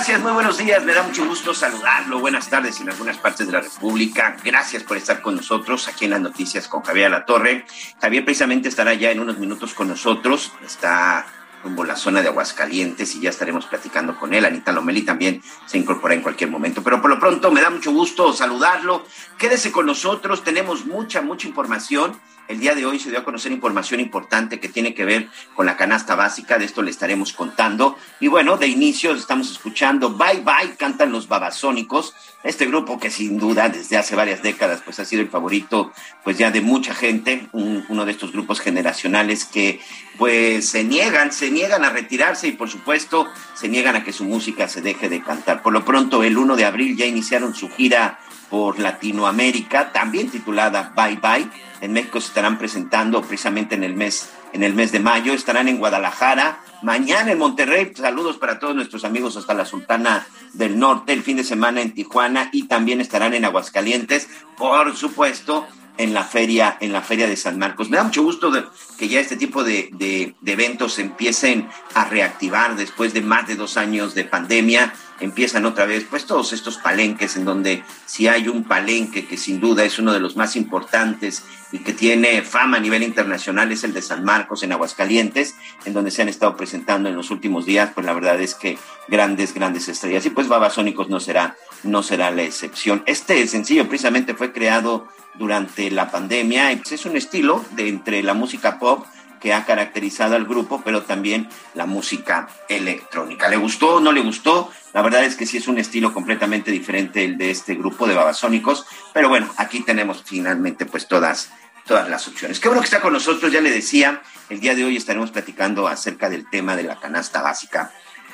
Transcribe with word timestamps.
Gracias, 0.00 0.22
muy 0.22 0.32
buenos 0.32 0.56
días. 0.56 0.82
Me 0.82 0.94
da 0.94 1.02
mucho 1.02 1.26
gusto 1.26 1.52
saludarlo. 1.52 2.20
Buenas 2.20 2.48
tardes 2.48 2.80
en 2.80 2.88
algunas 2.88 3.18
partes 3.18 3.46
de 3.46 3.52
la 3.52 3.60
República. 3.60 4.34
Gracias 4.42 4.82
por 4.82 4.96
estar 4.96 5.20
con 5.20 5.36
nosotros 5.36 5.88
aquí 5.88 6.06
en 6.06 6.12
las 6.12 6.22
noticias 6.22 6.68
con 6.68 6.80
Javier 6.80 7.10
La 7.10 7.26
Torre. 7.26 7.66
Javier 8.00 8.24
precisamente 8.24 8.70
estará 8.70 8.94
ya 8.94 9.10
en 9.10 9.20
unos 9.20 9.36
minutos 9.36 9.74
con 9.74 9.88
nosotros. 9.88 10.52
Está 10.64 11.26
rumbo 11.62 11.82
a 11.82 11.88
la 11.88 11.96
zona 11.96 12.22
de 12.22 12.28
Aguascalientes 12.28 13.14
y 13.14 13.20
ya 13.20 13.28
estaremos 13.28 13.66
platicando 13.66 14.16
con 14.18 14.32
él. 14.32 14.46
Anita 14.46 14.72
Lomeli 14.72 15.02
también 15.02 15.42
se 15.66 15.76
incorpora 15.76 16.14
en 16.14 16.22
cualquier 16.22 16.48
momento. 16.48 16.82
Pero 16.82 17.02
por 17.02 17.10
lo 17.10 17.20
pronto 17.20 17.50
me 17.50 17.60
da 17.60 17.68
mucho 17.68 17.92
gusto 17.92 18.32
saludarlo. 18.32 19.04
Quédese 19.36 19.70
con 19.70 19.84
nosotros, 19.84 20.42
tenemos 20.42 20.86
mucha, 20.86 21.20
mucha 21.20 21.46
información. 21.46 22.18
El 22.50 22.58
día 22.58 22.74
de 22.74 22.84
hoy 22.84 22.98
se 22.98 23.10
dio 23.10 23.20
a 23.20 23.24
conocer 23.24 23.52
información 23.52 24.00
importante 24.00 24.58
que 24.58 24.68
tiene 24.68 24.92
que 24.92 25.04
ver 25.04 25.28
con 25.54 25.66
la 25.66 25.76
canasta 25.76 26.16
básica, 26.16 26.58
de 26.58 26.64
esto 26.64 26.82
le 26.82 26.90
estaremos 26.90 27.32
contando. 27.32 27.96
Y 28.18 28.26
bueno, 28.26 28.56
de 28.56 28.66
inicio 28.66 29.12
estamos 29.14 29.52
escuchando 29.52 30.10
Bye 30.10 30.40
Bye, 30.42 30.74
cantan 30.76 31.12
los 31.12 31.28
babasónicos, 31.28 32.12
este 32.42 32.66
grupo 32.66 32.98
que 32.98 33.08
sin 33.08 33.38
duda 33.38 33.68
desde 33.68 33.96
hace 33.98 34.16
varias 34.16 34.42
décadas 34.42 34.82
pues 34.84 34.98
ha 34.98 35.04
sido 35.04 35.22
el 35.22 35.28
favorito 35.28 35.92
pues 36.24 36.38
ya 36.38 36.50
de 36.50 36.60
mucha 36.60 36.92
gente, 36.92 37.46
un- 37.52 37.84
uno 37.88 38.04
de 38.04 38.10
estos 38.10 38.32
grupos 38.32 38.58
generacionales 38.58 39.44
que 39.44 39.78
pues 40.18 40.68
se 40.68 40.82
niegan, 40.82 41.30
se 41.30 41.52
niegan 41.52 41.84
a 41.84 41.90
retirarse 41.90 42.48
y 42.48 42.52
por 42.52 42.68
supuesto 42.68 43.28
se 43.54 43.68
niegan 43.68 43.94
a 43.94 44.02
que 44.02 44.12
su 44.12 44.24
música 44.24 44.66
se 44.66 44.80
deje 44.82 45.08
de 45.08 45.22
cantar. 45.22 45.62
Por 45.62 45.72
lo 45.72 45.84
pronto 45.84 46.24
el 46.24 46.36
1 46.36 46.56
de 46.56 46.64
abril 46.64 46.96
ya 46.96 47.06
iniciaron 47.06 47.54
su 47.54 47.70
gira 47.70 48.18
por 48.48 48.80
Latinoamérica, 48.80 49.92
también 49.92 50.28
titulada 50.30 50.92
Bye 50.96 51.20
Bye. 51.22 51.69
En 51.80 51.92
México 51.92 52.20
se 52.20 52.28
estarán 52.28 52.58
presentando 52.58 53.22
precisamente 53.22 53.74
en 53.74 53.84
el 53.84 53.94
mes, 53.94 54.30
en 54.52 54.62
el 54.62 54.74
mes 54.74 54.92
de 54.92 55.00
mayo. 55.00 55.32
Estarán 55.32 55.68
en 55.68 55.78
Guadalajara, 55.78 56.60
mañana 56.82 57.32
en 57.32 57.38
Monterrey. 57.38 57.92
Saludos 57.96 58.36
para 58.36 58.58
todos 58.58 58.74
nuestros 58.74 59.04
amigos 59.04 59.36
hasta 59.36 59.54
la 59.54 59.64
Sultana 59.64 60.26
del 60.52 60.78
Norte. 60.78 61.12
El 61.12 61.22
fin 61.22 61.36
de 61.38 61.44
semana 61.44 61.80
en 61.80 61.92
Tijuana 61.92 62.50
y 62.52 62.64
también 62.68 63.00
estarán 63.00 63.32
en 63.34 63.44
Aguascalientes, 63.44 64.28
por 64.58 64.94
supuesto, 64.96 65.66
en 65.96 66.14
la 66.14 66.24
feria, 66.24 66.76
en 66.80 66.92
la 66.92 67.02
feria 67.02 67.26
de 67.26 67.36
San 67.36 67.58
Marcos. 67.58 67.90
Me 67.90 67.96
da 67.98 68.04
mucho 68.04 68.22
gusto 68.22 68.50
que 68.98 69.08
ya 69.08 69.20
este 69.20 69.36
tipo 69.36 69.64
de, 69.64 69.90
de- 69.92 70.34
de 70.40 70.52
eventos 70.52 70.98
empiecen 70.98 71.68
a 71.94 72.04
reactivar 72.06 72.76
después 72.76 73.12
de 73.12 73.20
más 73.22 73.46
de 73.46 73.56
dos 73.56 73.76
años 73.76 74.14
de 74.14 74.24
pandemia. 74.24 74.92
Empiezan 75.20 75.66
otra 75.66 75.84
vez, 75.84 76.06
pues 76.08 76.24
todos 76.24 76.52
estos 76.52 76.78
palenques 76.78 77.36
en 77.36 77.44
donde 77.44 77.84
si 78.06 78.26
hay 78.26 78.48
un 78.48 78.64
palenque 78.64 79.26
que 79.26 79.36
sin 79.36 79.60
duda 79.60 79.84
es 79.84 79.98
uno 79.98 80.12
de 80.12 80.20
los 80.20 80.36
más 80.36 80.56
importantes 80.56 81.44
y 81.72 81.80
que 81.80 81.92
tiene 81.92 82.42
fama 82.42 82.78
a 82.78 82.80
nivel 82.80 83.02
internacional 83.02 83.70
es 83.70 83.84
el 83.84 83.92
de 83.92 84.02
San 84.02 84.24
Marcos 84.24 84.62
en 84.62 84.72
Aguascalientes, 84.72 85.54
en 85.84 85.92
donde 85.92 86.10
se 86.10 86.22
han 86.22 86.28
estado 86.28 86.56
presentando 86.56 87.08
en 87.08 87.16
los 87.16 87.30
últimos 87.30 87.66
días, 87.66 87.90
pues 87.94 88.06
la 88.06 88.14
verdad 88.14 88.40
es 88.40 88.54
que 88.54 88.78
grandes, 89.08 89.54
grandes 89.54 89.88
estrellas. 89.88 90.24
Y 90.26 90.30
pues 90.30 90.48
Babasónicos 90.48 91.08
no 91.08 91.20
será, 91.20 91.56
no 91.82 92.02
será 92.02 92.30
la 92.30 92.42
excepción. 92.42 93.02
Este 93.06 93.46
sencillo 93.46 93.88
precisamente 93.88 94.34
fue 94.34 94.52
creado 94.52 95.06
durante 95.34 95.90
la 95.90 96.10
pandemia 96.10 96.72
y 96.72 96.76
pues, 96.76 96.92
es 96.92 97.06
un 97.06 97.16
estilo 97.16 97.64
de 97.72 97.88
entre 97.88 98.22
la 98.22 98.34
música 98.34 98.78
pop 98.78 99.04
que 99.40 99.54
ha 99.54 99.64
caracterizado 99.64 100.36
al 100.36 100.44
grupo, 100.44 100.82
pero 100.84 101.02
también 101.02 101.48
la 101.74 101.86
música 101.86 102.48
electrónica. 102.68 103.48
¿Le 103.48 103.56
gustó 103.56 103.96
o 103.96 104.00
no 104.00 104.12
le 104.12 104.20
gustó? 104.20 104.70
La 104.92 105.02
verdad 105.02 105.24
es 105.24 105.36
que 105.36 105.46
sí 105.46 105.56
es 105.56 105.68
un 105.68 105.78
estilo 105.78 106.12
completamente 106.12 106.70
diferente 106.70 107.24
el 107.24 107.38
de 107.38 107.50
este 107.50 107.74
grupo 107.74 108.06
de 108.06 108.14
babasónicos, 108.14 108.86
pero 109.12 109.28
bueno, 109.28 109.48
aquí 109.56 109.82
tenemos 109.82 110.22
finalmente 110.24 110.84
pues 110.84 111.06
todas, 111.06 111.50
todas 111.86 112.08
las 112.08 112.26
opciones. 112.26 112.58
Qué 112.58 112.68
bueno 112.68 112.82
que 112.82 112.86
está 112.86 113.00
con 113.00 113.12
nosotros, 113.12 113.52
ya 113.52 113.60
le 113.60 113.70
decía, 113.70 114.22
el 114.48 114.60
día 114.60 114.74
de 114.74 114.84
hoy 114.84 114.96
estaremos 114.96 115.30
platicando 115.30 115.86
acerca 115.86 116.28
del 116.28 116.48
tema 116.50 116.74
de 116.74 116.82
la 116.82 116.98
canasta 116.98 117.40
básica, 117.40 117.92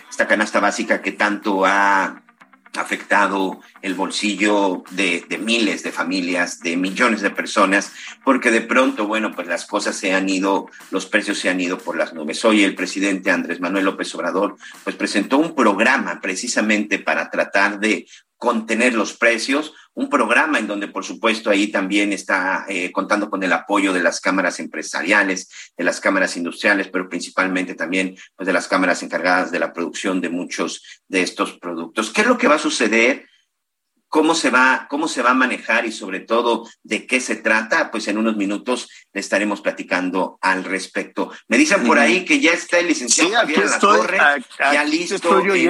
esta 0.09 0.27
canasta 0.27 0.61
básica 0.61 1.03
que 1.03 1.13
tanto 1.13 1.67
ha 1.67 2.23
afectado 2.75 3.61
el 3.83 3.95
bolsillo 3.95 4.83
de, 4.91 5.25
miles 5.41 5.83
de 5.83 5.93
familias, 5.93 6.61
de 6.61 6.77
millones 6.77 7.21
de 7.21 7.31
personas, 7.31 7.93
porque 8.25 8.51
de 8.51 8.61
pronto, 8.61 9.07
bueno, 9.07 9.33
pues 9.35 9.47
las 9.47 9.67
cosas 9.67 9.97
se 9.97 10.13
han 10.13 10.29
ido, 10.29 10.67
los 10.91 11.07
precios 11.07 11.39
se 11.39 11.49
han 11.49 11.61
ido 11.61 11.79
por 11.79 11.97
las 11.97 12.13
nubes. 12.13 12.45
Hoy 12.45 12.65
el 12.65 12.75
presidente 12.75 13.31
Andrés 13.31 13.61
Manuel 13.61 13.85
López 13.85 14.15
Obrador, 14.15 14.57
pues 14.85 14.97
presentó 14.97 15.39
un 15.39 15.55
programa 15.55 16.21
precisamente 16.21 16.99
para 16.99 17.31
tratar 17.31 17.79
de 17.79 18.07
contener 18.39 18.95
los 18.95 19.15
precios, 19.17 19.73
un 19.95 20.11
programa 20.11 20.59
en 20.59 20.67
donde 20.67 20.89
por 20.89 21.05
supuesto 21.05 21.49
ahí 21.49 21.69
también 21.69 22.13
está 22.13 22.67
eh, 22.69 22.93
contando 22.93 23.31
con 23.31 23.43
el 23.43 23.53
apoyo 23.53 23.95
de 23.95 24.03
las 24.03 24.21
cámaras 24.21 24.61
empresariales, 24.61 25.49
de 25.77 25.85
las 25.85 26.01
cámaras 26.01 26.37
industriales, 26.37 26.89
pero 26.89 27.09
principalmente 27.09 27.75
también 27.75 28.15
pues, 28.37 28.47
de 28.47 28.53
las 28.53 28.69
cámaras 28.69 29.03
encargadas 29.03 29.51
de 29.51 29.59
la 29.59 29.73
producción 29.73 30.21
de 30.21 30.29
muchos 30.29 30.83
de 31.09 31.23
estos 31.23 31.59
productos. 31.59 32.11
¿Qué 32.11 32.21
es 32.21 32.27
lo 32.27 32.37
que 32.37 32.49
va 32.49 32.57
a 32.57 32.59
suceder? 32.59 33.27
¿Cómo 34.09 34.35
se, 34.35 34.51
va, 34.51 34.87
¿Cómo 34.89 35.09
se 35.09 35.21
va 35.21 35.31
a 35.31 35.35
manejar 35.35 35.85
y 35.85 35.91
sobre 35.93 36.21
todo 36.21 36.69
de 36.85 37.07
qué 37.07 37.21
se 37.21 37.35
trata? 37.37 37.91
Pues 37.91 38.07
en 38.07 38.19
unos 38.19 38.37
minutos 38.37 38.89
le 39.13 39.21
estaremos 39.21 39.61
platicando 39.63 40.39
al 40.41 40.63
respecto. 40.65 41.33
Me 41.49 41.57
dicen 41.59 41.85
por 41.85 41.99
ahí 41.99 42.25
que 42.25 42.39
ya 42.39 42.53
está 42.53 42.79
el 42.79 42.87
licenciado 42.87 43.31
Sí, 43.31 43.35
Javier 43.35 43.65
La 43.65 43.79
Torre, 43.81 44.19
ya 44.73 44.85
listo 44.85 45.17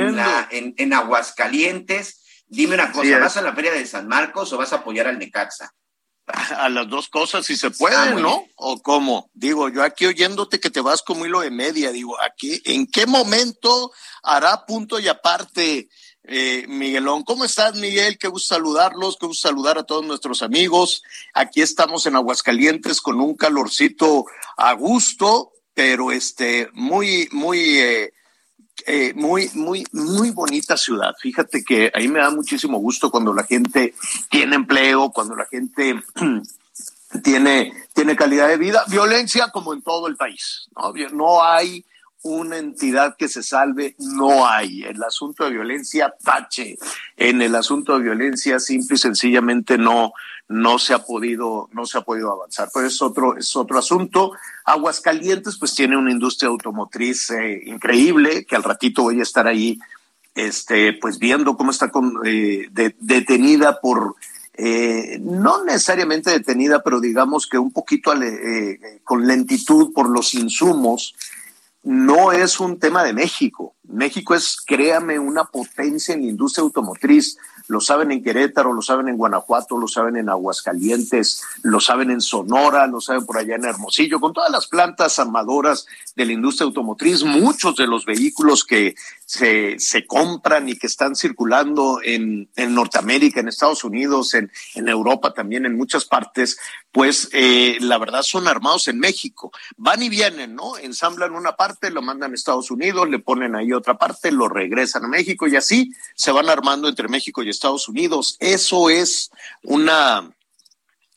en, 0.08 0.16
la- 0.16 0.48
en- 0.50 0.74
en 0.76 0.92
Aguascalientes. 0.92 2.22
Dime 2.48 2.74
una 2.74 2.92
cosa, 2.92 3.04
Sí. 3.06 3.12
¿vas 3.14 3.36
a 3.36 3.42
la 3.42 3.54
feria 3.54 3.72
de 3.72 3.86
San 3.86 4.06
Marcos 4.08 4.52
o 4.52 4.56
vas 4.58 4.72
a 4.72 4.76
apoyar 4.76 5.06
al 5.08 5.18
Necaxa? 5.18 5.70
A 6.58 6.68
las 6.68 6.88
dos 6.88 7.08
cosas, 7.08 7.46
si 7.46 7.56
se 7.56 7.70
puede, 7.70 7.94
Ah, 7.94 8.10
¿no? 8.10 8.40
bien. 8.40 8.52
¿O 8.56 8.82
cómo? 8.82 9.30
Digo, 9.32 9.68
yo 9.68 9.84
aquí 9.84 10.06
oyéndote 10.06 10.58
que 10.58 10.70
te 10.70 10.80
vas 10.80 11.02
como 11.02 11.24
hilo 11.24 11.40
de 11.40 11.52
media, 11.52 11.92
digo, 11.92 12.16
aquí, 12.20 12.60
¿en 12.64 12.88
qué 12.88 13.06
momento 13.06 13.92
hará 14.24 14.66
punto 14.66 14.98
y 14.98 15.06
aparte, 15.06 15.88
eh, 16.24 16.64
Miguelón? 16.66 17.22
¿Cómo 17.22 17.44
estás, 17.44 17.76
Miguel? 17.76 18.18
Qué 18.18 18.26
gusto 18.26 18.54
saludarlos, 18.56 19.16
qué 19.20 19.26
gusto 19.26 19.46
saludar 19.48 19.78
a 19.78 19.84
todos 19.84 20.04
nuestros 20.04 20.42
amigos. 20.42 21.02
Aquí 21.32 21.62
estamos 21.62 22.06
en 22.06 22.16
Aguascalientes 22.16 23.00
con 23.00 23.20
un 23.20 23.36
calorcito 23.36 24.24
a 24.56 24.72
gusto, 24.72 25.52
pero 25.74 26.10
este, 26.10 26.68
muy, 26.72 27.28
muy, 27.30 27.78
eh, 27.78 28.12
eh, 28.84 29.12
muy, 29.14 29.50
muy, 29.54 29.84
muy 29.92 30.30
bonita 30.30 30.76
ciudad. 30.76 31.14
Fíjate 31.20 31.64
que 31.64 31.90
ahí 31.94 32.08
me 32.08 32.18
da 32.18 32.30
muchísimo 32.30 32.78
gusto 32.78 33.10
cuando 33.10 33.32
la 33.32 33.44
gente 33.44 33.94
tiene 34.30 34.56
empleo, 34.56 35.10
cuando 35.10 35.34
la 35.34 35.46
gente 35.46 36.02
tiene, 37.22 37.72
tiene 37.94 38.16
calidad 38.16 38.48
de 38.48 38.58
vida. 38.58 38.84
Violencia 38.88 39.48
como 39.50 39.72
en 39.72 39.82
todo 39.82 40.08
el 40.08 40.16
país. 40.16 40.68
No, 40.76 40.92
no 41.12 41.42
hay 41.42 41.84
una 42.22 42.58
entidad 42.58 43.16
que 43.16 43.28
se 43.28 43.42
salve, 43.42 43.94
no 43.98 44.46
hay. 44.46 44.82
El 44.82 45.02
asunto 45.02 45.44
de 45.44 45.50
violencia, 45.50 46.14
tache. 46.22 46.76
En 47.16 47.40
el 47.40 47.54
asunto 47.54 47.96
de 47.96 48.04
violencia, 48.04 48.58
simple 48.58 48.96
y 48.96 48.98
sencillamente 48.98 49.78
no, 49.78 50.12
no 50.48 50.78
se 50.78 50.94
ha 50.94 51.00
podido, 51.00 51.68
no 51.72 51.86
se 51.86 51.98
ha 51.98 52.02
podido 52.02 52.32
avanzar. 52.32 52.68
Pero 52.72 52.86
es 52.86 53.02
otro, 53.02 53.36
es 53.36 53.54
otro 53.56 53.78
asunto. 53.78 54.32
Aguascalientes, 54.64 55.58
pues 55.58 55.74
tiene 55.74 55.96
una 55.96 56.12
industria 56.12 56.48
automotriz 56.48 57.30
eh, 57.30 57.62
increíble, 57.66 58.44
que 58.44 58.56
al 58.56 58.62
ratito 58.62 59.02
voy 59.02 59.20
a 59.20 59.24
estar 59.24 59.46
ahí, 59.46 59.78
este, 60.34 60.92
pues 60.94 61.18
viendo 61.18 61.56
cómo 61.56 61.70
está 61.70 61.90
con, 61.90 62.20
eh, 62.24 62.66
de, 62.70 62.94
detenida 63.00 63.80
por 63.80 64.14
eh, 64.58 65.18
no 65.20 65.64
necesariamente 65.64 66.30
detenida, 66.30 66.82
pero 66.82 66.98
digamos 67.00 67.46
que 67.46 67.58
un 67.58 67.72
poquito 67.72 68.14
eh, 68.14 69.00
con 69.04 69.26
lentitud 69.26 69.92
por 69.92 70.08
los 70.08 70.32
insumos, 70.34 71.14
no 71.82 72.32
es 72.32 72.58
un 72.58 72.78
tema 72.78 73.04
de 73.04 73.12
México. 73.12 73.74
México 73.84 74.34
es, 74.34 74.56
créame, 74.66 75.18
una 75.18 75.44
potencia 75.44 76.14
en 76.14 76.22
la 76.22 76.28
industria 76.28 76.62
automotriz 76.62 77.36
lo 77.68 77.80
saben 77.80 78.12
en 78.12 78.22
Querétaro, 78.22 78.72
lo 78.72 78.82
saben 78.82 79.08
en 79.08 79.16
Guanajuato, 79.16 79.78
lo 79.78 79.88
saben 79.88 80.16
en 80.16 80.28
Aguascalientes, 80.28 81.42
lo 81.62 81.80
saben 81.80 82.10
en 82.10 82.20
Sonora, 82.20 82.86
lo 82.86 83.00
saben 83.00 83.26
por 83.26 83.38
allá 83.38 83.56
en 83.56 83.64
Hermosillo, 83.64 84.20
con 84.20 84.32
todas 84.32 84.50
las 84.50 84.66
plantas 84.66 85.18
armadoras 85.18 85.86
de 86.14 86.24
la 86.24 86.32
industria 86.32 86.66
automotriz, 86.66 87.24
muchos 87.24 87.76
de 87.76 87.86
los 87.86 88.04
vehículos 88.04 88.64
que 88.64 88.94
se, 89.24 89.78
se 89.78 90.06
compran 90.06 90.68
y 90.68 90.76
que 90.76 90.86
están 90.86 91.16
circulando 91.16 92.00
en, 92.02 92.48
en 92.54 92.74
Norteamérica, 92.74 93.40
en 93.40 93.48
Estados 93.48 93.84
Unidos, 93.84 94.34
en, 94.34 94.50
en 94.74 94.88
Europa 94.88 95.34
también, 95.34 95.66
en 95.66 95.76
muchas 95.76 96.04
partes, 96.04 96.58
pues 96.92 97.28
eh, 97.32 97.76
la 97.80 97.98
verdad 97.98 98.22
son 98.22 98.48
armados 98.48 98.88
en 98.88 98.98
México. 98.98 99.52
Van 99.76 100.02
y 100.02 100.08
vienen, 100.08 100.54
¿no? 100.54 100.78
Ensamblan 100.78 101.34
una 101.34 101.56
parte, 101.56 101.90
lo 101.90 102.00
mandan 102.00 102.32
a 102.32 102.34
Estados 102.34 102.70
Unidos, 102.70 103.10
le 103.10 103.18
ponen 103.18 103.54
ahí 103.56 103.72
otra 103.72 103.98
parte, 103.98 104.30
lo 104.30 104.48
regresan 104.48 105.04
a 105.04 105.08
México 105.08 105.46
y 105.46 105.56
así 105.56 105.92
se 106.14 106.32
van 106.32 106.48
armando 106.48 106.88
entre 106.88 107.08
México 107.08 107.42
y 107.42 107.50
Estados 107.56 107.88
Unidos. 107.88 108.36
Eso 108.38 108.90
es 108.90 109.30
una, 109.62 110.30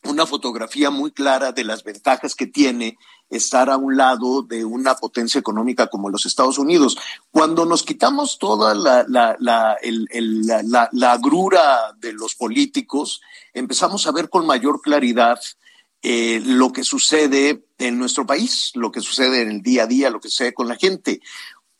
una 0.04 0.26
fotografía 0.26 0.90
muy 0.90 1.12
clara 1.12 1.52
de 1.52 1.64
las 1.64 1.84
ventajas 1.84 2.36
que 2.36 2.48
tiene 2.48 2.98
estar 3.30 3.70
a 3.70 3.78
un 3.78 3.96
lado 3.96 4.42
de 4.42 4.66
una 4.66 4.96
potencia 4.96 5.40
económica 5.40 5.88
como 5.88 6.10
los 6.10 6.26
Estados 6.26 6.58
Unidos. 6.58 6.98
Cuando 7.32 7.66
nos 7.66 7.84
quitamos 7.84 8.40
toda 8.40 8.74
la, 8.74 9.06
la, 9.08 9.38
la, 9.40 9.78
de 11.98 12.14
los 12.14 12.36
políticos, 12.36 13.22
empezamos 13.54 14.08
a 14.08 14.12
ver 14.12 14.30
con 14.30 14.48
mayor 14.48 14.82
claridad 14.82 15.40
eh, 16.02 16.42
lo 16.44 16.72
que 16.72 16.84
sucede 16.84 17.66
en 17.78 18.00
nuestro 18.00 18.26
país, 18.26 18.72
lo 18.74 18.92
que 18.92 19.02
sucede 19.02 19.42
en 19.42 19.52
el 19.52 19.62
día 19.62 19.84
a 19.84 19.88
día, 19.88 20.10
lo 20.10 20.20
que 20.20 20.30
sucede 20.30 20.54
con 20.54 20.68
la 20.68 20.78
gente 20.78 21.22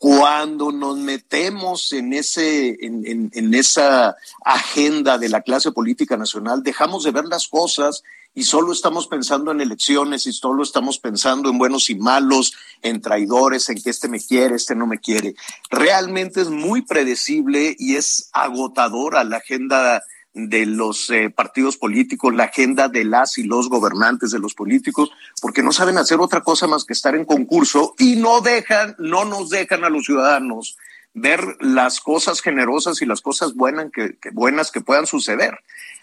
cuando 0.00 0.72
nos 0.72 0.96
metemos 0.96 1.92
en, 1.92 2.14
ese, 2.14 2.74
en, 2.80 3.54
esa 3.54 4.16
agenda 4.42 5.18
de 5.18 5.28
la 5.28 5.42
clase 5.42 5.72
política 5.72 6.16
nacional, 6.16 6.62
dejamos 6.62 7.04
de 7.04 7.10
ver 7.10 7.26
las 7.26 7.48
cosas 7.48 8.02
y 8.34 8.44
solo 8.44 8.72
estamos 8.72 9.08
pensando 9.08 9.50
en 9.50 9.60
elecciones 9.60 10.26
y 10.26 10.32
solo 10.32 10.62
estamos 10.62 10.98
pensando 10.98 11.50
en 11.50 11.58
buenos 11.58 11.90
y 11.90 11.96
malos, 11.96 12.54
en 12.80 13.02
traidores, 13.02 13.68
en 13.68 13.82
que 13.82 13.90
este 13.90 14.08
me 14.08 14.20
quiere, 14.20 14.56
este 14.56 14.74
no 14.74 14.86
me 14.86 15.00
quiere. 15.00 15.34
Realmente 15.68 16.40
es 16.40 16.48
muy 16.48 16.80
predecible 16.80 17.76
y 17.78 17.96
es 17.96 18.30
agotadora 18.32 19.22
la 19.22 19.36
agenda 19.36 20.02
de 20.32 20.66
los 20.66 21.10
eh, 21.10 21.30
partidos 21.30 21.76
políticos, 21.76 22.34
la 22.34 22.44
agenda 22.44 22.88
de 22.88 23.04
las 23.04 23.38
y 23.38 23.42
los 23.42 23.68
gobernantes 23.68 24.30
de 24.30 24.38
los 24.38 24.54
políticos, 24.54 25.10
porque 25.40 25.62
no 25.62 25.72
saben 25.72 25.98
hacer 25.98 26.20
otra 26.20 26.42
cosa 26.42 26.66
más 26.66 26.84
que 26.84 26.92
estar 26.92 27.14
en 27.14 27.24
concurso 27.24 27.94
y 27.98 28.16
no 28.16 28.40
dejan, 28.40 28.94
no 28.98 29.24
nos 29.24 29.50
dejan 29.50 29.84
a 29.84 29.90
los 29.90 30.04
ciudadanos 30.04 30.76
ver 31.12 31.40
las 31.60 32.00
cosas 32.00 32.40
generosas 32.40 33.02
y 33.02 33.06
las 33.06 33.20
cosas 33.20 33.54
buenas 33.54 33.90
que, 33.92 34.16
que 34.18 34.30
buenas 34.30 34.70
que 34.70 34.80
puedan 34.80 35.06
suceder. 35.06 35.58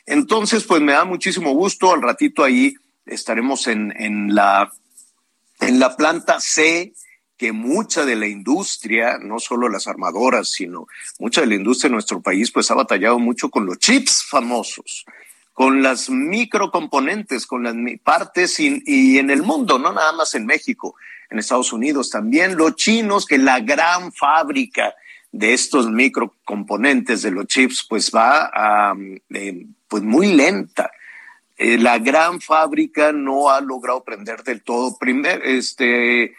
Entonces, 0.05 0.65
pues 0.65 0.81
me 0.81 0.91
da 0.91 1.05
muchísimo 1.05 1.51
gusto. 1.51 1.93
Al 1.93 2.01
ratito 2.01 2.43
ahí 2.43 2.75
estaremos 3.05 3.67
en, 3.67 3.93
en 3.97 4.35
la 4.35 4.71
en 5.59 5.79
la 5.79 5.95
planta 5.95 6.39
C 6.39 6.93
que 7.37 7.51
mucha 7.51 8.03
de 8.03 8.15
la 8.15 8.27
industria, 8.27 9.19
no 9.19 9.39
solo 9.39 9.69
las 9.69 9.87
armadoras, 9.87 10.49
sino 10.49 10.87
mucha 11.19 11.41
de 11.41 11.47
la 11.47 11.55
industria 11.55 11.89
de 11.89 11.93
nuestro 11.93 12.21
país, 12.21 12.51
pues 12.51 12.71
ha 12.71 12.75
batallado 12.75 13.19
mucho 13.19 13.49
con 13.49 13.65
los 13.65 13.77
chips 13.77 14.25
famosos, 14.27 15.05
con 15.53 15.83
las 15.83 16.09
microcomponentes, 16.09 17.45
con 17.45 17.63
las 17.63 17.75
partes 18.03 18.59
y, 18.59 19.19
en 19.19 19.29
el 19.29 19.43
mundo, 19.43 19.77
no 19.77 19.93
nada 19.93 20.11
más 20.13 20.33
en 20.35 20.45
México, 20.45 20.95
en 21.29 21.39
Estados 21.39 21.71
Unidos 21.73 22.09
también, 22.09 22.57
los 22.57 22.75
chinos, 22.75 23.25
que 23.25 23.37
la 23.37 23.59
gran 23.59 24.11
fábrica 24.11 24.95
de 25.31 25.53
estos 25.53 25.91
microcomponentes 25.91 27.21
de 27.21 27.31
los 27.31 27.45
chips, 27.47 27.85
pues 27.87 28.11
va 28.13 28.49
a, 28.53 28.95
eh, 29.29 29.65
pues 29.87 30.03
muy 30.03 30.33
lenta. 30.33 30.89
Eh, 31.57 31.77
la 31.77 31.97
gran 31.97 32.39
fábrica 32.39 33.11
no 33.11 33.49
ha 33.49 33.61
logrado 33.61 34.03
prender 34.03 34.43
del 34.43 34.61
todo. 34.61 34.97
Primer, 34.97 35.43
este, 35.43 36.35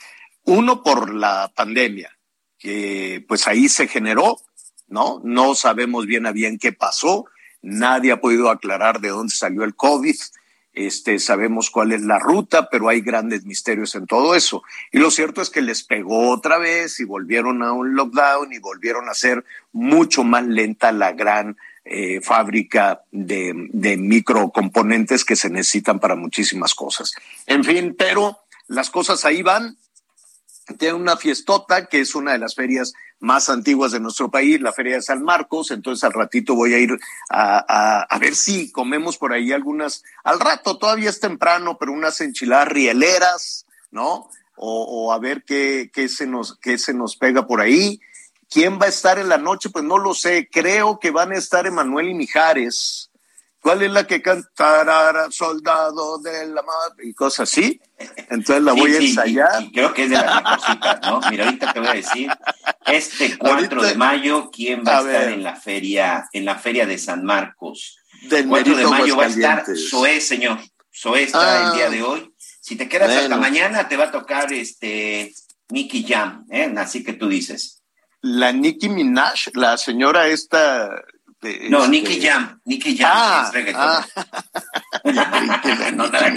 uno 0.49 0.83
por 0.83 1.15
la 1.15 1.53
pandemia, 1.55 2.17
que 2.59 3.23
pues 3.29 3.47
ahí 3.47 3.69
se 3.69 3.87
generó, 3.87 4.39
¿no? 4.87 5.21
No 5.23 5.55
sabemos 5.55 6.07
bien 6.07 6.27
a 6.27 6.33
bien 6.33 6.59
qué 6.59 6.73
pasó, 6.73 7.27
nadie 7.61 8.13
ha 8.13 8.21
podido 8.21 8.49
aclarar 8.49 9.01
de 9.01 9.11
dónde 9.11 9.35
salió 9.35 9.63
el 9.65 9.75
COVID, 9.75 10.17
este, 10.73 11.19
sabemos 11.19 11.71
cuál 11.71 11.93
es 11.93 12.01
la 12.01 12.19
ruta, 12.19 12.71
pero 12.71 12.89
hay 12.89 13.03
grandes 13.03 13.45
misterios 13.45 13.95
en 13.95 14.07
todo 14.07 14.35
eso. 14.35 14.63
Y 14.91 14.99
lo 14.99 15.11
cierto 15.11 15.43
es 15.43 15.51
que 15.51 15.61
les 15.61 15.83
pegó 15.83 16.31
otra 16.31 16.57
vez 16.57 16.99
y 17.01 17.05
volvieron 17.05 17.63
a 17.63 17.73
un 17.73 17.95
lockdown 17.95 18.51
y 18.53 18.59
volvieron 18.59 19.09
a 19.09 19.15
ser 19.15 19.45
mucho 19.73 20.25
más 20.25 20.47
lenta 20.47 20.93
la 20.93 21.13
gran 21.13 21.59
eh, 21.85 22.21
fábrica 22.23 23.03
de, 23.11 23.53
de 23.71 23.97
microcomponentes 23.99 25.27
que 25.27 25.37
se 25.37 25.51
necesitan 25.51 26.01
para 26.01 26.15
muchísimas 26.15 26.75
cosas. 26.75 27.13
En 27.47 27.65
fin, 27.65 27.95
pero 27.99 28.39
las 28.67 28.89
cosas 28.89 29.25
ahí 29.25 29.43
van, 29.43 29.77
tiene 30.77 30.95
una 30.95 31.17
fiestota 31.17 31.87
que 31.87 32.01
es 32.01 32.15
una 32.15 32.33
de 32.33 32.39
las 32.39 32.55
ferias 32.55 32.93
más 33.21 33.49
antiguas 33.49 33.93
de 33.93 34.01
nuestro 34.01 34.31
país, 34.31 34.61
la 34.61 34.73
Feria 34.73 34.97
de 34.97 35.03
San 35.03 35.23
Marcos. 35.23 35.71
Entonces 35.71 36.05
al 36.05 36.13
ratito 36.13 36.55
voy 36.55 36.75
a 36.75 36.79
ir 36.79 36.97
a, 37.31 37.65
a, 37.69 38.03
a, 38.03 38.19
ver 38.19 38.35
si 38.35 38.71
comemos 38.71 39.17
por 39.17 39.33
ahí 39.33 39.53
algunas, 39.53 40.05
al 40.25 40.39
rato 40.41 40.79
todavía 40.79 41.11
es 41.11 41.21
temprano, 41.21 41.79
pero 41.79 41.93
unas 41.93 42.21
enchiladas 42.21 42.69
rieleras, 42.69 43.67
¿no? 43.91 44.29
O, 44.57 45.07
o 45.07 45.13
a 45.13 45.19
ver 45.19 45.45
qué, 45.45 45.91
qué, 45.93 46.09
se 46.09 46.27
nos, 46.27 46.57
qué 46.59 46.79
se 46.79 46.95
nos 46.95 47.17
pega 47.17 47.47
por 47.47 47.61
ahí. 47.61 48.01
¿Quién 48.51 48.79
va 48.81 48.87
a 48.87 48.91
estar 48.91 49.19
en 49.19 49.29
la 49.29 49.39
noche? 49.39 49.69
Pues 49.71 49.85
no 49.85 49.99
lo 49.99 50.15
sé. 50.15 50.49
Creo 50.51 50.99
que 50.99 51.11
van 51.11 51.33
a 51.33 51.39
estar 51.39 51.67
Emanuel 51.67 52.09
y 52.09 52.15
Mijares 52.15 53.08
¿Cuál 53.61 53.83
es 53.83 53.91
la 53.91 54.07
que 54.07 54.23
cantará 54.23 55.27
soldado 55.31 56.19
de 56.19 56.47
la 56.47 56.63
madre? 56.63 57.09
Y 57.09 57.13
cosas 57.15 57.51
así. 57.51 57.81
Entonces 58.31 58.63
la 58.63 58.73
Sí, 58.75 58.81
voy 58.81 58.95
a 58.95 58.99
ensayar. 58.99 59.63
y- 59.63 59.65
y 59.67 59.73
creo 59.73 59.93
que 59.93 60.05
es 60.05 60.11
de 60.11 60.17
las 60.17 60.43
mejorcitas, 60.43 61.01
¿no? 61.03 61.21
Mira, 61.31 61.45
ahorita 61.47 61.73
te 61.73 61.81
voy 61.81 61.89
a 61.89 61.95
decir, 61.95 62.31
este 62.87 63.37
4 63.39 63.57
Ahorita- 63.57 63.83
de 63.83 63.95
mayo, 63.97 64.51
¿quién 64.51 64.83
va 64.87 64.93
a, 64.93 64.99
A 64.99 65.01
estar 65.01 65.25
ver. 65.25 65.33
en 65.33 65.43
la 65.43 65.57
feria, 65.57 66.29
en 66.33 66.45
la 66.45 66.55
feria 66.57 66.87
de 66.87 66.99
San 66.99 67.25
Marcos? 67.25 67.99
Del 68.29 68.47
4 68.49 68.77
de 68.77 68.87
mayo 68.87 69.17
va 69.17 69.25
a 69.25 69.29
estar. 69.29 69.65
Zoé, 69.91 70.21
señor. 70.21 70.59
Zoé 70.95 71.25
está 71.25 71.67
Ah. 71.67 71.69
el 71.71 71.75
día 71.77 71.91
de 71.91 72.03
hoy. 72.03 72.33
Si 72.61 72.77
te 72.77 72.89
quedas 72.89 73.11
hasta 73.11 73.37
mañana, 73.37 73.89
te 73.89 73.97
va 73.97 74.05
a 74.05 74.11
tocar 74.13 74.53
este 74.53 75.33
Nicky 75.71 76.05
Jam, 76.07 76.47
¿eh? 76.51 76.73
Así 76.77 77.03
que 77.05 77.13
tú 77.13 77.29
dices. 77.29 77.83
La 78.21 78.53
Nicki 78.53 78.89
Minaj, 78.89 79.49
la 79.55 79.77
señora 79.79 80.27
esta. 80.29 80.91
De- 81.41 81.69
No, 81.71 81.79
este- 81.79 81.91
Nicky 81.91 82.21
Jam, 82.21 82.61
Nicky 82.65 82.97
Jam 82.97 83.11
Ah, 83.13 83.45
es 83.47 83.53
reggaetón. 83.55 83.83
ah. 83.83 84.07
No, 85.95 86.09
nada. 86.09 86.31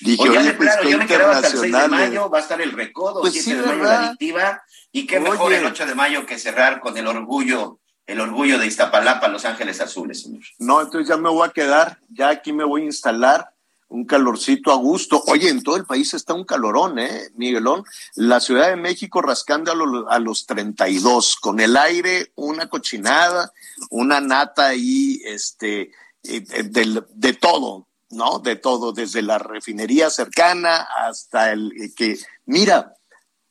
Dije, 0.00 0.22
Oye, 0.22 0.38
oye, 0.38 0.52
pues 0.54 0.68
claro, 0.70 0.88
yo 0.88 0.98
me 0.98 1.06
quedaba 1.06 1.32
hasta 1.36 1.48
el 1.48 1.58
6 1.58 1.72
de 1.72 1.84
eh. 1.84 1.88
mayo, 1.88 2.30
va 2.30 2.38
a 2.38 2.40
estar 2.40 2.60
el 2.60 2.72
recodo, 2.72 3.20
Pues 3.20 3.32
7 3.34 3.44
sí, 3.50 3.54
de 3.54 3.62
mayo 3.62 3.78
¿verdad? 3.78 4.00
la 4.00 4.06
adictiva, 4.08 4.62
y 4.92 5.06
qué 5.06 5.20
mejor 5.20 5.52
el 5.52 5.64
8 5.64 5.86
de 5.86 5.94
mayo 5.94 6.26
que 6.26 6.38
cerrar 6.38 6.80
con 6.80 6.96
el 6.96 7.06
orgullo, 7.06 7.78
el 8.06 8.20
orgullo 8.20 8.58
de 8.58 8.66
Iztapalapa, 8.66 9.28
Los 9.28 9.44
Ángeles 9.44 9.80
Azules, 9.80 10.22
señor. 10.22 10.42
No, 10.58 10.80
entonces 10.80 11.08
ya 11.08 11.16
me 11.16 11.28
voy 11.30 11.46
a 11.48 11.52
quedar, 11.52 11.98
ya 12.08 12.28
aquí 12.30 12.52
me 12.52 12.64
voy 12.64 12.82
a 12.82 12.86
instalar 12.86 13.52
un 13.88 14.04
calorcito 14.04 14.70
a 14.72 14.76
gusto. 14.76 15.20
Oye, 15.26 15.48
en 15.48 15.62
todo 15.64 15.76
el 15.76 15.84
país 15.84 16.14
está 16.14 16.32
un 16.34 16.44
calorón, 16.44 16.98
¿eh, 17.00 17.30
Miguelón? 17.34 17.84
La 18.14 18.38
Ciudad 18.40 18.68
de 18.68 18.76
México 18.76 19.20
rascando 19.20 19.72
a, 19.72 19.74
lo- 19.74 20.08
a 20.08 20.18
los 20.20 20.46
32, 20.46 21.36
con 21.36 21.58
el 21.58 21.76
aire, 21.76 22.30
una 22.36 22.68
cochinada, 22.68 23.52
una 23.90 24.20
nata 24.20 24.66
ahí, 24.68 25.20
este, 25.24 25.90
eh, 26.24 26.40
de, 26.64 27.32
todo, 27.32 27.86
¿no? 28.10 28.38
De 28.40 28.56
todo, 28.56 28.92
desde 28.92 29.22
la 29.22 29.38
refinería 29.38 30.10
cercana 30.10 30.86
hasta 31.06 31.52
el 31.52 31.72
eh, 31.80 31.92
que, 31.96 32.18
mira, 32.46 32.94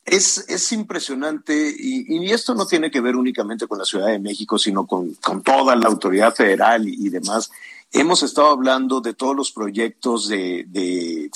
es, 0.05 0.45
es 0.47 0.71
impresionante 0.71 1.73
y, 1.77 2.31
esto 2.31 2.55
no 2.55 2.65
tiene 2.65 2.89
que 2.89 3.01
ver 3.01 3.15
únicamente 3.15 3.67
con 3.67 3.77
la 3.79 3.85
Ciudad 3.85 4.07
de 4.07 4.19
México, 4.19 4.57
sino 4.57 4.85
con, 4.87 5.13
con 5.15 5.43
toda 5.43 5.75
la 5.75 5.87
autoridad 5.87 6.33
federal 6.33 6.87
y, 6.87 7.09
demás. 7.09 7.51
Hemos 7.91 8.21
estado 8.21 8.49
hablando 8.49 9.01
de 9.01 9.13
todos 9.15 9.35
los 9.35 9.51
proyectos 9.51 10.27
de, 10.27 10.63
de- 10.67 11.31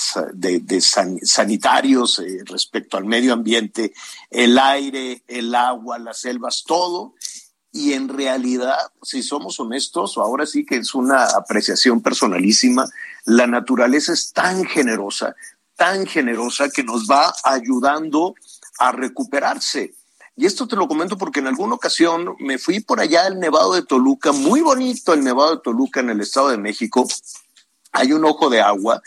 de 0.60 0.82
san- 0.82 1.20
sanitarios 1.24 2.20
eh, 2.20 2.44
respecto 2.46 2.98
al 2.98 3.06
medio 3.06 3.34
ambiente, 3.34 3.92
el 4.30 4.58
aire, 4.60 5.24
el 5.28 5.54
agua, 5.56 5.98
las 5.98 6.20
selvas, 6.20 6.64
todo. 6.66 7.16
Y 7.76 7.94
en 7.94 8.08
realidad, 8.08 8.78
si 9.02 9.24
somos 9.24 9.60
honestos, 9.60 10.18
ahora 10.18 10.46
sí 10.46 10.64
que 10.64 10.78
es 10.78 10.94
una 10.94 11.26
apreciación 11.26 12.02
personalísima, 12.02 12.88
la 13.26 13.48
naturaleza 13.48 14.14
es 14.14 14.32
tan 14.32 14.64
generosa, 14.64 15.36
tan 15.76 16.06
generosa 16.06 16.70
que 16.70 16.84
nos 16.84 17.08
va 17.10 17.34
ayudando 17.44 18.36
a 18.78 18.92
recuperarse. 18.92 19.96
Y 20.36 20.46
esto 20.46 20.68
te 20.68 20.76
lo 20.76 20.88
comento 20.88 21.18
porque 21.18 21.40
en 21.40 21.48
alguna 21.48 21.74
ocasión 21.74 22.36
me 22.40 22.60
fui 22.60 22.80
por 22.80 23.00
allá 23.00 23.26
al 23.26 23.40
Nevado 23.40 23.74
de 23.74 23.82
Toluca, 23.82 24.32
muy 24.32 24.62
bonito 24.62 25.14
el 25.14 25.24
Nevado 25.24 25.56
de 25.56 25.62
Toluca 25.64 26.00
en 26.00 26.12
el 26.12 26.22
Estado 26.22 26.50
de 26.50 26.58
México. 26.58 27.08
Hay 27.92 28.14
un 28.14 28.24
ojo 28.24 28.52
de 28.52 28.62
agua 28.62 29.02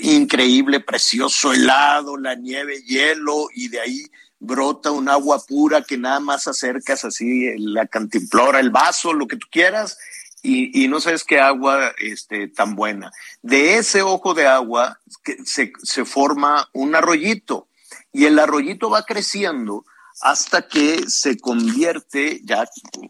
increíble, 0.00 0.78
precioso, 0.78 1.52
helado, 1.52 2.16
la 2.16 2.36
nieve, 2.36 2.82
hielo, 2.82 3.48
y 3.52 3.68
de 3.68 3.80
ahí 3.80 4.06
brota 4.40 4.90
un 4.90 5.08
agua 5.08 5.40
pura 5.46 5.82
que 5.82 5.98
nada 5.98 6.18
más 6.18 6.48
acercas 6.48 7.04
así, 7.04 7.56
la 7.58 7.86
cantimplora, 7.86 8.58
el 8.58 8.70
vaso, 8.70 9.12
lo 9.12 9.28
que 9.28 9.36
tú 9.36 9.46
quieras, 9.50 9.98
y, 10.42 10.82
y 10.82 10.88
no 10.88 11.00
sabes 11.00 11.24
qué 11.24 11.38
agua 11.38 11.92
este, 11.98 12.48
tan 12.48 12.74
buena. 12.74 13.12
De 13.42 13.76
ese 13.76 14.00
ojo 14.02 14.32
de 14.32 14.46
agua 14.46 14.98
que 15.22 15.36
se, 15.44 15.72
se 15.82 16.04
forma 16.06 16.68
un 16.72 16.96
arroyito, 16.96 17.68
y 18.12 18.24
el 18.24 18.38
arroyito 18.38 18.90
va 18.90 19.04
creciendo 19.04 19.84
hasta 20.22 20.66
que 20.66 21.04
se 21.08 21.38
convierte 21.38 22.40
ya 22.44 22.64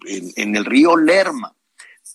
en, 0.07 0.33
en, 0.37 0.57
el 0.57 0.65
río 0.65 0.97
Lerma. 0.97 1.55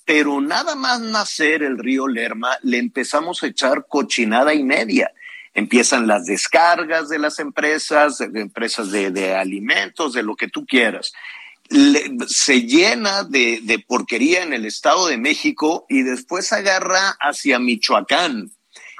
Pero 0.05 0.39
nada 0.39 0.75
más 0.75 1.01
nacer 1.01 1.63
el 1.63 1.77
río 1.77 2.07
Lerma, 2.07 2.57
le 2.61 2.77
empezamos 2.77 3.41
a 3.41 3.47
echar 3.47 3.87
cochinada 3.87 4.53
y 4.53 4.63
media. 4.63 5.11
Empiezan 5.55 6.05
las 6.05 6.25
descargas 6.25 7.09
de 7.09 7.17
las 7.17 7.39
empresas, 7.39 8.19
de 8.19 8.39
empresas 8.39 8.91
de, 8.91 9.09
de 9.09 9.35
alimentos, 9.35 10.13
de 10.13 10.21
lo 10.21 10.35
que 10.35 10.47
tú 10.47 10.65
quieras. 10.65 11.13
Se 12.27 12.61
llena 12.61 13.23
de, 13.23 13.61
de 13.63 13.79
porquería 13.79 14.43
en 14.43 14.53
el 14.53 14.65
Estado 14.65 15.07
de 15.07 15.17
México 15.17 15.87
y 15.89 16.03
después 16.03 16.53
agarra 16.53 17.17
hacia 17.19 17.57
Michoacán 17.57 18.51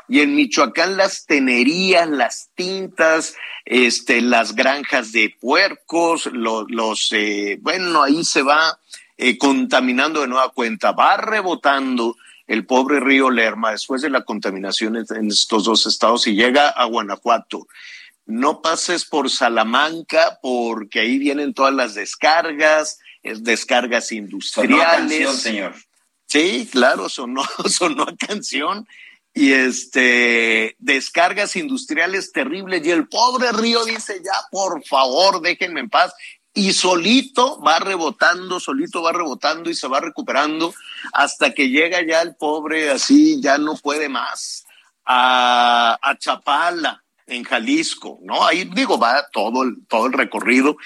y 0.08 0.22
en 0.22 0.36
Michoacán 0.36 0.98
las 0.98 1.26
tenerías, 1.26 2.08
las 2.08 2.50
tintas, 2.56 3.36
este, 3.66 4.22
las 4.22 4.56
granjas 4.56 5.12
de 5.12 5.36
puercos, 5.40 6.28
los, 6.28 6.66
los 6.70 7.12
eh, 7.12 7.58
bueno, 7.62 8.04
ahí 8.04 8.24
se 8.24 8.44
va 8.44 8.80
eh, 9.18 9.38
contaminando 9.38 10.22
de 10.22 10.28
nueva 10.28 10.50
cuenta, 10.50 10.92
va 10.92 11.18
rebotando 11.18 12.16
el 12.48 12.66
pobre 12.66 13.00
río 13.00 13.30
Lerma 13.30 13.72
después 13.72 14.02
de 14.02 14.10
la 14.10 14.24
contaminación 14.24 14.96
en 14.98 15.28
estos 15.28 15.64
dos 15.64 15.86
estados 15.86 16.28
y 16.28 16.36
llega 16.36 16.70
a 16.70 16.86
Guanajuato. 16.86 17.68
No 18.26 18.62
pases 18.62 19.06
por 19.06 19.30
Salamanca 19.30 20.40
porque 20.42 21.00
ahí 21.00 21.18
vienen 21.18 21.54
todas 21.54 21.74
las 21.74 21.96
descargas, 21.96 23.00
es 23.24 23.44
descargas 23.44 24.12
industriales. 24.12 24.78
Sonó 24.78 24.84
canción, 24.84 25.38
señor. 25.38 25.76
Sí, 26.28 26.68
claro, 26.72 27.10
sonó, 27.10 27.44
sonó 27.70 28.08
canción 28.18 28.88
y 29.36 29.52
este 29.52 30.76
descargas 30.80 31.58
industriales 31.58 32.32
terribles 32.32 32.86
y 32.86 32.92
el 32.92 33.08
pobre 33.10 33.52
río 33.52 33.84
dice 33.84 34.22
ya 34.24 34.32
por 34.50 34.82
favor 34.86 35.42
déjenme 35.42 35.82
en 35.82 35.90
paz 35.90 36.14
y 36.56 36.74
solito 36.74 37.62
va 37.62 37.80
rebotando, 37.80 38.60
solito 38.60 39.04
va 39.04 39.12
rebotando 39.12 39.70
y 39.70 39.76
se 39.76 39.88
va 39.88 40.00
recuperando 40.00 40.74
hasta 41.14 41.54
que 41.54 41.70
llega 41.70 42.02
ya 42.02 42.22
el 42.22 42.36
pobre 42.36 42.90
así 42.90 43.40
ya 43.42 43.58
no 43.58 43.76
puede 43.76 44.10
más 44.10 44.66
a, 45.06 46.00
a 46.02 46.18
Chapala 46.18 47.04
en 47.28 47.44
Jalisco, 47.44 48.20
¿no? 48.24 48.46
Ahí 48.46 48.64
digo 48.74 48.98
va 48.98 49.28
todo 49.32 49.64
el, 49.64 49.86
todo 49.88 50.08
el 50.08 50.14
recorrido 50.14 50.78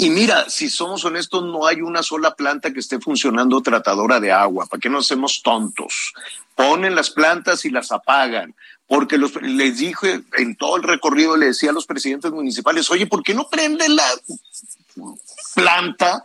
y 0.00 0.08
mira, 0.08 0.48
si 0.48 0.70
somos 0.70 1.04
honestos, 1.04 1.44
no 1.44 1.66
hay 1.66 1.82
una 1.82 2.02
sola 2.02 2.34
planta 2.34 2.72
que 2.72 2.80
esté 2.80 3.00
funcionando 3.00 3.60
tratadora 3.60 4.18
de 4.18 4.32
agua. 4.32 4.64
¿Para 4.64 4.80
qué 4.80 4.88
no 4.88 5.00
hacemos 5.00 5.42
tontos? 5.42 6.14
Ponen 6.54 6.94
las 6.94 7.10
plantas 7.10 7.66
y 7.66 7.70
las 7.70 7.92
apagan. 7.92 8.54
Porque 8.86 9.18
les 9.18 9.76
dije 9.76 10.22
en 10.38 10.56
todo 10.56 10.76
el 10.76 10.84
recorrido, 10.84 11.36
le 11.36 11.48
decía 11.48 11.68
a 11.68 11.74
los 11.74 11.84
presidentes 11.84 12.32
municipales, 12.32 12.90
oye, 12.90 13.06
¿por 13.06 13.22
qué 13.22 13.34
no 13.34 13.46
prenden 13.50 13.94
la 13.94 14.04
planta? 15.54 16.24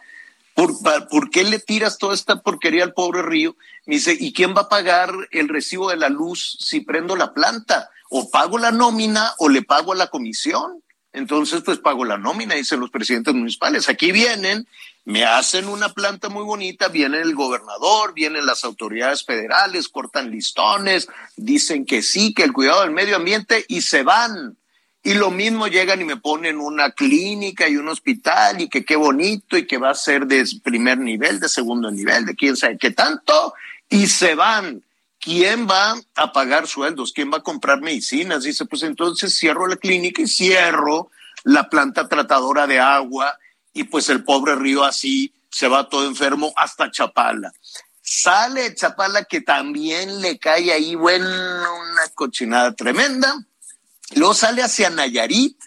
¿Por, 0.53 0.71
¿Por 1.09 1.29
qué 1.29 1.43
le 1.43 1.59
tiras 1.59 1.97
toda 1.97 2.13
esta 2.13 2.41
porquería 2.41 2.83
al 2.83 2.93
pobre 2.93 3.21
río? 3.21 3.55
Me 3.85 3.95
dice, 3.95 4.15
¿y 4.17 4.33
quién 4.33 4.55
va 4.55 4.61
a 4.61 4.69
pagar 4.69 5.11
el 5.31 5.49
recibo 5.49 5.89
de 5.89 5.97
la 5.97 6.09
luz 6.09 6.57
si 6.61 6.81
prendo 6.81 7.15
la 7.15 7.33
planta? 7.33 7.89
O 8.09 8.29
pago 8.29 8.57
la 8.57 8.71
nómina 8.71 9.33
o 9.39 9.49
le 9.49 9.63
pago 9.63 9.91
a 9.91 9.95
la 9.95 10.07
comisión 10.07 10.81
entonces 11.15 11.61
pues 11.63 11.79
pago 11.79 12.03
la 12.03 12.17
nómina, 12.17 12.55
dicen 12.55 12.81
los 12.81 12.89
presidentes 12.89 13.33
municipales. 13.33 13.87
Aquí 13.87 14.11
vienen, 14.11 14.67
me 15.05 15.23
hacen 15.23 15.69
una 15.69 15.93
planta 15.93 16.27
muy 16.27 16.43
bonita, 16.43 16.89
viene 16.89 17.21
el 17.21 17.33
gobernador, 17.35 18.13
vienen 18.13 18.45
las 18.45 18.65
autoridades 18.65 19.23
federales, 19.23 19.87
cortan 19.87 20.29
listones, 20.29 21.07
dicen 21.37 21.85
que 21.85 22.01
sí, 22.01 22.33
que 22.33 22.43
el 22.43 22.51
cuidado 22.51 22.81
del 22.81 22.91
medio 22.91 23.15
ambiente 23.15 23.63
y 23.69 23.81
se 23.81 24.03
van. 24.03 24.57
Y 25.05 25.13
lo 25.13 25.31
mismo 25.31 25.67
llegan 25.67 26.01
y 26.01 26.03
me 26.03 26.17
ponen 26.17 26.59
una 26.59 26.91
clínica 26.91 27.69
y 27.69 27.77
un 27.77 27.87
hospital 27.87 28.59
y 28.59 28.67
que 28.67 28.83
qué 28.83 28.97
bonito 28.97 29.57
y 29.57 29.65
que 29.65 29.77
va 29.77 29.91
a 29.91 29.95
ser 29.95 30.25
de 30.25 30.43
primer 30.63 30.97
nivel, 30.97 31.39
de 31.39 31.47
segundo 31.47 31.89
nivel, 31.89 32.25
de 32.25 32.35
quién 32.35 32.57
sabe 32.57 32.77
qué 32.77 32.91
tanto, 32.91 33.53
y 33.89 34.07
se 34.07 34.35
van. 34.35 34.83
¿quién 35.25 35.67
va 35.67 35.95
a 36.15 36.31
pagar 36.31 36.67
sueldos? 36.67 37.11
¿Quién 37.11 37.33
va 37.33 37.37
a 37.37 37.43
comprar 37.43 37.81
medicinas? 37.81 38.43
Dice, 38.43 38.65
pues 38.65 38.83
entonces 38.83 39.35
cierro 39.35 39.65
la 39.65 39.75
clínica 39.75 40.21
y 40.21 40.27
cierro 40.27 41.09
la 41.43 41.67
planta 41.67 42.07
tratadora 42.07 42.67
de 42.67 42.79
agua 42.79 43.35
y 43.73 43.85
pues 43.85 44.09
el 44.09 44.23
pobre 44.23 44.55
río 44.55 44.83
así 44.83 45.33
se 45.49 45.67
va 45.67 45.89
todo 45.89 46.05
enfermo 46.05 46.53
hasta 46.55 46.91
Chapala. 46.91 47.51
Sale 48.01 48.75
Chapala 48.75 49.23
que 49.23 49.41
también 49.41 50.21
le 50.21 50.37
cae 50.37 50.71
ahí, 50.71 50.93
bueno, 50.93 51.25
una 51.27 52.07
cochinada 52.13 52.73
tremenda. 52.73 53.35
Luego 54.13 54.33
sale 54.33 54.61
hacia 54.61 54.89
Nayarit 54.89 55.57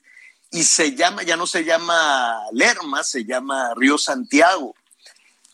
y 0.51 0.63
se 0.63 0.95
llama, 0.95 1.23
ya 1.23 1.37
no 1.37 1.47
se 1.47 1.65
llama 1.65 2.39
Lerma, 2.53 3.03
se 3.03 3.25
llama 3.25 3.75
Río 3.77 3.99
Santiago. 3.99 4.75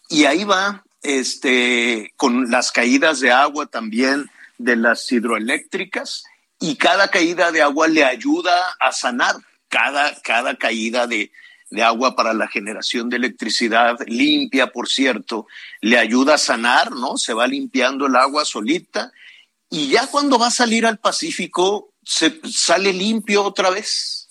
Y 0.08 0.26
ahí 0.26 0.44
va 0.44 0.84
este, 1.02 2.12
con 2.16 2.50
las 2.50 2.72
caídas 2.72 3.20
de 3.20 3.32
agua 3.32 3.66
también 3.66 4.30
de 4.58 4.76
las 4.76 5.10
hidroeléctricas 5.10 6.24
y 6.60 6.76
cada 6.76 7.08
caída 7.08 7.50
de 7.52 7.62
agua 7.62 7.88
le 7.88 8.04
ayuda 8.04 8.76
a 8.80 8.92
sanar, 8.92 9.36
cada, 9.68 10.14
cada 10.22 10.56
caída 10.56 11.06
de, 11.06 11.32
de 11.70 11.82
agua 11.82 12.14
para 12.14 12.32
la 12.32 12.48
generación 12.48 13.10
de 13.10 13.16
electricidad 13.16 13.98
limpia, 14.06 14.68
por 14.68 14.88
cierto, 14.88 15.46
le 15.80 15.98
ayuda 15.98 16.34
a 16.34 16.38
sanar, 16.38 16.92
¿no? 16.92 17.16
Se 17.16 17.34
va 17.34 17.46
limpiando 17.46 18.06
el 18.06 18.16
agua 18.16 18.44
solita 18.44 19.12
y 19.68 19.88
ya 19.88 20.06
cuando 20.06 20.38
va 20.38 20.46
a 20.46 20.52
salir 20.52 20.86
al 20.86 20.98
Pacífico 20.98 21.92
se 22.04 22.40
sale 22.50 22.92
limpio 22.92 23.42
otra 23.42 23.70
vez 23.70 24.28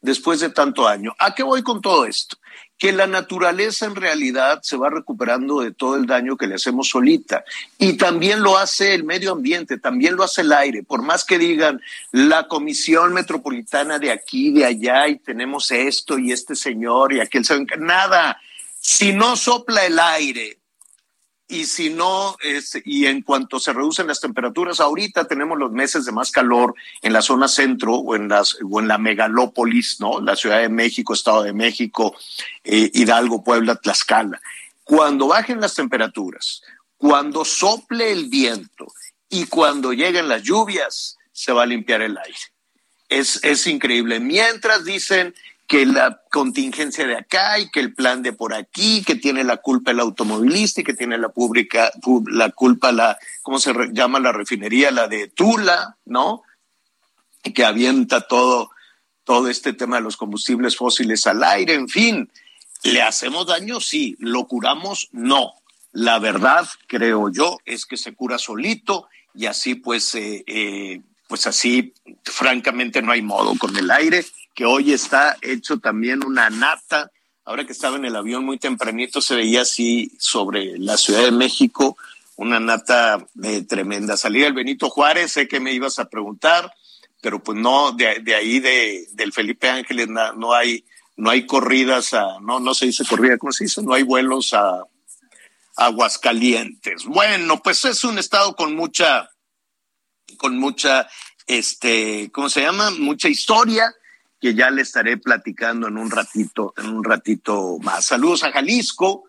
después 0.00 0.40
de 0.40 0.50
tanto 0.50 0.86
año. 0.86 1.14
¿A 1.18 1.34
qué 1.34 1.42
voy 1.42 1.62
con 1.62 1.80
todo 1.80 2.04
esto? 2.04 2.36
que 2.78 2.92
la 2.92 3.08
naturaleza 3.08 3.86
en 3.86 3.96
realidad 3.96 4.60
se 4.62 4.76
va 4.76 4.88
recuperando 4.88 5.60
de 5.60 5.72
todo 5.72 5.96
el 5.96 6.06
daño 6.06 6.36
que 6.36 6.46
le 6.46 6.54
hacemos 6.54 6.88
solita. 6.88 7.44
Y 7.76 7.94
también 7.94 8.40
lo 8.40 8.56
hace 8.56 8.94
el 8.94 9.02
medio 9.02 9.32
ambiente, 9.32 9.78
también 9.78 10.14
lo 10.14 10.22
hace 10.22 10.42
el 10.42 10.52
aire. 10.52 10.84
Por 10.84 11.02
más 11.02 11.24
que 11.24 11.38
digan 11.38 11.82
la 12.12 12.46
comisión 12.46 13.12
metropolitana 13.12 13.98
de 13.98 14.12
aquí, 14.12 14.52
de 14.52 14.64
allá, 14.64 15.08
y 15.08 15.18
tenemos 15.18 15.72
esto 15.72 16.18
y 16.18 16.30
este 16.30 16.54
señor 16.54 17.12
y 17.12 17.20
aquel, 17.20 17.44
nada. 17.80 18.40
Si 18.78 19.12
no 19.12 19.36
sopla 19.36 19.84
el 19.84 19.98
aire, 19.98 20.57
y 21.48 21.64
si 21.64 21.88
no, 21.88 22.36
y 22.84 23.06
en 23.06 23.22
cuanto 23.22 23.58
se 23.58 23.72
reducen 23.72 24.06
las 24.06 24.20
temperaturas, 24.20 24.80
ahorita 24.80 25.26
tenemos 25.26 25.58
los 25.58 25.72
meses 25.72 26.04
de 26.04 26.12
más 26.12 26.30
calor 26.30 26.74
en 27.00 27.14
la 27.14 27.22
zona 27.22 27.48
centro 27.48 27.94
o 27.94 28.14
en, 28.14 28.28
las, 28.28 28.58
o 28.62 28.80
en 28.80 28.86
la 28.86 28.98
megalópolis, 28.98 29.98
¿no? 29.98 30.20
La 30.20 30.36
Ciudad 30.36 30.60
de 30.60 30.68
México, 30.68 31.14
Estado 31.14 31.42
de 31.42 31.54
México, 31.54 32.14
eh, 32.64 32.90
Hidalgo, 32.92 33.42
Puebla, 33.42 33.76
Tlaxcala. 33.76 34.38
Cuando 34.84 35.28
bajen 35.28 35.58
las 35.58 35.74
temperaturas, 35.74 36.62
cuando 36.98 37.46
sople 37.46 38.12
el 38.12 38.28
viento 38.28 38.86
y 39.30 39.46
cuando 39.46 39.94
lleguen 39.94 40.28
las 40.28 40.42
lluvias, 40.42 41.16
se 41.32 41.52
va 41.52 41.62
a 41.62 41.66
limpiar 41.66 42.02
el 42.02 42.18
aire. 42.18 42.38
Es, 43.08 43.42
es 43.42 43.66
increíble. 43.66 44.20
Mientras 44.20 44.84
dicen 44.84 45.34
que 45.68 45.84
la 45.84 46.22
contingencia 46.30 47.06
de 47.06 47.16
acá 47.16 47.58
y 47.58 47.70
que 47.70 47.80
el 47.80 47.92
plan 47.94 48.22
de 48.22 48.32
por 48.32 48.54
aquí, 48.54 49.04
que 49.04 49.14
tiene 49.14 49.44
la 49.44 49.58
culpa 49.58 49.90
el 49.90 50.00
automovilista 50.00 50.80
y 50.80 50.84
que 50.84 50.94
tiene 50.94 51.18
la 51.18 51.28
pública, 51.28 51.92
la 52.32 52.48
culpa 52.50 52.90
la, 52.90 53.18
¿cómo 53.42 53.58
se 53.58 53.74
llama 53.92 54.18
la 54.18 54.32
refinería? 54.32 54.90
La 54.90 55.08
de 55.08 55.28
Tula, 55.28 55.98
¿no? 56.06 56.42
Que 57.54 57.66
avienta 57.66 58.22
todo, 58.22 58.70
todo 59.24 59.48
este 59.48 59.74
tema 59.74 59.96
de 59.96 60.02
los 60.02 60.16
combustibles 60.16 60.74
fósiles 60.74 61.26
al 61.26 61.44
aire, 61.44 61.74
en 61.74 61.88
fin. 61.88 62.30
¿Le 62.82 63.02
hacemos 63.02 63.46
daño? 63.46 63.78
Sí. 63.78 64.16
¿Lo 64.20 64.46
curamos? 64.46 65.10
No. 65.12 65.52
La 65.92 66.18
verdad, 66.18 66.66
creo 66.86 67.28
yo, 67.30 67.58
es 67.66 67.84
que 67.84 67.98
se 67.98 68.14
cura 68.14 68.38
solito 68.38 69.06
y 69.34 69.44
así 69.44 69.74
pues, 69.74 70.14
eh, 70.14 70.44
eh, 70.46 71.02
pues 71.28 71.46
así, 71.46 71.92
francamente 72.24 73.02
no 73.02 73.12
hay 73.12 73.20
modo 73.20 73.54
con 73.58 73.76
el 73.76 73.90
aire 73.90 74.24
que 74.58 74.64
hoy 74.64 74.92
está 74.92 75.36
hecho 75.40 75.78
también 75.78 76.26
una 76.26 76.50
nata. 76.50 77.12
Ahora 77.44 77.64
que 77.64 77.70
estaba 77.70 77.96
en 77.96 78.06
el 78.06 78.16
avión 78.16 78.44
muy 78.44 78.58
tempranito 78.58 79.20
se 79.20 79.36
veía 79.36 79.60
así 79.60 80.10
sobre 80.18 80.76
la 80.80 80.96
Ciudad 80.96 81.22
de 81.22 81.30
México, 81.30 81.96
una 82.34 82.58
nata 82.58 83.24
eh, 83.44 83.62
tremenda. 83.62 84.16
Salí 84.16 84.40
del 84.40 84.54
Benito 84.54 84.90
Juárez, 84.90 85.30
sé 85.30 85.46
que 85.46 85.60
me 85.60 85.72
ibas 85.72 86.00
a 86.00 86.08
preguntar, 86.08 86.74
pero 87.20 87.40
pues 87.40 87.56
no, 87.56 87.92
de, 87.92 88.34
ahí 88.34 88.58
de, 88.58 89.06
del 89.12 89.32
Felipe 89.32 89.70
Ángeles 89.70 90.08
no 90.08 90.52
hay, 90.52 90.84
no 91.14 91.30
hay 91.30 91.46
corridas 91.46 92.12
a, 92.12 92.40
no, 92.40 92.58
no 92.58 92.74
se 92.74 92.86
dice 92.86 93.04
corrida, 93.04 93.38
¿cómo 93.38 93.52
se 93.52 93.62
dice? 93.62 93.80
No 93.84 93.94
hay 93.94 94.02
vuelos 94.02 94.54
a 94.54 94.82
Aguascalientes. 95.76 97.04
Bueno, 97.04 97.62
pues 97.62 97.84
es 97.84 98.02
un 98.02 98.18
estado 98.18 98.56
con 98.56 98.74
mucha, 98.74 99.30
con 100.36 100.58
mucha, 100.58 101.08
este, 101.46 102.28
¿cómo 102.32 102.50
se 102.50 102.62
llama? 102.62 102.90
Mucha 102.90 103.28
historia 103.28 103.94
que 104.40 104.54
ya 104.54 104.70
le 104.70 104.82
estaré 104.82 105.16
platicando 105.16 105.88
en 105.88 105.98
un 105.98 106.10
ratito, 106.10 106.74
en 106.76 106.88
un 106.88 107.04
ratito 107.04 107.78
más. 107.80 108.06
Saludos 108.06 108.44
a 108.44 108.52
Jalisco, 108.52 109.24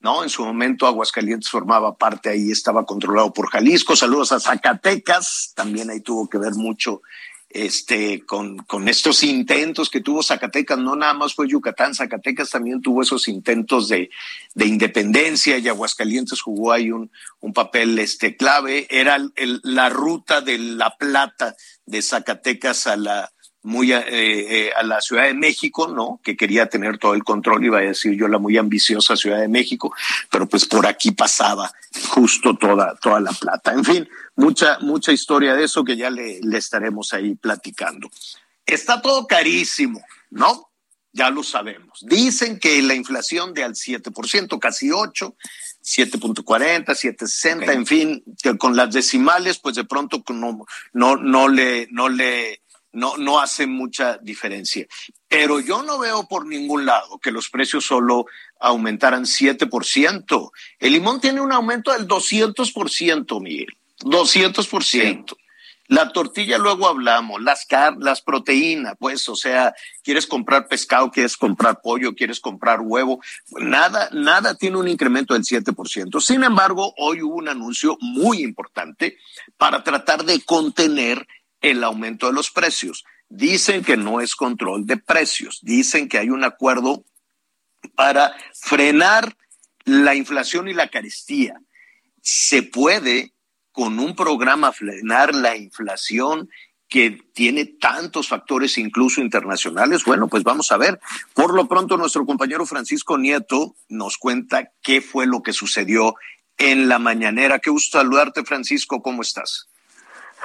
¿no? 0.00 0.22
En 0.22 0.30
su 0.30 0.44
momento 0.44 0.86
Aguascalientes 0.86 1.50
formaba 1.50 1.96
parte 1.96 2.30
ahí, 2.30 2.50
estaba 2.50 2.84
controlado 2.84 3.32
por 3.32 3.50
Jalisco. 3.50 3.96
Saludos 3.96 4.32
a 4.32 4.40
Zacatecas, 4.40 5.52
también 5.54 5.90
ahí 5.90 6.00
tuvo 6.00 6.28
que 6.28 6.38
ver 6.38 6.54
mucho 6.54 7.02
este, 7.48 8.24
con, 8.26 8.58
con 8.58 8.88
estos 8.88 9.22
intentos 9.22 9.88
que 9.88 10.00
tuvo 10.00 10.22
Zacatecas, 10.22 10.78
no 10.78 10.96
nada 10.96 11.14
más 11.14 11.34
fue 11.34 11.48
Yucatán, 11.48 11.94
Zacatecas 11.94 12.50
también 12.50 12.82
tuvo 12.82 13.02
esos 13.02 13.28
intentos 13.28 13.88
de, 13.88 14.10
de 14.54 14.66
independencia 14.66 15.56
y 15.56 15.68
Aguascalientes 15.68 16.42
jugó 16.42 16.72
ahí 16.72 16.90
un, 16.90 17.10
un 17.40 17.52
papel 17.52 17.98
este, 17.98 18.36
clave. 18.36 18.86
Era 18.90 19.18
la 19.36 19.88
ruta 19.88 20.40
de 20.40 20.58
la 20.58 20.96
plata 20.96 21.56
de 21.86 22.02
Zacatecas 22.02 22.86
a 22.86 22.96
la, 22.96 23.32
muy 23.66 23.92
eh, 23.92 24.04
eh, 24.08 24.70
a 24.76 24.84
la 24.84 25.00
Ciudad 25.00 25.24
de 25.24 25.34
México, 25.34 25.88
¿no? 25.88 26.20
Que 26.22 26.36
quería 26.36 26.66
tener 26.66 26.98
todo 26.98 27.14
el 27.14 27.24
control, 27.24 27.64
iba 27.64 27.78
a 27.78 27.82
decir 27.82 28.16
yo 28.16 28.28
la 28.28 28.38
muy 28.38 28.56
ambiciosa 28.56 29.16
Ciudad 29.16 29.40
de 29.40 29.48
México, 29.48 29.92
pero 30.30 30.46
pues 30.46 30.64
por 30.66 30.86
aquí 30.86 31.10
pasaba 31.10 31.72
justo 32.10 32.56
toda, 32.56 32.94
toda 33.02 33.18
la 33.18 33.32
plata. 33.32 33.72
En 33.72 33.84
fin, 33.84 34.08
mucha, 34.36 34.78
mucha 34.78 35.10
historia 35.10 35.56
de 35.56 35.64
eso 35.64 35.84
que 35.84 35.96
ya 35.96 36.10
le, 36.10 36.38
le 36.42 36.58
estaremos 36.58 37.12
ahí 37.12 37.34
platicando. 37.34 38.08
Está 38.64 39.02
todo 39.02 39.26
carísimo, 39.26 40.00
¿no? 40.30 40.70
Ya 41.12 41.30
lo 41.30 41.42
sabemos. 41.42 42.00
Dicen 42.02 42.60
que 42.60 42.80
la 42.82 42.94
inflación 42.94 43.52
de 43.52 43.64
al 43.64 43.74
7%, 43.74 44.60
casi 44.60 44.92
8, 44.92 45.34
7.40, 45.82 46.84
7.60, 46.84 47.62
okay. 47.62 47.74
en 47.74 47.86
fin, 47.86 48.24
que 48.42 48.58
con 48.58 48.76
las 48.76 48.92
decimales, 48.92 49.58
pues 49.58 49.76
de 49.76 49.84
pronto 49.84 50.22
no, 50.28 50.66
no, 50.92 51.16
no 51.16 51.48
le, 51.48 51.88
no 51.90 52.08
le, 52.08 52.60
no, 52.96 53.16
no 53.18 53.38
hace 53.40 53.66
mucha 53.66 54.18
diferencia. 54.18 54.86
Pero 55.28 55.60
yo 55.60 55.82
no 55.82 55.98
veo 55.98 56.26
por 56.26 56.46
ningún 56.46 56.86
lado 56.86 57.18
que 57.18 57.30
los 57.30 57.50
precios 57.50 57.84
solo 57.84 58.26
aumentaran 58.58 59.24
7%. 59.24 60.50
El 60.78 60.92
limón 60.92 61.20
tiene 61.20 61.40
un 61.40 61.52
aumento 61.52 61.92
del 61.92 62.08
200%, 62.08 63.40
Miguel. 63.40 63.76
200%. 64.00 64.82
Sí. 64.82 65.24
La 65.88 66.10
tortilla 66.10 66.58
luego 66.58 66.88
hablamos, 66.88 67.40
las 67.42 67.64
car 67.64 67.96
las 67.98 68.20
proteínas, 68.20 68.94
pues, 68.98 69.28
o 69.28 69.36
sea, 69.36 69.72
quieres 70.02 70.26
comprar 70.26 70.66
pescado, 70.66 71.12
quieres 71.12 71.36
comprar 71.36 71.80
pollo, 71.80 72.14
quieres 72.16 72.40
comprar 72.40 72.80
huevo, 72.80 73.20
nada, 73.52 74.08
nada 74.12 74.56
tiene 74.56 74.78
un 74.78 74.88
incremento 74.88 75.34
del 75.34 75.44
7%. 75.44 76.20
Sin 76.20 76.42
embargo, 76.42 76.92
hoy 76.96 77.22
hubo 77.22 77.36
un 77.36 77.48
anuncio 77.48 77.96
muy 78.00 78.42
importante 78.42 79.16
para 79.56 79.84
tratar 79.84 80.24
de 80.24 80.40
contener 80.40 81.24
el 81.60 81.82
aumento 81.84 82.26
de 82.26 82.32
los 82.32 82.50
precios. 82.50 83.04
Dicen 83.28 83.82
que 83.82 83.96
no 83.96 84.20
es 84.20 84.36
control 84.36 84.86
de 84.86 84.96
precios, 84.96 85.60
dicen 85.62 86.08
que 86.08 86.18
hay 86.18 86.30
un 86.30 86.44
acuerdo 86.44 87.04
para 87.94 88.36
frenar 88.54 89.36
la 89.84 90.14
inflación 90.14 90.68
y 90.68 90.74
la 90.74 90.88
carestía. 90.88 91.60
Se 92.22 92.62
puede 92.62 93.32
con 93.72 93.98
un 93.98 94.16
programa 94.16 94.72
frenar 94.72 95.34
la 95.34 95.56
inflación 95.56 96.48
que 96.88 97.18
tiene 97.34 97.64
tantos 97.64 98.28
factores, 98.28 98.78
incluso 98.78 99.20
internacionales. 99.20 100.04
Bueno, 100.04 100.28
pues 100.28 100.44
vamos 100.44 100.70
a 100.70 100.76
ver. 100.76 101.00
Por 101.34 101.54
lo 101.54 101.66
pronto, 101.66 101.96
nuestro 101.96 102.24
compañero 102.24 102.64
Francisco 102.64 103.18
Nieto 103.18 103.74
nos 103.88 104.18
cuenta 104.18 104.72
qué 104.82 105.00
fue 105.00 105.26
lo 105.26 105.42
que 105.42 105.52
sucedió 105.52 106.14
en 106.56 106.88
la 106.88 106.98
mañanera. 106.98 107.58
Qué 107.58 107.70
gusto 107.70 107.98
saludarte, 107.98 108.44
Francisco. 108.44 109.02
¿Cómo 109.02 109.22
estás? 109.22 109.68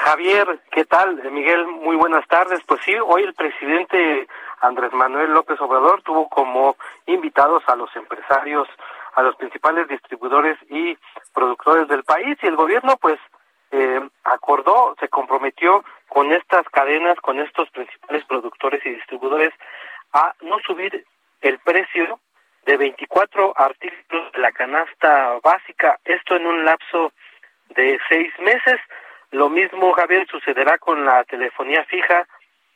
Javier, 0.03 0.59
¿qué 0.71 0.83
tal? 0.85 1.21
Miguel, 1.31 1.67
muy 1.67 1.95
buenas 1.95 2.27
tardes. 2.27 2.59
Pues 2.65 2.81
sí, 2.83 2.95
hoy 3.05 3.21
el 3.21 3.35
presidente 3.35 4.27
Andrés 4.59 4.91
Manuel 4.93 5.31
López 5.31 5.61
Obrador 5.61 6.01
tuvo 6.01 6.27
como 6.27 6.75
invitados 7.05 7.61
a 7.67 7.75
los 7.75 7.95
empresarios, 7.95 8.67
a 9.13 9.21
los 9.21 9.35
principales 9.35 9.87
distribuidores 9.87 10.57
y 10.71 10.97
productores 11.35 11.87
del 11.87 12.03
país 12.03 12.35
y 12.41 12.47
el 12.47 12.55
gobierno 12.55 12.97
pues 12.97 13.19
eh, 13.69 14.01
acordó, 14.23 14.95
se 14.99 15.07
comprometió 15.07 15.83
con 16.09 16.33
estas 16.33 16.67
cadenas, 16.69 17.19
con 17.19 17.39
estos 17.39 17.69
principales 17.69 18.25
productores 18.25 18.83
y 18.83 18.89
distribuidores 18.89 19.53
a 20.13 20.33
no 20.41 20.57
subir 20.65 21.05
el 21.41 21.59
precio 21.59 22.19
de 22.65 22.75
24 22.75 23.53
artículos 23.55 24.31
de 24.31 24.39
la 24.39 24.51
canasta 24.51 25.37
básica, 25.43 25.99
esto 26.05 26.35
en 26.35 26.47
un 26.47 26.65
lapso 26.65 27.13
de 27.75 27.99
seis 28.09 28.33
meses. 28.39 28.79
Lo 29.31 29.49
mismo, 29.49 29.93
Javier, 29.93 30.27
sucederá 30.27 30.77
con 30.77 31.05
la 31.05 31.23
telefonía 31.23 31.85
fija, 31.85 32.27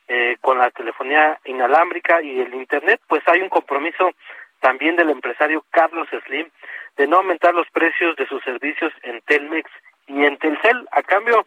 eh, 0.08 0.36
con 0.40 0.58
la 0.58 0.70
telefonía 0.70 1.38
inalámbrica 1.44 2.22
y 2.22 2.40
el 2.40 2.54
Internet, 2.54 3.00
pues 3.06 3.22
hay 3.26 3.42
un 3.42 3.48
compromiso 3.48 4.12
también 4.60 4.96
del 4.96 5.10
empresario 5.10 5.64
Carlos 5.70 6.08
Slim 6.26 6.48
de 6.96 7.06
no 7.06 7.18
aumentar 7.18 7.54
los 7.54 7.68
precios 7.70 8.16
de 8.16 8.26
sus 8.26 8.42
servicios 8.42 8.92
en 9.02 9.20
Telmex 9.22 9.70
y 10.06 10.24
en 10.24 10.38
Telcel. 10.38 10.88
A 10.92 11.02
cambio, 11.02 11.44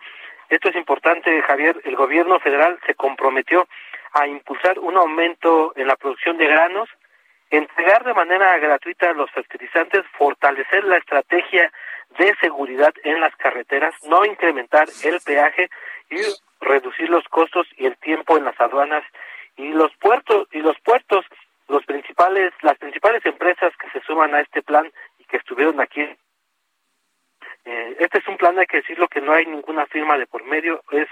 esto 0.49 0.69
es 0.69 0.75
importante, 0.75 1.41
Javier, 1.41 1.81
el 1.85 1.95
gobierno 1.95 2.39
federal 2.39 2.79
se 2.85 2.93
comprometió 2.93 3.67
a 4.13 4.27
impulsar 4.27 4.77
un 4.77 4.95
aumento 4.95 5.73
en 5.75 5.87
la 5.87 5.95
producción 5.95 6.37
de 6.37 6.47
granos, 6.47 6.89
entregar 7.49 8.03
de 8.03 8.13
manera 8.13 8.57
gratuita 8.59 9.13
los 9.13 9.31
fertilizantes, 9.31 10.03
fortalecer 10.17 10.83
la 10.83 10.97
estrategia 10.97 11.71
de 12.17 12.35
seguridad 12.41 12.93
en 13.03 13.19
las 13.21 13.35
carreteras, 13.35 13.93
no 14.03 14.25
incrementar 14.25 14.87
el 15.03 15.19
peaje 15.21 15.69
y 16.09 16.17
reducir 16.61 17.09
los 17.09 17.23
costos 17.29 17.67
y 17.77 17.85
el 17.85 17.97
tiempo 17.97 18.37
en 18.37 18.45
las 18.45 18.59
aduanas 18.59 19.03
y 19.55 19.69
los 19.69 19.95
puertos 19.97 20.47
y 20.51 20.59
los 20.59 20.79
puertos 20.81 21.25
los 21.67 21.85
principales 21.85 22.51
las 22.61 22.77
principales 22.77 23.25
empresas 23.25 23.71
que 23.77 23.89
se 23.91 24.05
suman 24.05 24.33
a 24.33 24.41
este 24.41 24.61
plan 24.61 24.91
y 25.19 25.25
que 25.25 25.37
estuvieron 25.37 25.79
aquí. 25.79 26.01
Eh, 27.65 27.95
este 27.99 28.17
es 28.19 28.27
un 28.27 28.37
plan 28.37 28.57
hay 28.57 28.65
que 28.65 28.77
decirlo 28.77 29.07
que 29.07 29.21
no 29.21 29.33
hay 29.33 29.45
ninguna 29.45 29.85
firma 29.85 30.17
de 30.17 30.25
por 30.25 30.43
medio 30.43 30.81
es 30.91 31.07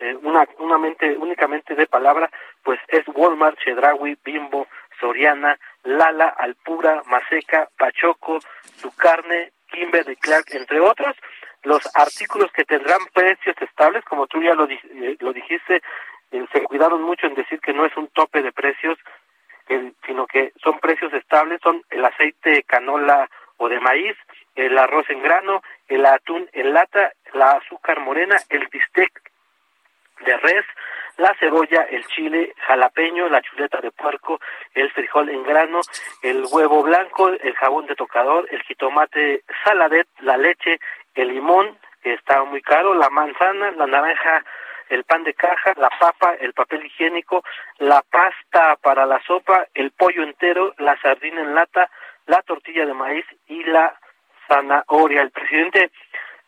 eh, 0.00 0.16
una, 0.22 0.46
una 0.58 0.76
mente, 0.76 1.16
únicamente 1.16 1.74
de 1.74 1.86
palabra 1.86 2.30
pues 2.62 2.80
es 2.88 3.04
Walmart, 3.08 3.58
Chedraui, 3.58 4.18
Bimbo, 4.24 4.66
Soriana, 5.00 5.58
Lala, 5.84 6.28
Alpura, 6.28 7.02
Maseca, 7.06 7.68
Pachoco, 7.76 8.40
Su 8.76 8.94
Carne, 8.96 9.52
Kimberly 9.74 10.16
Clark, 10.16 10.46
entre 10.52 10.80
otros, 10.80 11.16
los 11.64 11.82
artículos 11.94 12.50
que 12.52 12.64
tendrán 12.64 13.00
precios 13.12 13.56
estables, 13.60 14.04
como 14.04 14.26
tú 14.26 14.42
ya 14.42 14.54
lo, 14.54 14.68
eh, 14.68 15.16
lo 15.20 15.32
dijiste, 15.32 15.82
eh, 16.30 16.46
se 16.52 16.62
cuidaron 16.62 17.02
mucho 17.02 17.26
en 17.26 17.34
decir 17.34 17.60
que 17.60 17.72
no 17.72 17.84
es 17.84 17.96
un 17.96 18.08
tope 18.08 18.42
de 18.42 18.52
precios, 18.52 18.98
eh, 19.68 19.92
sino 20.06 20.26
que 20.26 20.52
son 20.62 20.78
precios 20.78 21.12
estables, 21.12 21.60
son 21.62 21.82
el 21.90 22.04
aceite 22.04 22.50
de 22.50 22.62
canola 22.62 23.28
o 23.56 23.68
de 23.68 23.80
maíz, 23.80 24.16
el 24.54 24.76
arroz 24.78 25.08
en 25.10 25.22
grano, 25.22 25.62
el 25.88 26.04
atún 26.06 26.48
en 26.52 26.72
lata, 26.72 27.12
la 27.32 27.52
azúcar 27.52 28.00
morena, 28.00 28.36
el 28.50 28.66
bistec 28.68 29.10
de 30.20 30.36
res, 30.38 30.64
la 31.16 31.34
cebolla, 31.38 31.82
el 31.90 32.04
chile 32.06 32.54
jalapeño, 32.66 33.28
la 33.28 33.40
chuleta 33.42 33.80
de 33.80 33.90
puerco, 33.92 34.40
el 34.74 34.90
frijol 34.90 35.30
en 35.30 35.42
grano, 35.44 35.80
el 36.22 36.44
huevo 36.50 36.82
blanco, 36.82 37.28
el 37.28 37.54
jabón 37.54 37.86
de 37.86 37.94
tocador, 37.94 38.48
el 38.50 38.62
jitomate 38.62 39.42
saladet, 39.64 40.08
la 40.20 40.36
leche, 40.36 40.80
el 41.14 41.28
limón, 41.28 41.78
que 42.02 42.14
está 42.14 42.42
muy 42.44 42.60
caro, 42.62 42.94
la 42.94 43.10
manzana, 43.10 43.70
la 43.72 43.86
naranja, 43.86 44.44
el 44.88 45.04
pan 45.04 45.24
de 45.24 45.34
caja, 45.34 45.72
la 45.76 45.90
papa, 45.98 46.34
el 46.40 46.52
papel 46.52 46.84
higiénico, 46.84 47.42
la 47.78 48.02
pasta 48.02 48.76
para 48.82 49.06
la 49.06 49.20
sopa, 49.26 49.66
el 49.74 49.92
pollo 49.92 50.22
entero, 50.22 50.74
la 50.78 51.00
sardina 51.00 51.40
en 51.40 51.54
lata, 51.54 51.90
la 52.26 52.42
tortilla 52.42 52.86
de 52.86 52.94
maíz 52.94 53.24
y 53.46 53.64
la 53.64 53.98
zanahoria. 54.48 55.22
El 55.22 55.30
presidente 55.30 55.90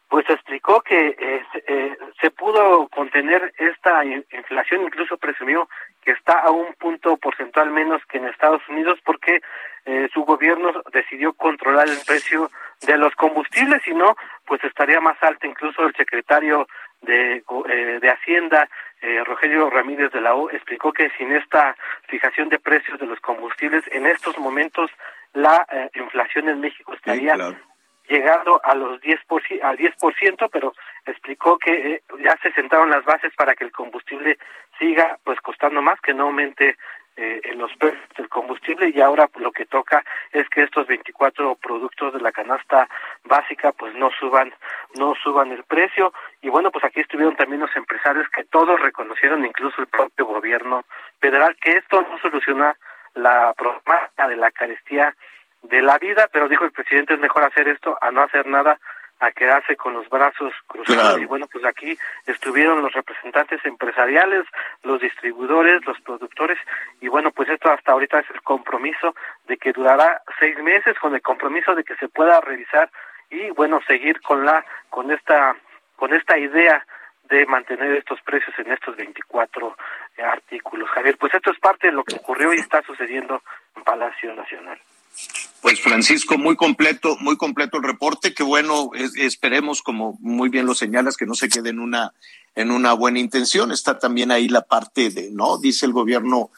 pues 0.09 0.25
explicó 0.29 0.81
que 0.83 1.17
eh, 1.19 1.43
eh, 1.67 1.97
se 2.21 2.31
pudo 2.31 2.89
contener 2.89 3.53
esta 3.59 4.05
inflación, 4.05 4.83
incluso 4.83 5.17
presumió 5.17 5.69
que 6.03 6.13
está 6.13 6.41
a 6.41 6.51
un 6.51 6.75
punto 6.75 7.17
porcentual 7.17 7.71
menos 7.71 8.01
que 8.09 8.19
en 8.19 8.27
Estados 8.27 8.63
Unidos 8.69 8.99
porque 9.05 9.41
eh, 9.85 10.09
su 10.13 10.23
gobierno 10.23 10.73
decidió 10.93 11.33
controlar 11.33 11.89
el 11.89 11.99
precio 12.07 12.51
de 12.87 12.97
los 12.97 13.15
combustibles, 13.15 13.83
y 13.87 13.95
no, 13.95 14.17
pues 14.47 14.63
estaría 14.65 15.01
más 15.01 15.17
alto. 15.23 15.47
Incluso 15.47 15.85
el 15.85 15.95
secretario 15.95 16.69
de, 17.03 17.37
eh, 17.37 17.99
de 18.01 18.11
Hacienda, 18.11 18.69
eh, 19.03 19.23
Rogelio 19.25 19.71
Ramírez 19.71 20.13
de 20.13 20.21
la 20.21 20.35
O, 20.35 20.51
explicó 20.51 20.93
que 20.93 21.11
sin 21.19 21.33
esta 21.33 21.77
fijación 22.09 22.49
de 22.49 22.59
precios 22.59 22.99
de 22.99 23.07
los 23.07 23.21
combustibles, 23.21 23.85
en 23.93 24.07
estos 24.07 24.39
momentos 24.39 24.91
la 25.33 25.67
eh, 25.71 25.91
inflación 25.95 26.49
en 26.49 26.61
México 26.61 26.95
estaría 26.95 27.33
sí, 27.33 27.39
claro 27.39 27.76
llegando 28.09 28.61
a 28.63 28.75
los 28.75 29.01
10%, 29.01 29.63
al 29.63 29.77
10%, 29.77 30.49
pero 30.51 30.75
explicó 31.05 31.59
que 31.59 31.73
eh, 31.73 32.03
ya 32.23 32.37
se 32.43 32.53
sentaron 32.53 32.91
las 32.91 33.05
bases 33.05 33.33
para 33.37 33.55
que 33.55 33.65
el 33.65 33.73
combustible 33.73 34.39
siga 34.79 35.19
pues 35.25 35.41
costando 35.41 35.83
más, 35.83 36.01
que 36.01 36.15
no 36.15 36.25
aumente 36.25 36.77
eh, 37.19 37.41
en 37.45 37.59
los 37.59 37.75
precios 37.77 38.03
del 38.19 38.29
combustible. 38.29 38.93
Y 38.95 39.01
ahora 39.01 39.31
lo 39.37 39.51
que 39.51 39.65
toca 39.65 40.05
es 40.33 40.47
que 40.51 40.63
estos 40.63 40.87
24 40.87 41.55
productos 41.57 42.13
de 42.13 42.21
la 42.21 42.31
canasta 42.31 42.89
básica 43.25 43.73
pues 43.73 43.95
no 43.95 44.11
suban 44.21 44.53
no 44.99 45.15
suban 45.15 45.51
el 45.51 45.65
precio. 45.65 46.13
Y 46.43 46.51
bueno 46.51 46.71
pues 46.71 46.85
aquí 46.85 47.01
estuvieron 47.01 47.35
también 47.35 47.63
los 47.63 47.75
empresarios 47.75 48.29
que 48.29 48.45
todos 48.45 48.79
reconocieron 48.81 49.47
incluso 49.47 49.81
el 49.81 49.87
propio 49.87 50.27
gobierno 50.27 50.85
federal 51.19 51.57
que 51.59 51.79
esto 51.79 52.03
no 52.03 52.19
soluciona 52.19 52.77
la 53.15 53.55
problemática 53.55 54.29
de 54.29 54.37
la 54.37 54.51
carestía 54.51 55.17
de 55.69 55.83
la 55.83 55.99
vida 55.99 56.29
pero 56.33 56.49
dijo 56.49 56.65
el 56.65 56.73
presidente 56.73 57.15
es 57.15 57.21
mejor 57.21 57.45
hacer 57.45 57.69
esto 57.69 57.97
a 58.01 58.11
no 58.11 58.23
hacer 58.23 58.47
nada 58.47 58.79
a 59.21 59.33
quedarse 59.33 59.77
con 59.77 59.95
los 59.95 60.09
brazos 60.09 60.53
cruzados. 60.67 61.03
Claro. 61.03 61.19
Y 61.19 61.25
bueno, 61.25 61.47
pues 61.51 61.65
aquí 61.65 61.97
estuvieron 62.27 62.83
los 62.83 62.93
representantes 62.93 63.65
empresariales, 63.65 64.45
los 64.83 65.01
distribuidores, 65.01 65.85
los 65.87 65.99
productores, 66.03 66.59
y 67.01 67.09
bueno, 67.09 67.31
pues 67.31 67.49
esto 67.49 67.71
hasta 67.71 67.93
ahorita 67.93 68.21
es 68.21 68.31
el 68.31 68.43
compromiso 68.43 69.15
de 69.47 69.57
que 69.57 69.73
durará 69.73 70.23
seis 70.39 70.59
meses, 70.59 70.99
con 70.99 71.15
el 71.15 71.23
compromiso 71.23 71.75
de 71.75 71.85
que 71.85 71.97
se 71.97 72.09
pueda 72.09 72.41
revisar 72.41 72.91
y 73.31 73.51
bueno, 73.51 73.81
seguir 73.87 74.21
con 74.21 74.45
la, 74.45 74.65
con 74.91 75.11
esta, 75.11 75.57
con 75.97 76.13
esta 76.13 76.39
idea 76.39 76.85
de 77.25 77.47
mantener 77.47 77.93
estos 77.97 78.21
precios 78.23 78.57
en 78.59 78.71
estos 78.71 78.97
24 78.97 79.77
artículos. 80.25 80.89
Javier, 80.91 81.17
pues 81.19 81.35
esto 81.35 81.51
es 81.51 81.59
parte 81.59 81.89
de 81.89 81.93
lo 81.93 82.05
que 82.05 82.17
ocurrió 82.17 82.53
y 82.53 82.59
está 82.59 82.83
sucediendo 82.83 83.43
en 83.75 83.83
Palacio 83.83 84.33
Nacional. 84.35 84.79
Pues 85.63 85.81
Francisco, 85.81 86.39
muy 86.39 86.55
completo, 86.57 87.17
muy 87.21 87.37
completo 87.37 87.79
el 87.79 87.83
reporte. 87.83 88.35
Que 88.35 88.43
bueno, 88.43 88.91
es- 88.95 89.17
esperemos, 89.17 89.83
como 89.83 90.17
muy 90.21 90.49
bien 90.49 90.67
lo 90.67 90.75
señalas, 90.75 91.17
que 91.17 91.27
no 91.27 91.35
se 91.35 91.49
quede 91.49 91.71
en 91.71 91.81
una, 91.81 92.13
en 92.55 92.71
una 92.71 92.93
buena 92.93 93.19
intención. 93.19 93.73
Está 93.73 93.99
también 93.99 94.31
ahí 94.31 94.49
la 94.49 94.63
parte 94.63 95.11
de, 95.11 95.31
¿no? 95.33 95.59
Dice 95.59 95.87
el 95.87 95.93
gobierno, 95.93 96.51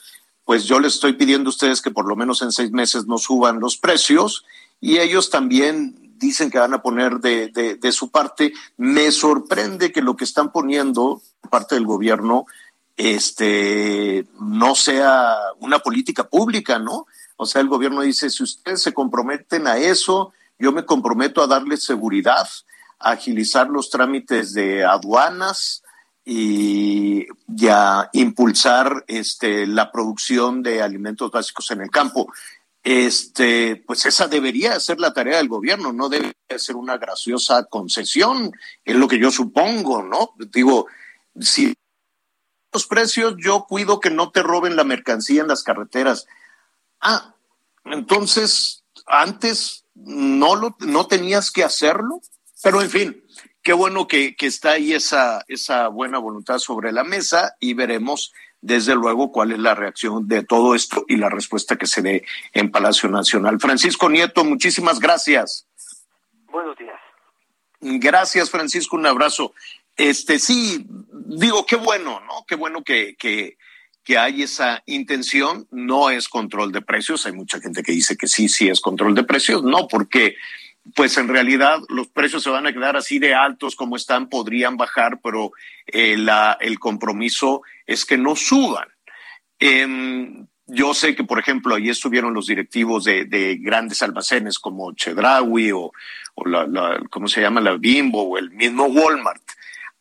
pues 0.45 0.65
yo 0.65 0.79
les 0.81 0.95
estoy 0.95 1.15
pidiendo 1.15 1.49
a 1.49 1.55
ustedes 1.57 1.81
que 1.81 1.91
por 1.91 2.07
lo 2.07 2.17
menos 2.17 2.43
en 2.43 2.53
seis 2.53 2.71
meses 2.71 3.07
no 3.07 3.19
suban 3.19 3.61
los 3.61 3.77
precios 3.77 4.45
y 4.81 4.99
ellos 4.99 5.31
también 5.31 5.95
dicen 6.19 6.51
que 6.51 6.59
van 6.59 6.75
a 6.75 6.83
poner 6.83 7.21
de, 7.21 7.49
de, 7.49 7.77
de 7.77 7.93
su 7.93 8.11
parte. 8.11 8.53
Me 8.77 9.11
sorprende 9.13 9.93
que 9.93 10.03
lo 10.03 10.17
que 10.17 10.25
están 10.25 10.51
poniendo 10.53 11.23
parte 11.51 11.75
del 11.77 11.87
gobierno 11.87 12.47
este 12.97 14.27
no 14.41 14.75
sea 14.75 15.37
una 15.61 15.79
política 15.79 16.25
pública, 16.29 16.79
¿no? 16.79 17.07
O 17.41 17.47
sea, 17.47 17.61
el 17.61 17.69
gobierno 17.69 18.03
dice, 18.03 18.31
si 18.31 18.43
ustedes 18.43 18.83
se 18.83 18.93
comprometen 18.93 19.69
a 19.69 19.79
eso, 19.79 20.33
yo 20.59 20.73
me 20.73 20.85
comprometo 20.85 21.41
a 21.41 21.47
darles 21.47 21.85
seguridad, 21.85 22.49
a 22.99 23.13
agilizar 23.13 23.69
los 23.69 23.91
trámites 23.91 24.53
de 24.53 24.85
aduanas 24.85 25.85
y, 26.25 27.27
y 27.47 27.69
a 27.69 28.11
impulsar 28.13 29.05
este, 29.07 29.69
la 29.69 29.93
producción 29.93 30.65
de 30.65 30.83
alimentos 30.83 31.31
básicos 31.31 31.71
en 31.71 31.81
el 31.81 31.91
campo. 31.91 32.27
Este, 32.83 33.77
pues 33.87 34.05
esa 34.05 34.27
debería 34.27 34.81
ser 34.81 34.99
la 34.99 35.13
tarea 35.13 35.37
del 35.37 35.49
gobierno, 35.49 35.93
no 35.93 36.09
debe 36.09 36.35
ser 36.57 36.75
una 36.75 36.99
graciosa 36.99 37.67
concesión, 37.67 38.51
es 38.85 38.97
lo 38.97 39.07
que 39.07 39.21
yo 39.21 39.31
supongo, 39.31 40.03
¿no? 40.03 40.31
Digo, 40.51 40.87
si 41.39 41.73
los 42.73 42.87
precios, 42.87 43.37
yo 43.39 43.67
cuido 43.69 44.01
que 44.01 44.11
no 44.11 44.33
te 44.33 44.43
roben 44.43 44.75
la 44.75 44.85
mercancía 44.85 45.43
en 45.43 45.49
las 45.49 45.63
carreteras. 45.63 46.27
Ah, 47.01 47.35
entonces 47.85 48.85
antes 49.07 49.85
no 49.95 50.57
lo 50.57 50.77
no 50.81 51.07
tenías 51.07 51.51
que 51.51 51.65
hacerlo, 51.65 52.21
pero 52.63 52.83
en 52.83 52.91
fin, 52.91 53.25
qué 53.63 53.73
bueno 53.73 54.07
que, 54.07 54.37
que 54.37 54.47
está 54.47 54.73
ahí 54.73 54.93
esa, 54.93 55.45
esa 55.49 55.89
buena 55.89 56.19
voluntad 56.19 56.59
sobre 56.59 56.93
la 56.93 57.05
mesa 57.05 57.55
y 57.61 57.75
veremos 57.75 58.33
desde 58.61 58.95
luego 58.95 59.31
cuál 59.31 59.53
es 59.53 59.59
la 59.59 59.75
reacción 59.75 60.27
de 60.27 60.43
todo 60.43 60.75
esto 60.75 61.05
y 61.09 61.17
la 61.17 61.29
respuesta 61.29 61.77
que 61.77 61.87
se 61.87 62.03
dé 62.03 62.25
en 62.53 62.71
Palacio 62.71 63.09
Nacional. 63.09 63.61
Francisco 63.61 64.09
Nieto, 64.09 64.45
muchísimas 64.45 64.99
gracias. 64.99 65.67
Buenos 66.51 66.77
días. 66.77 66.99
Gracias, 67.81 68.51
Francisco, 68.51 68.97
un 68.97 69.07
abrazo. 69.07 69.55
Este 69.97 70.39
sí, 70.39 70.87
digo, 71.27 71.67
qué 71.67 71.77
bueno, 71.77 72.21
¿no? 72.21 72.45
Qué 72.47 72.57
bueno 72.57 72.83
que, 72.83 73.17
que, 73.17 73.57
que 74.09 74.17
hay 74.17 74.43
esa 74.43 74.83
intención. 74.87 75.69
No 75.71 76.09
es 76.09 76.31
control 76.31 76.73
de 76.73 76.81
precios. 76.81 77.27
Hay 77.27 77.33
mucha 77.33 77.61
gente 77.61 77.83
que 77.83 77.93
dice 77.93 78.17
que 78.17 78.27
sí, 78.27 78.49
sí 78.49 78.67
es 78.67 78.81
control 78.81 79.15
de 79.15 79.23
precios. 79.23 79.63
No, 79.63 79.87
porque 79.87 80.35
pues 80.95 81.19
en 81.19 81.29
realidad 81.29 81.81
los 81.91 82.09
precios 82.09 82.43
se 82.43 82.49
van 82.49 82.67
a 82.67 82.73
quedar 82.73 82.97
así 82.97 83.19
de 83.19 83.35
altos 83.35 83.77
como 83.77 83.97
están, 83.97 84.31
podrían 84.31 84.79
bajar, 84.79 85.21
pero 85.23 85.53
eh, 85.87 86.17
la, 86.17 86.57
el 86.59 86.79
compromiso 86.79 87.61
es 87.87 88.07
que 88.07 88.17
no 88.17 88.35
suban. 88.35 88.89
Em, 89.59 90.47
yo 90.67 90.95
sé 90.95 91.15
que, 91.15 91.25
por 91.25 91.39
ejemplo, 91.39 91.75
ahí 91.75 91.91
estuvieron 91.91 92.33
los 92.33 92.47
directivos 92.47 93.05
de, 93.05 93.27
de 93.27 93.59
grandes 93.59 94.01
almacenes 94.01 94.59
como 94.59 94.95
Chedraui 94.95 95.71
o, 95.73 95.93
o 96.35 96.49
la, 96.49 96.67
la, 96.67 96.99
¿cómo 97.11 97.29
se 97.29 97.43
llama? 97.43 97.61
La 97.61 97.77
Bimbo 97.77 98.23
o 98.23 98.39
el 98.39 98.53
mismo 98.53 98.87
Walmart. 98.87 99.43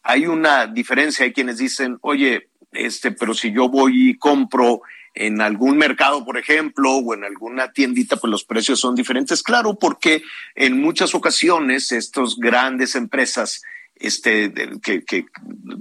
Hay 0.02 0.28
una 0.28 0.66
diferencia, 0.66 1.26
hay 1.26 1.34
quienes 1.34 1.58
dicen, 1.58 1.98
oye, 2.00 2.47
este, 2.72 3.12
pero 3.12 3.34
si 3.34 3.52
yo 3.52 3.70
voy 3.70 4.10
y 4.12 4.18
compro 4.18 4.82
en 5.14 5.42
algún 5.42 5.78
mercado, 5.78 6.24
por 6.24 6.38
ejemplo, 6.38 6.92
o 6.98 7.14
en 7.16 7.24
alguna 7.24 7.72
tiendita, 7.72 8.18
pues 8.18 8.30
los 8.30 8.44
precios 8.44 8.80
son 8.80 8.94
diferentes. 8.94 9.42
Claro, 9.42 9.76
porque 9.80 10.22
en 10.54 10.80
muchas 10.80 11.16
ocasiones 11.16 11.92
estas 11.92 12.36
grandes 12.36 12.94
empresas 12.96 13.64
este, 13.96 14.54
que, 14.84 15.04
que 15.04 15.26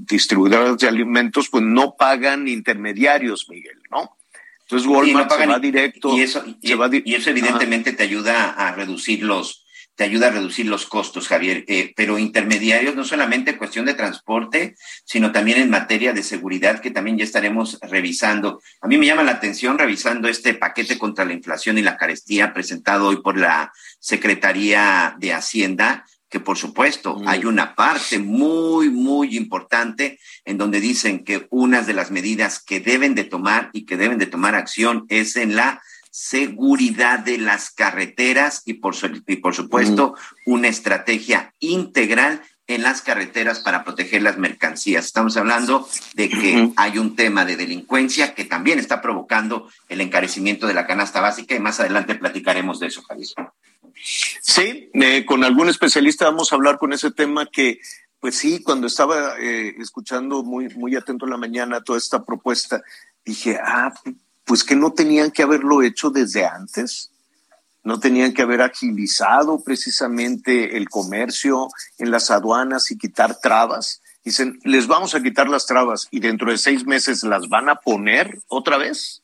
distribuidoras 0.08 0.78
de 0.78 0.88
alimentos, 0.88 1.50
pues 1.50 1.62
no 1.64 1.96
pagan 1.98 2.48
intermediarios, 2.48 3.46
Miguel, 3.50 3.78
¿no? 3.90 4.16
Entonces 4.62 4.88
Walmart 4.88 5.30
no 5.30 5.36
se 5.36 5.46
va 5.46 5.58
directo. 5.58 6.16
Y 6.16 6.22
eso, 6.22 6.42
y, 6.62 6.68
se 6.68 6.74
va 6.74 6.88
di- 6.88 7.02
y 7.04 7.14
eso 7.14 7.28
evidentemente 7.28 7.92
te 7.92 8.04
ayuda 8.04 8.52
a 8.52 8.72
reducir 8.72 9.22
los, 9.22 9.65
te 9.96 10.04
ayuda 10.04 10.28
a 10.28 10.30
reducir 10.30 10.66
los 10.66 10.86
costos, 10.86 11.26
Javier. 11.26 11.64
Eh, 11.66 11.92
pero 11.96 12.18
intermediarios 12.18 12.94
no 12.94 13.04
solamente 13.04 13.52
en 13.52 13.56
cuestión 13.56 13.86
de 13.86 13.94
transporte, 13.94 14.76
sino 15.04 15.32
también 15.32 15.58
en 15.58 15.70
materia 15.70 16.12
de 16.12 16.22
seguridad, 16.22 16.80
que 16.80 16.90
también 16.90 17.18
ya 17.18 17.24
estaremos 17.24 17.78
revisando. 17.80 18.60
A 18.80 18.86
mí 18.86 18.98
me 18.98 19.06
llama 19.06 19.24
la 19.24 19.32
atención 19.32 19.78
revisando 19.78 20.28
este 20.28 20.54
paquete 20.54 20.98
contra 20.98 21.24
la 21.24 21.32
inflación 21.32 21.78
y 21.78 21.82
la 21.82 21.96
carestía 21.96 22.52
presentado 22.52 23.08
hoy 23.08 23.22
por 23.22 23.38
la 23.38 23.72
Secretaría 23.98 25.16
de 25.18 25.32
Hacienda, 25.32 26.04
que 26.28 26.40
por 26.40 26.58
supuesto 26.58 27.16
Mm. 27.18 27.28
hay 27.28 27.44
una 27.44 27.74
parte 27.74 28.18
muy, 28.18 28.90
muy 28.90 29.36
importante 29.36 30.18
en 30.44 30.58
donde 30.58 30.80
dicen 30.80 31.24
que 31.24 31.46
unas 31.50 31.86
de 31.86 31.94
las 31.94 32.10
medidas 32.10 32.62
que 32.62 32.80
deben 32.80 33.14
de 33.14 33.24
tomar 33.24 33.70
y 33.72 33.86
que 33.86 33.96
deben 33.96 34.18
de 34.18 34.26
tomar 34.26 34.54
acción 34.54 35.06
es 35.08 35.36
en 35.36 35.56
la 35.56 35.80
seguridad 36.16 37.18
de 37.18 37.36
las 37.36 37.68
carreteras 37.70 38.62
y 38.64 38.74
por, 38.74 38.96
su- 38.96 39.22
y 39.26 39.36
por 39.36 39.54
supuesto 39.54 40.14
una 40.46 40.68
estrategia 40.68 41.52
integral 41.60 42.40
en 42.66 42.82
las 42.82 43.02
carreteras 43.02 43.60
para 43.60 43.84
proteger 43.84 44.22
las 44.22 44.38
mercancías. 44.38 45.04
Estamos 45.04 45.36
hablando 45.36 45.86
de 46.14 46.30
que 46.30 46.70
hay 46.76 46.96
un 46.96 47.16
tema 47.16 47.44
de 47.44 47.56
delincuencia 47.56 48.34
que 48.34 48.46
también 48.46 48.78
está 48.78 49.02
provocando 49.02 49.68
el 49.90 50.00
encarecimiento 50.00 50.66
de 50.66 50.72
la 50.72 50.86
canasta 50.86 51.20
básica 51.20 51.54
y 51.54 51.60
más 51.60 51.80
adelante 51.80 52.14
platicaremos 52.14 52.80
de 52.80 52.86
eso, 52.86 53.02
Javier. 53.02 53.28
Sí, 54.40 54.90
eh, 54.94 55.26
con 55.26 55.44
algún 55.44 55.68
especialista 55.68 56.24
vamos 56.24 56.50
a 56.50 56.56
hablar 56.56 56.78
con 56.78 56.94
ese 56.94 57.10
tema 57.10 57.44
que, 57.44 57.78
pues 58.20 58.36
sí, 58.38 58.62
cuando 58.62 58.86
estaba 58.86 59.38
eh, 59.38 59.74
escuchando 59.78 60.42
muy, 60.42 60.70
muy 60.70 60.96
atento 60.96 61.26
en 61.26 61.32
la 61.32 61.36
mañana 61.36 61.82
toda 61.82 61.98
esta 61.98 62.24
propuesta, 62.24 62.82
dije, 63.22 63.58
ah, 63.62 63.92
pues 64.46 64.64
que 64.64 64.76
no 64.76 64.92
tenían 64.92 65.30
que 65.30 65.42
haberlo 65.42 65.82
hecho 65.82 66.08
desde 66.10 66.46
antes, 66.46 67.10
no 67.84 68.00
tenían 68.00 68.32
que 68.32 68.42
haber 68.42 68.62
agilizado 68.62 69.62
precisamente 69.62 70.76
el 70.78 70.88
comercio 70.88 71.68
en 71.98 72.10
las 72.10 72.30
aduanas 72.30 72.90
y 72.90 72.96
quitar 72.96 73.38
trabas. 73.40 74.00
Dicen, 74.24 74.58
les 74.64 74.86
vamos 74.86 75.14
a 75.14 75.22
quitar 75.22 75.48
las 75.48 75.66
trabas 75.66 76.08
y 76.10 76.20
dentro 76.20 76.50
de 76.50 76.58
seis 76.58 76.86
meses 76.86 77.22
las 77.22 77.48
van 77.48 77.68
a 77.68 77.76
poner 77.76 78.40
otra 78.48 78.78
vez 78.78 79.22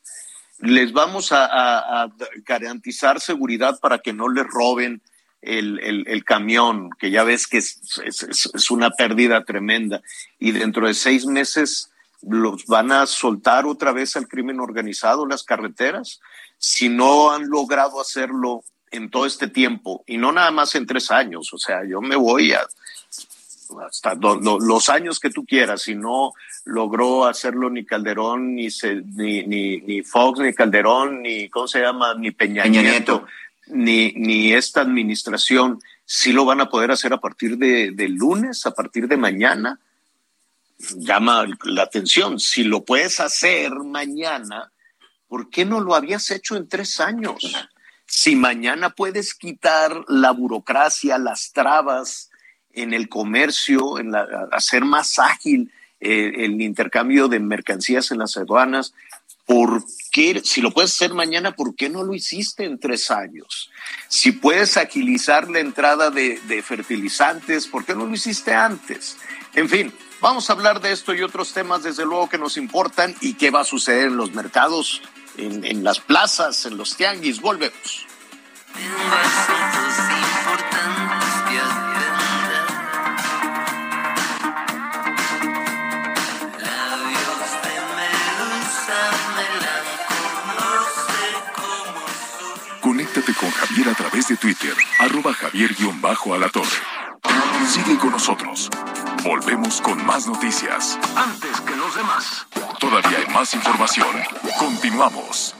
les 0.63 0.93
vamos 0.93 1.33
a, 1.33 2.09
garantizar 2.47 3.21
seguridad 3.21 3.81
para 3.81 3.99
que 3.99 4.13
no 4.13 4.29
les 4.29 4.47
roben 4.47 5.03
el, 5.41 6.23
camión, 6.25 6.91
que 7.01 7.11
ya 7.11 7.25
ves 7.25 7.49
que 7.49 7.59
es- 7.59 8.01
es 8.05 8.71
una 8.71 8.91
pérdida 8.91 9.45
tremenda. 9.45 10.03
Y 10.39 10.53
dentro 10.53 10.87
de 10.87 10.95
seis 10.95 11.27
meses 11.27 11.91
los 12.29 12.67
van 12.67 12.93
a 12.93 13.07
soltar 13.07 13.67
otra 13.67 13.93
vez 13.93 14.17
al 14.17 14.29
crimen 14.29 14.61
organizado 14.61 15.27
las 15.27 15.43
carreteras. 15.43 16.21
Si 16.59 16.89
no 16.89 17.33
han 17.33 17.49
logrado 17.49 18.01
hacerlo 18.01 18.63
en 18.91 19.11
todo 19.11 19.27
este 19.27 19.49
tiempo, 19.49 20.05
y 20.07 20.19
no 20.19 20.33
nada 20.33 20.51
más 20.51 20.75
en 20.75 20.87
tres 20.87 21.11
años, 21.11 21.53
o 21.53 21.59
sea, 21.59 21.85
yo 21.89 22.01
me 22.01 22.15
voy 22.17 22.53
a 22.53 22.61
hasta 23.87 24.15
do- 24.15 24.39
los 24.61 24.89
años 24.91 25.19
que 25.19 25.31
tú 25.31 25.47
quieras, 25.47 25.83
si 25.83 25.95
no 25.95 26.33
logró 26.67 27.25
hacerlo 27.25 27.71
ni 27.71 27.85
Calderón, 27.87 28.55
ni, 28.55 28.71
se- 28.71 29.03
ni, 29.03 29.45
ni, 29.47 29.79
ni 29.81 30.03
Fox, 30.03 30.41
ni 30.41 30.53
Calderón, 30.53 31.23
ni, 31.23 31.49
¿cómo 31.49 31.67
se 31.67 31.81
llama? 31.81 32.15
Ni 32.15 32.31
Peña, 32.33 32.65
Peña 32.65 32.83
Nieto, 32.83 33.13
Nieto. 33.13 33.27
Ni, 33.69 34.13
ni 34.13 34.53
esta 34.53 34.83
administración, 34.83 35.81
sí 36.05 36.33
lo 36.33 36.45
van 36.45 36.61
a 36.61 36.69
poder 36.69 36.91
hacer 36.91 37.15
a 37.15 37.19
partir 37.21 37.57
de, 37.57 37.93
de 37.93 38.09
lunes, 38.11 38.67
a 38.67 38.73
partir 38.73 39.09
de 39.09 39.17
mañana. 39.17 39.81
Llama 40.97 41.47
la 41.65 41.83
atención. 41.83 42.41
Si 42.41 42.65
lo 42.65 42.85
puedes 42.85 43.21
hacer 43.21 43.73
mañana, 43.73 44.73
¿por 45.29 45.49
qué 45.49 45.65
no 45.65 45.81
lo 45.81 45.95
habías 45.95 46.31
hecho 46.31 46.57
en 46.57 46.69
tres 46.69 46.99
años? 47.01 47.55
Si 48.07 48.37
mañana 48.37 48.91
puedes 48.91 49.35
quitar 49.35 50.05
la 50.09 50.33
burocracia, 50.33 51.19
las 51.19 51.53
trabas 51.53 52.31
en 52.73 52.95
el 52.95 53.09
comercio, 53.09 53.99
en 53.99 54.13
hacer 54.51 54.85
más 54.85 55.19
ágil 55.19 55.73
eh, 56.01 56.33
el 56.39 56.61
intercambio 56.61 57.29
de 57.29 57.39
mercancías 57.39 58.11
en 58.11 58.19
las 58.19 58.37
aduanas, 58.37 58.93
¿por 59.47 59.85
qué, 60.11 60.43
si 60.45 60.61
lo 60.61 60.73
puedes 60.73 60.93
hacer 60.95 61.15
mañana, 61.15 61.53
por 61.53 61.77
qué 61.77 61.89
no 61.89 62.03
lo 62.03 62.13
hiciste 62.13 62.65
en 62.65 62.81
tres 62.81 63.11
años? 63.11 63.71
Si 64.09 64.33
puedes 64.33 64.77
agilizar 64.77 65.49
la 65.49 65.61
entrada 65.61 66.11
de 66.11 66.63
fertilizantes, 66.63 67.67
¿por 67.67 67.85
qué 67.85 67.95
no 67.95 68.07
lo 68.07 68.15
hiciste 68.15 68.53
antes? 68.53 69.17
En 69.55 69.69
fin, 69.69 69.93
vamos 70.23 70.49
a 70.49 70.55
hablar 70.55 70.81
de 70.81 70.93
esto 70.93 71.13
y 71.13 71.21
otros 71.21 71.53
temas, 71.53 71.83
desde 71.83 72.07
luego, 72.07 72.31
que 72.31 72.39
nos 72.39 72.57
importan 72.57 73.15
y 73.21 73.35
qué 73.35 73.51
va 73.51 73.61
a 73.61 73.65
suceder 73.65 74.07
en 74.07 74.17
los 74.17 74.33
mercados, 74.33 75.03
en, 75.37 75.65
en 75.65 75.85
las 75.85 76.01
plazas, 76.01 76.65
en 76.65 76.79
los 76.79 76.97
tianguis. 76.97 77.43
Volvemos. 77.43 78.07
Conéctate 92.81 93.35
con 93.35 93.51
Javier 93.51 93.89
a 93.89 93.95
través 93.95 94.29
de 94.29 94.37
Twitter, 94.37 94.75
arroba 94.99 95.35
javier-alatorre. 95.35 96.69
Sigue 97.69 97.97
con 97.99 98.11
nosotros. 98.11 98.69
Volvemos 99.25 99.81
con 99.81 100.05
más 100.05 100.27
noticias. 100.27 100.99
Antes 101.17 101.61
que 101.61 101.77
los 101.77 101.95
demás. 101.95 102.47
Todavía 102.81 103.19
hay 103.19 103.33
más 103.33 103.55
información. 103.55 104.09
Continuamos. 104.59 105.55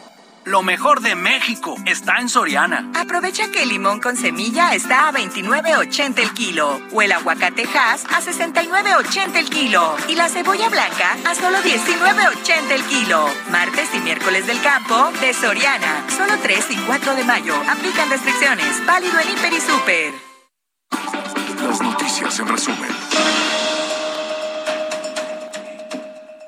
Lo 0.45 0.65
mejor 0.65 1.01
de 1.01 1.15
México 1.15 1.77
está 1.87 2.19
en 2.19 2.29
Soriana. 2.29 2.91
Aprovecha 2.97 3.53
que 3.53 3.63
el 3.63 3.69
limón 3.69 4.01
con 4.01 4.17
semilla 4.17 4.75
está 4.75 5.09
a 5.09 5.13
29.80 5.13 6.19
el 6.19 6.33
kilo 6.35 6.81
o 6.93 7.03
el 7.03 7.13
aguacate 7.13 7.63
Hass 7.63 8.05
a 8.07 8.21
69.80 8.21 9.37
el 9.37 9.49
kilo 9.49 9.95
y 10.09 10.17
la 10.17 10.29
cebolla 10.29 10.69
blanca 10.69 11.17
a 11.25 11.35
solo 11.37 11.59
19.80 11.59 12.71
el 12.73 12.83
kilo. 12.83 13.29
Martes 13.53 13.91
y 13.95 13.99
miércoles 14.01 14.49
del 14.49 14.61
campo 14.61 15.13
de 15.21 15.33
Soriana. 15.33 16.05
Solo 16.17 16.37
3 16.43 16.67
y 16.71 16.77
4 16.79 17.15
de 17.15 17.25
mayo. 17.25 17.55
Aplican 17.71 18.11
restricciones. 18.11 18.85
Válido 18.85 19.21
en 19.21 19.31
Hiper 19.31 19.53
y 19.53 19.61
Super. 19.61 20.33
Las 21.63 21.81
noticias 21.81 22.39
en 22.41 22.49
resumen. 22.49 22.91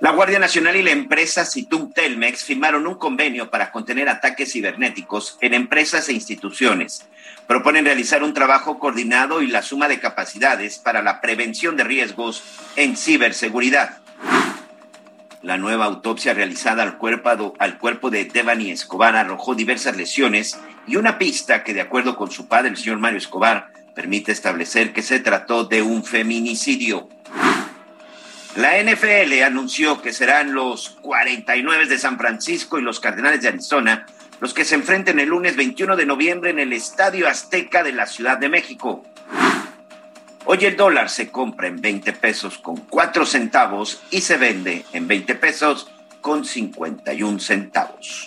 La 0.00 0.10
Guardia 0.10 0.38
Nacional 0.38 0.76
y 0.76 0.82
la 0.82 0.90
empresa 0.90 1.46
Citum 1.46 1.92
Telmex 1.92 2.44
firmaron 2.44 2.86
un 2.86 2.96
convenio 2.96 3.48
para 3.48 3.70
contener 3.70 4.08
ataques 4.08 4.52
cibernéticos 4.52 5.38
en 5.40 5.54
empresas 5.54 6.08
e 6.08 6.12
instituciones. 6.12 7.06
Proponen 7.46 7.84
realizar 7.84 8.22
un 8.22 8.34
trabajo 8.34 8.78
coordinado 8.78 9.40
y 9.40 9.46
la 9.46 9.62
suma 9.62 9.88
de 9.88 10.00
capacidades 10.00 10.78
para 10.78 11.00
la 11.00 11.20
prevención 11.20 11.76
de 11.76 11.84
riesgos 11.84 12.42
en 12.76 12.96
ciberseguridad. 12.96 13.98
La 15.42 15.58
nueva 15.58 15.84
autopsia 15.84 16.34
realizada 16.34 16.82
al 16.82 16.96
cuerpo, 16.98 18.10
de 18.10 18.24
Devani 18.24 18.70
Escobar 18.70 19.14
arrojó 19.14 19.54
diversas 19.54 19.96
lesiones 19.96 20.58
y 20.86 20.96
una 20.96 21.18
pista 21.18 21.62
que, 21.62 21.74
de 21.74 21.82
acuerdo 21.82 22.16
con 22.16 22.30
su 22.30 22.48
padre, 22.48 22.70
el 22.70 22.76
señor 22.78 22.98
Mario 22.98 23.18
Escobar, 23.18 23.73
permite 23.94 24.32
establecer 24.32 24.92
que 24.92 25.02
se 25.02 25.20
trató 25.20 25.64
de 25.64 25.82
un 25.82 26.04
feminicidio. 26.04 27.08
La 28.56 28.80
NFL 28.82 29.42
anunció 29.44 30.00
que 30.00 30.12
serán 30.12 30.54
los 30.54 30.90
49 31.02 31.86
de 31.86 31.98
San 31.98 32.18
Francisco 32.18 32.78
y 32.78 32.82
los 32.82 33.00
Cardenales 33.00 33.42
de 33.42 33.48
Arizona 33.48 34.06
los 34.40 34.52
que 34.52 34.64
se 34.64 34.74
enfrenten 34.74 35.18
el 35.20 35.28
lunes 35.28 35.56
21 35.56 35.96
de 35.96 36.06
noviembre 36.06 36.50
en 36.50 36.58
el 36.58 36.72
Estadio 36.72 37.28
Azteca 37.28 37.82
de 37.82 37.92
la 37.92 38.06
Ciudad 38.06 38.36
de 38.36 38.48
México. 38.48 39.04
Hoy 40.44 40.58
el 40.66 40.76
dólar 40.76 41.08
se 41.08 41.30
compra 41.30 41.68
en 41.68 41.80
20 41.80 42.12
pesos 42.12 42.58
con 42.58 42.76
4 42.76 43.24
centavos 43.24 44.02
y 44.10 44.20
se 44.20 44.36
vende 44.36 44.84
en 44.92 45.08
20 45.08 45.34
pesos 45.36 45.90
con 46.20 46.44
51 46.44 47.38
centavos. 47.38 48.26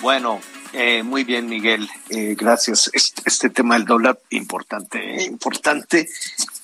Bueno, 0.00 0.40
eh, 0.80 1.02
muy 1.02 1.24
bien, 1.24 1.48
Miguel. 1.48 1.88
Eh, 2.08 2.36
gracias. 2.38 2.88
Este, 2.92 3.22
este, 3.26 3.50
tema 3.50 3.74
del 3.74 3.84
dólar, 3.84 4.20
importante, 4.30 4.98
eh, 4.98 5.24
importante. 5.24 6.08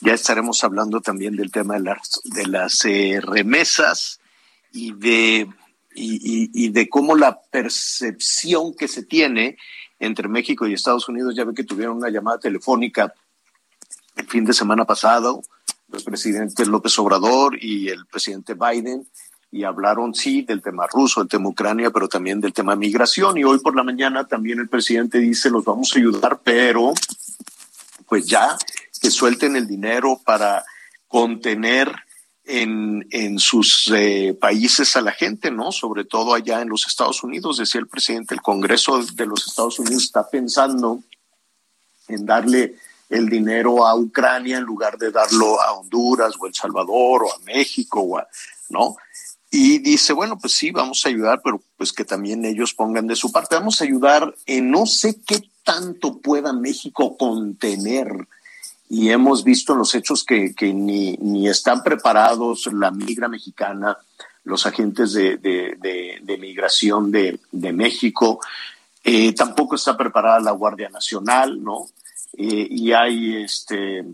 Ya 0.01 0.15
estaremos 0.15 0.63
hablando 0.63 1.01
también 1.01 1.35
del 1.35 1.51
tema 1.51 1.75
de 1.75 1.81
las, 1.81 2.21
de 2.23 2.47
las 2.47 2.85
remesas 3.25 4.21
y 4.73 4.93
de, 4.93 5.49
y, 5.95 6.69
de 6.69 6.89
cómo 6.89 7.17
la 7.17 7.41
percepción 7.41 8.75
que 8.75 8.87
se 8.87 9.03
tiene 9.03 9.57
entre 9.99 10.29
México 10.29 10.67
y 10.67 10.75
Estados 10.75 11.09
Unidos, 11.09 11.35
ya 11.35 11.45
ve 11.45 11.55
que 11.55 11.65
tuvieron 11.65 11.97
una 11.97 12.11
llamada 12.11 12.39
telefónica 12.39 13.13
el 14.17 14.27
fin 14.29 14.45
de 14.45 14.53
semana 14.53 14.85
pasado, 14.85 15.43
el 15.93 16.05
presidente 16.05 16.67
López 16.67 16.99
Obrador 16.99 17.59
y 17.61 17.89
el 17.89 18.07
presidente 18.07 18.55
Biden, 18.55 19.07
y 19.55 19.63
hablaron, 19.63 20.17
sí, 20.17 20.43
del 20.43 20.61
tema 20.61 20.89
ruso, 20.89 21.21
del 21.21 21.29
tema 21.29 21.49
Ucrania, 21.49 21.93
pero 21.93 22.09
también 22.09 22.41
del 22.41 22.53
tema 22.53 22.75
migración. 22.75 23.39
Y 23.39 23.45
hoy 23.45 23.61
por 23.61 23.77
la 23.77 23.85
mañana 23.85 24.27
también 24.27 24.59
el 24.59 24.69
presidente 24.69 25.19
dice, 25.19 25.49
los 25.49 25.65
vamos 25.65 25.93
a 25.95 25.99
ayudar, 26.01 26.41
pero 26.43 26.93
pues 28.09 28.27
ya 28.27 28.59
que 29.01 29.13
suelten 29.13 29.55
el 29.55 29.69
dinero 29.69 30.21
para 30.25 30.65
contener 31.07 31.95
en, 32.45 33.07
en 33.13 33.39
sus 33.39 33.93
eh, 33.95 34.37
países 34.39 34.97
a 34.97 35.03
la 35.03 35.13
gente, 35.13 35.53
¿no? 35.53 35.71
Sobre 35.71 36.05
todo 36.05 36.35
allá 36.35 36.61
en 36.61 36.69
los 36.69 36.89
Estados 36.89 37.23
Unidos, 37.23 37.59
decía 37.59 37.81
el 37.81 37.87
presidente, 37.87 38.35
el 38.35 38.43
Congreso 38.43 39.05
de 39.05 39.27
los 39.27 39.47
Estados 39.47 39.79
Unidos 39.79 40.03
está 40.03 40.29
pensando 40.29 40.99
en 42.09 42.27
darle 42.27 42.75
el 43.09 43.29
dinero 43.29 43.87
a 43.87 43.95
Ucrania 43.95 44.59
en 44.59 44.65
lugar 44.65 44.99
de 44.99 45.13
darlo 45.13 45.61
a 45.63 45.75
Honduras 45.75 46.35
o 46.41 46.49
El 46.49 46.55
Salvador 46.55 47.23
o 47.23 47.33
a 47.33 47.39
México 47.45 48.01
o 48.01 48.19
a, 48.19 48.27
¿no? 48.69 48.97
Y 49.57 49.79
dice, 49.79 50.13
bueno, 50.13 50.37
pues 50.37 50.53
sí, 50.55 50.73
vamos 50.73 51.07
a 51.07 51.11
ayudar, 51.11 51.41
pero 51.45 51.63
pues 51.77 51.93
que 51.93 52.05
también 52.05 52.45
ellos 52.45 52.75
pongan 52.75 53.07
de 53.07 53.15
su 53.15 53.31
parte. 53.31 53.55
Vamos 53.55 53.81
a 53.81 53.85
ayudar 53.85 54.35
en 54.47 54.69
no 54.69 54.85
sé 54.85 55.21
qué 55.25 55.49
tanto 55.63 56.19
pueda 56.19 56.53
México 56.53 57.17
contener. 57.17 58.27
Y 58.91 59.11
hemos 59.11 59.45
visto 59.45 59.77
los 59.77 59.95
hechos 59.95 60.25
que, 60.25 60.57
que 60.57 60.75
ni, 60.75 61.17
ni 61.19 61.49
están 61.49 61.85
preparados 61.85 62.69
la 62.73 62.91
migra 62.91 63.29
mexicana, 63.29 63.97
los 64.43 64.67
agentes 64.67 65.13
de, 65.13 65.37
de, 65.37 65.77
de, 65.79 66.19
de 66.21 66.39
migración 66.39 67.13
de, 67.13 67.39
de 67.53 67.73
México, 67.73 68.41
eh, 69.05 69.33
tampoco 69.35 69.77
está 69.77 69.97
preparada 69.97 70.41
la 70.41 70.51
Guardia 70.51 70.89
Nacional, 70.89 71.63
¿no? 71.63 71.87
Eh, 72.37 72.67
y 72.69 72.93
hay 72.93 73.37
este 73.45 74.05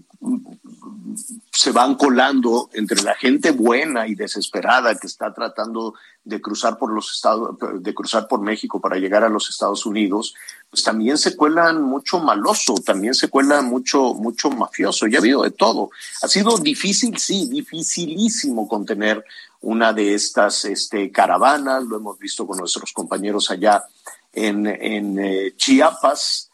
se 1.51 1.73
van 1.73 1.95
colando 1.95 2.69
entre 2.75 3.03
la 3.03 3.15
gente 3.15 3.51
buena 3.51 4.07
y 4.07 4.15
desesperada 4.15 4.95
que 4.97 5.07
está 5.07 5.33
tratando 5.33 5.95
de 6.23 6.39
cruzar 6.39 6.77
por 6.77 6.93
los 6.93 7.15
estados 7.15 7.57
de 7.81 7.95
cruzar 7.95 8.29
por 8.29 8.43
México 8.43 8.79
para 8.79 8.99
llegar 8.99 9.25
a 9.25 9.31
los 9.31 9.49
Estados 9.49 9.87
Unidos 9.87 10.35
pues 10.69 10.83
también 10.83 11.17
se 11.17 11.35
cuelan 11.35 11.81
mucho 11.81 12.21
maloso 12.21 12.75
también 12.85 13.15
se 13.15 13.29
cuela 13.29 13.63
mucho 13.63 14.13
mucho 14.13 14.51
mafioso 14.51 15.07
ya 15.07 15.17
ha 15.17 15.21
habido 15.21 15.43
de 15.43 15.53
todo. 15.53 15.91
Ha 16.23 16.29
sido 16.29 16.59
difícil 16.59 17.17
sí 17.17 17.49
dificilísimo 17.49 18.69
contener 18.69 19.25
una 19.63 19.95
de 19.95 20.13
estas 20.13 20.67
este 20.67 21.11
caravanas 21.11 21.85
lo 21.85 21.97
hemos 21.97 22.19
visto 22.19 22.47
con 22.47 22.59
nuestros 22.59 22.93
compañeros 22.93 23.51
allá 23.51 23.83
en 24.35 24.67
en 24.67 25.19
eh, 25.19 25.55
Chiapas 25.57 26.50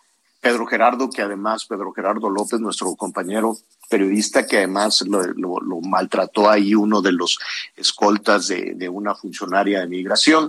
Pedro 0.46 0.64
Gerardo, 0.64 1.10
que 1.10 1.22
además, 1.22 1.64
Pedro 1.64 1.92
Gerardo 1.92 2.30
López, 2.30 2.60
nuestro 2.60 2.94
compañero 2.94 3.56
periodista, 3.90 4.46
que 4.46 4.58
además 4.58 5.02
lo, 5.04 5.80
maltrató 5.80 6.48
ahí 6.48 6.72
uno 6.72 7.02
de 7.02 7.10
los 7.10 7.36
escoltas 7.74 8.46
de, 8.46 8.88
una 8.88 9.16
funcionaria 9.16 9.80
de 9.80 9.88
migración. 9.88 10.48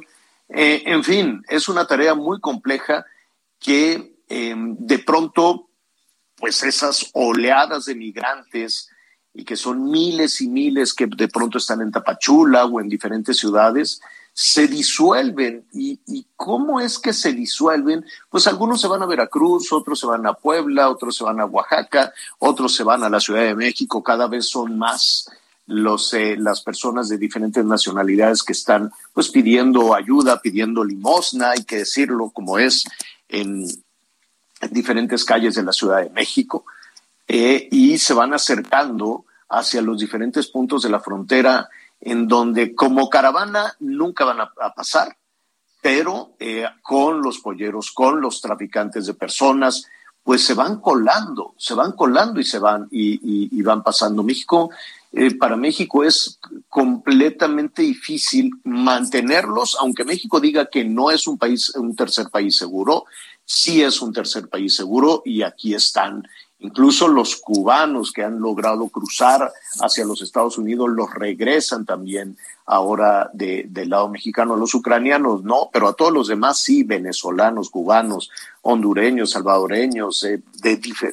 Eh, 0.49 0.83
en 0.85 1.03
fin, 1.03 1.43
es 1.49 1.67
una 1.67 1.87
tarea 1.87 2.13
muy 2.13 2.39
compleja 2.39 3.07
que 3.59 4.19
eh, 4.29 4.55
de 4.55 4.99
pronto, 4.99 5.67
pues 6.35 6.61
esas 6.61 7.09
oleadas 7.13 7.85
de 7.85 7.95
migrantes 7.95 8.91
y 9.33 9.45
que 9.45 9.55
son 9.55 9.89
miles 9.89 10.41
y 10.41 10.47
miles 10.47 10.93
que 10.93 11.07
de 11.07 11.27
pronto 11.27 11.57
están 11.57 11.81
en 11.81 11.91
Tapachula 11.91 12.65
o 12.65 12.79
en 12.79 12.87
diferentes 12.87 13.39
ciudades, 13.39 13.99
se 14.39 14.67
disuelven. 14.67 15.65
¿Y, 15.73 15.99
¿Y, 16.05 16.27
cómo 16.35 16.79
es 16.79 16.99
que 16.99 17.11
se 17.11 17.33
disuelven? 17.33 18.05
Pues 18.29 18.45
algunos 18.45 18.79
se 18.79 18.87
van 18.87 19.01
a 19.01 19.07
Veracruz, 19.07 19.73
otros 19.73 19.99
se 19.99 20.05
van 20.05 20.27
a 20.27 20.33
Puebla, 20.33 20.91
otros 20.91 21.17
se 21.17 21.23
van 21.23 21.39
a 21.39 21.45
Oaxaca, 21.45 22.13
otros 22.37 22.75
se 22.75 22.83
van 22.83 23.03
a 23.03 23.09
la 23.09 23.19
Ciudad 23.19 23.41
de 23.41 23.55
México. 23.55 24.03
Cada 24.03 24.27
vez 24.27 24.47
son 24.47 24.77
más 24.77 25.27
los, 25.65 26.13
eh, 26.13 26.35
las 26.37 26.61
personas 26.61 27.09
de 27.09 27.17
diferentes 27.17 27.65
nacionalidades 27.65 28.43
que 28.43 28.53
están 28.53 28.91
pues 29.11 29.29
pidiendo 29.29 29.95
ayuda, 29.95 30.39
pidiendo 30.39 30.83
limosna, 30.83 31.49
hay 31.49 31.63
que 31.63 31.77
decirlo 31.77 32.29
como 32.29 32.59
es, 32.59 32.83
en, 33.29 33.65
en 34.61 34.69
diferentes 34.69 35.25
calles 35.25 35.55
de 35.55 35.63
la 35.63 35.73
Ciudad 35.73 36.03
de 36.03 36.11
México. 36.11 36.63
Eh, 37.27 37.69
y 37.71 37.97
se 37.97 38.13
van 38.13 38.35
acercando 38.35 39.25
hacia 39.49 39.81
los 39.81 39.97
diferentes 39.97 40.45
puntos 40.45 40.83
de 40.83 40.89
la 40.89 40.99
frontera 40.99 41.69
en 41.99 42.27
donde 42.27 42.75
como 42.75 43.09
caravana 43.09 43.75
nunca 43.79 44.25
van 44.25 44.41
a, 44.41 44.73
pasar, 44.75 45.17
pero 45.81 46.35
eh, 46.39 46.65
con 46.81 47.21
los 47.21 47.39
polleros, 47.39 47.91
con 47.91 48.21
los 48.21 48.41
traficantes 48.41 49.05
de 49.05 49.13
personas, 49.13 49.85
pues 50.23 50.43
se 50.43 50.53
van 50.53 50.81
colando, 50.81 51.53
se 51.57 51.73
van 51.73 51.93
colando 51.93 52.39
y 52.39 52.43
se 52.43 52.59
van 52.59 52.87
y 52.91 53.61
van 53.61 53.81
pasando. 53.81 54.23
México, 54.23 54.69
eh, 55.13 55.35
para 55.35 55.55
México 55.55 56.03
es 56.03 56.39
completamente 56.67 57.81
difícil 57.81 58.51
mantenerlos, 58.63 59.77
aunque 59.79 60.03
México 60.03 60.39
diga 60.39 60.67
que 60.69 60.83
no 60.83 61.11
es 61.11 61.27
un 61.27 61.37
país, 61.37 61.73
un 61.75 61.95
tercer 61.95 62.29
país 62.29 62.57
seguro, 62.57 63.05
sí 63.45 63.81
es 63.81 64.01
un 64.01 64.11
tercer 64.13 64.49
país 64.49 64.75
seguro 64.75 65.21
y 65.25 65.43
aquí 65.43 65.73
están. 65.73 66.27
Incluso 66.59 67.07
los 67.07 67.35
cubanos 67.35 68.11
que 68.11 68.23
han 68.23 68.39
logrado 68.39 68.87
cruzar 68.89 69.51
hacia 69.79 70.05
los 70.05 70.21
Estados 70.23 70.57
Unidos 70.57 70.89
los 70.89 71.13
regresan 71.13 71.85
también 71.85 72.35
ahora 72.65 73.29
de- 73.31 73.67
del 73.69 73.89
lado 73.91 74.09
mexicano. 74.09 74.55
Los 74.55 74.73
ucranianos 74.73 75.43
no, 75.43 75.69
pero 75.71 75.87
a 75.87 75.93
todos 75.93 76.11
los 76.11 76.27
demás 76.27 76.57
sí, 76.57 76.83
venezolanos, 76.83 77.69
cubanos, 77.69 78.31
hondureños, 78.63 79.31
salvadoreños, 79.31 80.23
eh, 80.23 80.41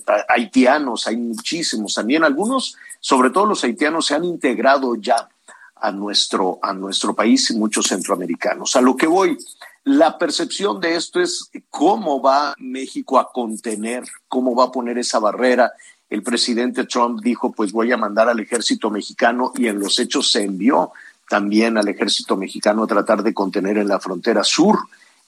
a- 0.07 0.33
haitianos, 0.33 1.07
hay 1.07 1.19
muchísimos. 1.19 1.95
También 1.95 2.25
algunos, 2.25 2.77
sobre 2.99 3.29
todo 3.31 3.45
los 3.45 3.63
haitianos, 3.65 4.07
se 4.07 4.15
han 4.15 4.25
integrado 4.25 4.97
ya 4.97 5.29
a 5.77 5.93
nuestro, 5.93 6.59
a 6.63 6.73
nuestro 6.73 7.15
país 7.15 7.51
y 7.51 7.59
muchos 7.59 7.87
centroamericanos. 7.89 8.75
A 8.77 8.81
lo 8.81 8.97
que 8.97 9.07
voy, 9.07 9.37
la 9.85 10.17
percepción 10.17 10.81
de 10.81 10.97
esto 10.97 11.21
es 11.21 11.51
cómo 11.69 12.23
va 12.23 12.55
México 12.59 13.19
a 13.19 13.31
contener, 13.31 14.05
cómo 14.29 14.55
va 14.55 14.65
a 14.65 14.73
poner 14.73 14.97
esa 14.99 15.19
barrera. 15.19 15.73
El 16.09 16.23
presidente 16.23 16.85
Trump 16.85 17.21
dijo, 17.23 17.53
pues 17.53 17.71
voy 17.71 17.93
a 17.93 17.99
mandar 17.99 18.29
al 18.29 18.41
ejército 18.41 18.91
mexicano 18.91 19.53
y 19.57 19.69
en 19.69 19.79
los 19.79 19.99
hechos 19.99 20.31
se 20.31 20.43
envió 20.43 20.93
también 21.29 21.77
al 21.77 21.89
ejército 21.89 22.37
mexicano 22.37 22.85
a 22.85 22.87
tratar 22.87 23.23
de 23.23 23.35
contener 23.35 23.77
en 23.77 23.89
la 23.89 24.01
frontera 24.01 24.43
sur 24.43 24.79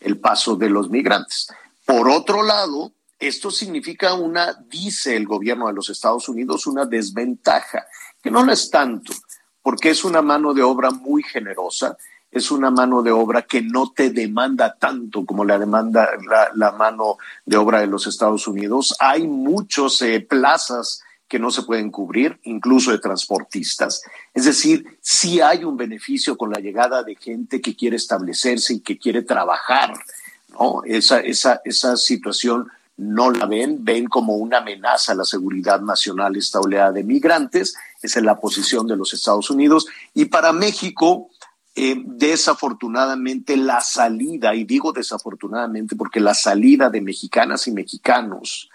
el 0.00 0.18
paso 0.18 0.56
de 0.56 0.70
los 0.70 0.88
migrantes. 0.88 1.48
Por 1.84 2.08
otro 2.08 2.42
lado, 2.42 2.92
esto 3.18 3.50
significa 3.50 4.14
una, 4.14 4.54
dice 4.68 5.16
el 5.16 5.26
gobierno 5.26 5.66
de 5.66 5.74
los 5.74 5.90
Estados 5.90 6.28
Unidos, 6.28 6.66
una 6.66 6.84
desventaja, 6.84 7.86
que 8.22 8.30
no 8.30 8.44
lo 8.44 8.52
es 8.52 8.70
tanto, 8.70 9.12
porque 9.62 9.90
es 9.90 10.04
una 10.04 10.22
mano 10.22 10.54
de 10.54 10.62
obra 10.62 10.90
muy 10.90 11.22
generosa, 11.22 11.96
es 12.36 12.50
una 12.50 12.70
mano 12.70 13.02
de 13.02 13.10
obra 13.10 13.42
que 13.42 13.62
no 13.62 13.92
te 13.92 14.10
demanda 14.10 14.76
tanto 14.78 15.24
como 15.24 15.44
la 15.44 15.58
demanda 15.58 16.10
la, 16.54 16.72
mano 16.72 17.16
de 17.46 17.56
obra 17.56 17.80
de 17.80 17.86
los 17.86 18.06
Estados 18.06 18.46
Unidos. 18.46 18.94
Hay 19.00 19.26
muchos 19.26 20.02
eh, 20.02 20.20
plazas 20.20 21.02
que 21.28 21.38
no 21.38 21.50
se 21.50 21.62
pueden 21.62 21.90
cubrir, 21.90 22.38
incluso 22.44 22.92
de 22.92 22.98
transportistas. 22.98 24.02
Es 24.34 24.44
decir, 24.44 24.98
sí 25.00 25.40
hay 25.40 25.64
un 25.64 25.76
beneficio 25.76 26.36
con 26.36 26.50
la 26.50 26.60
llegada 26.60 27.02
de 27.02 27.16
gente 27.16 27.60
que 27.60 27.74
quiere 27.74 27.96
establecerse 27.96 28.74
y 28.74 28.80
que 28.80 28.98
quiere 28.98 29.22
trabajar. 29.22 29.94
Esa, 30.84 31.20
esa, 31.20 31.60
esa 31.64 31.96
situación 31.96 32.68
no 32.98 33.30
la 33.30 33.46
ven, 33.46 33.84
ven 33.84 34.06
como 34.06 34.36
una 34.36 34.58
amenaza 34.58 35.12
a 35.12 35.16
la 35.16 35.24
seguridad 35.24 35.80
nacional 35.80 36.36
esta 36.36 36.60
oleada 36.60 36.92
de 36.92 37.02
migrantes. 37.02 37.74
Esa 38.02 38.18
es 38.20 38.24
la 38.24 38.38
posición 38.38 38.86
de 38.86 38.96
los 38.96 39.12
Estados 39.12 39.50
Unidos. 39.50 39.86
Y 40.14 40.26
para 40.26 40.52
México, 40.52 41.30
eh, 41.78 41.94
desafortunadamente 42.06 43.54
la 43.56 43.82
salida, 43.82 44.54
y 44.54 44.64
digo 44.64 44.92
desafortunadamente 44.92 45.94
porque 45.94 46.20
la 46.20 46.32
salida 46.32 46.88
de 46.88 47.02
mexicanas 47.02 47.68
y 47.68 47.72
mexicanos 47.72 48.70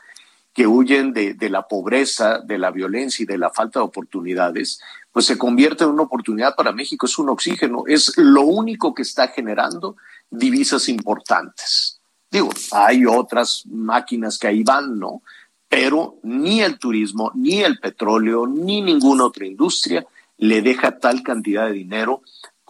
que 0.54 0.68
huyen 0.68 1.12
de, 1.12 1.34
de, 1.34 1.50
la 1.50 1.68
pobreza, 1.68 2.40
de 2.40 2.60
la 2.60 2.70
violencia 2.70 3.24
y 3.24 3.26
de 3.26 3.40
la 3.40 3.50
falta 3.50 3.80
de 3.80 3.86
oportunidades, 3.86 4.80
pues 5.12 5.26
se 5.26 5.38
convierte 5.38 5.84
en 5.84 5.90
una 5.90 6.04
oportunidad 6.04 6.56
para 6.56 6.72
México, 6.74 7.08
es 7.08 7.18
un 7.18 7.30
oxígeno, 7.30 7.86
es 7.88 8.16
lo 8.18 8.44
único 8.44 8.94
que 8.94 9.02
está 9.02 9.30
generando 9.30 9.96
divisas 10.30 10.88
importantes. 10.88 12.00
Digo, 12.30 12.50
hay 12.72 13.06
otras 13.08 13.64
máquinas 13.66 14.38
que 14.38 14.48
ahí 14.48 14.64
van, 14.64 15.00
¿no? 15.00 15.24
Pero 15.68 16.18
ni 16.22 16.62
el 16.62 16.78
turismo, 16.78 17.32
ni 17.34 17.62
el 17.62 17.80
petróleo, 17.80 18.46
ni 18.46 18.82
ninguna 18.82 19.26
otra 19.26 19.48
industria 19.48 20.06
le 20.38 20.62
deja 20.62 20.98
tal 21.00 21.24
cantidad 21.24 21.68
de 21.68 21.74
dinero 21.74 22.22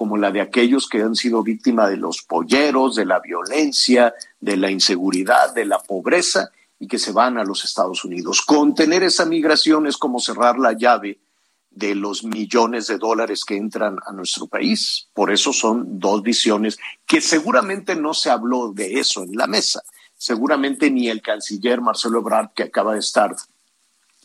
como 0.02 0.18
la 0.18 0.32
de 0.32 0.42
aquellos 0.42 0.90
que 0.90 1.00
han 1.00 1.16
sido 1.16 1.44
víctimas 1.44 1.92
de 1.92 1.98
los 1.98 2.24
polleros, 2.24 2.96
de 2.96 3.06
la 3.06 3.20
violencia, 3.20 4.16
de 4.40 4.58
la 4.58 4.72
inseguridad, 4.72 5.54
de 5.54 5.64
la 5.64 5.78
pobreza 5.78 6.50
y 6.80 6.88
que 6.88 6.98
se 6.98 7.12
van 7.12 7.38
a 7.38 7.44
los 7.44 7.64
Estados 7.64 8.04
Unidos. 8.04 8.42
Contener 8.42 9.04
esa 9.04 9.28
migración 9.28 9.86
es 9.86 9.98
como 9.98 10.20
cerrar 10.20 10.58
la 10.58 10.74
llave 10.74 11.20
de 11.70 11.94
los 11.94 12.24
millones 12.24 12.88
de 12.88 12.98
dólares 12.98 13.46
que 13.46 13.56
entran 13.56 13.98
a 14.04 14.12
nuestro 14.12 14.48
país. 14.48 15.08
Por 15.14 15.32
eso 15.32 15.54
son 15.54 16.00
dos 16.00 16.24
visiones 16.24 16.80
que 17.06 17.22
seguramente 17.22 17.96
no 17.96 18.16
se 18.16 18.32
habló 18.32 18.74
de 18.74 19.00
eso 19.00 19.22
en 19.22 19.36
la 19.36 19.46
mesa. 19.46 19.84
Seguramente 20.18 20.90
ni 20.90 21.10
el 21.10 21.22
canciller 21.22 21.80
Marcelo 21.80 22.22
Ebrard, 22.22 22.54
que 22.56 22.64
acaba 22.64 22.94
de 22.94 23.02
estar 23.02 23.36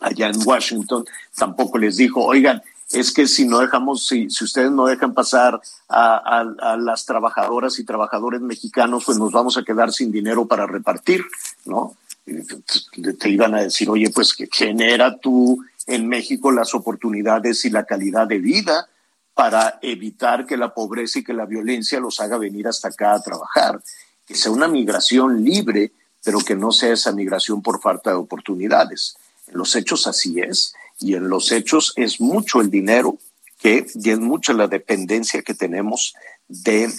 allá 0.01 0.29
en 0.29 0.41
Washington, 0.43 1.05
tampoco 1.37 1.77
les 1.77 1.99
dijo, 1.99 2.25
oigan, 2.25 2.63
es 2.91 3.13
que 3.13 3.27
si 3.27 3.47
no 3.47 3.59
dejamos, 3.59 4.07
si, 4.07 4.31
si 4.31 4.45
ustedes 4.45 4.71
no 4.71 4.87
dejan 4.87 5.13
pasar 5.13 5.61
a, 5.89 6.77
las 6.79 7.05
trabajadoras 7.05 7.79
y 7.79 7.85
trabajadores 7.85 8.41
mexicanos, 8.41 9.05
pues 9.05 9.19
nos 9.19 9.33
vamos 9.33 9.57
a 9.57 9.65
quedar 9.65 9.93
sin 9.93 10.13
dinero 10.13 10.47
para 10.47 10.67
repartir, 10.67 11.25
¿no? 11.65 11.97
Te 12.25 13.31
iban 13.31 13.55
a 13.55 13.63
decir, 13.63 13.89
oye, 13.89 14.11
pues 14.11 14.35
que 14.35 14.49
genera 14.53 15.17
tú 15.19 15.65
en 15.87 16.09
México 16.09 16.51
las 16.51 16.75
oportunidades 16.75 17.65
y 17.65 17.71
la 17.71 17.85
calidad 17.85 18.27
de 18.27 18.39
vida 18.39 18.89
para 19.35 19.79
evitar 19.83 20.47
que 20.47 20.57
la 20.57 20.73
pobreza 20.73 21.19
y 21.19 21.25
que 21.25 21.35
la 21.35 21.45
violencia 21.45 22.01
los 22.01 22.21
haga 22.21 22.39
venir 22.39 22.67
hasta 22.67 22.89
acá 22.89 23.15
a 23.15 23.21
trabajar, 23.21 23.81
que 24.27 24.35
sea 24.35 24.51
una 24.51 24.67
migración 24.67 25.45
libre, 25.45 25.93
pero 26.25 26.39
que 26.41 26.57
no 26.57 26.73
sea 26.73 26.95
esa 26.95 27.13
migración 27.13 27.63
por 27.63 27.81
falta 27.81 28.11
de 28.11 28.17
oportunidades. 28.17 29.17
En 29.47 29.59
los 29.59 29.77
hechos 29.77 30.07
así 30.07 30.41
es, 30.41 30.75
y 30.99 31.15
en 31.15 31.29
los 31.29 31.53
hechos 31.53 31.93
es 31.97 32.21
mucho 32.21 32.61
el 32.61 32.71
dinero 32.71 33.19
que, 33.59 33.87
y 33.95 34.11
es 34.11 34.19
mucha 34.19 34.53
la 34.53 34.69
dependencia 34.69 35.43
que 35.43 35.55
tenemos 35.55 36.15
de, 36.49 36.93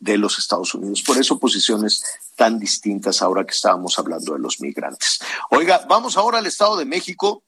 de 0.00 0.18
los 0.18 0.38
Estados 0.38 0.74
Unidos. 0.74 1.02
Por 1.02 1.18
eso 1.18 1.38
posiciones 1.38 2.04
tan 2.36 2.58
distintas 2.58 3.22
ahora 3.22 3.44
que 3.44 3.52
estábamos 3.52 3.98
hablando 3.98 4.32
de 4.32 4.38
los 4.38 4.60
migrantes. 4.60 5.20
Oiga, 5.50 5.84
vamos 5.88 6.16
ahora 6.16 6.38
al 6.38 6.46
Estado 6.46 6.76
de 6.76 6.84
México. 6.84 7.42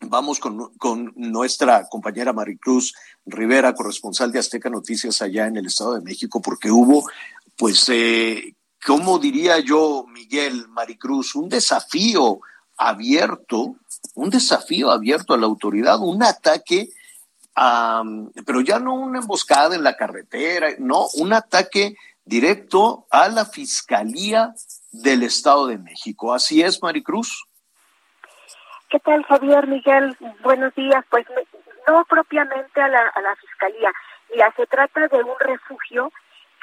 Vamos 0.00 0.38
con, 0.38 0.74
con, 0.76 1.12
nuestra 1.16 1.88
compañera 1.88 2.32
Maricruz 2.32 2.92
Rivera, 3.24 3.74
corresponsal 3.74 4.32
de 4.32 4.38
Azteca 4.38 4.68
Noticias 4.68 5.22
allá 5.22 5.46
en 5.46 5.56
el 5.56 5.66
Estado 5.66 5.94
de 5.94 6.02
México, 6.02 6.42
porque 6.42 6.70
hubo, 6.70 7.08
pues, 7.56 7.88
eh, 7.88 8.54
¿cómo 8.84 9.18
diría 9.18 9.60
yo, 9.60 10.04
Miguel 10.08 10.68
Maricruz? 10.68 11.34
Un 11.34 11.48
desafío 11.48 12.40
abierto, 12.76 13.76
un 14.14 14.30
desafío 14.30 14.90
abierto 14.90 15.34
a 15.34 15.38
la 15.38 15.46
autoridad, 15.46 15.98
un 16.00 16.22
ataque, 16.22 16.88
um, 17.56 18.30
pero 18.46 18.60
ya 18.60 18.78
no 18.78 18.94
una 18.94 19.20
emboscada 19.20 19.74
en 19.74 19.82
la 19.82 19.96
carretera, 19.96 20.68
no, 20.78 21.06
un 21.14 21.32
ataque 21.32 21.96
directo 22.24 23.06
a 23.10 23.28
la 23.28 23.44
Fiscalía 23.44 24.54
del 24.92 25.22
Estado 25.22 25.66
de 25.66 25.78
México. 25.78 26.32
¿Así 26.32 26.62
es, 26.62 26.82
Maricruz? 26.82 27.46
¿Qué 28.88 29.00
tal, 29.00 29.24
Javier 29.24 29.66
Miguel? 29.66 30.16
Buenos 30.42 30.74
días. 30.74 31.04
Pues 31.10 31.26
no 31.88 32.04
propiamente 32.04 32.80
a 32.80 32.88
la, 32.88 33.08
a 33.08 33.20
la 33.20 33.34
Fiscalía. 33.36 33.92
Ya 34.36 34.52
se 34.56 34.66
trata 34.66 35.08
de 35.08 35.18
un 35.18 35.38
refugio 35.40 36.12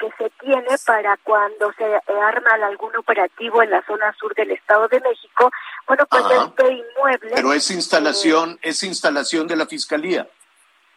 que 0.02 0.10
se 0.18 0.30
tiene 0.40 0.76
para 0.84 1.16
cuando 1.18 1.72
se 1.74 1.84
arma 2.20 2.50
algún 2.66 2.96
operativo 2.96 3.62
en 3.62 3.70
la 3.70 3.82
zona 3.86 4.12
sur 4.14 4.34
del 4.34 4.50
Estado 4.50 4.88
de 4.88 5.00
México. 5.00 5.50
Bueno, 5.86 6.04
pues 6.10 6.24
Ajá. 6.24 6.46
este 6.46 6.72
inmueble. 6.72 7.30
Pero 7.36 7.52
es 7.52 7.70
instalación, 7.70 8.52
eh, 8.54 8.70
es 8.70 8.82
instalación 8.82 9.46
de 9.46 9.56
la 9.56 9.66
Fiscalía. 9.66 10.26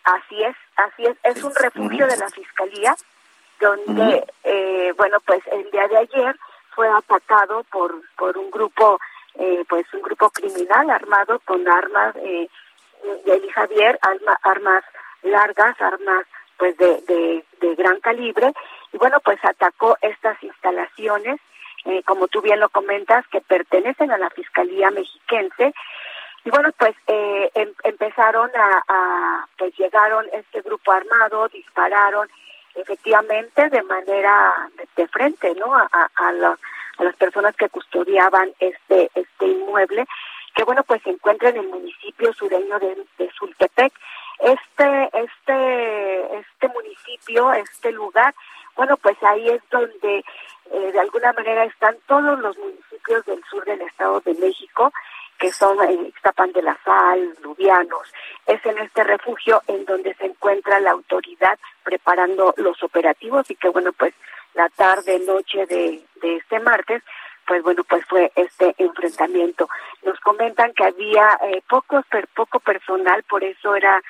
Así 0.04 0.44
es, 0.44 0.56
así 0.76 1.06
es. 1.06 1.18
Es 1.24 1.44
un 1.44 1.54
refugio 1.54 2.08
de 2.08 2.18
la 2.18 2.30
Fiscalía 2.30 2.96
donde, 3.60 4.02
uh 4.02 4.22
-huh. 4.22 4.26
eh, 4.44 4.94
bueno, 4.98 5.18
pues 5.24 5.42
el 5.52 5.70
día 5.70 5.88
de 5.88 5.98
ayer 5.98 6.36
fue 6.76 6.90
atacado 6.90 7.64
por, 7.72 7.94
por 8.18 8.36
un 8.38 8.50
grupo 8.50 9.00
eh, 9.36 9.64
pues 9.68 9.86
un 9.94 10.02
grupo 10.02 10.30
criminal 10.30 10.90
armado 10.90 11.40
con 11.46 11.68
armas 11.68 12.16
eh, 12.18 12.48
Javier, 13.54 14.00
arma, 14.02 14.40
armas 14.44 14.84
largas, 15.24 15.80
armas 15.80 16.26
pues 16.58 16.78
de, 16.78 17.02
de, 17.08 17.46
de, 17.60 17.76
gran 17.76 18.00
calibre, 18.00 18.54
y 18.96 18.98
bueno, 18.98 19.20
pues 19.20 19.44
atacó 19.44 19.98
estas 20.02 20.42
instalaciones, 20.42 21.42
eh, 21.84 22.02
como 22.04 22.30
tú 22.30 22.42
bien 22.42 22.62
lo 22.62 22.70
comentas, 22.70 23.28
que 23.28 23.42
pertenecen 23.42 24.10
a 24.10 24.18
la 24.18 24.30
Fiscalía 24.30 24.90
Mexiquense, 24.90 25.74
y 26.46 26.50
bueno, 26.50 26.70
pues 26.78 26.96
eh, 27.08 27.52
em, 27.56 27.74
empezaron 27.84 28.50
a, 28.56 29.48
pues 29.58 29.78
llegaron 29.78 30.26
este 30.32 30.62
grupo 30.62 30.94
armado, 30.94 31.50
dispararon 31.50 32.30
efectivamente 32.74 33.70
de 33.70 33.84
manera 33.84 34.70
de, 34.96 35.08
frente, 35.10 35.54
¿no? 35.56 35.76
A, 35.76 35.90
a, 35.92 36.30
a 36.98 37.04
las 37.04 37.16
personas 37.18 37.54
que 37.58 37.68
custodiaban 37.68 38.54
este 38.60 39.12
este 39.14 39.46
inmueble 39.46 40.06
que 40.54 40.64
bueno 40.64 40.84
pues 40.84 41.02
se 41.04 41.10
encuentra 41.10 41.50
en 41.50 41.58
el 41.58 41.68
municipio 41.68 42.32
sureño 42.34 42.80
de, 42.80 43.06
de 43.18 43.30
Sultepec 43.32 43.94
este 44.40 45.10
este 45.14 46.38
este 46.38 46.68
municipio, 46.68 47.54
este 47.54 47.92
lugar, 47.92 48.34
bueno, 48.76 48.98
pues 48.98 49.18
ahí 49.24 49.50
es 49.50 49.62
donde 49.72 50.24
eh, 50.72 50.92
de 50.92 51.00
alguna 51.00 51.34
manera 51.34 51.64
están 51.66 51.96
todos 52.08 52.40
los 52.40 52.58
municipios 52.58 53.26
del 53.26 53.44
sur 53.46 53.64
del 53.66 53.82
Estado 53.82 54.20
de 54.22 54.34
México, 54.36 54.92
que 55.38 55.52
son 55.52 55.82
eh, 55.84 55.94
Ixtapan 56.08 56.52
de 56.52 56.62
la 56.62 56.78
Sal, 56.84 57.36
Lubianos. 57.42 58.12
Es 58.46 58.66
en 58.66 58.78
este 58.80 59.04
refugio 59.04 59.62
en 59.68 59.86
donde 59.86 60.14
se 60.16 60.26
encuentra 60.26 60.80
la 60.80 60.92
autoridad 60.92 61.58
preparando 61.84 62.54
los 62.58 62.82
operativos 62.84 63.50
y 63.52 63.56
que, 63.56 63.70
bueno, 63.70 63.92
pues 63.94 64.14
la 64.54 64.70
tarde, 64.70 65.20
noche 65.20 65.66
de, 65.68 66.02
de 66.22 66.36
este 66.38 66.60
martes, 66.60 67.04
pues 67.46 67.62
bueno, 67.62 67.84
pues 67.84 68.04
fue 68.06 68.32
este 68.36 68.74
enfrentamiento. 68.78 69.70
Nos 70.04 70.20
comentan 70.22 70.74
que 70.74 70.86
había 70.86 71.38
eh, 71.44 71.62
pocos, 71.70 72.06
per, 72.08 72.28
poco 72.30 72.60
personal, 72.60 73.24
por 73.24 73.44
eso 73.44 73.76
era 73.76 74.02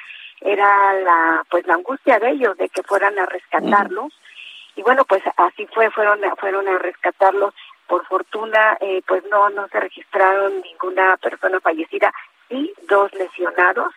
era 0.41 0.93
la 0.93 1.45
pues 1.49 1.65
la 1.65 1.75
angustia 1.75 2.19
de 2.19 2.31
ellos 2.31 2.57
de 2.57 2.67
que 2.67 2.83
fueran 2.83 3.17
a 3.17 3.25
rescatarlos 3.25 4.13
y 4.75 4.81
bueno 4.81 5.05
pues 5.05 5.23
así 5.37 5.67
fue 5.67 5.89
fueron 5.91 6.19
fueron 6.39 6.67
a 6.67 6.77
rescatarlos 6.77 7.53
por 7.87 8.05
fortuna 8.07 8.77
eh, 8.81 9.01
pues 9.07 9.23
no 9.29 9.49
no 9.49 9.67
se 9.69 9.79
registraron 9.79 10.61
ninguna 10.61 11.17
persona 11.17 11.59
fallecida 11.59 12.11
y 12.49 12.73
dos 12.87 13.13
lesionados. 13.13 13.93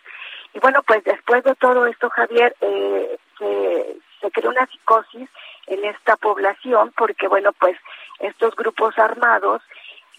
Y 0.55 0.61
bueno 0.61 0.83
pues 0.83 1.05
después 1.05 1.45
de 1.45 1.55
todo 1.57 1.87
esto 1.87 2.09
Javier 2.11 2.55
eh, 2.61 3.19
se, 3.39 3.97
se 4.21 4.31
creó 4.31 4.51
una 4.51 4.67
psicosis 4.67 5.29
en 5.67 5.85
esta 5.85 6.17
población 6.17 6.93
porque 6.97 7.29
bueno 7.29 7.53
pues 7.53 7.77
estos 8.21 8.55
grupos 8.57 8.99
armados 8.99 9.63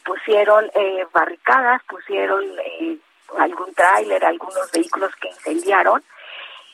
pusieron 0.05 0.69
eh, 0.75 1.05
barricadas 1.13 1.81
pusieron 1.83 2.43
eh, 2.59 2.97
algún 3.37 3.73
tráiler, 3.73 4.25
algunos 4.25 4.71
vehículos 4.71 5.15
que 5.17 5.29
incendiaron 5.29 6.03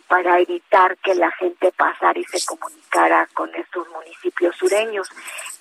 para 0.08 0.40
evitar 0.40 0.98
que 0.98 1.16
la 1.16 1.32
gente 1.32 1.72
pasara 1.72 2.20
y 2.20 2.24
se 2.26 2.46
comunicara 2.46 3.28
con 3.34 3.54
estos 3.56 3.88
municipios 3.90 4.56
sureños. 4.56 5.10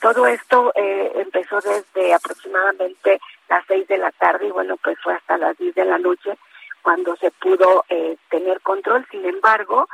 Todo 0.01 0.27
esto 0.27 0.73
eh, 0.75 1.13
empezó 1.17 1.61
desde 1.61 2.13
aproximadamente 2.15 3.21
las 3.49 3.65
seis 3.67 3.87
de 3.89 3.99
la 3.99 4.11
tarde 4.13 4.47
y 4.47 4.51
bueno, 4.51 4.77
pues 4.83 4.99
fue 5.03 5.15
hasta 5.15 5.39
las 5.39 5.57
diez 5.57 5.75
de 5.75 5.85
la 5.85 5.99
noche 5.99 6.37
cuando 6.83 7.17
se 7.17 7.31
pudo 7.31 7.85
eh, 7.89 8.17
tener 8.29 8.61
control. 8.61 9.07
Sin 9.11 9.25
embargo, 9.25 9.89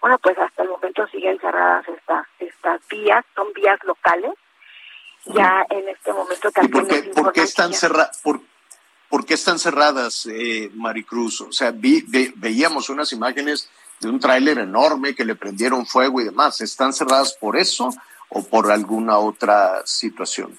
bueno, 0.00 0.18
pues 0.18 0.38
hasta 0.38 0.62
el 0.62 0.68
momento 0.68 1.06
siguen 1.08 1.38
cerradas 1.40 1.88
estas 1.88 2.26
estas 2.38 2.80
vías, 2.88 3.24
son 3.34 3.52
vías 3.52 3.78
locales. 3.84 4.32
Ya 5.26 5.66
en 5.68 5.88
este 5.88 6.12
momento 6.12 6.50
también 6.50 6.84
¿Y 6.84 6.88
por 6.88 6.88
qué, 6.88 7.10
¿por 7.10 7.32
qué 7.32 7.42
están 7.42 7.74
cerradas? 7.74 8.18
Por, 8.22 8.40
¿Por 9.08 9.24
qué 9.24 9.34
están 9.34 9.58
cerradas, 9.58 10.26
eh, 10.26 10.70
Maricruz? 10.74 11.40
O 11.40 11.52
sea, 11.52 11.70
vi, 11.70 12.04
ve, 12.08 12.32
veíamos 12.36 12.90
unas 12.90 13.12
imágenes 13.12 13.70
de 14.00 14.08
un 14.08 14.20
tráiler 14.20 14.58
enorme 14.58 15.14
que 15.14 15.24
le 15.24 15.34
prendieron 15.34 15.86
fuego 15.86 16.20
y 16.20 16.24
demás. 16.24 16.60
¿Están 16.60 16.92
cerradas 16.92 17.36
por 17.40 17.56
eso 17.56 17.90
o 18.28 18.42
por 18.46 18.70
alguna 18.70 19.18
otra 19.18 19.84
situación? 19.84 20.58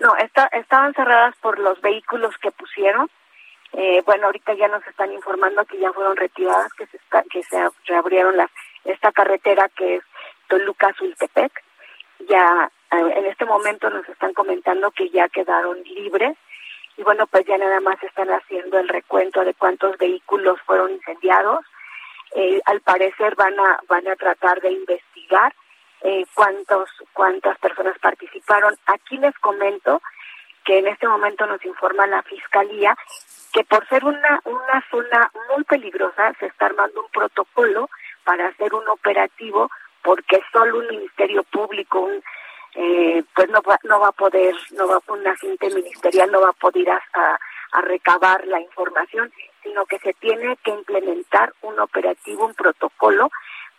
No, 0.00 0.16
está, 0.16 0.46
estaban 0.52 0.94
cerradas 0.94 1.34
por 1.40 1.58
los 1.58 1.80
vehículos 1.80 2.34
que 2.40 2.50
pusieron. 2.52 3.10
Eh, 3.72 4.02
bueno, 4.06 4.26
ahorita 4.26 4.54
ya 4.54 4.68
nos 4.68 4.86
están 4.86 5.12
informando 5.12 5.64
que 5.64 5.78
ya 5.78 5.92
fueron 5.92 6.16
retiradas, 6.16 6.72
que 6.74 6.86
se, 6.86 6.96
está, 6.96 7.22
que 7.24 7.42
se 7.42 7.68
reabrieron 7.86 8.36
las, 8.36 8.50
esta 8.84 9.12
carretera 9.12 9.68
que 9.70 9.96
es 9.96 10.04
Toluca-Zultepec. 10.48 11.52
Ya 12.28 12.70
eh, 12.92 13.12
en 13.16 13.26
este 13.26 13.44
momento 13.44 13.90
nos 13.90 14.08
están 14.08 14.32
comentando 14.32 14.90
que 14.92 15.10
ya 15.10 15.28
quedaron 15.28 15.82
libres 15.82 16.36
y 16.98 17.02
bueno, 17.04 17.28
pues 17.28 17.46
ya 17.46 17.56
nada 17.56 17.80
más 17.80 18.02
están 18.02 18.28
haciendo 18.28 18.78
el 18.78 18.88
recuento 18.88 19.44
de 19.44 19.54
cuántos 19.54 19.96
vehículos 19.98 20.60
fueron 20.66 20.90
incendiados. 20.90 21.64
Eh, 22.34 22.60
al 22.66 22.80
parecer 22.80 23.34
van 23.36 23.58
a 23.58 23.80
van 23.88 24.06
a 24.06 24.16
tratar 24.16 24.60
de 24.60 24.70
investigar 24.70 25.54
eh, 26.02 26.24
cuántos 26.34 26.88
cuántas 27.12 27.58
personas 27.58 27.98
participaron. 27.98 28.74
Aquí 28.86 29.16
les 29.18 29.36
comento 29.38 30.02
que 30.64 30.78
en 30.78 30.88
este 30.88 31.08
momento 31.08 31.46
nos 31.46 31.64
informa 31.64 32.06
la 32.06 32.22
fiscalía 32.22 32.96
que 33.52 33.64
por 33.64 33.88
ser 33.88 34.04
una 34.04 34.40
una 34.44 34.84
zona 34.90 35.30
muy 35.54 35.64
peligrosa 35.64 36.34
se 36.38 36.46
está 36.46 36.66
armando 36.66 37.00
un 37.00 37.10
protocolo 37.10 37.88
para 38.24 38.48
hacer 38.48 38.74
un 38.74 38.86
operativo 38.88 39.70
porque 40.02 40.40
solo 40.52 40.78
un 40.78 40.86
ministerio 40.86 41.42
público, 41.44 42.08
eh, 42.74 43.22
pues 43.34 43.48
no 43.50 43.60
va, 43.62 43.78
no 43.84 44.00
va 44.00 44.08
a 44.08 44.12
poder, 44.12 44.54
no 44.72 44.88
va 44.88 45.00
un 45.08 45.26
agente 45.26 45.68
ministerial 45.68 46.30
no 46.30 46.40
va 46.40 46.50
a 46.50 46.52
poder 46.52 46.88
a, 46.90 47.38
a, 47.72 47.80
recabar 47.82 48.46
la 48.46 48.60
información, 48.60 49.30
sino 49.62 49.86
que 49.86 49.98
se 49.98 50.12
tiene 50.14 50.56
que 50.62 50.70
implementar 50.70 51.52
un 51.62 51.78
operativo, 51.80 52.46
un 52.46 52.54
protocolo 52.54 53.30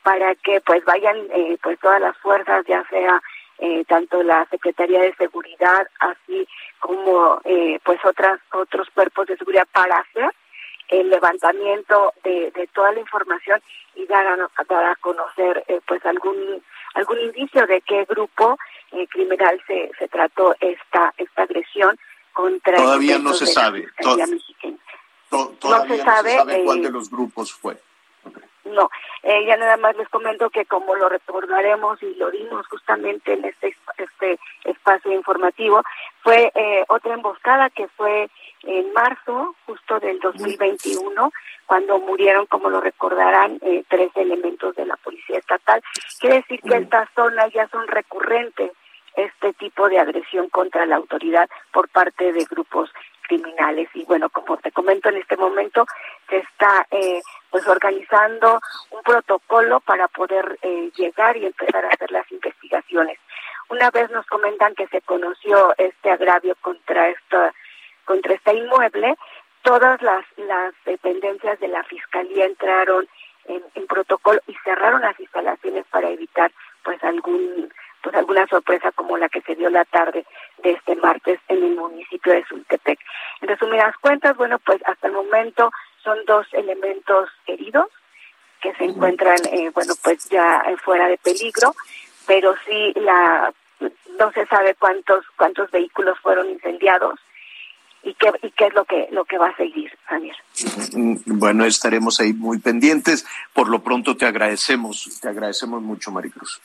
para 0.03 0.35
que 0.35 0.61
pues 0.61 0.83
vayan 0.85 1.17
eh, 1.31 1.57
pues 1.61 1.79
todas 1.79 2.01
las 2.01 2.17
fuerzas, 2.17 2.65
ya 2.67 2.83
sea 2.89 3.21
eh, 3.59 3.83
tanto 3.85 4.23
la 4.23 4.45
Secretaría 4.49 5.01
de 5.01 5.13
Seguridad 5.15 5.87
así 5.99 6.47
como 6.79 7.41
eh, 7.43 7.79
pues 7.83 7.99
otras 8.05 8.39
otros 8.53 8.87
cuerpos 8.93 9.27
de 9.27 9.37
seguridad 9.37 9.67
para 9.71 9.97
hacer 9.97 10.31
el 10.87 11.09
levantamiento 11.09 12.13
de, 12.23 12.51
de 12.51 12.67
toda 12.73 12.91
la 12.91 12.99
información 12.99 13.61
y 13.95 14.05
dar 14.07 14.25
a, 14.25 14.37
dar 14.67 14.85
a 14.85 14.95
conocer 14.95 15.63
eh, 15.67 15.79
pues 15.87 16.03
algún 16.05 16.63
algún 16.95 17.19
indicio 17.19 17.67
de 17.67 17.81
qué 17.81 18.05
grupo 18.05 18.57
eh, 18.91 19.07
criminal 19.07 19.61
se, 19.67 19.91
se 19.99 20.07
trató 20.07 20.55
esta 20.59 21.13
esta 21.17 21.43
agresión 21.43 21.97
contra 22.33 22.77
todavía 22.77 23.19
no 23.19 23.33
se 23.33 23.45
sabe 23.45 23.87
to 25.29 25.55
todavía 25.59 25.97
no 25.97 26.03
se 26.03 26.03
sabe, 26.03 26.35
no 26.35 26.43
se 26.45 26.49
sabe 26.51 26.63
cuál 26.63 26.79
eh, 26.79 26.81
de 26.81 26.91
los 26.91 27.09
grupos 27.09 27.53
fue 27.53 27.77
okay. 28.23 28.43
no 28.65 28.89
eh, 29.23 29.45
ya 29.45 29.57
nada 29.57 29.77
más 29.77 29.95
les 29.97 30.09
comento 30.09 30.49
que 30.49 30.65
como 30.65 30.95
lo 30.95 31.09
recordaremos 31.09 32.01
y 32.03 32.15
lo 32.15 32.31
dimos 32.31 32.67
justamente 32.67 33.33
en 33.33 33.45
este 33.45 33.75
este 33.97 34.39
espacio 34.63 35.11
informativo 35.11 35.83
fue 36.23 36.51
eh, 36.55 36.85
otra 36.87 37.13
emboscada 37.13 37.69
que 37.69 37.87
fue 37.89 38.29
en 38.63 38.91
marzo 38.93 39.55
justo 39.65 39.99
del 39.99 40.19
2021 40.19 41.31
cuando 41.69 41.99
murieron, 41.99 42.47
como 42.47 42.71
lo 42.71 42.81
recordarán, 42.81 43.59
eh, 43.61 43.83
tres 43.87 44.09
elementos 44.15 44.75
de 44.75 44.87
la 44.87 44.97
Policía 44.97 45.37
Estatal. 45.37 45.83
Quiere 46.19 46.37
decir 46.37 46.59
que 46.61 46.77
estas 46.77 47.07
zonas 47.13 47.53
ya 47.53 47.67
son 47.67 47.87
recurrentes 47.87 48.71
este 49.15 49.53
tipo 49.53 49.87
de 49.87 49.99
agresión 49.99 50.49
contra 50.49 50.87
la 50.87 50.95
autoridad 50.95 51.47
por 51.71 51.87
parte 51.89 52.33
de 52.33 52.43
grupos 52.45 52.89
criminales. 53.29 53.87
Y 53.93 54.03
bueno, 54.03 54.29
como 54.29 54.57
te 54.57 54.71
comento 54.71 55.09
en 55.09 55.17
este 55.17 55.37
momento, 55.37 55.85
se 56.29 56.37
está 56.37 56.85
eh, 56.91 57.21
pues 57.49 57.65
organizando 57.67 58.59
un 58.91 59.01
protocolo 59.03 59.79
para 59.81 60.07
poder 60.07 60.57
eh, 60.61 60.91
llegar 60.97 61.37
y 61.37 61.45
empezar 61.45 61.85
a 61.85 61.89
hacer 61.89 62.11
las 62.11 62.29
investigaciones. 62.31 63.17
Una 63.69 63.91
vez 63.91 64.09
nos 64.09 64.25
comentan 64.25 64.73
que 64.75 64.87
se 64.87 65.01
conoció 65.01 65.73
este 65.77 66.11
agravio 66.11 66.55
contra 66.61 67.09
esta 67.09 67.53
contra 68.05 68.33
este 68.33 68.55
inmueble, 68.55 69.15
todas 69.61 70.01
las, 70.01 70.25
las 70.37 70.73
dependencias 70.83 71.59
de 71.59 71.67
la 71.67 71.83
Fiscalía 71.83 72.45
entraron 72.45 73.07
en, 73.45 73.61
en, 73.75 73.85
protocolo 73.85 74.39
y 74.47 74.55
cerraron 74.63 75.01
las 75.01 75.19
instalaciones 75.19 75.85
para 75.91 76.09
evitar 76.09 76.51
pues 76.83 77.03
algún 77.03 77.71
pues 78.01 78.15
alguna 78.15 78.47
sorpresa 78.47 78.91
como 78.91 79.17
la 79.17 79.29
que 79.29 79.41
se 79.41 79.55
dio 79.55 79.69
la 79.69 79.85
tarde 79.85 80.25
de 80.63 80.71
este 80.71 80.95
martes 80.95 81.39
en 81.47 81.63
el 81.63 81.75
municipio 81.75 82.33
de 82.33 82.45
Zultepec. 82.45 82.99
En 83.41 83.47
resumidas 83.47 83.95
cuentas, 83.97 84.35
bueno, 84.37 84.59
pues 84.59 84.81
hasta 84.85 85.07
el 85.07 85.13
momento 85.13 85.71
son 86.03 86.17
dos 86.25 86.47
elementos 86.53 87.29
heridos 87.47 87.87
que 88.61 88.73
se 88.75 88.85
encuentran, 88.85 89.37
eh, 89.51 89.71
bueno, 89.73 89.93
pues 90.03 90.29
ya 90.29 90.63
fuera 90.83 91.07
de 91.07 91.17
peligro, 91.17 91.73
pero 92.27 92.55
sí 92.65 92.93
la 92.95 93.53
no 94.19 94.31
se 94.33 94.45
sabe 94.47 94.75
cuántos 94.75 95.25
cuántos 95.37 95.71
vehículos 95.71 96.19
fueron 96.19 96.49
incendiados 96.49 97.19
y 98.03 98.13
qué, 98.13 98.31
y 98.41 98.51
qué 98.51 98.67
es 98.67 98.73
lo 98.73 98.85
que, 98.85 99.07
lo 99.11 99.25
que 99.25 99.37
va 99.37 99.49
a 99.49 99.55
seguir, 99.57 99.91
Javier. 100.05 100.35
Bueno, 101.25 101.65
estaremos 101.65 102.19
ahí 102.19 102.33
muy 102.33 102.59
pendientes. 102.59 103.25
Por 103.53 103.69
lo 103.69 103.83
pronto 103.83 104.15
te 104.15 104.25
agradecemos, 104.25 105.19
te 105.21 105.27
agradecemos 105.27 105.81
mucho, 105.81 106.11
Maricruz. 106.11 106.61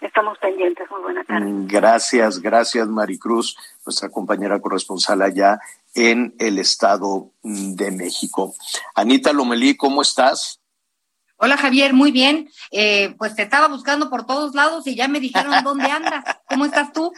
Estamos 0.00 0.38
pendientes, 0.38 0.86
muy 0.90 1.00
buena 1.00 1.24
tarde. 1.24 1.46
Gracias, 1.66 2.40
gracias, 2.40 2.86
Maricruz, 2.88 3.56
nuestra 3.84 4.10
compañera 4.10 4.60
corresponsal 4.60 5.22
allá 5.22 5.58
en 5.94 6.34
el 6.38 6.58
Estado 6.58 7.30
de 7.42 7.90
México. 7.90 8.54
Anita 8.94 9.32
Lomelí, 9.32 9.76
¿cómo 9.76 10.02
estás? 10.02 10.60
Hola 11.38 11.56
Javier, 11.56 11.92
muy 11.92 12.12
bien. 12.12 12.48
Eh, 12.70 13.14
pues 13.18 13.34
te 13.34 13.42
estaba 13.42 13.68
buscando 13.68 14.08
por 14.08 14.26
todos 14.26 14.54
lados 14.54 14.86
y 14.86 14.94
ya 14.94 15.06
me 15.06 15.20
dijeron 15.20 15.52
dónde 15.64 15.90
andas. 15.90 16.24
¿Cómo 16.48 16.64
estás 16.64 16.92
tú? 16.92 17.12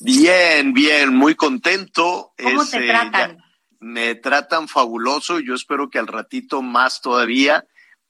Bien, 0.00 0.72
bien, 0.72 1.14
muy 1.14 1.34
contento. 1.34 2.32
¿Cómo 2.42 2.62
es, 2.62 2.70
te 2.70 2.80
tratan? 2.86 3.30
Eh, 3.32 3.38
me 3.78 4.14
tratan 4.16 4.66
fabuloso. 4.66 5.38
Yo 5.38 5.54
espero 5.54 5.88
que 5.88 5.98
al 5.98 6.08
ratito 6.08 6.62
más 6.62 7.00
todavía, 7.00 7.64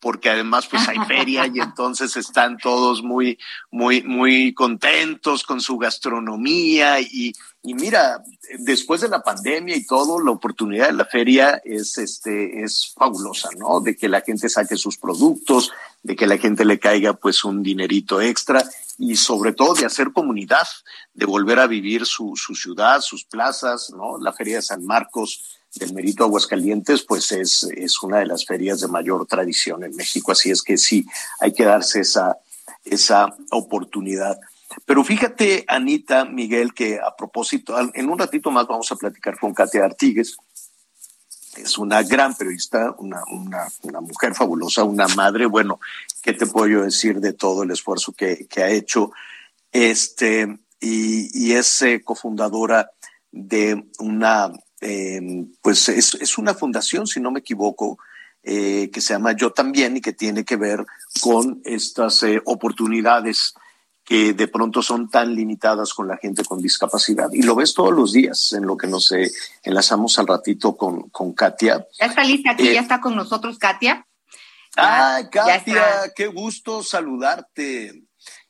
porque 0.05 0.29
además 0.29 0.67
pues 0.71 0.87
hay 0.87 0.99
feria 1.09 1.47
y 1.47 1.61
entonces 1.61 2.15
están 2.19 2.59
todos 2.59 3.03
muy, 3.03 3.39
muy, 3.71 4.03
muy 4.03 4.53
contentos 4.53 5.45
con 5.45 5.63
su 5.63 5.79
gastronomía 5.79 7.01
y, 7.01 7.33
y 7.63 7.73
mira, 7.73 8.23
después 8.59 9.01
de 9.01 9.09
la 9.09 9.23
pandemia 9.23 9.75
y 9.75 9.87
todo, 9.87 10.21
la 10.21 10.33
oportunidad 10.33 10.89
de 10.89 10.93
la 10.93 11.07
feria 11.07 11.63
es, 11.65 11.97
este, 11.97 12.63
es 12.63 12.93
fabulosa, 12.95 13.49
¿no? 13.57 13.81
De 13.81 13.97
que 13.97 14.11
la 14.11 14.21
gente 14.21 14.51
saque 14.51 14.77
sus 14.77 14.99
productos, 14.99 15.73
de 16.03 16.15
que 16.15 16.27
la 16.27 16.37
gente 16.37 16.67
le 16.67 16.79
caiga 16.79 17.15
pues 17.15 17.43
un 17.43 17.63
dinerito 17.63 18.21
extra 18.21 18.63
y 18.99 19.17
sobre 19.17 19.55
todo 19.55 19.73
de 19.73 19.87
hacer 19.87 20.13
comunidad, 20.13 20.69
de 21.15 21.25
volver 21.25 21.61
a 21.61 21.67
vivir 21.67 22.05
su, 22.05 22.35
su 22.37 22.55
ciudad, 22.55 23.01
sus 23.01 23.25
plazas, 23.25 23.91
¿no? 23.97 24.19
La 24.19 24.35
Feria 24.35 24.57
de 24.57 24.63
San 24.63 24.85
Marcos 24.85 25.54
del 25.75 25.93
Merito 25.93 26.25
Aguascalientes, 26.25 27.03
pues 27.03 27.33
es, 27.33 27.65
es 27.77 28.03
una 28.03 28.19
de 28.19 28.27
las 28.27 28.45
ferias 28.45 28.81
de 28.81 28.89
mayor 28.89 29.27
tradición 29.27 29.85
en 29.85 29.95
México, 29.97 30.33
así 30.33 30.51
es 30.51 30.63
que 30.63 30.77
sí, 30.77 31.07
hay 31.41 31.53
que 31.53 31.65
darse 31.65 32.01
esa, 32.01 32.39
esa 32.85 33.35
oportunidad. 33.51 34.39
Pero 34.87 35.05
fíjate, 35.05 35.65
Anita, 35.69 36.25
Miguel, 36.25 36.75
que 36.75 36.99
a 36.99 37.15
propósito, 37.17 37.77
en 37.93 38.09
un 38.09 38.19
ratito 38.19 38.51
más 38.51 38.67
vamos 38.67 38.91
a 38.91 38.97
platicar 38.97 39.39
con 39.39 39.55
Katia 39.55 39.85
Artigues, 39.85 40.37
es 41.57 41.79
una 41.79 42.03
gran 42.03 42.35
periodista, 42.35 42.95
una, 42.99 43.23
una, 43.83 44.01
mujer 44.01 44.35
fabulosa, 44.35 44.85
una 44.85 45.07
madre, 45.09 45.47
bueno, 45.47 45.79
¿qué 46.23 46.33
te 46.33 46.47
puedo 46.47 46.67
yo 46.67 46.83
decir 46.83 47.21
de 47.21 47.33
todo 47.33 47.63
el 47.63 47.71
esfuerzo 47.71 48.13
que, 48.13 48.47
que 48.47 48.63
ha 48.63 48.71
hecho? 48.71 49.13
Este, 49.71 50.59
y, 50.81 51.31
y 51.33 51.53
es 51.53 51.83
eh, 51.83 52.03
cofundadora 52.03 52.91
de 53.31 53.85
una, 53.99 54.53
eh, 54.85 55.47
pues 55.63 55.89
es, 55.89 56.15
es, 56.15 56.37
una 56.37 56.55
fundación, 56.55 57.07
si 57.07 57.19
no 57.19 57.31
me 57.31 57.41
equivoco, 57.41 57.99
eh, 58.43 58.91
que 58.93 59.01
se 59.01 59.15
llama 59.15 59.33
Yo 59.33 59.53
también 59.53 59.97
y 59.97 60.03
que 60.03 60.13
tiene 60.13 60.45
que 60.45 60.57
ver 60.57 60.85
con 61.23 61.63
estas 61.65 62.23
eh, 62.23 62.43
oportunidades 62.45 63.55
que 64.05 64.35
de 64.35 64.49
pronto 64.49 64.83
son 64.83 65.09
tan 65.09 65.35
limitadas 65.35 65.95
con 65.95 66.07
la 66.07 66.19
gente 66.19 66.45
con 66.45 66.61
discapacidad. 66.61 67.31
Y 67.33 67.43
lo 67.43 67.55
ves 67.55 67.73
todos 67.73 67.95
los 67.95 68.13
días 68.13 68.53
en 68.53 68.67
lo 68.67 68.77
que 68.77 68.87
nos 68.87 69.11
eh, 69.13 69.31
enlazamos 69.63 70.19
al 70.19 70.27
ratito 70.27 70.77
con, 70.77 71.09
con 71.09 71.33
Katia. 71.33 71.87
Ya 71.99 72.07
está 72.07 72.23
lista 72.23 72.51
aquí, 72.51 72.71
ya 72.71 72.81
está 72.81 73.01
con 73.01 73.17
nosotros 73.17 73.59
Katia. 73.59 74.07
Ah, 74.77 75.23
Katia, 75.33 76.13
qué 76.15 76.27
gusto 76.27 76.83
saludarte. 76.83 78.05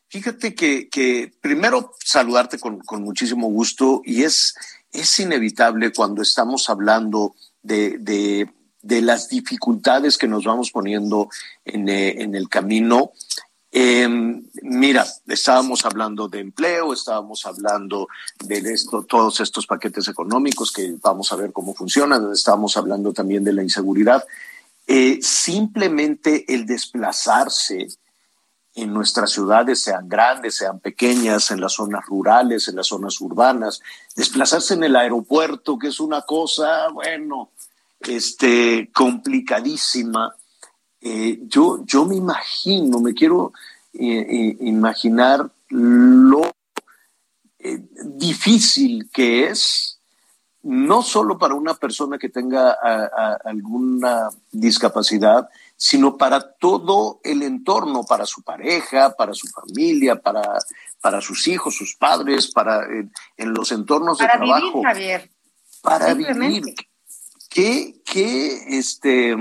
Fíjate 0.09 0.55
que, 0.55 0.89
que 0.89 1.33
primero 1.41 1.93
saludarte 2.05 2.59
con, 2.59 2.81
con, 2.81 3.03
muchísimo 3.03 3.49
gusto 3.49 4.03
y 4.05 4.25
es, 4.25 4.55
es 4.95 5.21
inevitable 5.21 5.93
cuando 5.93 6.23
estamos 6.23 6.71
hablando 6.71 7.35
de, 7.63 7.99
de, 7.99 9.03
las 9.03 9.29
dificultades 9.29 10.17
que 10.17 10.29
nos 10.29 10.45
vamos 10.45 10.71
poniendo 10.71 11.29
en, 11.65 11.89
eh, 11.89 12.23
en 12.23 12.35
el 12.35 12.49
camino 12.49 13.13
eh, 13.77 14.07
mira, 14.63 15.05
estábamos 15.27 15.85
hablando 15.85 16.29
de 16.29 16.39
empleo, 16.39 16.93
estábamos 16.93 17.45
hablando 17.45 18.07
de 18.45 18.59
esto, 18.73 19.03
todos 19.03 19.41
estos 19.41 19.67
paquetes 19.67 20.07
económicos 20.07 20.71
que 20.71 20.95
vamos 21.03 21.33
a 21.33 21.37
ver 21.37 21.53
cómo 21.53 21.75
funcionan, 21.75 22.31
estábamos 22.33 22.77
hablando 22.77 23.13
también 23.13 23.43
de 23.43 23.53
la 23.53 23.65
inseguridad. 23.65 24.25
Eh, 24.87 25.19
simplemente 25.21 26.45
el 26.55 26.67
desplazarse 26.67 27.89
en 28.75 28.93
nuestras 28.93 29.31
ciudades, 29.31 29.81
sean 29.81 30.09
grandes, 30.09 30.57
sean 30.57 30.81
pequeñas, 30.81 31.51
en 31.53 31.61
las 31.61 31.75
zonas 31.75 32.05
rurales, 32.07 32.67
en 32.67 32.77
las 32.77 32.89
zonas 32.89 33.21
urbanas, 33.21 33.81
desplazarse 34.17 34.75
en 34.75 34.85
el 34.85 34.97
aeropuerto, 34.97 35.79
que 35.79 35.89
es 35.89 36.01
una 36.01 36.23
cosa, 36.23 36.89
bueno, 36.89 37.51
este, 38.01 38.91
complicadísima. 38.93 40.35
Eh, 41.01 41.41
yo, 41.47 41.85
yo 41.85 42.05
me 42.05 42.17
imagino, 42.17 42.99
me 42.99 43.15
quiero 43.15 43.53
eh, 43.93 44.27
eh, 44.29 44.57
imaginar 44.61 45.49
lo 45.69 46.51
difícil 48.05 49.09
que 49.13 49.47
es, 49.49 49.99
no 50.63 51.03
solo 51.03 51.39
para 51.39 51.55
una 51.55 51.75
persona 51.75 52.19
que 52.19 52.29
tenga 52.29 52.73
alguna 53.43 54.29
discapacidad, 54.53 55.49
sino 55.77 56.17
para 56.17 56.55
todo 56.57 57.21
el 57.25 57.43
entorno, 57.43 58.05
para 58.05 58.27
su 58.27 58.43
pareja, 58.43 59.15
para 59.17 59.35
su 59.35 59.49
familia, 59.49 60.21
para, 60.21 60.43
para 61.01 61.21
sus 61.21 61.47
hijos, 61.49 61.77
sus 61.77 61.97
padres, 61.97 62.51
para 62.53 62.85
en 63.37 63.55
los 63.55 63.73
entornos 63.73 64.19
para 64.19 64.33
de 64.33 64.39
trabajo. 64.39 64.67
Vivir, 64.67 64.87
Javier. 64.87 65.31
Para 65.83 66.15
vivir. 66.15 66.75
¿Qué, 67.51 68.01
qué, 68.05 68.79
este, 68.79 69.37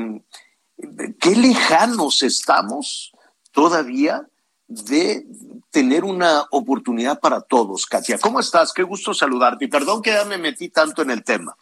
qué 1.19 1.35
lejanos 1.35 2.21
estamos 2.23 3.11
todavía 3.51 4.27
de 4.67 5.25
tener 5.71 6.03
una 6.03 6.45
oportunidad 6.51 7.19
para 7.19 7.41
todos. 7.41 7.85
Katia, 7.85 8.17
¿cómo 8.19 8.39
estás? 8.39 8.73
Qué 8.73 8.83
gusto 8.83 9.13
saludarte. 9.13 9.65
Y 9.65 9.67
perdón 9.67 10.01
que 10.01 10.11
ya 10.11 10.25
me 10.25 10.37
metí 10.37 10.69
tanto 10.69 11.01
en 11.01 11.11
el 11.11 11.23
tema. 11.23 11.55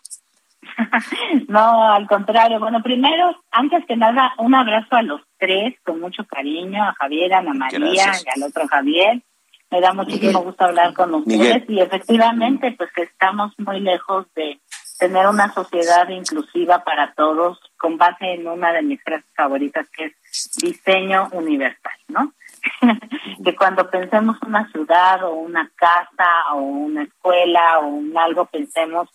no, 1.48 1.92
al 1.92 2.08
contrario. 2.08 2.60
Bueno, 2.60 2.82
primero, 2.82 3.36
antes 3.52 3.86
que 3.86 3.96
nada, 3.96 4.34
un 4.38 4.56
abrazo 4.56 4.96
a 4.96 5.02
los 5.02 5.22
tres, 5.38 5.76
con 5.84 6.00
mucho 6.00 6.26
cariño, 6.26 6.84
a 6.84 6.94
Javier, 6.94 7.34
a 7.34 7.40
Ana 7.40 7.54
María 7.54 7.80
Gracias. 7.80 8.26
y 8.26 8.42
al 8.42 8.48
otro 8.48 8.68
Javier. 8.68 9.22
Me 9.70 9.80
da 9.80 9.94
muchísimo 9.94 10.32
Miguel. 10.32 10.44
gusto 10.44 10.66
hablar 10.66 10.94
con 10.94 11.14
ustedes 11.14 11.40
Miguel. 11.40 11.66
y 11.70 11.80
efectivamente, 11.80 12.74
pues 12.78 12.92
que 12.94 13.04
estamos 13.04 13.54
muy 13.58 13.80
lejos 13.80 14.26
de 14.36 14.60
tener 15.00 15.28
una 15.28 15.52
sociedad 15.54 16.08
inclusiva 16.10 16.84
para 16.84 17.14
todos 17.14 17.60
con 17.78 17.98
base 17.98 18.34
en 18.34 18.48
una 18.48 18.72
de 18.74 18.84
mis 18.84 19.02
frases 19.02 19.26
favoritas 19.36 19.90
que 19.90 20.06
es 20.06 20.52
diseño 20.62 21.30
universal, 21.32 21.94
¿no? 22.10 22.34
que 23.44 23.56
cuando 23.56 23.90
pensemos 23.90 24.38
una 24.46 24.70
ciudad 24.72 25.24
o 25.24 25.34
una 25.34 25.72
casa 25.76 26.54
o 26.54 26.62
una 26.62 27.04
escuela 27.04 27.80
o 27.80 27.88
un 27.88 28.16
algo 28.16 28.46
pensemos 28.46 29.10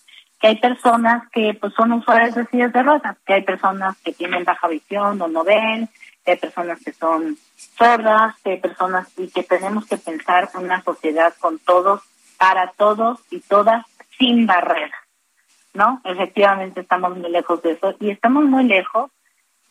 que 0.46 0.50
hay 0.50 0.56
personas 0.58 1.28
que 1.30 1.54
pues 1.60 1.74
son 1.74 1.92
usuarios 1.92 2.36
de 2.36 2.46
sillas 2.46 2.72
de 2.72 2.80
ruedas, 2.80 3.16
que 3.26 3.34
hay 3.34 3.42
personas 3.42 3.96
que 4.04 4.12
tienen 4.12 4.44
baja 4.44 4.68
visión 4.68 5.20
o 5.20 5.26
no 5.26 5.42
ven, 5.42 5.88
que 6.24 6.32
hay 6.32 6.36
personas 6.36 6.78
que 6.84 6.92
son 6.92 7.36
sordas, 7.76 8.36
que 8.44 8.50
hay 8.50 8.60
personas 8.60 9.08
y 9.16 9.28
que 9.28 9.42
tenemos 9.42 9.86
que 9.86 9.96
pensar 9.96 10.48
en 10.54 10.66
una 10.66 10.82
sociedad 10.82 11.34
con 11.40 11.58
todos, 11.58 12.02
para 12.38 12.70
todos 12.76 13.18
y 13.30 13.40
todas 13.40 13.84
sin 14.18 14.46
barreras. 14.46 15.00
¿no? 15.74 16.00
Efectivamente 16.04 16.82
estamos 16.82 17.16
muy 17.16 17.28
lejos 17.28 17.60
de 17.62 17.72
eso 17.72 17.96
y 17.98 18.10
estamos 18.10 18.44
muy 18.44 18.64
lejos 18.64 19.10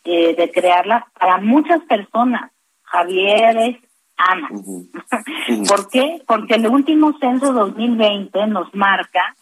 eh, 0.03 0.36
de 0.36 0.51
crearla 0.51 1.07
para 1.17 1.38
muchas 1.38 1.82
personas. 1.84 2.51
Javier 2.84 3.57
es 3.57 3.78
Ana. 4.17 4.49
¿Por 5.69 5.89
qué? 5.89 6.21
Porque 6.28 6.55
el 6.55 6.67
último 6.67 7.17
censo 7.17 7.53
2020 7.53 8.47
nos 8.47 8.76
marca 8.76 9.36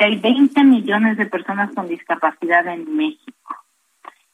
que 0.00 0.06
hay 0.06 0.16
20 0.16 0.64
millones 0.64 1.18
de 1.18 1.26
personas 1.26 1.74
con 1.74 1.86
discapacidad 1.86 2.66
en 2.68 2.96
México. 2.96 3.54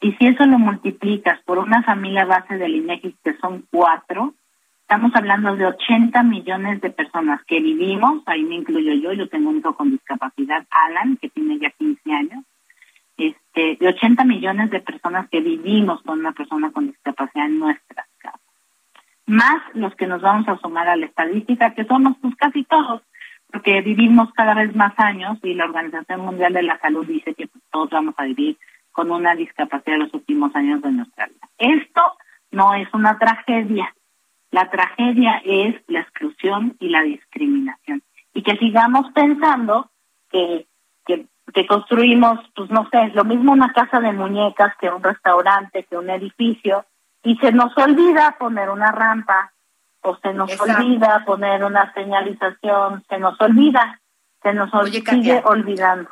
Y 0.01 0.13
si 0.13 0.29
eso 0.29 0.47
lo 0.47 0.61
multiplicas 0.61 1.41
por 1.43 1.59
una 1.59 1.83
familia 1.83 2.25
base 2.25 2.57
del 2.57 2.77
INEGI 2.77 3.17
que 3.25 3.37
son 3.39 3.65
cuatro, 3.73 4.35
estamos 4.83 5.11
hablando 5.17 5.57
de 5.57 5.67
80 5.67 6.23
millones 6.23 6.81
de 6.83 6.91
personas 6.91 7.43
que 7.47 7.59
vivimos, 7.59 8.23
ahí 8.27 8.45
me 8.45 8.55
incluyo 8.55 8.93
yo, 8.95 9.13
yo 9.13 9.29
tengo 9.29 9.51
un 9.51 9.59
hijo 9.59 9.75
con 9.75 9.91
discapacidad, 9.91 10.65
Alan, 10.71 11.17
que 11.17 11.31
tiene 11.31 11.59
ya 11.59 11.71
15 11.71 12.13
años, 12.13 12.45
este, 13.17 13.77
de 13.81 13.89
80 13.89 14.25
millones 14.25 14.71
de 14.71 14.79
personas 14.79 15.29
que 15.31 15.41
vivimos 15.41 16.01
con 16.03 16.21
una 16.21 16.31
persona 16.31 16.71
con 16.71 16.87
discapacidad 16.87 17.47
en 17.47 17.59
nuestras 17.59 18.07
casas. 18.19 18.41
Más 19.27 19.61
los 19.75 19.97
que 19.97 20.07
nos 20.07 20.23
vamos 20.23 20.47
a 20.47 20.59
sumar 20.59 20.89
a 20.89 20.95
la 20.95 21.07
estadística, 21.07 21.75
que 21.75 21.85
somos 21.87 22.17
pues 22.23 22.37
casi 22.37 22.63
todos, 22.63 23.03
porque 23.51 23.81
vivimos 23.81 24.33
cada 24.33 24.55
vez 24.55 24.75
más 24.75 24.93
años 24.99 25.39
y 25.43 25.55
la 25.55 25.65
Organización 25.65 26.21
Mundial 26.21 26.53
de 26.53 26.63
la 26.63 26.79
Salud 26.79 27.07
dice 27.07 27.35
que 27.35 27.49
todos 27.71 27.91
vamos 27.91 28.15
a 28.19 28.25
vivir 28.25 28.59
con 28.93 29.11
una 29.11 29.35
discapacidad 29.35 29.97
en 29.97 30.05
los 30.05 30.15
últimos 30.15 30.55
años 30.57 30.83
de 30.83 30.91
nuestra 30.91 31.27
vida. 31.27 31.49
Esto 31.59 32.03
no 32.51 32.75
es 32.75 32.89
una 32.93 33.19
tragedia, 33.19 33.95
la 34.51 34.71
tragedia 34.71 35.43
es 35.45 35.75
la 35.89 36.01
exclusión 36.01 36.77
y 36.81 36.89
la 36.89 37.03
discriminación. 37.03 38.03
Y 38.33 38.43
que 38.43 38.57
sigamos 38.57 39.11
pensando 39.13 39.91
que, 40.31 40.67
que, 41.05 41.67
construimos, 41.67 42.41
pues 42.55 42.71
no 42.71 42.89
sé, 42.91 43.09
lo 43.15 43.25
mismo 43.25 43.53
una 43.53 43.73
casa 43.73 44.01
de 44.01 44.13
muñecas 44.13 44.75
que 44.79 44.91
un 44.91 45.03
restaurante, 45.03 45.85
que 45.85 45.97
un 45.97 46.11
edificio, 46.11 46.85
y 47.23 47.37
se 47.37 47.53
nos 47.53 47.77
olvida 47.77 48.37
poner 48.39 48.71
una 48.71 48.93
rampa, 48.93 49.53
o 50.07 50.17
se 50.23 50.33
nos 50.33 50.51
Exacto. 50.51 50.73
olvida 50.73 51.25
poner 51.27 51.65
una 51.65 51.93
señalización, 51.93 53.05
se 53.09 53.19
nos 53.19 53.41
olvida, 53.41 54.01
se 54.43 54.53
nos 54.53 54.73
Oye, 54.73 55.03
sigue 55.05 55.43
olvidando. 55.45 56.11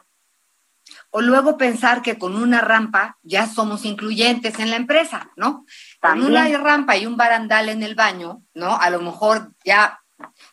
O 1.10 1.22
luego 1.22 1.56
pensar 1.56 2.02
que 2.02 2.18
con 2.18 2.34
una 2.34 2.60
rampa 2.60 3.16
ya 3.22 3.46
somos 3.46 3.84
incluyentes 3.84 4.58
en 4.58 4.70
la 4.70 4.76
empresa, 4.76 5.30
¿no? 5.36 5.64
Con 6.00 6.20
También. 6.20 6.30
una 6.30 6.58
rampa 6.58 6.96
y 6.96 7.06
un 7.06 7.16
barandal 7.16 7.68
en 7.68 7.82
el 7.84 7.94
baño, 7.94 8.42
¿no? 8.52 8.76
A 8.76 8.90
lo 8.90 9.00
mejor 9.00 9.52
ya, 9.64 10.00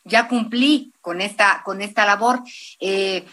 ya 0.04 0.28
cumplí 0.28 0.94
con 1.02 1.20
esta, 1.20 1.64
con 1.64 1.82
esta 1.82 2.06
labor. 2.06 2.42
Eh, 2.80 3.26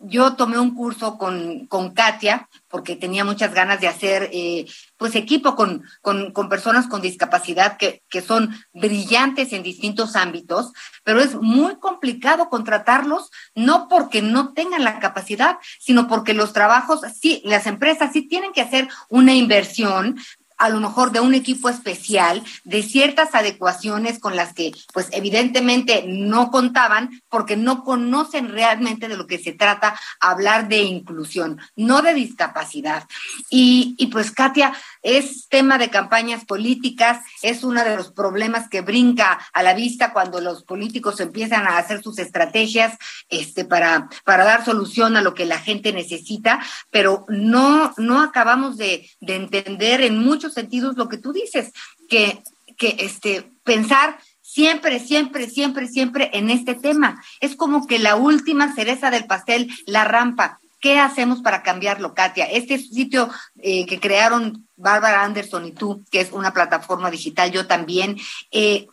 yo 0.00 0.34
tomé 0.34 0.58
un 0.58 0.74
curso 0.74 1.16
con, 1.16 1.66
con 1.66 1.94
Katia 1.94 2.48
porque 2.68 2.96
tenía 2.96 3.24
muchas 3.24 3.54
ganas 3.54 3.80
de 3.80 3.88
hacer 3.88 4.28
eh, 4.32 4.66
pues 4.96 5.14
equipo 5.16 5.56
con, 5.56 5.84
con, 6.00 6.32
con, 6.32 6.48
personas 6.48 6.86
con 6.86 7.02
discapacidad 7.02 7.76
que, 7.76 8.02
que 8.08 8.20
son 8.20 8.54
brillantes 8.72 9.52
en 9.52 9.62
distintos 9.62 10.16
ámbitos, 10.16 10.72
pero 11.02 11.20
es 11.20 11.34
muy 11.34 11.76
complicado 11.76 12.48
contratarlos, 12.48 13.30
no 13.54 13.88
porque 13.88 14.22
no 14.22 14.52
tengan 14.52 14.84
la 14.84 15.00
capacidad, 15.00 15.58
sino 15.80 16.06
porque 16.06 16.34
los 16.34 16.52
trabajos, 16.52 17.00
sí, 17.20 17.42
las 17.44 17.66
empresas 17.66 18.12
sí 18.12 18.28
tienen 18.28 18.52
que 18.52 18.60
hacer 18.60 18.88
una 19.08 19.34
inversión 19.34 20.16
a 20.56 20.68
lo 20.68 20.80
mejor 20.80 21.12
de 21.12 21.20
un 21.20 21.34
equipo 21.34 21.68
especial, 21.68 22.42
de 22.64 22.82
ciertas 22.82 23.34
adecuaciones 23.34 24.18
con 24.18 24.36
las 24.36 24.54
que 24.54 24.72
pues 24.92 25.08
evidentemente 25.12 26.04
no 26.06 26.50
contaban 26.50 27.22
porque 27.28 27.56
no 27.56 27.84
conocen 27.84 28.48
realmente 28.48 29.08
de 29.08 29.16
lo 29.16 29.26
que 29.26 29.38
se 29.38 29.52
trata 29.52 29.98
hablar 30.20 30.68
de 30.68 30.82
inclusión, 30.82 31.60
no 31.76 32.02
de 32.02 32.14
discapacidad. 32.14 33.04
Y, 33.50 33.94
y 33.98 34.08
pues 34.08 34.30
Katia, 34.30 34.72
es 35.02 35.48
tema 35.48 35.78
de 35.78 35.90
campañas 35.90 36.44
políticas, 36.44 37.20
es 37.42 37.64
uno 37.64 37.84
de 37.84 37.96
los 37.96 38.12
problemas 38.12 38.68
que 38.68 38.80
brinca 38.80 39.38
a 39.52 39.62
la 39.62 39.74
vista 39.74 40.12
cuando 40.12 40.40
los 40.40 40.64
políticos 40.64 41.20
empiezan 41.20 41.66
a 41.66 41.78
hacer 41.78 42.02
sus 42.02 42.18
estrategias 42.18 42.96
este, 43.28 43.64
para, 43.64 44.08
para 44.24 44.44
dar 44.44 44.64
solución 44.64 45.16
a 45.16 45.22
lo 45.22 45.34
que 45.34 45.46
la 45.46 45.58
gente 45.58 45.92
necesita, 45.92 46.60
pero 46.90 47.24
no, 47.28 47.92
no 47.96 48.22
acabamos 48.22 48.76
de, 48.76 49.10
de 49.20 49.36
entender 49.36 50.00
en 50.00 50.18
muchos 50.18 50.43
sentidos 50.52 50.96
lo 50.96 51.08
que 51.08 51.18
tú 51.18 51.32
dices, 51.32 51.72
que, 52.08 52.42
que 52.76 52.96
este, 52.98 53.50
pensar 53.64 54.18
siempre, 54.40 55.00
siempre, 55.00 55.48
siempre, 55.48 55.88
siempre 55.88 56.30
en 56.32 56.50
este 56.50 56.74
tema. 56.74 57.20
Es 57.40 57.56
como 57.56 57.86
que 57.86 57.98
la 57.98 58.14
última 58.14 58.72
cereza 58.74 59.10
del 59.10 59.26
pastel, 59.26 59.70
la 59.86 60.04
rampa. 60.04 60.60
¿Qué 60.80 61.00
hacemos 61.00 61.40
para 61.40 61.62
cambiarlo, 61.62 62.14
Katia? 62.14 62.44
Este 62.44 62.78
sitio 62.78 63.30
eh, 63.62 63.86
que 63.86 63.98
crearon 63.98 64.68
Bárbara 64.76 65.24
Anderson 65.24 65.64
y 65.64 65.72
tú, 65.72 66.04
que 66.10 66.20
es 66.20 66.30
una 66.30 66.52
plataforma 66.52 67.10
digital, 67.10 67.50
yo 67.50 67.66
también, 67.66 68.16
eh, 68.52 68.86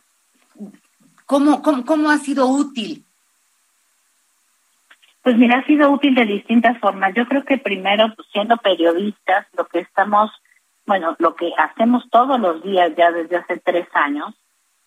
¿cómo, 1.26 1.62
cómo, 1.62 1.86
¿cómo 1.86 2.10
ha 2.10 2.18
sido 2.18 2.48
útil? 2.48 3.06
Pues 5.22 5.38
mira, 5.38 5.60
ha 5.60 5.66
sido 5.66 5.92
útil 5.92 6.16
de 6.16 6.26
distintas 6.26 6.80
formas. 6.80 7.14
Yo 7.14 7.28
creo 7.28 7.44
que 7.44 7.58
primero, 7.58 8.12
pues, 8.16 8.28
siendo 8.32 8.58
periodistas, 8.58 9.46
lo 9.56 9.68
que 9.68 9.80
estamos, 9.80 10.32
bueno, 10.92 11.16
lo 11.20 11.36
que 11.36 11.54
hacemos 11.58 12.04
todos 12.10 12.38
los 12.38 12.62
días 12.64 12.92
ya 12.98 13.14
desde 13.14 13.38
hace 13.38 13.56
tres 13.60 13.88
años 13.94 14.36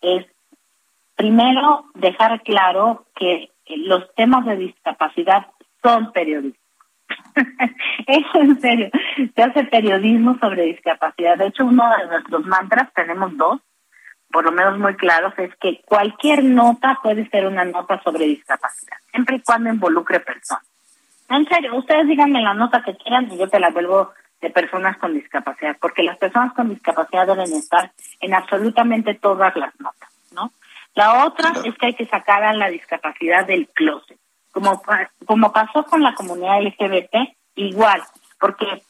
es, 0.01 0.23
primero, 1.15 1.85
dejar 1.95 2.43
claro 2.43 3.07
que 3.15 3.49
los 3.75 4.13
temas 4.13 4.45
de 4.45 4.55
discapacidad 4.55 5.47
son 5.81 6.11
periodistas. 6.11 6.61
Eso 8.05 8.39
en 8.39 8.61
serio, 8.61 8.91
se 9.35 9.41
hace 9.41 9.63
periodismo 9.63 10.37
sobre 10.37 10.65
discapacidad. 10.65 11.39
De 11.39 11.47
hecho, 11.47 11.65
uno 11.65 11.83
de 11.97 12.05
nuestros 12.05 12.45
mantras, 12.45 12.93
tenemos 12.93 13.35
dos, 13.35 13.59
por 14.31 14.45
lo 14.45 14.51
menos 14.51 14.77
muy 14.77 14.93
claros, 14.97 15.33
es 15.39 15.55
que 15.55 15.81
cualquier 15.87 16.43
nota 16.43 16.99
puede 17.01 17.27
ser 17.31 17.47
una 17.47 17.65
nota 17.65 17.99
sobre 18.03 18.25
discapacidad, 18.25 18.97
siempre 19.09 19.37
y 19.37 19.41
cuando 19.41 19.71
involucre 19.71 20.19
personas. 20.19 20.69
En 21.29 21.47
serio, 21.47 21.75
ustedes 21.75 22.07
díganme 22.07 22.43
la 22.43 22.53
nota 22.53 22.83
que 22.83 22.95
quieran 22.95 23.27
y 23.31 23.39
yo 23.39 23.49
te 23.49 23.59
la 23.59 23.71
vuelvo 23.71 24.11
de 24.45 24.51
personas 24.51 24.95
con 24.97 25.15
discapacidad, 25.15 25.75
porque 25.81 26.03
las 26.03 26.17
personas 26.17 26.53
con 26.53 26.69
discapacidad 26.69 27.25
deben 27.25 27.51
estar 27.53 27.91
en 28.19 28.35
absolutamente 28.35 29.15
todas 29.15 29.55
las 29.55 29.73
notas, 29.79 30.09
¿no? 30.31 30.51
La 30.93 31.25
otra 31.25 31.51
es 31.65 31.75
que 31.75 31.87
hay 31.87 31.95
que 31.95 32.05
sacar 32.05 32.43
a 32.43 32.53
la 32.53 32.69
discapacidad 32.69 33.47
del 33.47 33.67
closet, 33.69 34.19
como, 34.51 34.83
como 35.25 35.51
pasó 35.51 35.83
con 35.85 36.03
la 36.03 36.13
comunidad 36.13 36.61
LGBT, 36.61 37.35
igual, 37.55 38.03
porque 38.39 38.83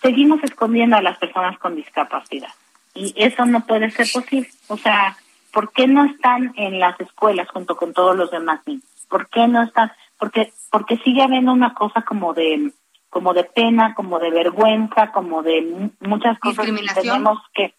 seguimos 0.00 0.42
escondiendo 0.42 0.96
a 0.96 1.02
las 1.02 1.18
personas 1.18 1.58
con 1.58 1.76
discapacidad 1.76 2.48
y 2.94 3.12
eso 3.16 3.44
no 3.44 3.60
puede 3.66 3.90
ser 3.90 4.08
posible. 4.10 4.48
O 4.68 4.78
sea, 4.78 5.14
¿por 5.52 5.72
qué 5.72 5.86
no 5.86 6.06
están 6.06 6.54
en 6.56 6.80
las 6.80 6.98
escuelas 7.00 7.48
junto 7.50 7.76
con 7.76 7.92
todos 7.92 8.16
los 8.16 8.30
demás 8.30 8.60
niños? 8.66 8.84
¿Por 9.10 9.28
qué 9.28 9.46
no 9.46 9.62
están? 9.62 9.92
Porque 10.18 10.52
porque 10.70 10.96
sigue 10.98 11.22
habiendo 11.22 11.52
una 11.52 11.74
cosa 11.74 12.02
como 12.02 12.32
de 12.32 12.72
como 13.10 13.34
de 13.34 13.44
pena, 13.44 13.94
como 13.94 14.18
de 14.18 14.30
vergüenza, 14.30 15.10
como 15.12 15.42
de 15.42 15.90
muchas 16.00 16.38
cosas 16.38 16.66
que 16.66 17.02
tenemos 17.02 17.38
que 17.52 17.74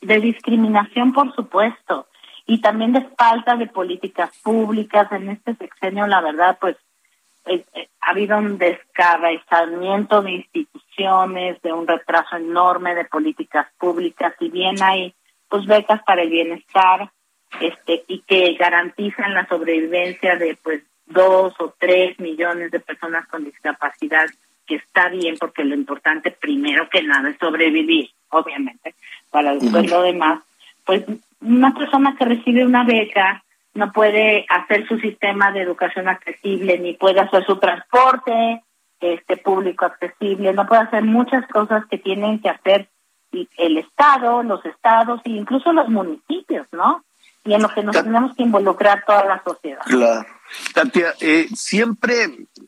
de 0.00 0.20
discriminación, 0.20 1.12
por 1.12 1.34
supuesto, 1.34 2.06
y 2.46 2.60
también 2.60 2.92
de 2.92 3.02
falta 3.18 3.56
de 3.56 3.66
políticas 3.66 4.30
públicas. 4.42 5.10
En 5.12 5.30
este 5.30 5.54
sexenio, 5.56 6.06
la 6.06 6.20
verdad, 6.20 6.58
pues 6.60 6.76
eh, 7.46 7.64
eh, 7.74 7.88
ha 8.00 8.10
habido 8.10 8.38
un 8.38 8.58
descabezamiento 8.58 10.22
de 10.22 10.32
instituciones, 10.32 11.60
de 11.62 11.72
un 11.72 11.86
retraso 11.86 12.36
enorme 12.36 12.94
de 12.94 13.06
políticas 13.06 13.66
públicas, 13.78 14.34
y 14.40 14.50
bien 14.50 14.82
hay 14.82 15.14
pues 15.48 15.66
becas 15.66 16.02
para 16.04 16.22
el 16.22 16.30
bienestar, 16.30 17.10
este, 17.60 18.04
y 18.08 18.20
que 18.20 18.54
garantizan 18.54 19.34
la 19.34 19.46
sobrevivencia 19.46 20.36
de 20.36 20.56
pues 20.62 20.82
dos 21.06 21.54
o 21.58 21.74
tres 21.78 22.18
millones 22.18 22.70
de 22.70 22.80
personas 22.80 23.26
con 23.28 23.44
discapacidad, 23.44 24.26
que 24.66 24.76
está 24.76 25.08
bien 25.08 25.36
porque 25.38 25.64
lo 25.64 25.74
importante 25.74 26.30
primero 26.30 26.88
que 26.88 27.02
nada 27.02 27.28
es 27.30 27.36
sobrevivir, 27.38 28.10
obviamente, 28.30 28.94
para 29.30 29.54
después 29.54 29.90
lo 29.90 30.02
demás, 30.02 30.42
pues 30.84 31.04
una 31.40 31.74
persona 31.74 32.16
que 32.16 32.24
recibe 32.24 32.64
una 32.64 32.84
beca 32.84 33.44
no 33.74 33.92
puede 33.92 34.46
hacer 34.48 34.86
su 34.86 34.98
sistema 34.98 35.50
de 35.52 35.60
educación 35.62 36.08
accesible, 36.08 36.78
ni 36.78 36.94
puede 36.94 37.20
hacer 37.20 37.44
su 37.44 37.58
transporte 37.58 38.62
este 39.00 39.36
público 39.36 39.84
accesible, 39.84 40.52
no 40.52 40.66
puede 40.66 40.82
hacer 40.82 41.02
muchas 41.02 41.46
cosas 41.48 41.84
que 41.86 41.98
tienen 41.98 42.38
que 42.40 42.48
hacer 42.48 42.88
el 43.58 43.78
Estado, 43.78 44.42
los 44.42 44.64
estados 44.64 45.20
e 45.24 45.30
incluso 45.30 45.72
los 45.72 45.88
municipios, 45.88 46.66
¿no? 46.72 47.04
Y 47.44 47.54
en 47.54 47.62
lo 47.62 47.68
que 47.68 47.82
nos 47.82 47.94
tenemos 47.94 48.34
que 48.36 48.42
involucrar 48.42 49.04
toda 49.06 49.24
la 49.24 49.42
sociedad. 49.44 49.82
Claro. 49.84 50.26
Tatia, 50.72 51.14
eh, 51.20 51.48
siempre 51.54 52.24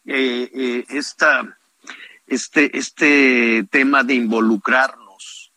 eh, 0.06 0.50
eh, 0.54 0.84
esta, 0.90 1.56
este, 2.26 2.76
este 2.76 3.64
tema 3.70 4.02
de 4.02 4.14
involucrarnos 4.14 5.52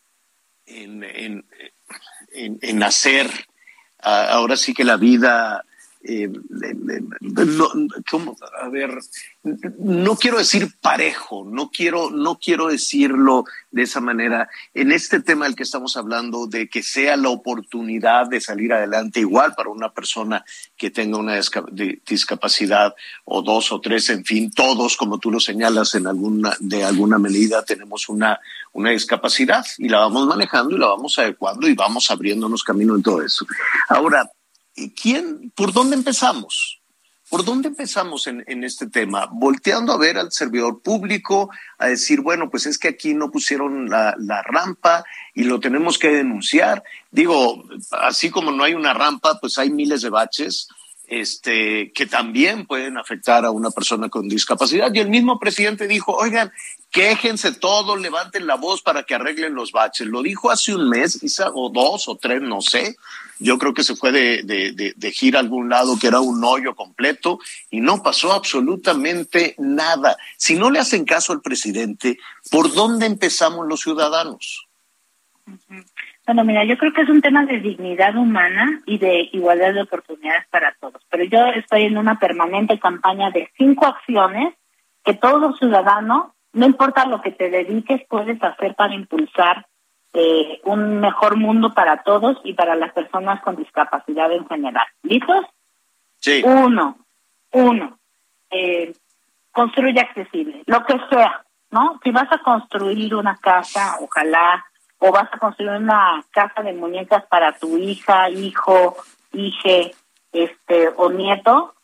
en, 0.66 1.02
en, 1.04 1.46
en, 2.32 2.58
en 2.62 2.82
hacer 2.82 3.28
ahora 4.02 4.56
sí 4.56 4.72
que 4.72 4.84
la 4.84 4.96
vida 4.96 5.64
eh, 6.02 6.30
no, 7.20 7.68
¿cómo? 8.10 8.34
a 8.58 8.68
ver, 8.70 8.90
no 9.78 10.16
quiero 10.16 10.38
decir 10.38 10.72
parejo, 10.80 11.44
no 11.44 11.70
quiero, 11.70 12.10
no 12.10 12.38
quiero 12.38 12.68
decirlo 12.68 13.44
de 13.70 13.82
esa 13.82 14.00
manera. 14.00 14.48
En 14.72 14.92
este 14.92 15.20
tema 15.20 15.44
del 15.44 15.54
que 15.54 15.62
estamos 15.62 15.98
hablando, 15.98 16.46
de 16.46 16.68
que 16.68 16.82
sea 16.82 17.18
la 17.18 17.28
oportunidad 17.28 18.28
de 18.28 18.40
salir 18.40 18.72
adelante 18.72 19.20
igual 19.20 19.54
para 19.54 19.68
una 19.68 19.92
persona 19.92 20.42
que 20.76 20.90
tenga 20.90 21.18
una 21.18 21.38
discapacidad 22.08 22.94
o 23.24 23.42
dos 23.42 23.70
o 23.70 23.80
tres, 23.80 24.08
en 24.08 24.24
fin, 24.24 24.50
todos, 24.50 24.96
como 24.96 25.18
tú 25.18 25.30
lo 25.30 25.38
señalas, 25.38 25.94
en 25.94 26.06
alguna, 26.06 26.56
de 26.60 26.82
alguna 26.82 27.18
medida 27.18 27.62
tenemos 27.62 28.08
una, 28.08 28.40
una 28.72 28.90
discapacidad 28.90 29.66
y 29.76 29.90
la 29.90 29.98
vamos 29.98 30.26
manejando 30.26 30.74
y 30.74 30.78
la 30.78 30.86
vamos 30.86 31.18
adecuando 31.18 31.68
y 31.68 31.74
vamos 31.74 32.10
abriéndonos 32.10 32.64
camino 32.64 32.96
en 32.96 33.02
todo 33.02 33.22
eso. 33.22 33.46
Ahora, 33.88 34.30
¿quién, 34.88 35.52
por 35.54 35.72
dónde 35.72 35.96
empezamos? 35.96 36.80
¿Por 37.28 37.44
dónde 37.44 37.68
empezamos 37.68 38.26
en, 38.26 38.64
este 38.64 38.88
tema? 38.88 39.28
Volteando 39.30 39.92
a 39.92 39.96
ver 39.96 40.18
al 40.18 40.32
servidor 40.32 40.82
público, 40.82 41.48
a 41.78 41.86
decir, 41.86 42.22
bueno, 42.22 42.50
pues 42.50 42.66
es 42.66 42.76
que 42.76 42.88
aquí 42.88 43.14
no 43.14 43.30
pusieron 43.30 43.88
la, 43.88 44.42
rampa 44.42 45.04
y 45.32 45.44
lo 45.44 45.60
tenemos 45.60 45.96
que 45.96 46.08
denunciar. 46.08 46.82
Digo, 47.12 47.62
así 47.92 48.30
como 48.30 48.50
no 48.50 48.64
hay 48.64 48.74
una 48.74 48.94
rampa, 48.94 49.38
pues 49.38 49.58
hay 49.58 49.70
miles 49.70 50.02
de 50.02 50.10
baches 50.10 50.66
este, 51.10 51.90
que 51.92 52.06
también 52.06 52.66
pueden 52.66 52.96
afectar 52.96 53.44
a 53.44 53.50
una 53.50 53.70
persona 53.72 54.08
con 54.08 54.28
discapacidad. 54.28 54.94
Y 54.94 55.00
el 55.00 55.10
mismo 55.10 55.40
presidente 55.40 55.88
dijo, 55.88 56.14
oigan, 56.14 56.52
quéjense 56.92 57.50
todos, 57.50 58.00
levanten 58.00 58.46
la 58.46 58.54
voz 58.54 58.80
para 58.80 59.02
que 59.02 59.16
arreglen 59.16 59.54
los 59.54 59.72
baches. 59.72 60.06
Lo 60.06 60.22
dijo 60.22 60.52
hace 60.52 60.72
un 60.72 60.88
mes, 60.88 61.18
quizá, 61.20 61.50
o 61.52 61.68
dos 61.68 62.06
o 62.06 62.16
tres, 62.16 62.40
no 62.40 62.60
sé. 62.60 62.96
Yo 63.40 63.58
creo 63.58 63.74
que 63.74 63.82
se 63.82 63.96
fue 63.96 64.12
de, 64.12 64.44
de, 64.44 64.94
de, 64.94 65.10
gira 65.12 65.40
a 65.40 65.42
algún 65.42 65.68
lado 65.68 65.98
que 65.98 66.06
era 66.06 66.20
un 66.20 66.44
hoyo 66.44 66.76
completo 66.76 67.40
y 67.70 67.80
no 67.80 68.04
pasó 68.04 68.32
absolutamente 68.32 69.56
nada. 69.58 70.16
Si 70.36 70.54
no 70.54 70.70
le 70.70 70.78
hacen 70.78 71.04
caso 71.04 71.32
al 71.32 71.40
presidente, 71.40 72.18
¿por 72.50 72.72
dónde 72.72 73.06
empezamos 73.06 73.66
los 73.66 73.80
ciudadanos? 73.80 74.68
Bueno, 76.30 76.44
mira, 76.44 76.62
yo 76.62 76.78
creo 76.78 76.92
que 76.92 77.00
es 77.00 77.08
un 77.08 77.20
tema 77.20 77.44
de 77.44 77.58
dignidad 77.58 78.14
humana 78.14 78.80
y 78.86 78.98
de 78.98 79.30
igualdad 79.32 79.74
de 79.74 79.82
oportunidades 79.82 80.46
para 80.48 80.76
todos. 80.80 81.04
Pero 81.10 81.24
yo 81.24 81.44
estoy 81.46 81.86
en 81.86 81.98
una 81.98 82.20
permanente 82.20 82.78
campaña 82.78 83.32
de 83.32 83.50
cinco 83.58 83.86
acciones 83.86 84.54
que 85.04 85.14
todo 85.14 85.56
ciudadano, 85.56 86.36
no 86.52 86.66
importa 86.66 87.04
lo 87.06 87.20
que 87.20 87.32
te 87.32 87.50
dediques, 87.50 88.02
puedes 88.08 88.40
hacer 88.44 88.76
para 88.76 88.94
impulsar 88.94 89.66
eh, 90.12 90.60
un 90.66 91.00
mejor 91.00 91.34
mundo 91.34 91.74
para 91.74 92.04
todos 92.04 92.40
y 92.44 92.54
para 92.54 92.76
las 92.76 92.92
personas 92.92 93.42
con 93.42 93.56
discapacidad 93.56 94.30
en 94.30 94.46
general. 94.46 94.86
¿Listos? 95.02 95.46
Sí. 96.20 96.42
Uno, 96.44 96.96
uno, 97.50 97.98
eh, 98.52 98.92
construye 99.50 99.98
accesible, 99.98 100.62
lo 100.66 100.84
que 100.84 100.94
sea, 101.10 101.44
¿no? 101.72 101.98
Si 102.04 102.12
vas 102.12 102.30
a 102.30 102.38
construir 102.38 103.16
una 103.16 103.36
casa, 103.36 103.96
ojalá, 104.00 104.64
o 105.00 105.10
vas 105.10 105.28
a 105.32 105.38
construir 105.38 105.72
una 105.72 106.22
casa 106.30 106.62
de 106.62 106.72
muñecas 106.72 107.24
para 107.26 107.58
tu 107.58 107.76
hija, 107.76 108.30
hijo, 108.30 108.96
hije, 109.32 109.92
este, 110.32 110.88
o 110.96 111.10
nieto, 111.10 111.74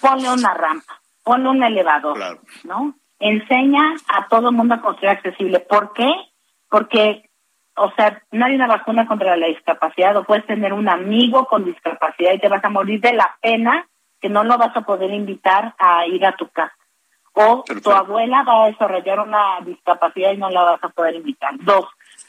ponle 0.00 0.30
una 0.30 0.52
rampa, 0.54 1.00
ponle 1.22 1.48
un 1.48 1.62
elevador, 1.62 2.16
Claro. 2.16 2.40
¿no? 2.64 2.94
Enseña 3.18 3.94
a 4.08 4.28
todo 4.28 4.50
el 4.50 4.56
mundo 4.56 4.74
a 4.74 4.80
construir 4.82 5.10
accesible. 5.10 5.60
¿Por 5.60 5.92
qué? 5.94 6.12
Porque 6.68 7.30
o 7.76 7.90
sea, 7.96 8.22
no 8.30 8.46
hay 8.46 8.54
una 8.54 8.66
vacuna 8.68 9.06
contra 9.06 9.36
la 9.36 9.46
discapacidad 9.46 10.16
o 10.16 10.24
puedes 10.24 10.46
tener 10.46 10.72
un 10.72 10.88
amigo 10.88 11.46
con 11.46 11.64
discapacidad 11.64 12.32
y 12.32 12.38
te 12.38 12.48
vas 12.48 12.64
a 12.64 12.70
morir 12.70 13.00
de 13.00 13.12
la 13.12 13.36
pena 13.40 13.88
que 14.20 14.28
no 14.28 14.44
lo 14.44 14.56
vas 14.58 14.76
a 14.76 14.82
poder 14.82 15.10
invitar 15.10 15.74
a 15.78 16.06
ir 16.06 16.24
a 16.24 16.36
tu 16.36 16.48
casa. 16.48 16.74
O 17.32 17.64
tu 17.82 17.90
abuela 17.90 18.44
va 18.44 18.64
a 18.64 18.66
desarrollar 18.68 19.18
una 19.18 19.58
discapacidad 19.62 20.30
y 20.32 20.36
no 20.36 20.50
la 20.50 20.62
vas 20.62 20.84
a 20.84 20.88
poder 20.88 21.16
invitar. 21.16 21.50
Dos, 21.58 21.84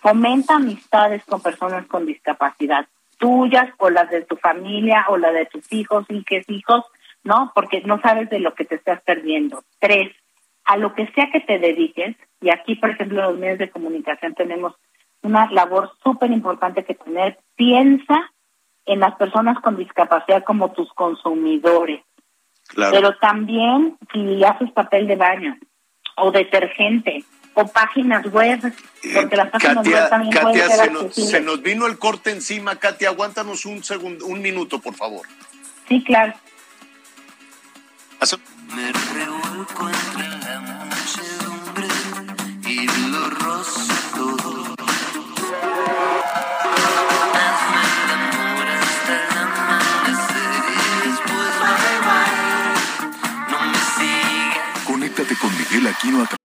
fomenta 0.06 0.58
amistades 0.58 1.26
con 1.26 1.42
personas 1.42 1.88
con 1.88 2.06
discapacidad, 2.06 2.86
tuyas 3.18 3.74
o 3.80 3.90
las 3.90 4.08
de 4.12 4.22
tu 4.22 4.36
familia 4.36 5.04
o 5.10 5.18
la 5.18 5.32
de 5.32 5.48
tus 5.48 5.74
hijos, 5.74 6.06
y 6.10 6.24
es 6.30 6.48
hijos, 6.48 6.86
¿no? 7.24 7.52
Porque 7.56 7.82
no 7.82 8.00
sabes 8.02 8.30
de 8.30 8.40
lo 8.40 8.54
que 8.54 8.66
te 8.66 8.76
estás 8.76 9.02
perdiendo. 9.02 9.64
Tres, 9.80 10.16
a 10.64 10.78
lo 10.78 10.94
que 10.94 11.08
sea 11.08 11.32
que 11.32 11.40
te 11.40 11.58
dediques, 11.58 12.16
y 12.40 12.52
aquí, 12.52 12.76
por 12.76 12.92
ejemplo, 12.92 13.20
en 13.22 13.32
los 13.32 13.40
medios 13.40 13.58
de 13.58 13.72
comunicación 13.72 14.36
tenemos 14.36 14.76
una 15.24 15.50
labor 15.50 15.90
súper 16.04 16.30
importante 16.30 16.86
que 16.86 16.94
tener, 16.94 17.40
piensa 17.56 18.32
en 18.86 19.00
las 19.00 19.16
personas 19.16 19.60
con 19.62 19.76
discapacidad 19.76 20.44
como 20.44 20.72
tus 20.72 20.94
consumidores. 20.94 22.04
Pero 22.76 23.16
también 23.18 23.98
si 24.14 24.44
haces 24.44 24.72
papel 24.72 25.08
de 25.08 25.16
baño 25.16 25.58
o 26.18 26.30
detergente 26.30 27.24
o 27.56 27.66
páginas 27.68 28.26
web, 28.32 28.60
porque 29.14 29.36
las 29.36 29.50
páginas 29.50 29.78
Katia, 29.78 30.02
web 30.02 30.10
también 30.10 30.34
Katia, 30.34 30.52
pueden 30.52 30.70
ser 30.70 30.78
se, 30.86 30.92
nos, 30.92 31.04
accesibles. 31.04 31.32
se 31.32 31.42
nos 31.42 31.62
vino 31.62 31.88
el 31.88 31.98
corte 31.98 32.32
encima. 32.32 32.76
Katia, 32.76 33.10
aguántanos 33.10 33.66
un 33.66 33.84
segundo, 33.84 34.26
un 34.26 34.42
minuto, 34.42 34.80
por 34.80 34.94
favor. 34.94 35.26
Sí, 35.88 36.04
claro. 36.04 36.34
Me 38.76 38.92
revuelco 38.92 39.90
entre 39.90 40.28
la 40.28 40.60
muchedumbre 40.60 41.88
y 42.68 42.88
lo 43.10 43.30
rozo 43.30 43.94
todo. 44.16 44.76
Conéctate 54.86 55.36
con 55.36 55.52
Miguel 55.58 55.88
Aquino 55.88 56.24
a 56.24 56.45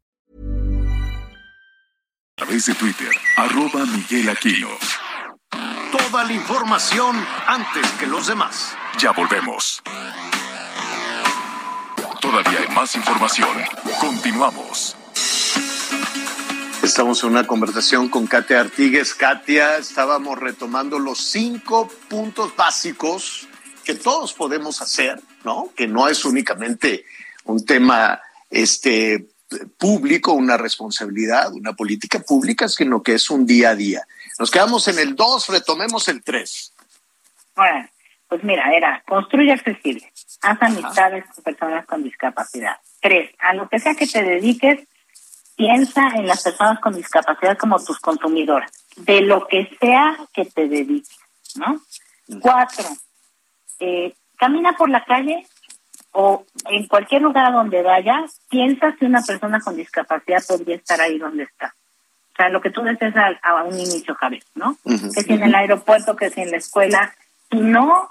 A 2.41 2.43
través 2.43 2.65
de 2.65 2.73
Twitter, 2.73 3.11
arroba 3.37 3.85
Miguel 3.85 4.27
Aquino. 4.29 4.69
Toda 5.91 6.23
la 6.23 6.33
información 6.33 7.15
antes 7.45 7.87
que 7.99 8.07
los 8.07 8.25
demás. 8.25 8.75
Ya 8.97 9.11
volvemos. 9.11 9.83
Todavía 12.19 12.61
hay 12.61 12.73
más 12.73 12.95
información. 12.95 13.47
Continuamos. 13.99 14.97
Estamos 16.81 17.23
en 17.23 17.29
una 17.29 17.45
conversación 17.45 18.09
con 18.09 18.25
Katia 18.25 18.61
Artigues. 18.61 19.13
Katia, 19.13 19.77
estábamos 19.77 20.39
retomando 20.39 20.97
los 20.97 21.19
cinco 21.19 21.89
puntos 22.09 22.55
básicos 22.55 23.47
que 23.83 23.93
todos 23.93 24.33
podemos 24.33 24.81
hacer, 24.81 25.21
¿no? 25.43 25.69
Que 25.75 25.85
no 25.85 26.07
es 26.07 26.25
únicamente 26.25 27.05
un 27.43 27.63
tema 27.63 28.19
este, 28.49 29.27
público, 29.77 30.33
una 30.33 30.57
responsabilidad, 30.57 31.53
una 31.53 31.73
política 31.73 32.19
pública, 32.19 32.67
sino 32.67 33.01
que 33.03 33.13
es 33.13 33.29
un 33.29 33.45
día 33.45 33.71
a 33.71 33.75
día. 33.75 34.01
Nos 34.39 34.51
quedamos 34.51 34.87
en 34.87 34.99
el 34.99 35.15
2, 35.15 35.47
retomemos 35.49 36.07
el 36.07 36.23
3. 36.23 36.73
Bueno, 37.55 37.89
pues 38.27 38.43
mira, 38.43 38.71
era 38.73 39.03
construye 39.07 39.51
accesible, 39.51 40.11
haz 40.41 40.61
amistades 40.61 41.25
con 41.25 41.43
personas 41.43 41.85
con 41.85 42.03
discapacidad. 42.03 42.77
Tres, 43.01 43.31
a 43.39 43.53
lo 43.53 43.67
que 43.67 43.79
sea 43.79 43.95
que 43.95 44.07
te 44.07 44.23
dediques, 44.23 44.87
piensa 45.55 46.07
en 46.15 46.27
las 46.27 46.41
personas 46.43 46.79
con 46.79 46.95
discapacidad 46.95 47.57
como 47.57 47.83
tus 47.83 47.99
consumidoras, 47.99 48.71
de 48.95 49.21
lo 49.21 49.47
que 49.47 49.69
sea 49.79 50.17
que 50.33 50.45
te 50.45 50.67
dediques, 50.67 51.19
¿no? 51.55 51.81
Cuatro, 52.39 52.85
eh, 53.79 54.13
camina 54.37 54.77
por 54.77 54.89
la 54.89 55.03
calle 55.03 55.45
o 56.13 56.45
en 56.65 56.87
cualquier 56.87 57.21
lugar 57.21 57.45
a 57.45 57.51
donde 57.51 57.81
vayas, 57.81 58.39
piensa 58.49 58.95
si 58.97 59.05
una 59.05 59.21
persona 59.21 59.59
con 59.61 59.75
discapacidad 59.75 60.43
podría 60.47 60.75
estar 60.75 60.99
ahí 60.99 61.17
donde 61.17 61.43
está. 61.43 61.73
O 62.33 62.35
sea, 62.35 62.49
lo 62.49 62.61
que 62.61 62.69
tú 62.69 62.81
decías 62.81 63.15
a, 63.15 63.37
a 63.41 63.63
un 63.63 63.73
inicio, 63.73 64.15
Javier, 64.15 64.43
¿no? 64.55 64.77
Que 64.85 65.21
si 65.21 65.33
en 65.33 65.43
el 65.43 65.55
aeropuerto, 65.55 66.15
que 66.15 66.29
si 66.29 66.41
en 66.41 66.51
la 66.51 66.57
escuela. 66.57 67.13
Si 67.49 67.59
no, 67.59 68.09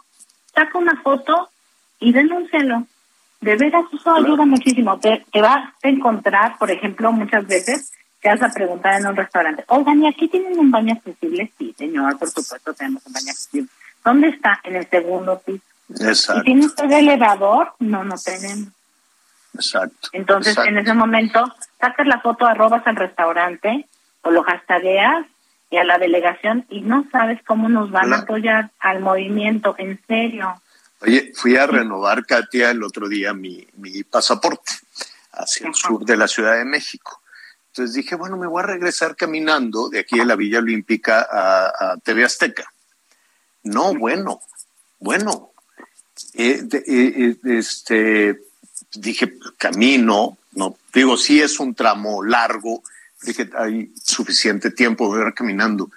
saca 0.55 0.79
una 0.79 1.01
foto 1.03 1.51
y 1.99 2.13
denúncialo. 2.13 2.87
De 3.41 3.57
veras, 3.57 3.85
eso 3.93 4.15
ayuda 4.15 4.45
muchísimo. 4.45 4.99
Te, 4.99 5.25
te 5.33 5.41
vas 5.41 5.73
a 5.83 5.89
encontrar, 5.89 6.59
por 6.59 6.71
ejemplo, 6.71 7.11
muchas 7.13 7.47
veces 7.47 7.91
te 8.21 8.29
vas 8.29 8.43
a 8.43 8.53
preguntar 8.53 9.01
en 9.01 9.07
un 9.07 9.17
restaurante, 9.17 9.65
oigan, 9.69 10.03
¿y 10.03 10.09
aquí 10.09 10.29
tienen 10.29 10.59
un 10.59 10.71
baño 10.71 10.93
accesible? 10.93 11.51
Sí, 11.59 11.75
señor, 11.77 12.19
por 12.19 12.29
supuesto 12.29 12.75
tenemos 12.75 13.05
un 13.07 13.13
baño 13.13 13.31
accesible. 13.31 13.71
¿Dónde 14.05 14.29
está? 14.29 14.61
En 14.65 14.77
el 14.77 14.87
segundo 14.89 15.41
piso. 15.41 15.65
¿Y 15.99 16.05
Exacto, 16.05 16.43
tiene 16.43 16.67
usted 16.67 16.91
elevador? 16.91 17.73
No, 17.79 18.05
no 18.05 18.15
tenemos. 18.17 18.69
exacto. 19.55 20.09
Entonces, 20.13 20.53
exacto. 20.53 20.71
en 20.71 20.79
ese 20.79 20.95
momento, 20.95 21.55
sacas 21.81 22.07
la 22.07 22.21
foto, 22.21 22.47
arrobas 22.47 22.87
al 22.87 22.97
restaurante 22.97 23.89
o 24.23 24.31
lo 24.31 24.43
hashtagueas 24.43 25.27
y 25.71 25.77
a 25.77 25.85
la 25.85 25.99
delegación 25.99 26.67
y 26.69 26.81
no 26.83 27.07
sabes 27.11 27.41
cómo 27.47 27.69
nos 27.69 27.91
van 27.91 28.13
a 28.13 28.19
apoyar 28.19 28.71
al 28.81 29.01
movimiento, 29.01 29.75
en 29.79 30.01
serio. 30.07 30.61
Oye, 31.01 31.33
fui 31.35 31.57
a 31.57 31.67
renovar, 31.67 32.27
Katia, 32.27 32.71
el 32.71 32.83
otro 32.83 33.09
día 33.09 33.33
mi, 33.33 33.67
mi 33.77 34.03
pasaporte 34.03 34.73
hacia 35.33 35.69
el 35.69 35.75
sur 35.75 36.05
de 36.05 36.17
la 36.17 36.29
Ciudad 36.29 36.57
de 36.57 36.65
México. 36.65 37.21
Entonces 37.69 37.95
dije, 37.95 38.17
bueno, 38.17 38.37
me 38.37 38.49
voy 38.49 38.63
a 38.63 38.67
regresar 38.67 39.17
caminando 39.17 39.89
de 39.89 40.01
aquí 40.01 40.19
de 40.19 40.25
la 40.25 40.37
Villa 40.37 40.59
Olímpica 40.59 41.27
a, 41.31 41.93
a 41.93 41.97
TV 41.99 42.25
Azteca. 42.25 42.73
No, 43.63 43.95
bueno, 43.95 44.41
bueno. 44.99 45.50
De- 46.33 47.39
este, 47.45 48.41
dije, 48.95 49.35
camino, 49.59 50.39
no, 50.53 50.77
digo, 50.93 51.17
sí 51.17 51.41
es 51.41 51.61
un 51.61 51.75
tramo 51.75 52.23
largo, 52.23 52.83
dije, 53.23 53.51
hay 53.57 53.93
suficiente 54.03 54.71
tiempo, 54.71 55.15
a 55.15 55.27
ir 55.27 55.35
caminando. 55.35 55.91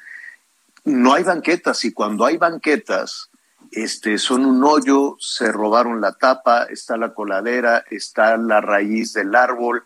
No 0.86 1.14
hay 1.14 1.24
banquetas 1.24 1.86
y 1.86 1.92
cuando 1.94 2.26
hay 2.26 2.38
banquetas, 2.38 3.30
este, 3.72 4.18
son 4.18 4.46
un 4.46 4.64
hoyo, 4.64 5.18
se 5.20 5.52
robaron 5.52 6.02
la 6.02 6.14
tapa, 6.14 6.64
está 6.64 6.98
la 6.98 7.14
coladera, 7.14 7.84
está 7.90 8.38
la 8.38 8.62
raíz 8.62 9.14
del 9.14 9.34
árbol 9.34 9.84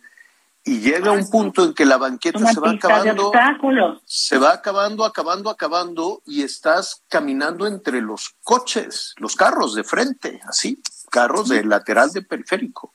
y 0.68 0.82
llega 0.82 1.12
un 1.12 1.30
punto 1.30 1.64
en 1.64 1.74
que 1.74 1.86
la 1.86 1.96
banqueta 1.96 2.40
Una 2.40 2.54
se 2.54 2.60
va 2.60 2.72
acabando, 2.72 3.32
se 4.06 4.38
va 4.38 4.52
acabando, 4.52 5.06
acabando, 5.06 5.50
acabando 5.50 6.22
y 6.26 6.44
estás 6.44 7.04
caminando 7.08 7.68
entre 7.68 8.02
los 8.02 8.36
coches, 8.44 9.16
los 9.18 9.38
carros 9.38 9.76
de 9.76 9.86
frente, 9.86 10.42
así, 10.46 10.82
carros 11.10 11.48
de 11.48 11.64
lateral 11.64 12.12
de 12.12 12.22
periférico. 12.22 12.94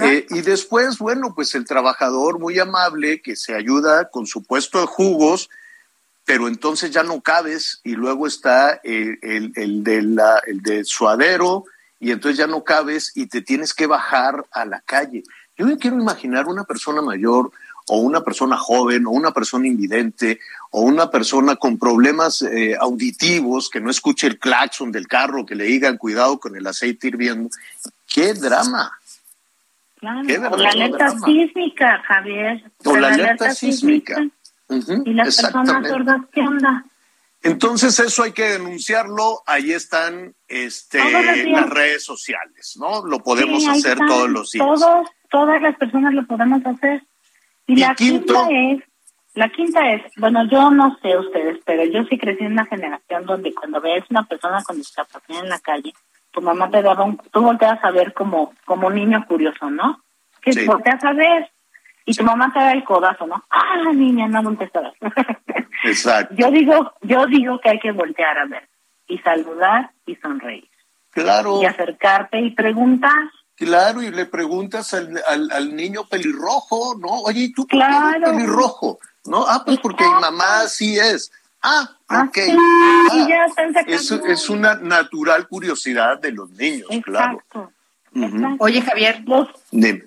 Eh, 0.00 0.26
y 0.30 0.40
después, 0.40 0.98
bueno, 0.98 1.32
pues 1.34 1.54
el 1.54 1.64
trabajador 1.64 2.40
muy 2.40 2.58
amable 2.58 3.22
que 3.22 3.36
se 3.36 3.54
ayuda 3.54 4.10
con 4.10 4.26
su 4.26 4.42
puesto 4.42 4.80
de 4.80 4.86
jugos, 4.86 5.50
pero 6.24 6.48
entonces 6.48 6.90
ya 6.90 7.04
no 7.04 7.20
cabes 7.20 7.80
y 7.84 7.92
luego 7.92 8.26
está 8.26 8.80
el, 8.82 9.18
el, 9.22 9.52
el 9.54 9.84
de 9.84 10.02
la, 10.02 10.42
el 10.46 10.60
de 10.60 10.84
suadero 10.84 11.66
y 12.00 12.10
entonces 12.10 12.36
ya 12.36 12.48
no 12.48 12.64
cabes 12.64 13.12
y 13.14 13.28
te 13.28 13.42
tienes 13.42 13.74
que 13.74 13.86
bajar 13.86 14.44
a 14.50 14.64
la 14.64 14.80
calle. 14.80 15.22
Yo 15.56 15.66
me 15.66 15.76
quiero 15.78 15.98
imaginar 15.98 16.46
una 16.46 16.64
persona 16.64 17.00
mayor 17.02 17.50
o 17.86 17.98
una 17.98 18.22
persona 18.22 18.56
joven 18.56 19.06
o 19.06 19.10
una 19.10 19.32
persona 19.32 19.66
invidente 19.66 20.40
o 20.70 20.80
una 20.80 21.10
persona 21.10 21.56
con 21.56 21.78
problemas 21.78 22.42
eh, 22.42 22.76
auditivos 22.80 23.68
que 23.70 23.80
no 23.80 23.90
escuche 23.90 24.26
el 24.26 24.38
claxon 24.38 24.90
del 24.90 25.06
carro, 25.06 25.44
que 25.46 25.54
le 25.54 25.64
digan 25.64 25.98
cuidado 25.98 26.38
con 26.40 26.56
el 26.56 26.66
aceite 26.66 27.08
hirviendo. 27.08 27.50
¡Qué 28.12 28.32
drama! 28.34 28.90
Claro. 30.00 30.26
Qué 30.26 30.38
O 30.38 30.56
la 30.56 30.70
alerta 30.70 31.06
drama. 31.06 31.26
sísmica, 31.26 32.02
Javier. 32.06 32.64
O 32.84 32.96
la 32.96 33.08
alerta 33.08 33.54
sísmica. 33.54 34.26
Y 35.04 35.12
las 35.12 35.40
personas 35.40 35.88
sordas, 35.88 36.20
¿qué 36.32 36.40
onda? 36.40 36.84
Entonces 37.42 37.98
eso 38.00 38.22
hay 38.22 38.32
que 38.32 38.44
denunciarlo. 38.50 39.42
Ahí 39.46 39.72
están 39.72 40.34
este, 40.48 40.98
las 41.50 41.68
redes 41.68 42.02
sociales, 42.02 42.74
¿no? 42.78 43.04
Lo 43.06 43.18
podemos 43.22 43.62
Sí, 43.62 43.68
hacer 43.68 43.92
están. 43.92 44.08
todos 44.08 44.30
los 44.30 44.50
días. 44.52 44.64
Todos, 44.66 45.06
todas 45.34 45.60
las 45.60 45.74
personas 45.76 46.14
lo 46.14 46.24
podemos 46.26 46.64
hacer. 46.64 47.02
Y, 47.66 47.74
la 47.74 47.92
quinta 47.96 48.46
es, 48.50 48.84
la 49.34 49.48
quinta 49.48 49.80
es, 49.92 50.02
bueno, 50.16 50.44
yo 50.48 50.70
no 50.70 50.96
sé 51.02 51.18
ustedes, 51.18 51.58
pero 51.64 51.82
yo 51.86 52.04
sí 52.04 52.16
crecí 52.18 52.44
en 52.44 52.52
una 52.52 52.66
generación 52.66 53.26
donde 53.26 53.52
cuando 53.52 53.80
ves 53.80 54.04
una 54.10 54.22
persona 54.22 54.62
con 54.62 54.76
discapacidad 54.76 55.42
en 55.42 55.48
la 55.48 55.58
calle, 55.58 55.92
tu 56.30 56.40
mamá 56.40 56.70
te 56.70 56.82
daba 56.82 57.02
un, 57.02 57.16
tú 57.32 57.42
volteas 57.42 57.82
a 57.82 57.90
ver 57.90 58.12
como, 58.14 58.54
como 58.64 58.86
un 58.86 58.94
niño 58.94 59.24
curioso, 59.26 59.68
¿no? 59.70 60.00
Que 60.40 60.52
Sí. 60.52 60.66
volteas 60.66 61.02
a 61.02 61.12
ver 61.12 61.50
y 62.06 62.14
tu 62.14 62.22
mamá 62.22 62.52
te 62.52 62.60
da 62.60 62.70
el 62.72 62.84
codazo, 62.84 63.26
¿no? 63.26 63.42
Ah, 63.50 63.78
la 63.82 63.92
niña, 63.92 64.28
no 64.28 64.40
volteas. 64.44 64.94
Exacto. 65.82 66.32
yo 66.38 66.52
digo, 66.52 66.92
yo 67.02 67.26
digo 67.26 67.58
que 67.58 67.70
hay 67.70 67.80
que 67.80 67.90
voltear 67.90 68.38
a 68.38 68.44
ver 68.44 68.68
y 69.08 69.18
saludar 69.18 69.90
y 70.06 70.14
sonreír 70.14 70.68
Claro. 71.10 71.60
y 71.60 71.66
acercarte 71.66 72.38
y 72.40 72.50
preguntar. 72.52 73.30
Claro, 73.56 74.02
y 74.02 74.10
le 74.10 74.26
preguntas 74.26 74.92
al, 74.94 75.22
al, 75.28 75.50
al 75.52 75.76
niño 75.76 76.06
pelirrojo, 76.08 76.96
¿no? 76.98 77.20
Oye, 77.22 77.42
¿y 77.42 77.52
tú 77.52 77.66
por 77.66 77.78
qué 77.78 77.84
eres 77.86 77.98
Claro. 78.16 78.32
pelirrojo? 78.32 78.98
¿No? 79.26 79.46
Ah, 79.46 79.62
pues 79.64 79.78
porque 79.80 80.04
mi 80.04 80.20
mamá 80.20 80.60
así 80.60 80.98
es. 80.98 81.30
Ah, 81.62 81.88
ok. 82.10 82.34
sí, 82.34 82.56
Ah, 82.58 83.06
y 83.14 83.28
ya 83.28 83.44
están 83.46 83.72
sacando. 83.72 83.92
es, 83.92 84.10
es 84.10 84.50
una 84.50 84.74
natural 84.74 85.48
curiosidad 85.48 86.18
de 86.18 86.32
los 86.32 86.50
niños, 86.50 86.88
claro. 87.04 87.42
Oye, 88.58 88.82
Javier, 88.82 89.24
Dime. 89.70 90.04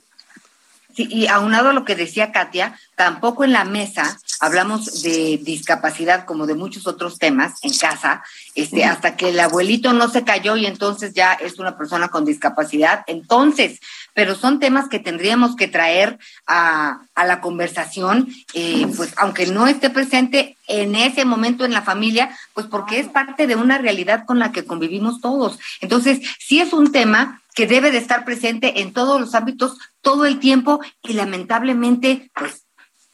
Sí, 0.95 1.07
y 1.09 1.27
aunado 1.27 1.69
a 1.69 1.73
lo 1.73 1.85
que 1.85 1.95
decía 1.95 2.31
Katia, 2.31 2.77
tampoco 2.95 3.43
en 3.43 3.53
la 3.53 3.63
mesa 3.65 4.19
hablamos 4.39 5.01
de 5.01 5.39
discapacidad 5.41 6.25
como 6.25 6.45
de 6.45 6.55
muchos 6.55 6.87
otros 6.87 7.17
temas 7.19 7.53
en 7.63 7.73
casa, 7.73 8.23
este, 8.55 8.85
hasta 8.85 9.15
que 9.15 9.29
el 9.29 9.39
abuelito 9.39 9.93
no 9.93 10.09
se 10.09 10.23
cayó 10.23 10.55
y 10.57 10.65
entonces 10.65 11.13
ya 11.13 11.33
es 11.33 11.59
una 11.59 11.77
persona 11.77 12.09
con 12.09 12.25
discapacidad. 12.25 13.03
Entonces, 13.07 13.79
pero 14.13 14.35
son 14.35 14.59
temas 14.59 14.89
que 14.89 14.99
tendríamos 14.99 15.55
que 15.55 15.67
traer 15.67 16.17
a, 16.45 17.01
a 17.15 17.25
la 17.25 17.41
conversación, 17.41 18.27
eh, 18.53 18.87
pues 18.95 19.13
aunque 19.17 19.47
no 19.47 19.67
esté 19.67 19.89
presente 19.89 20.57
en 20.67 20.95
ese 20.95 21.25
momento 21.25 21.65
en 21.65 21.73
la 21.73 21.81
familia, 21.81 22.35
pues 22.53 22.67
porque 22.67 22.99
es 22.99 23.07
parte 23.07 23.47
de 23.47 23.55
una 23.55 23.77
realidad 23.77 24.25
con 24.25 24.39
la 24.39 24.51
que 24.51 24.65
convivimos 24.65 25.21
todos. 25.21 25.59
Entonces, 25.81 26.19
sí 26.39 26.59
es 26.59 26.73
un 26.73 26.91
tema 26.91 27.41
que 27.55 27.65
debe 27.65 27.91
de 27.91 27.97
estar 27.97 28.23
presente 28.23 28.81
en 28.81 28.93
todos 28.93 29.19
los 29.19 29.33
ámbitos 29.33 29.77
todo 30.01 30.25
el 30.25 30.39
tiempo 30.39 30.79
y 31.01 31.13
lamentablemente, 31.13 32.29
pues, 32.35 32.65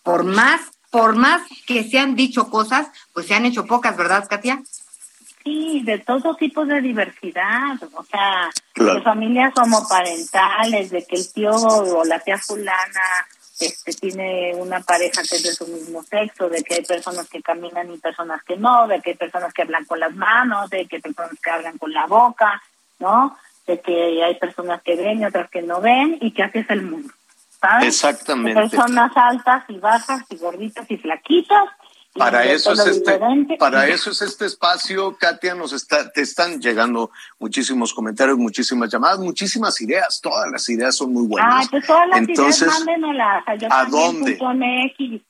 por 0.03 0.26
más, 0.26 0.59
por 0.94 1.16
más 1.16 1.41
que 1.66 1.84
se 1.84 1.98
han 1.98 2.16
dicho 2.16 2.52
cosas, 2.52 2.88
pues 3.14 3.26
se 3.26 3.34
han 3.34 3.48
hecho 3.48 3.66
pocas, 3.66 3.98
¿verdad, 3.98 4.28
Katia? 4.30 4.62
Sí, 5.44 5.82
de 5.84 5.98
todo 5.98 6.36
tipo 6.36 6.68
de 6.68 6.82
diversidad, 6.82 7.82
o 7.96 8.04
sea, 8.04 8.52
Claro. 8.74 9.00
de 9.00 9.02
familias 9.02 9.54
homoparentales, 9.58 10.91
de 10.91 11.04
que 11.04 11.16
el 11.16 11.34
tío 11.34 11.50
o 11.52 12.06
la 12.06 12.20
tía 12.20 12.38
fulana 12.38 13.26
este 13.60 13.94
tiene 13.94 14.54
una 14.56 14.82
pareja 14.82 15.24
que 15.28 15.36
es 15.38 15.44
de 15.44 15.54
su 15.54 15.66
mismo 15.66 16.04
sexo, 16.04 16.48
de 16.48 16.64
que 16.64 16.76
hay 16.76 16.84
personas 16.84 17.28
que 17.28 17.41
caminan 17.41 17.91
y 17.91 17.98
personas 17.98 18.44
que 18.44 18.56
no, 18.56 18.88
de 18.88 19.02
que 19.02 19.12
hay 19.12 19.16
personas 19.18 19.52
que 19.52 19.64
hablan 19.64 19.86
con 19.86 20.00
las 20.00 20.14
manos, 20.14 20.70
de 20.70 20.86
que 20.86 20.98
hay 20.98 21.02
personas 21.02 21.39
que 21.41 21.50
hablan 21.50 21.80
con 21.80 21.91
la 21.91 22.06
boca, 22.06 22.62
¿no? 23.00 23.36
De 23.66 23.82
que 23.82 24.24
hay 24.24 24.36
personas 24.36 24.84
que 24.84 24.96
ven 24.96 25.22
y 25.22 25.26
otras 25.26 25.50
que 25.50 25.64
no 25.64 25.82
ven 25.82 26.20
y 26.22 26.32
que 26.32 26.44
así 26.44 26.60
es 26.60 26.70
el 26.70 26.84
mundo, 26.84 27.12
¿sabes? 27.64 27.88
Exactamente. 27.88 28.59
De 28.61 28.70
personas 28.70 29.11
altas 29.16 29.64
y 29.70 29.78
bajas 29.80 30.22
y 30.30 30.36
gorditas 30.38 30.86
y 30.91 30.97
flaquitas. 30.97 31.64
y 32.14 32.20
Para 32.20 32.43
eso 32.43 32.74
es 32.74 32.80
este, 32.86 33.14
diferente. 33.14 33.55
para 33.57 33.88
eso 33.88 34.11
es 34.11 34.22
este 34.22 34.45
espacio, 34.45 35.16
Katia, 35.18 35.55
nos 35.55 35.72
está, 35.72 36.11
te 36.11 36.22
están 36.22 36.59
llegando 36.59 37.09
muchísimos 37.39 37.93
comentarios, 37.93 38.38
muchísimas 38.38 38.91
llamadas, 38.91 39.20
muchísimas 39.20 39.80
ideas, 39.82 40.20
todas 40.22 40.51
las 40.51 40.68
ideas 40.68 40.95
son 40.95 41.14
muy 41.14 41.26
buenas. 41.26 41.61
Ay, 41.61 41.68
pues 41.72 41.88
todas 41.88 42.07
las 42.09 42.20
Entonces, 42.20 42.61
ideas 42.86 43.43
a 43.47 43.55
yo 43.55 43.68
¿a 43.72 43.86
dónde? 43.86 44.38
MX. 44.41 45.22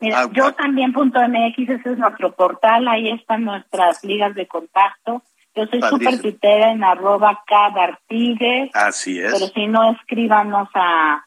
Mira, 0.00 0.22
Ah, 0.22 0.28
yo 0.32 0.52
también 0.54 0.92
punto 0.92 1.20
MX, 1.20 1.58
ese 1.68 1.92
es 1.92 1.98
nuestro 1.98 2.32
portal, 2.34 2.88
ahí 2.88 3.08
están 3.10 3.44
nuestras 3.44 4.02
ligas 4.02 4.34
de 4.34 4.48
contacto. 4.48 5.22
Yo 5.54 5.66
soy 5.66 5.80
súper 5.82 6.18
tuitera 6.20 6.72
en 6.72 6.82
arroba 6.82 7.42
cadartigues, 7.46 8.70
Así 8.74 9.20
es. 9.20 9.32
pero 9.32 9.46
si 9.48 9.66
no, 9.66 9.92
escríbanos 9.92 10.68
a... 10.74 11.24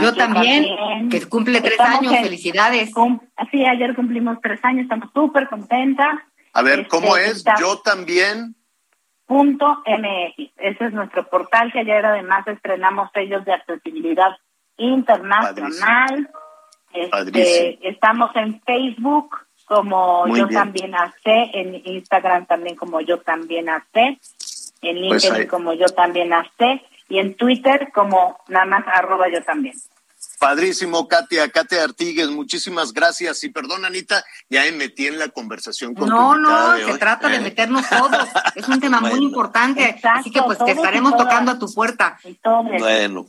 Yo 0.00 0.14
también, 0.14 1.08
que 1.10 1.26
cumple 1.28 1.60
tres 1.60 1.72
Estamos 1.72 1.98
años, 2.00 2.12
en- 2.14 2.22
felicidades. 2.24 2.94
cum- 2.94 3.20
sí, 3.50 3.64
ayer 3.66 3.94
cumplimos 3.94 4.38
tres 4.42 4.58
años, 4.64 4.84
estamos 4.84 5.10
súper 5.12 5.48
contentas. 5.48 6.18
A 6.52 6.62
ver, 6.62 6.80
Este, 6.80 6.88
¿cómo 6.88 7.16
es? 7.16 7.36
está- 7.38 7.56
Yo 7.60 7.78
también. 7.80 8.54
punto 9.26 9.82
MX. 9.86 10.50
Ese 10.56 10.86
es 10.86 10.92
nuestro 10.92 11.28
portal 11.28 11.70
que 11.72 11.80
ayer 11.80 12.04
además 12.04 12.46
estrenamos 12.48 13.10
sellos 13.14 13.44
de 13.44 13.52
accesibilidad 13.52 14.36
internacional. 14.76 16.28
Este, 16.92 17.08
Padrísimo. 17.10 17.78
estamos 17.82 18.30
en 18.34 18.60
Facebook 18.62 19.36
como 19.66 20.26
Muy 20.26 20.40
yo 20.40 20.48
bien. 20.48 20.60
también 20.60 20.94
hace, 20.96 21.50
en 21.54 21.80
Instagram 21.84 22.46
también 22.46 22.74
como 22.76 23.00
yo 23.00 23.18
también 23.20 23.68
hace, 23.68 24.18
en 24.82 25.08
Pues 25.08 25.22
LinkedIn 25.24 25.46
como 25.48 25.74
yo 25.74 25.86
también 25.90 26.32
hace 26.32 26.82
y 27.10 27.18
en 27.18 27.34
Twitter 27.34 27.90
como 27.92 28.38
nada 28.48 28.64
más 28.64 28.84
arroba 28.86 29.26
yo 29.30 29.42
también. 29.42 29.74
Padrísimo, 30.38 31.06
Katia, 31.06 31.50
Katia 31.50 31.84
Artigues, 31.84 32.28
muchísimas 32.30 32.94
gracias. 32.94 33.44
Y 33.44 33.50
perdón, 33.50 33.84
Anita, 33.84 34.24
ya 34.48 34.62
me 34.62 34.72
metí 34.72 35.06
en 35.06 35.18
la 35.18 35.28
conversación 35.28 35.94
con 35.94 36.08
No, 36.08 36.34
no, 36.34 36.72
de 36.72 36.84
se 36.84 36.92
hoy, 36.92 36.98
trata 36.98 37.28
de 37.28 37.40
meternos 37.40 37.86
todos. 37.88 38.26
Es 38.54 38.66
un 38.66 38.80
tema 38.80 39.00
muy 39.00 39.10
Bueno. 39.10 39.24
importante. 39.26 40.00
Así 40.02 40.30
que 40.30 40.40
pues 40.42 40.56
te 40.58 40.70
estaremos 40.72 41.12
todas. 41.12 41.26
tocando 41.26 41.50
a 41.52 41.58
tu 41.58 41.72
puerta. 41.74 42.18
Bueno, 42.78 43.26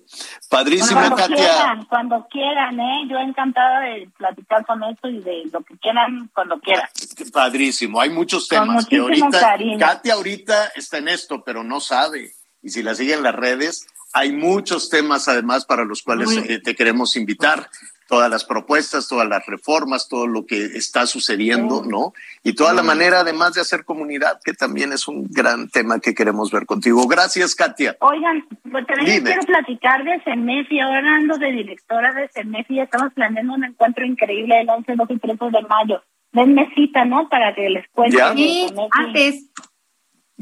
padrísimo, 0.49 0.99
cuando 1.01 1.15
Katia. 1.17 1.35
quieran, 1.35 1.85
cuando 1.85 2.27
quieran, 2.29 2.79
¿eh? 2.79 3.01
Yo 3.09 3.17
encantada 3.17 3.81
de 3.81 4.09
platicar 4.17 4.65
con 4.65 4.81
esto 4.83 5.09
y 5.09 5.19
de 5.19 5.43
lo 5.51 5.61
que 5.63 5.77
quieran, 5.77 6.29
cuando 6.33 6.59
quieran. 6.59 6.87
Padrísimo, 7.33 7.99
hay 7.99 8.09
muchos 8.09 8.47
Con 8.47 8.59
temas 8.59 8.85
que 8.85 8.97
ahorita, 8.97 9.37
cariño. 9.39 9.79
Katia 9.79 10.13
ahorita 10.13 10.67
está 10.75 10.97
en 10.99 11.09
esto, 11.09 11.43
pero 11.43 11.61
no 11.63 11.81
sabe. 11.81 12.31
Y 12.61 12.69
si 12.69 12.83
la 12.83 12.95
sigue 12.95 13.13
en 13.13 13.23
las 13.23 13.35
redes, 13.35 13.87
hay 14.13 14.31
muchos 14.31 14.89
temas 14.89 15.27
además 15.27 15.65
para 15.65 15.85
los 15.85 16.01
cuales 16.03 16.29
eh, 16.37 16.59
te 16.59 16.75
queremos 16.75 17.15
invitar. 17.15 17.69
Todas 18.07 18.29
las 18.29 18.43
propuestas, 18.43 19.07
todas 19.07 19.25
las 19.25 19.45
reformas, 19.45 20.09
todo 20.09 20.27
lo 20.27 20.45
que 20.45 20.65
está 20.65 21.07
sucediendo, 21.07 21.85
¿no? 21.85 22.11
Y 22.43 22.55
toda 22.55 22.73
la 22.73 22.83
manera 22.83 23.21
además 23.21 23.53
de 23.53 23.61
hacer 23.61 23.85
comunidad, 23.85 24.41
que 24.43 24.51
también 24.51 24.91
es 24.91 25.07
un 25.07 25.27
gran 25.29 25.69
tema 25.69 26.01
que 26.01 26.13
queremos 26.13 26.51
ver 26.51 26.65
contigo. 26.65 27.07
Gracias, 27.07 27.55
Katia. 27.55 27.95
Oigan, 28.01 28.45
pues 28.69 28.85
también 28.85 29.23
Dime. 29.23 29.29
quiero 29.29 29.43
platicar 29.43 30.03
de 30.03 30.19
CEMEFI, 30.25 30.81
ahora 30.81 31.15
ando 31.15 31.37
de 31.37 31.53
directora 31.53 32.13
de 32.13 32.27
CEMEFI, 32.27 32.81
estamos 32.81 33.13
planeando 33.13 33.53
un 33.53 33.63
encuentro 33.63 34.05
increíble 34.05 34.59
el 34.59 34.69
11, 34.69 34.93
12 34.93 35.13
y 35.13 35.17
13 35.19 35.45
de 35.45 35.61
mayo. 35.61 36.03
Denme 36.33 36.69
cita, 36.75 37.05
¿no? 37.05 37.29
Para 37.29 37.55
que 37.55 37.69
les 37.69 37.87
cuente. 37.91 38.17
Ya. 38.17 38.33
Sí, 38.33 38.67
antes. 38.91 39.49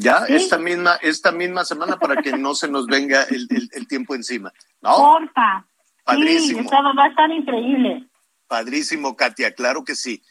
Ya, 0.02 0.26
Sí. 0.26 0.36
esta 0.36 0.58
misma, 0.58 0.96
esta 1.02 1.32
misma 1.32 1.66
semana 1.66 1.98
para 1.98 2.22
que 2.22 2.32
no 2.38 2.56
se 2.56 2.70
nos 2.70 2.86
venga 2.86 3.24
el, 3.24 3.48
el- 3.50 3.70
el 3.74 3.88
tiempo 3.88 4.16
encima. 4.16 4.52
¿No? 4.82 4.96
Porfa. 4.96 5.66
Padrísimo. 6.06 6.60
Sí, 6.60 6.66
estaba- 6.66 6.94
va 6.94 7.04
a 7.04 7.08
estar 7.10 7.30
increíble. 7.32 8.08
Padrísimo, 8.48 9.16
Katia, 9.16 9.54
claro 9.54 9.84
que 9.84 9.96
sí. 9.96 10.24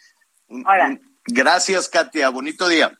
Hola. 0.48 0.98
Gracias, 1.26 1.88
Katia. 1.88 2.30
Bonito 2.30 2.66
día. 2.68 2.98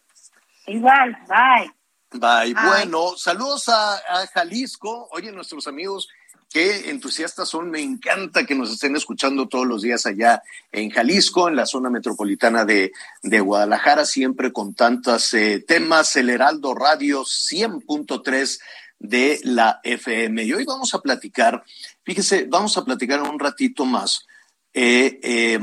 Igual, 0.67 1.17
bye. 1.29 1.73
Bye. 2.21 2.53
Bye. 2.55 2.63
Bueno, 2.67 3.17
saludos 3.17 3.69
a, 3.69 3.95
a 3.97 4.27
Jalisco. 4.27 5.09
Oye, 5.13 5.33
nuestros 5.33 5.67
amigos, 5.67 6.09
qué 6.51 6.91
entusiastas 6.91 7.49
son. 7.49 7.71
Me 7.71 7.81
encanta 7.81 8.45
que 8.45 8.55
nos 8.55 8.73
estén 8.73 8.97
escuchando 8.97 9.49
todos 9.49 9.67
los 9.67 9.83
días 9.83 10.07
allá 10.07 10.43
en 10.73 10.91
Jalisco, 10.91 11.49
en 11.49 11.57
la 11.57 11.67
zona 11.67 11.91
metropolitana 11.91 12.65
de, 12.65 12.93
de 13.23 13.41
Guadalajara, 13.41 14.05
siempre 14.05 14.53
con 14.53 14.75
tantos 14.75 15.35
eh, 15.35 15.65
temas. 15.67 16.17
El 16.17 16.31
Heraldo 16.31 16.75
Radio 16.75 17.23
100.3 17.23 18.61
de 18.99 19.41
la 19.45 19.81
FM. 19.85 20.45
Y 20.45 20.53
hoy 20.53 20.65
vamos 20.65 20.95
a 20.95 21.01
platicar, 21.01 21.65
fíjese, 22.05 22.47
vamos 22.49 22.77
a 22.77 22.85
platicar 22.85 23.23
un 23.23 23.39
ratito 23.39 23.85
más 23.85 24.27
eh, 24.75 25.19
eh, 25.23 25.61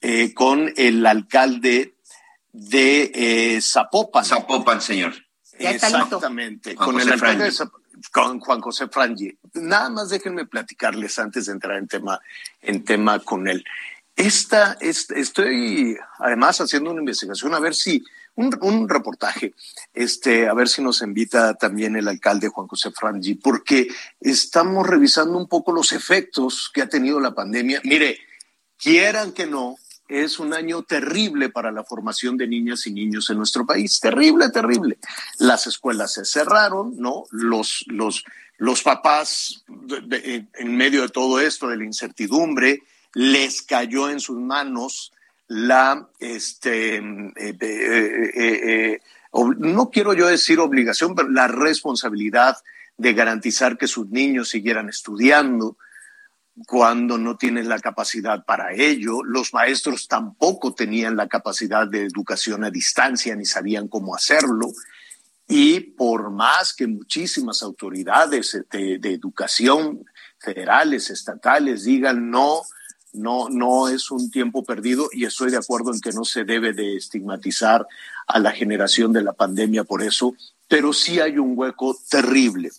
eh, 0.00 0.34
con 0.34 0.72
el 0.76 1.04
alcalde 1.06 1.94
de 2.52 3.12
eh, 3.14 3.60
Zapopan. 3.60 4.24
Zapopan, 4.24 4.80
señor. 4.80 5.14
Ya 5.58 5.70
está 5.70 5.88
listo. 5.88 6.16
Exactamente, 6.16 6.74
con 6.74 7.00
el 7.00 7.10
alcalde 7.12 7.44
de 7.44 7.52
Frangi. 7.52 7.72
Con 8.12 8.40
Juan 8.40 8.60
José 8.60 8.88
Frangi. 8.88 9.36
Nada 9.54 9.90
más 9.90 10.08
déjenme 10.10 10.46
platicarles 10.46 11.18
antes 11.18 11.46
de 11.46 11.52
entrar 11.52 11.76
en 11.78 11.88
tema, 11.88 12.20
en 12.60 12.84
tema 12.84 13.18
con 13.20 13.48
él. 13.48 13.64
Esta, 14.16 14.76
es- 14.80 15.10
estoy 15.10 15.96
además 16.18 16.60
haciendo 16.60 16.90
una 16.90 17.00
investigación 17.00 17.54
a 17.54 17.60
ver 17.60 17.74
si, 17.74 18.04
un, 18.34 18.56
un 18.62 18.88
reportaje, 18.88 19.54
este, 19.94 20.48
a 20.48 20.54
ver 20.54 20.68
si 20.68 20.82
nos 20.82 21.02
invita 21.02 21.54
también 21.54 21.96
el 21.96 22.06
alcalde 22.08 22.48
Juan 22.48 22.66
José 22.68 22.90
Frangi, 22.92 23.34
porque 23.34 23.88
estamos 24.20 24.86
revisando 24.86 25.36
un 25.38 25.48
poco 25.48 25.72
los 25.72 25.92
efectos 25.92 26.70
que 26.72 26.82
ha 26.82 26.88
tenido 26.88 27.20
la 27.20 27.34
pandemia. 27.34 27.80
Mire, 27.84 28.18
quieran 28.76 29.32
que 29.32 29.46
no, 29.46 29.76
es 30.08 30.38
un 30.38 30.54
año 30.54 30.82
terrible 30.82 31.50
para 31.50 31.70
la 31.70 31.84
formación 31.84 32.36
de 32.36 32.48
niñas 32.48 32.86
y 32.86 32.92
niños 32.92 33.28
en 33.30 33.36
nuestro 33.36 33.66
país. 33.66 34.00
Terrible, 34.00 34.48
terrible. 34.50 34.98
Las 35.38 35.66
escuelas 35.66 36.14
se 36.14 36.24
cerraron, 36.24 36.94
¿no? 36.98 37.24
Los, 37.30 37.84
los, 37.88 38.24
los 38.56 38.82
papás, 38.82 39.64
de- 39.68 40.46
en 40.54 40.76
medio 40.76 41.02
de 41.02 41.10
todo 41.10 41.40
esto, 41.40 41.68
de 41.68 41.76
la 41.76 41.84
incertidumbre, 41.84 42.82
les 43.14 43.62
cayó 43.62 44.08
en 44.10 44.20
sus 44.20 44.38
manos 44.38 45.12
la, 45.46 46.08
este, 46.18 46.96
eh, 46.96 47.32
eh, 47.36 48.30
eh, 48.34 49.00
no 49.58 49.90
quiero 49.90 50.14
yo 50.14 50.26
decir 50.26 50.58
obligación, 50.58 51.14
pero 51.14 51.28
la 51.28 51.48
responsabilidad 51.48 52.56
de 52.96 53.12
garantizar 53.14 53.78
que 53.78 53.86
sus 53.86 54.08
niños 54.08 54.48
siguieran 54.48 54.88
estudiando 54.88 55.76
cuando 56.66 57.18
no 57.18 57.36
tienen 57.36 57.68
la 57.68 57.78
capacidad 57.78 58.44
para 58.44 58.72
ello. 58.72 59.22
Los 59.24 59.52
maestros 59.54 60.08
tampoco 60.08 60.74
tenían 60.74 61.16
la 61.16 61.28
capacidad 61.28 61.86
de 61.86 62.04
educación 62.04 62.64
a 62.64 62.70
distancia 62.70 63.34
ni 63.36 63.44
sabían 63.44 63.88
cómo 63.88 64.14
hacerlo. 64.14 64.72
Y 65.46 65.80
por 65.80 66.30
más 66.30 66.74
que 66.74 66.86
muchísimas 66.86 67.62
autoridades 67.62 68.58
de, 68.70 68.98
de 68.98 69.14
educación 69.14 70.04
federales, 70.38 71.10
estatales 71.10 71.84
digan 71.84 72.30
no, 72.30 72.62
no, 73.12 73.48
no 73.48 73.88
es 73.88 74.10
un 74.10 74.30
tiempo 74.30 74.64
perdido 74.64 75.08
y 75.12 75.24
estoy 75.24 75.50
de 75.50 75.56
acuerdo 75.56 75.92
en 75.92 76.00
que 76.00 76.12
no 76.12 76.24
se 76.24 76.44
debe 76.44 76.72
de 76.72 76.96
estigmatizar 76.96 77.86
a 78.26 78.38
la 78.38 78.52
generación 78.52 79.12
de 79.12 79.22
la 79.22 79.32
pandemia 79.32 79.84
por 79.84 80.02
eso, 80.02 80.34
pero 80.68 80.92
sí 80.92 81.20
hay 81.20 81.38
un 81.38 81.54
hueco 81.56 81.96
terrible 82.10 82.70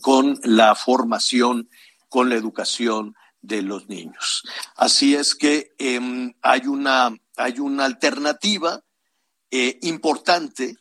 con 0.00 0.38
la 0.44 0.74
formación, 0.74 1.68
con 2.10 2.28
la 2.28 2.34
educación 2.34 3.16
de 3.40 3.62
los 3.62 3.88
niños. 3.88 4.44
Así 4.76 5.14
es 5.14 5.34
que 5.34 5.72
eh, 5.78 5.98
hay, 6.42 6.66
una, 6.66 7.16
hay 7.36 7.58
una 7.58 7.86
alternativa 7.86 8.82
eh, 9.50 9.78
importante 9.82 10.76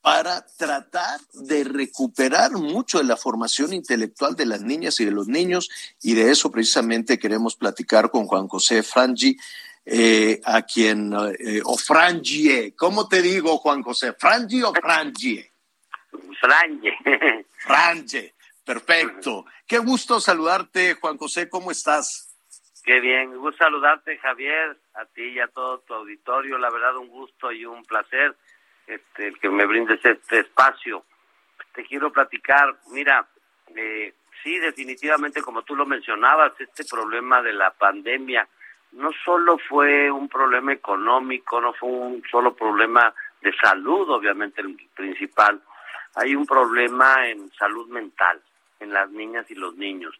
para 0.00 0.44
tratar 0.56 1.20
de 1.34 1.64
recuperar 1.64 2.52
mucho 2.52 2.98
de 2.98 3.04
la 3.04 3.16
formación 3.16 3.72
intelectual 3.72 4.34
de 4.34 4.46
las 4.46 4.62
niñas 4.62 4.98
y 5.00 5.04
de 5.04 5.10
los 5.10 5.28
niños, 5.28 5.68
y 6.02 6.14
de 6.14 6.30
eso 6.30 6.50
precisamente 6.50 7.18
queremos 7.18 7.54
platicar 7.56 8.10
con 8.10 8.26
Juan 8.26 8.48
José 8.48 8.82
Frangi, 8.82 9.36
eh, 9.84 10.40
a 10.44 10.62
quien, 10.62 11.12
eh, 11.38 11.60
o 11.64 11.76
Frangie, 11.76 12.74
¿cómo 12.76 13.08
te 13.08 13.22
digo, 13.22 13.58
Juan 13.58 13.82
José? 13.82 14.12
¿Frangi 14.12 14.62
o 14.62 14.72
Frangie? 14.72 15.50
Frangie. 16.40 16.96
Frangie, 17.58 18.34
perfecto. 18.64 19.44
Qué 19.66 19.78
gusto 19.78 20.20
saludarte, 20.20 20.94
Juan 20.94 21.16
José, 21.16 21.48
¿cómo 21.48 21.70
estás? 21.70 22.30
Qué 22.84 23.00
bien, 23.00 23.36
gusto 23.36 23.64
saludarte, 23.64 24.18
Javier, 24.18 24.76
a 24.94 25.04
ti 25.06 25.22
y 25.22 25.40
a 25.40 25.48
todo 25.48 25.80
tu 25.80 25.94
auditorio, 25.94 26.58
la 26.58 26.70
verdad 26.70 26.96
un 26.96 27.08
gusto 27.08 27.52
y 27.52 27.64
un 27.64 27.84
placer 27.84 28.34
este, 28.86 29.28
el 29.28 29.38
que 29.38 29.48
me 29.48 29.66
brindes 29.66 30.04
este 30.04 30.40
espacio. 30.40 31.04
Te 31.74 31.84
quiero 31.84 32.10
platicar, 32.10 32.76
mira, 32.90 33.26
eh, 33.76 34.14
sí, 34.42 34.58
definitivamente, 34.58 35.42
como 35.42 35.62
tú 35.62 35.76
lo 35.76 35.86
mencionabas, 35.86 36.52
este 36.58 36.84
problema 36.84 37.42
de 37.42 37.52
la 37.52 37.70
pandemia 37.70 38.48
no 38.92 39.10
solo 39.24 39.58
fue 39.68 40.10
un 40.10 40.28
problema 40.28 40.72
económico, 40.72 41.60
no 41.60 41.72
fue 41.74 41.88
un 41.88 42.22
solo 42.30 42.54
problema 42.54 43.14
de 43.40 43.54
salud, 43.56 44.10
obviamente 44.10 44.60
el 44.60 44.76
principal, 44.94 45.62
hay 46.16 46.34
un 46.34 46.44
problema 46.44 47.28
en 47.28 47.50
salud 47.52 47.88
mental, 47.88 48.40
en 48.80 48.92
las 48.92 49.10
niñas 49.10 49.50
y 49.50 49.54
los 49.54 49.76
niños. 49.76 50.18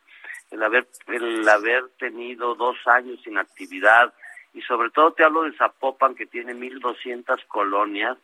El 0.50 0.62
haber, 0.62 0.86
el 1.08 1.48
haber 1.48 1.88
tenido 1.98 2.54
dos 2.54 2.76
años 2.86 3.20
sin 3.22 3.38
actividad, 3.38 4.12
y 4.52 4.62
sobre 4.62 4.90
todo 4.90 5.12
te 5.12 5.24
hablo 5.24 5.42
de 5.42 5.56
Zapopan, 5.56 6.14
que 6.14 6.26
tiene 6.26 6.54
1.200 6.54 7.46
colonias, 7.46 8.18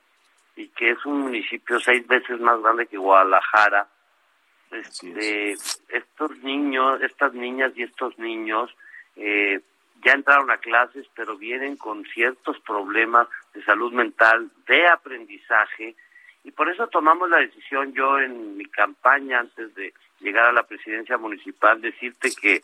y 0.57 0.69
que 0.69 0.91
es 0.93 1.05
un 1.05 1.21
municipio 1.21 1.79
seis 1.81 2.07
veces 2.07 2.41
más 2.41 2.61
grande 2.63 2.87
que 2.87 2.97
Guadalajara. 2.97 3.87
Este, 4.71 5.53
estos 5.89 6.39
niños, 6.43 7.01
estas 7.03 7.33
niñas 7.35 7.73
y 7.77 7.85
estos 7.85 8.19
niños 8.19 8.75
eh, 9.15 9.61
ya 10.05 10.13
entraron 10.13 10.51
a 10.51 10.59
clases, 10.59 11.07
pero 11.15 11.37
vienen 11.37 11.77
con 11.77 12.05
ciertos 12.07 12.59
problemas 12.61 13.29
de 13.55 13.63
salud 13.65 13.93
mental, 13.93 14.51
de 14.67 14.87
aprendizaje, 14.89 15.95
y 16.43 16.51
por 16.53 16.69
eso 16.69 16.87
tomamos 16.89 17.29
la 17.29 17.39
decisión 17.39 17.93
yo 17.93 18.19
en 18.19 18.57
mi 18.57 18.65
campaña 18.67 19.41
antes 19.41 19.75
de 19.75 19.93
llegar 20.21 20.47
a 20.47 20.53
la 20.53 20.63
presidencia 20.65 21.19
municipal, 21.19 21.81
decirte 21.81 22.31
que 22.41 22.61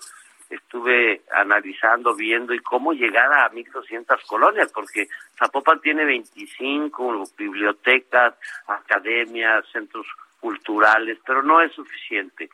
estuve 0.51 1.23
analizando, 1.35 2.15
viendo 2.15 2.53
y 2.53 2.59
cómo 2.59 2.93
llegar 2.93 3.33
a 3.33 3.51
1.200 3.51 4.27
colonias, 4.27 4.71
porque 4.73 5.09
Zapopan 5.39 5.81
tiene 5.81 6.05
25 6.05 7.25
bibliotecas, 7.37 8.35
academias, 8.67 9.65
centros 9.73 10.07
culturales, 10.41 11.19
pero 11.27 11.43
no 11.43 11.61
es 11.61 11.73
suficiente. 11.73 12.51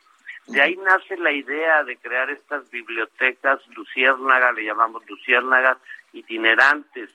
De 0.47 0.61
ahí 0.61 0.77
nace 0.77 1.17
la 1.17 1.31
idea 1.31 1.83
de 1.83 1.97
crear 1.97 2.29
estas 2.29 2.69
bibliotecas 2.71 3.59
luciérnagas, 3.75 4.55
le 4.55 4.65
llamamos 4.65 5.07
luciérnagas 5.07 5.77
itinerantes, 6.13 7.11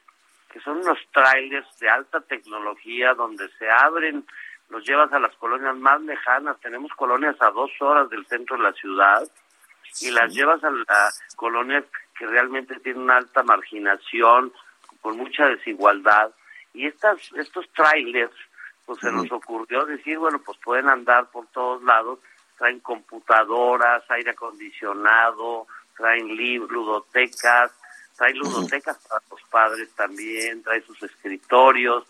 que 0.52 0.60
son 0.60 0.78
unos 0.78 0.98
trailers 1.12 1.66
de 1.80 1.88
alta 1.88 2.20
tecnología 2.20 3.14
donde 3.14 3.48
se 3.58 3.68
abren, 3.68 4.24
los 4.68 4.84
llevas 4.84 5.12
a 5.12 5.18
las 5.18 5.34
colonias 5.36 5.76
más 5.76 6.00
lejanas, 6.02 6.58
tenemos 6.60 6.92
colonias 6.94 7.36
a 7.40 7.50
dos 7.50 7.70
horas 7.80 8.08
del 8.10 8.26
centro 8.26 8.56
de 8.56 8.62
la 8.62 8.72
ciudad, 8.72 9.22
y 10.00 10.10
las 10.10 10.32
llevas 10.34 10.62
a 10.64 10.70
las 10.70 11.20
colonias 11.36 11.84
que 12.18 12.26
realmente 12.26 12.78
tienen 12.80 13.02
una 13.02 13.16
alta 13.16 13.42
marginación, 13.42 14.52
con 15.00 15.16
mucha 15.16 15.46
desigualdad. 15.46 16.30
Y 16.72 16.86
estas, 16.86 17.18
estos 17.36 17.68
trailers, 17.72 18.34
pues 18.86 18.98
se 19.00 19.12
nos 19.12 19.30
ocurrió 19.30 19.84
decir, 19.84 20.18
bueno, 20.18 20.40
pues 20.44 20.58
pueden 20.64 20.88
andar 20.88 21.30
por 21.30 21.46
todos 21.48 21.82
lados, 21.82 22.18
traen 22.58 22.80
computadoras, 22.80 24.02
aire 24.10 24.30
acondicionado, 24.30 25.66
traen 25.96 26.36
libros, 26.36 26.70
ludotecas, 26.70 27.72
traen 28.16 28.38
ludotecas 28.38 28.98
para 29.08 29.22
los 29.30 29.42
padres 29.50 29.90
también, 29.94 30.62
traen 30.62 30.84
sus 30.84 31.02
escritorios, 31.02 32.04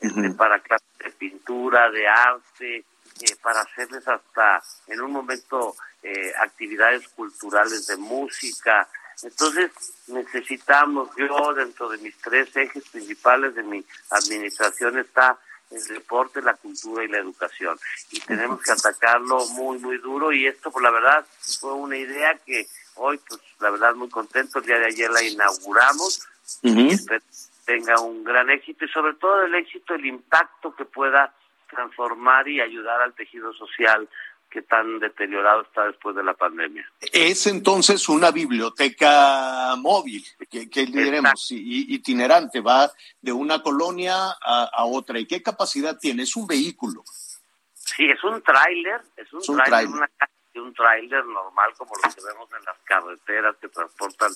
este, 0.00 0.30
para 0.30 0.60
clases 0.60 0.98
de 0.98 1.10
pintura, 1.12 1.90
de 1.90 2.06
arte, 2.06 2.76
eh, 2.76 3.36
para 3.42 3.60
hacerles 3.62 4.06
hasta 4.06 4.62
en 4.86 5.00
un 5.00 5.12
momento 5.12 5.74
eh, 6.02 6.32
actividades 6.40 7.08
culturales 7.08 7.86
de 7.86 7.96
música. 7.96 8.88
Entonces 9.22 9.72
necesitamos, 10.06 11.10
yo 11.16 11.52
dentro 11.54 11.88
de 11.88 11.98
mis 11.98 12.16
tres 12.18 12.54
ejes 12.54 12.88
principales 12.90 13.54
de 13.54 13.64
mi 13.64 13.84
administración 14.10 14.98
está 14.98 15.38
el 15.70 15.84
deporte, 15.84 16.40
la 16.40 16.54
cultura 16.54 17.04
y 17.04 17.08
la 17.08 17.18
educación. 17.18 17.78
Y 18.10 18.20
tenemos 18.20 18.62
que 18.62 18.72
atacarlo 18.72 19.44
muy, 19.48 19.78
muy 19.78 19.98
duro. 19.98 20.32
Y 20.32 20.46
esto, 20.46 20.70
por 20.70 20.82
la 20.82 20.90
verdad, 20.90 21.26
fue 21.60 21.72
una 21.72 21.96
idea 21.96 22.38
que 22.46 22.66
hoy, 22.94 23.18
pues, 23.28 23.40
la 23.60 23.70
verdad, 23.70 23.94
muy 23.94 24.08
contento. 24.08 24.58
El 24.60 24.66
día 24.66 24.78
de 24.78 24.86
ayer 24.86 25.10
la 25.10 25.22
inauguramos. 25.22 26.26
y 26.62 26.90
espero 26.92 27.20
que 27.20 27.47
tenga 27.68 28.00
un 28.00 28.24
gran 28.24 28.48
éxito 28.48 28.86
y 28.86 28.88
sobre 28.88 29.12
todo 29.16 29.42
el 29.42 29.54
éxito, 29.54 29.94
el 29.94 30.06
impacto 30.06 30.74
que 30.74 30.86
pueda 30.86 31.34
transformar 31.68 32.48
y 32.48 32.62
ayudar 32.62 33.02
al 33.02 33.12
tejido 33.12 33.52
social 33.52 34.08
que 34.50 34.62
tan 34.62 34.98
deteriorado 34.98 35.60
está 35.60 35.84
después 35.84 36.16
de 36.16 36.24
la 36.24 36.32
pandemia. 36.32 36.90
Es 37.12 37.46
entonces 37.46 38.08
una 38.08 38.30
biblioteca 38.30 39.76
móvil, 39.76 40.24
que, 40.50 40.70
que 40.70 40.86
diremos, 40.86 41.48
itinerante, 41.50 42.62
va 42.62 42.90
de 43.20 43.32
una 43.32 43.62
colonia 43.62 44.14
a, 44.40 44.70
a 44.72 44.84
otra. 44.86 45.18
¿Y 45.18 45.26
qué 45.26 45.42
capacidad 45.42 45.98
tiene? 45.98 46.22
Es 46.22 46.36
un 46.36 46.46
vehículo. 46.46 47.02
Sí, 47.74 48.06
es 48.06 48.24
un 48.24 48.40
tráiler, 48.40 49.02
es 49.14 49.30
un 49.34 49.40
Es 49.42 49.48
un 49.50 49.58
tráiler, 49.58 49.94
una 49.94 50.08
un 50.54 50.74
tráiler 50.74 51.24
normal 51.24 51.70
como 51.76 51.92
los 52.02 52.14
que 52.16 52.22
vemos 52.22 52.48
en 52.58 52.64
las 52.64 52.78
carreteras 52.84 53.54
que 53.60 53.68
transportan 53.68 54.32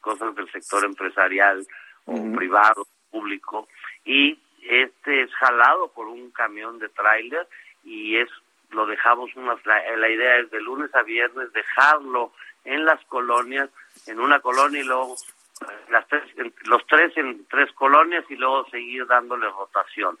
cosas 0.00 0.34
del 0.34 0.50
sector 0.50 0.84
empresarial 0.86 1.66
o 2.10 2.36
privado, 2.36 2.86
público, 3.10 3.68
y 4.04 4.38
este 4.68 5.22
es 5.22 5.30
jalado 5.34 5.88
por 5.88 6.06
un 6.08 6.30
camión 6.30 6.78
de 6.78 6.88
tráiler 6.90 7.46
y 7.84 8.16
es 8.16 8.28
lo 8.70 8.86
dejamos 8.86 9.30
unas 9.34 9.64
la, 9.66 9.80
la 9.96 10.08
idea 10.08 10.36
es 10.38 10.50
de 10.50 10.60
lunes 10.60 10.94
a 10.94 11.02
viernes 11.02 11.52
dejarlo 11.52 12.32
en 12.64 12.84
las 12.84 13.04
colonias, 13.06 13.68
en 14.06 14.20
una 14.20 14.40
colonia 14.40 14.80
y 14.80 14.84
luego 14.84 15.16
eh, 15.62 15.64
las 15.90 16.06
tres, 16.08 16.22
en- 16.36 16.54
los 16.64 16.86
tres 16.86 17.16
en 17.16 17.46
tres 17.48 17.72
colonias 17.72 18.24
y 18.28 18.36
luego 18.36 18.64
seguir 18.70 19.06
dándole 19.06 19.48
rotación. 19.48 20.18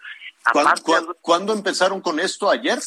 ¿Cuándo, 0.52 0.60
Aparte, 0.70 0.82
cuándo- 0.84 1.16
cuándo 1.20 1.52
empezaron 1.52 2.00
con 2.00 2.18
esto? 2.18 2.50
¿Ayer? 2.50 2.78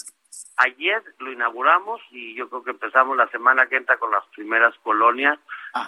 Ayer 0.58 1.02
lo 1.20 1.32
inauguramos 1.32 2.02
y 2.12 2.36
yo 2.36 2.48
creo 2.50 2.64
que 2.64 2.72
empezamos 2.72 3.18
la 3.18 3.28
semana 3.30 3.66
que 3.68 3.78
entra 3.78 3.98
con 3.98 4.12
las 4.12 4.24
primeras 4.36 4.76
colonias. 4.84 5.40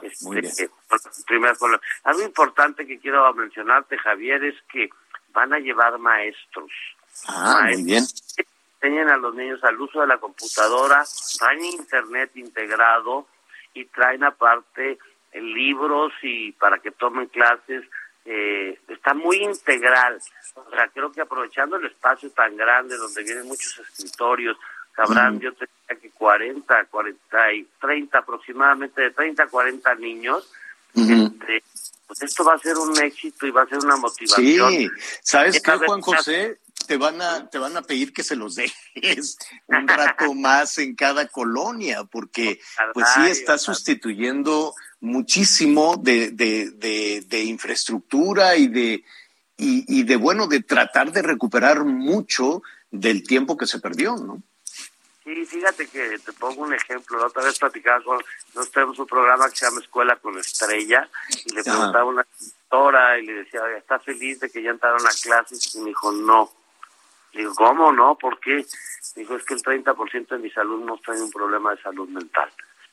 Este, 0.02 0.26
muy 0.26 0.42
bien. 0.42 0.54
eh, 0.58 0.70
con 0.88 1.00
las 1.04 1.24
primeras 1.26 1.58
colonias. 1.60 1.82
Algo 2.04 2.24
importante 2.24 2.88
que 2.88 3.00
quiero 3.00 3.32
mencionarte, 3.34 3.98
Javier, 3.98 4.44
es 4.44 4.56
que 4.72 4.90
van 5.30 5.54
a 5.54 5.60
llevar 5.60 5.98
maestros. 6.00 6.72
Ah, 7.28 7.68
muy 7.72 7.84
bien. 7.84 8.04
Enseñan 8.82 9.10
a 9.10 9.18
los 9.18 9.36
niños 9.36 9.64
al 9.64 9.80
uso 9.80 10.02
de 10.02 10.08
la 10.08 10.18
computadora, 10.18 11.04
traen 11.40 11.66
internet 11.66 12.32
integrado 12.36 13.28
y 13.74 13.86
traen 13.86 14.24
aparte 14.24 14.98
libros 15.34 16.14
y 16.22 16.52
para 16.54 16.80
que 16.80 16.92
tomen 16.92 17.28
clases. 17.28 17.84
Eh, 18.26 18.80
está 18.88 19.14
muy 19.14 19.38
integral. 19.38 20.20
O 20.56 20.70
sea, 20.70 20.88
creo 20.94 21.12
que 21.12 21.22
aprovechando 21.22 21.76
el 21.78 21.86
espacio 21.86 22.30
tan 22.32 22.56
grande 22.58 22.98
donde 22.98 23.24
vienen 23.24 23.48
muchos 23.48 23.78
escritorios, 23.80 24.58
sabrán, 24.96 25.36
Mm. 25.36 25.40
yo 25.40 25.54
tenía 25.54 26.02
que 26.02 26.10
40, 26.12 26.86
40 26.86 27.54
y 27.54 27.68
30 27.82 28.18
aproximadamente, 28.18 29.02
de 29.02 29.12
30 29.12 29.44
a 29.44 29.48
40 29.48 29.96
niños, 29.96 30.52
este, 30.96 31.62
pues 32.08 32.22
esto 32.22 32.46
va 32.46 32.54
a 32.54 32.60
ser 32.60 32.78
un 32.78 32.98
éxito 33.04 33.46
y 33.46 33.52
va 33.52 33.64
a 33.64 33.68
ser 33.68 33.80
una 33.80 33.98
motivación. 33.98 34.72
Sí, 34.72 34.90
¿sabes 35.22 35.62
qué, 35.62 35.72
Juan 35.72 36.02
José? 36.02 36.60
Te 36.88 36.98
van 36.98 37.22
a, 37.22 37.50
te 37.50 37.58
van 37.58 37.76
a 37.78 37.82
pedir 37.82 38.14
que 38.14 38.24
se 38.24 38.36
los 38.36 38.56
dejes 38.56 39.38
un 39.68 39.88
rato 39.88 40.34
más 40.34 40.78
en 40.78 40.96
cada 40.96 41.28
colonia, 41.28 42.04
porque 42.04 42.60
pues 42.94 43.08
sí 43.16 43.22
está 43.28 43.58
sustituyendo 43.58 44.74
muchísimo 45.00 45.98
de, 45.98 46.32
de, 46.32 46.72
de, 46.72 47.22
de 47.28 47.44
infraestructura 47.44 48.56
y 48.56 48.68
de, 48.68 49.04
y, 49.58 50.00
y 50.00 50.04
de 50.04 50.16
bueno, 50.16 50.48
de 50.48 50.62
tratar 50.62 51.12
de 51.12 51.22
recuperar 51.22 51.86
mucho 51.86 52.62
del 52.92 53.24
tiempo 53.24 53.58
que 53.58 53.68
se 53.68 53.80
perdió, 53.80 54.16
¿no? 54.16 54.42
Sí, 55.24 55.44
fíjate 55.44 55.88
que 55.88 56.20
te 56.20 56.34
pongo 56.34 56.62
un 56.62 56.74
ejemplo. 56.76 57.18
La 57.18 57.26
otra 57.26 57.44
vez 57.44 57.58
platicaba 57.58 58.04
con, 58.04 58.18
nosotros 58.50 58.72
tenemos 58.72 59.00
un 59.00 59.08
programa 59.08 59.50
que 59.50 59.56
se 59.56 59.66
llama 59.66 59.82
Escuela 59.82 60.16
con 60.18 60.38
Estrella 60.38 61.10
y 61.46 61.54
le 61.54 61.64
preguntaba 61.64 62.02
a 62.02 62.06
una 62.06 62.26
y 63.20 63.26
le 63.26 63.34
decía, 63.34 63.64
"Oiga, 63.64 63.78
¿está 63.78 64.00
feliz 64.00 64.40
de 64.40 64.50
que 64.50 64.62
ya 64.62 64.70
entraron 64.70 65.06
a 65.06 65.10
clases? 65.10 65.74
Y 65.76 65.80
me 65.80 65.88
dijo, 65.88 66.12
no. 66.12 66.52
Le 67.36 67.42
digo, 67.42 67.54
¿cómo 67.56 67.92
no? 67.92 68.18
¿Por 68.18 68.40
qué? 68.40 68.66
Dijo, 69.16 69.36
es 69.36 69.44
que 69.44 69.56
el 69.56 69.62
30% 69.62 70.28
de 70.30 70.38
mi 70.40 70.50
salud 70.52 70.84
no 70.86 70.98
trae 70.98 71.22
un 71.22 71.30
problema 71.32 71.72
de 71.76 71.82
salud 71.82 72.08
mental. 72.08 72.50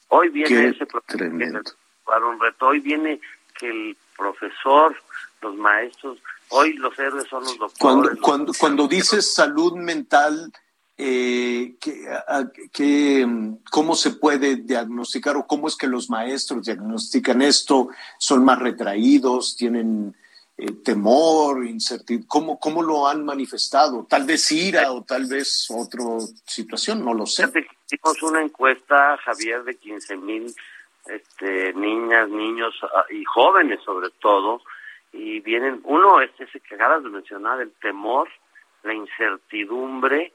Hoy 0.09 0.29
viene 0.31 0.49
Qué 0.49 0.69
ese 0.69 0.85
problema 0.87 1.63
para 2.05 2.27
un 2.27 2.41
reto. 2.41 2.67
Hoy 2.67 2.81
viene 2.81 3.21
que 3.59 3.71
el 3.71 3.97
profesor, 4.17 4.97
los 5.41 5.55
maestros, 5.57 6.19
hoy 6.49 6.73
los 6.75 6.99
héroes 6.99 7.29
son 7.29 7.45
los 7.45 7.57
doctores. 7.57 7.79
Cuando, 7.79 8.09
los- 8.11 8.19
cuando, 8.21 8.53
cuando 8.59 8.89
dices 8.89 9.33
salud 9.33 9.75
mental, 9.77 10.53
eh, 10.99 11.75
¿qué- 11.81 12.07
a- 12.29 12.45
qué, 12.73 13.25
mm, 13.25 13.59
¿cómo 13.71 13.95
se 13.95 14.11
puede 14.11 14.57
diagnosticar 14.57 15.37
o 15.37 15.47
cómo 15.47 15.69
es 15.69 15.77
que 15.77 15.87
los 15.87 16.11
maestros 16.11 16.65
diagnostican 16.67 17.43
esto? 17.43 17.89
¿Son 18.19 18.45
más 18.45 18.59
retraídos? 18.59 19.57
¿Tienen 19.57 20.15
eh, 20.57 20.73
temor, 20.85 21.65
incertidumbre? 21.65 22.29
¿Cómo, 22.29 22.61
¿Cómo 22.61 22.83
lo 22.83 23.09
han 23.09 23.25
manifestado? 23.25 24.07
Tal 24.09 24.25
vez 24.25 24.51
ira 24.53 24.93
o 24.93 25.03
tal 25.03 25.27
vez 25.27 25.69
otra 25.71 26.05
situación, 26.47 27.05
no 27.05 27.15
lo 27.15 27.27
sé. 27.27 27.45
Hicimos 27.87 28.23
una 28.23 28.43
encuesta, 28.43 29.17
Javier, 29.19 29.65
de 29.65 29.77
15 29.77 30.17
mil 30.17 30.55
este, 31.07 31.73
niñas, 31.75 32.29
niños 32.29 32.75
ah, 32.83 33.05
y 33.11 33.25
jóvenes 33.25 33.81
sobre 33.85 34.11
todo, 34.21 34.63
y 35.13 35.41
vienen, 35.41 35.81
uno 35.85 36.21
es 36.21 36.31
ese 36.39 36.61
que 36.61 36.75
acabas 36.75 37.03
de 37.03 37.11
mencionar, 37.11 37.61
el 37.61 37.73
temor, 37.73 38.29
la 38.83 38.95
incertidumbre, 38.95 40.33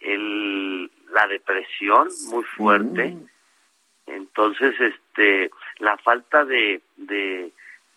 el, 0.00 0.90
la 1.10 1.26
depresión 1.26 2.08
muy 2.28 2.44
fuerte, 2.44 3.16
entonces 4.06 4.74
este, 4.80 5.50
la 5.78 5.96
falta 5.98 6.44
de, 6.44 6.82
de 6.96 7.52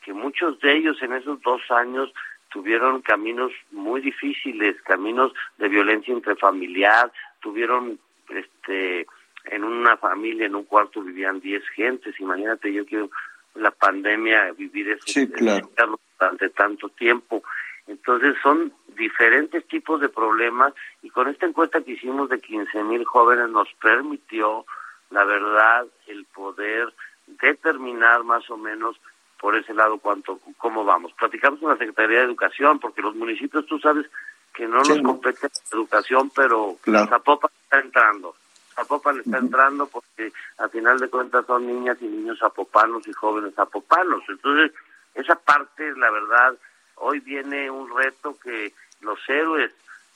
que 0.10 0.14
muchos 0.16 0.60
de 0.60 0.76
ellos 0.76 1.00
en 1.04 1.14
esos 1.14 1.40
dos 1.44 1.62
años 1.70 2.12
tuvieron 2.52 3.04
caminos 3.04 3.52
muy 3.70 4.02
difíciles, 4.02 4.76
caminos 4.82 5.32
de 5.60 5.70
violencia 5.70 6.12
intrafamiliar, 6.12 7.12
tuvieron 7.42 8.00
este 8.28 9.06
en 9.46 9.64
una 9.64 9.98
familia, 9.98 10.48
en 10.48 10.56
un 10.56 10.64
cuarto 10.64 11.04
vivían 11.04 11.40
10 11.40 11.64
gentes, 11.76 12.20
imagínate 12.20 12.74
yo 12.74 12.88
que 12.88 13.08
la 13.54 13.70
pandemia 13.70 14.52
vivir 14.54 14.90
eso 14.90 15.04
Sí, 15.06 15.30
claro. 15.30 15.70
durante 16.18 16.50
tanto 16.50 16.90
tiempo. 16.90 17.44
Entonces 17.86 18.36
son 18.42 18.74
diferentes 18.98 19.64
tipos 19.68 20.02
de 20.02 20.10
problemas 20.10 20.74
y 21.04 21.12
con 21.12 21.28
esta 21.28 21.46
encuesta 21.46 21.84
que 21.84 21.92
hicimos 21.92 22.30
de 22.30 22.40
15 22.40 22.84
mil 22.84 23.06
jóvenes 23.06 23.50
nos 23.52 23.72
permitió, 23.80 24.66
la 25.12 25.24
verdad, 25.24 25.86
el 26.08 26.26
poder 26.26 26.92
determinar 27.28 28.24
más 28.24 28.50
o 28.50 28.58
menos 28.58 29.00
por 29.40 29.56
ese 29.56 29.74
lado 29.74 29.98
cuánto, 30.00 30.40
cómo 30.58 30.84
vamos. 30.84 31.14
Platicamos 31.14 31.60
con 31.60 31.70
la 31.70 31.78
Secretaría 31.78 32.20
de 32.20 32.26
Educación 32.26 32.80
porque 32.80 33.02
los 33.02 33.16
municipios, 33.16 33.66
tú 33.66 33.80
sabes 33.80 34.06
que 34.54 34.68
no 34.68 34.84
Sí, 34.84 34.92
nos 34.94 35.02
¿no? 35.02 35.10
compete 35.12 35.48
educación, 35.72 36.30
pero 36.36 36.76
Claro. 36.82 37.08
Zapopan 37.08 37.52
está 37.64 37.80
entrando. 37.80 38.36
Zapopan 38.76 39.20
está 39.20 39.38
entrando 39.38 39.88
porque 39.88 40.32
al 40.58 40.70
final 40.70 41.00
de 41.00 41.10
cuentas 41.10 41.46
son 41.46 41.68
niñas 41.68 41.98
y 42.02 42.06
niños 42.06 42.40
zapopanos 42.40 43.08
y 43.08 43.14
jóvenes 43.14 43.54
zapopanos. 43.56 44.24
Entonces, 44.28 44.72
esa 45.16 45.36
parte, 45.36 45.92
la 45.98 46.12
verdad, 46.12 46.56
hoy 46.96 47.20
viene 47.20 47.70
un 47.72 47.96
reto 47.96 48.38
que 48.44 48.74
los 49.02 49.20
héroes 49.30 49.74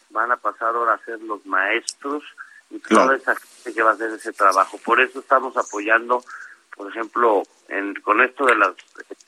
van 0.10 0.32
a 0.32 0.38
pasar 0.38 0.76
ahora 0.76 0.94
a 0.94 1.06
ser 1.06 1.22
los 1.22 1.46
maestros 1.46 2.24
y 2.70 2.80
Claro. 2.80 3.06
toda 3.06 3.18
esa 3.18 3.36
gente 3.36 3.74
que 3.74 3.84
va 3.84 3.92
a 3.92 3.94
hacer 3.94 4.10
ese 4.12 4.34
trabajo. 4.34 4.78
Por 4.84 5.00
eso 5.00 5.20
estamos 5.20 5.56
apoyando, 5.58 6.24
por 6.76 6.90
ejemplo, 6.90 7.44
en, 7.70 7.94
con 7.96 8.22
esto 8.22 8.46
de 8.46 8.56
las 8.56 8.74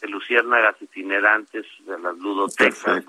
de 0.02 0.08
luciérnagas 0.08 0.76
itinerantes, 0.82 1.66
de 1.80 2.00
las 2.00 2.18
ludotecas, 2.18 3.04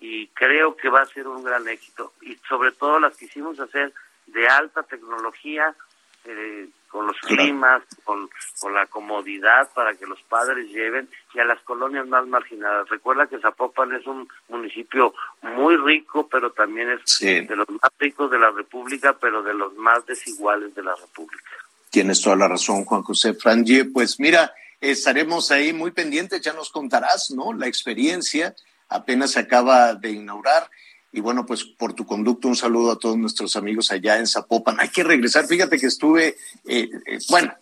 y 0.00 0.26
creo 0.28 0.76
que 0.76 0.88
va 0.90 1.00
a 1.00 1.06
ser 1.06 1.26
un 1.26 1.42
gran 1.42 1.66
éxito. 1.68 2.12
Y 2.20 2.36
sobre 2.48 2.72
todo 2.72 3.00
las 3.00 3.16
quisimos 3.16 3.58
hacer 3.60 3.92
de 4.26 4.46
alta 4.48 4.82
tecnología, 4.82 5.74
eh, 6.24 6.68
con 6.88 7.06
los 7.06 7.16
Claro. 7.20 7.36
climas, 7.36 7.82
con, 8.04 8.28
con 8.60 8.74
la 8.74 8.86
comodidad 8.86 9.70
para 9.74 9.94
que 9.94 10.06
los 10.06 10.20
padres 10.22 10.68
lleven 10.70 11.08
y 11.34 11.38
a 11.40 11.44
las 11.44 11.60
colonias 11.62 12.06
más 12.08 12.26
marginadas. 12.26 12.88
Recuerda 12.88 13.26
que 13.26 13.38
Zapopan 13.38 13.92
es 13.92 14.06
un 14.06 14.28
municipio 14.48 15.14
muy 15.42 15.76
rico, 15.76 16.26
pero 16.28 16.50
también 16.52 16.90
es 16.90 17.00
Sí. 17.04 17.40
de 17.46 17.56
los 17.56 17.68
más 17.70 17.90
ricos 17.98 18.30
de 18.30 18.38
la 18.38 18.50
República, 18.50 19.12
pero 19.18 19.42
de 19.42 19.54
los 19.54 19.74
más 19.76 20.04
desiguales 20.06 20.74
de 20.74 20.82
la 20.82 20.94
República. 20.96 21.50
Tienes 21.96 22.20
toda 22.20 22.36
la 22.36 22.46
razón, 22.46 22.84
Juan 22.84 23.02
José 23.02 23.32
Franje. 23.32 23.86
Pues 23.86 24.20
mira, 24.20 24.52
estaremos 24.82 25.50
ahí 25.50 25.72
muy 25.72 25.92
pendientes, 25.92 26.42
ya 26.42 26.52
nos 26.52 26.68
contarás, 26.68 27.30
¿no? 27.30 27.54
La 27.54 27.68
experiencia 27.68 28.54
apenas 28.90 29.30
se 29.30 29.40
acaba 29.40 29.94
de 29.94 30.10
inaugurar. 30.10 30.68
Y 31.10 31.20
bueno, 31.20 31.46
pues 31.46 31.64
por 31.64 31.94
tu 31.94 32.04
conducto, 32.04 32.48
un 32.48 32.54
saludo 32.54 32.92
a 32.92 32.98
todos 32.98 33.16
nuestros 33.16 33.56
amigos 33.56 33.90
allá 33.90 34.18
en 34.18 34.26
Zapopan. 34.26 34.78
Hay 34.78 34.90
que 34.90 35.04
regresar. 35.04 35.46
Fíjate 35.46 35.78
que 35.78 35.86
estuve, 35.86 36.36
eh, 36.66 36.90
eh, 37.06 37.18
bueno, 37.30 37.54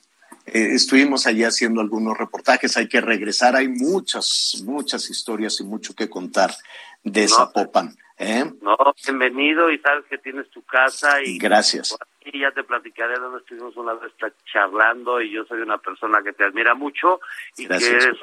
eh, 0.46 0.70
estuvimos 0.72 1.28
allá 1.28 1.46
haciendo 1.46 1.80
algunos 1.80 2.18
reportajes. 2.18 2.76
Hay 2.76 2.88
que 2.88 3.00
regresar. 3.00 3.54
Hay 3.54 3.68
muchas, 3.68 4.60
muchas 4.64 5.10
historias 5.10 5.60
y 5.60 5.62
mucho 5.62 5.94
que 5.94 6.10
contar 6.10 6.52
de 7.04 7.28
No. 7.28 7.36
Zapopan. 7.36 7.96
¿Eh? 8.18 8.44
No, 8.62 8.76
bienvenido 9.04 9.70
y 9.70 9.78
sabes 9.78 10.04
que 10.08 10.18
tienes 10.18 10.48
tu 10.50 10.62
casa 10.62 11.22
y 11.22 11.38
Gracias. 11.38 11.96
aquí 12.20 12.38
ya 12.40 12.50
te 12.52 12.64
platicaré 12.64 13.18
donde 13.18 13.38
estuvimos 13.40 13.76
una 13.76 13.94
vez 13.94 14.12
charlando 14.52 15.20
y 15.20 15.30
yo 15.32 15.44
soy 15.44 15.60
una 15.60 15.78
persona 15.78 16.22
que 16.22 16.32
te 16.32 16.44
admira 16.44 16.74
mucho 16.74 17.20
y 17.56 17.66
Gracias. 17.66 17.90
que 17.90 17.96
eres 17.96 18.18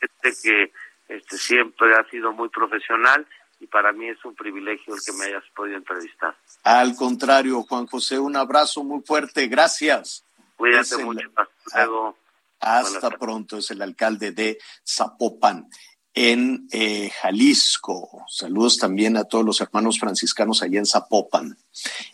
gente 0.00 0.38
que 0.42 0.72
este, 1.16 1.36
siempre 1.38 1.94
ha 1.94 2.08
sido 2.10 2.32
muy 2.32 2.48
profesional 2.48 3.26
y 3.60 3.66
para 3.66 3.92
mí 3.92 4.08
es 4.08 4.22
un 4.24 4.34
privilegio 4.34 4.94
el 4.94 5.00
que 5.04 5.12
me 5.12 5.26
hayas 5.26 5.44
podido 5.54 5.76
entrevistar. 5.78 6.34
Al 6.64 6.96
contrario, 6.96 7.62
Juan 7.62 7.86
José, 7.86 8.18
un 8.18 8.36
abrazo 8.36 8.82
muy 8.84 9.00
fuerte. 9.02 9.46
Gracias. 9.46 10.24
Cuídate 10.56 10.82
Es 10.82 10.92
el- 10.92 11.04
mucho, 11.04 11.28
hasta 11.36 11.86
luego. 11.86 12.16
Hasta 12.60 13.10
pronto, 13.10 13.58
es 13.58 13.70
el 13.72 13.82
alcalde 13.82 14.32
de 14.32 14.58
Zapopan, 14.86 15.68
en 16.14 16.68
eh, 16.70 17.10
Jalisco. 17.20 18.24
Saludos 18.28 18.78
también 18.78 19.16
a 19.16 19.24
todos 19.24 19.44
los 19.44 19.60
hermanos 19.60 19.98
franciscanos 19.98 20.62
allá 20.62 20.78
en 20.78 20.86
Zapopan, 20.86 21.58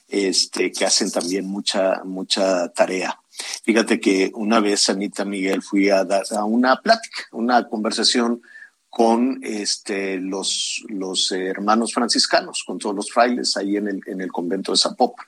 este, 0.09 0.73
que 0.73 0.87
hacen 0.87 1.11
también 1.11 1.47
mucha, 1.47 2.03
mucha 2.05 2.69
tarea. 2.71 3.21
Fíjate 3.63 4.01
que 4.01 4.31
una 4.35 4.61
vez, 4.61 4.89
Anita 4.89 5.25
Miguel, 5.25 5.63
fui 5.63 5.91
a 5.91 6.05
dar 6.05 6.25
una 6.47 6.81
plática, 6.81 7.25
una 7.33 7.69
conversación 7.69 8.43
con 8.89 9.39
este, 9.43 10.17
los, 10.19 10.83
los 10.89 11.31
hermanos 11.33 11.93
franciscanos, 11.95 12.65
con 12.67 12.79
todos 12.79 12.97
los 12.97 13.13
frailes 13.13 13.57
ahí 13.57 13.77
en 13.77 13.87
el, 13.89 14.01
en 14.07 14.21
el 14.21 14.33
convento 14.33 14.73
de 14.73 14.79
Zapopan. 14.79 15.27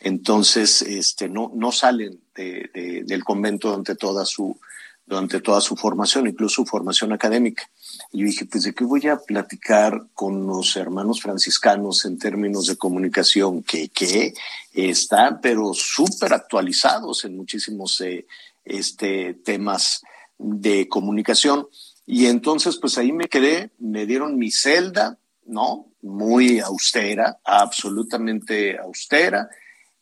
Entonces, 0.00 0.82
este, 0.82 1.28
no, 1.28 1.50
no 1.54 1.72
salen 1.72 2.20
de- 2.34 2.70
de- 2.72 3.02
del 3.04 3.24
convento 3.24 3.68
durante 3.68 3.96
toda 3.96 4.24
su, 4.24 4.58
durante 5.06 5.40
toda 5.40 5.60
su 5.60 5.76
formación, 5.76 6.26
incluso 6.26 6.56
su 6.56 6.66
formación 6.66 7.12
académica. 7.12 7.68
Y 8.12 8.20
yo 8.20 8.26
dije, 8.26 8.44
pues 8.46 8.64
de 8.64 8.74
qué 8.74 8.84
voy 8.84 9.06
a 9.06 9.18
platicar 9.18 10.06
con 10.14 10.46
los 10.46 10.76
hermanos 10.76 11.22
franciscanos 11.22 12.04
en 12.04 12.18
términos 12.18 12.66
de 12.66 12.76
comunicación, 12.76 13.62
que, 13.62 13.88
que 13.88 14.34
están, 14.72 15.40
pero 15.40 15.72
súper 15.74 16.34
actualizados 16.34 17.24
en 17.24 17.36
muchísimos 17.36 18.00
eh, 18.00 18.26
este, 18.64 19.34
temas 19.34 20.02
de 20.38 20.88
comunicación. 20.88 21.68
Y 22.04 22.26
entonces, 22.26 22.76
pues 22.76 22.98
ahí 22.98 23.12
me 23.12 23.28
quedé, 23.28 23.70
me 23.78 24.06
dieron 24.06 24.36
mi 24.36 24.50
celda, 24.50 25.18
¿no? 25.44 25.86
Muy 26.02 26.58
austera, 26.58 27.38
absolutamente 27.44 28.78
austera. 28.78 29.48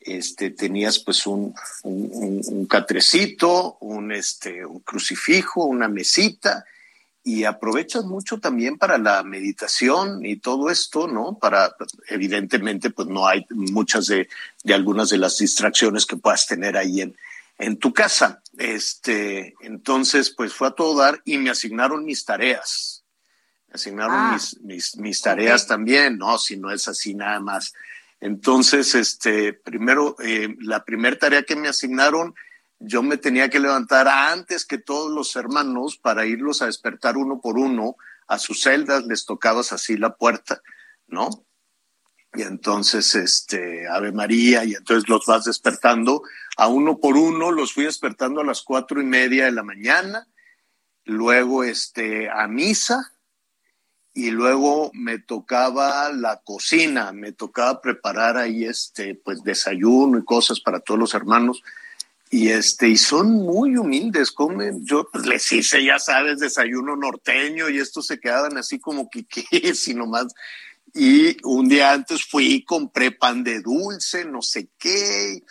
Este, 0.04 0.50
tenías 0.50 0.98
pues 0.98 1.26
un, 1.26 1.54
un, 1.82 2.10
un- 2.12 2.42
un 2.46 2.66
catrecito, 2.66 3.78
un, 3.80 4.12
este, 4.12 4.64
un 4.66 4.80
crucifijo, 4.80 5.64
una 5.64 5.88
mesita, 5.88 6.64
y 7.26 7.44
aprovechas 7.44 8.04
mucho 8.04 8.38
también 8.38 8.76
para 8.76 8.98
la 8.98 9.22
meditación 9.22 10.26
y 10.26 10.36
todo 10.36 10.68
esto, 10.68 11.08
¿no? 11.08 11.38
Para, 11.38 11.74
evidentemente, 12.08 12.90
pues 12.90 13.08
no 13.08 13.26
hay 13.26 13.46
muchas 13.48 14.06
de, 14.08 14.28
de 14.62 14.74
algunas 14.74 15.08
de 15.08 15.16
las 15.16 15.38
distracciones 15.38 16.04
que 16.04 16.18
puedas 16.18 16.46
tener 16.46 16.76
ahí 16.76 17.00
en, 17.00 17.16
en 17.56 17.78
tu 17.78 17.94
casa. 17.94 18.42
Este, 18.58 19.54
entonces, 19.62 20.28
pues 20.30 20.52
fue 20.52 20.68
a 20.68 20.72
todo 20.72 20.98
dar 20.98 21.22
y 21.24 21.38
me 21.38 21.48
asignaron 21.48 22.04
mis 22.04 22.26
tareas. 22.26 23.04
Me 23.68 23.74
asignaron 23.76 24.14
Ah. 24.16 24.30
mis, 24.34 24.60
mis, 24.60 24.96
mis 24.98 25.20
tareas 25.22 25.66
también, 25.66 26.18
¿no? 26.18 26.36
Si 26.36 26.58
no 26.58 26.70
es 26.70 26.86
así 26.88 27.14
nada 27.14 27.40
más. 27.40 27.72
Entonces, 28.24 28.94
este, 28.94 29.52
primero, 29.52 30.16
eh, 30.18 30.56
la 30.60 30.82
primera 30.82 31.18
tarea 31.18 31.42
que 31.42 31.56
me 31.56 31.68
asignaron, 31.68 32.34
yo 32.78 33.02
me 33.02 33.18
tenía 33.18 33.50
que 33.50 33.60
levantar 33.60 34.08
antes 34.08 34.64
que 34.64 34.78
todos 34.78 35.12
los 35.12 35.36
hermanos 35.36 35.98
para 35.98 36.24
irlos 36.24 36.62
a 36.62 36.66
despertar 36.66 37.18
uno 37.18 37.42
por 37.42 37.58
uno 37.58 37.96
a 38.26 38.38
sus 38.38 38.62
celdas, 38.62 39.04
les 39.04 39.26
tocabas 39.26 39.74
así 39.74 39.98
la 39.98 40.16
puerta, 40.16 40.62
¿no? 41.06 41.28
Y 42.32 42.40
entonces, 42.40 43.14
este, 43.14 43.86
Ave 43.88 44.10
María, 44.10 44.64
y 44.64 44.72
entonces 44.72 45.06
los 45.06 45.26
vas 45.26 45.44
despertando 45.44 46.22
a 46.56 46.68
uno 46.68 47.00
por 47.00 47.18
uno, 47.18 47.52
los 47.52 47.74
fui 47.74 47.84
despertando 47.84 48.40
a 48.40 48.44
las 48.44 48.62
cuatro 48.62 49.02
y 49.02 49.04
media 49.04 49.44
de 49.44 49.52
la 49.52 49.62
mañana, 49.62 50.26
luego, 51.04 51.62
este, 51.62 52.30
a 52.30 52.48
misa, 52.48 53.13
y 54.14 54.30
luego 54.30 54.90
me 54.94 55.18
tocaba 55.18 56.10
la 56.12 56.40
cocina, 56.44 57.12
me 57.12 57.32
tocaba 57.32 57.80
preparar 57.80 58.38
ahí, 58.38 58.64
este, 58.64 59.16
pues 59.16 59.42
desayuno 59.42 60.18
y 60.18 60.24
cosas 60.24 60.60
para 60.60 60.80
todos 60.80 61.00
los 61.00 61.14
hermanos, 61.14 61.62
y 62.30 62.48
este, 62.48 62.88
y 62.88 62.96
son 62.96 63.32
muy 63.32 63.76
humildes, 63.76 64.32
comen, 64.32 64.84
yo 64.84 65.08
pues, 65.12 65.26
les 65.26 65.50
hice, 65.52 65.84
ya 65.84 65.98
sabes, 65.98 66.38
desayuno 66.38 66.96
norteño, 66.96 67.68
y 67.68 67.78
estos 67.78 68.06
se 68.06 68.18
quedaban 68.18 68.56
así 68.56 68.78
como 68.78 69.10
que, 69.10 69.24
¿qué? 69.50 69.74
Si 69.74 69.94
nomás 69.94 70.28
y 70.94 71.36
un 71.42 71.68
día 71.68 71.92
antes 71.92 72.24
fui 72.24 72.54
y 72.54 72.64
compré 72.64 73.10
pan 73.10 73.42
de 73.42 73.60
dulce, 73.60 74.24
no 74.24 74.40
sé 74.40 74.68
qué, 74.78 75.42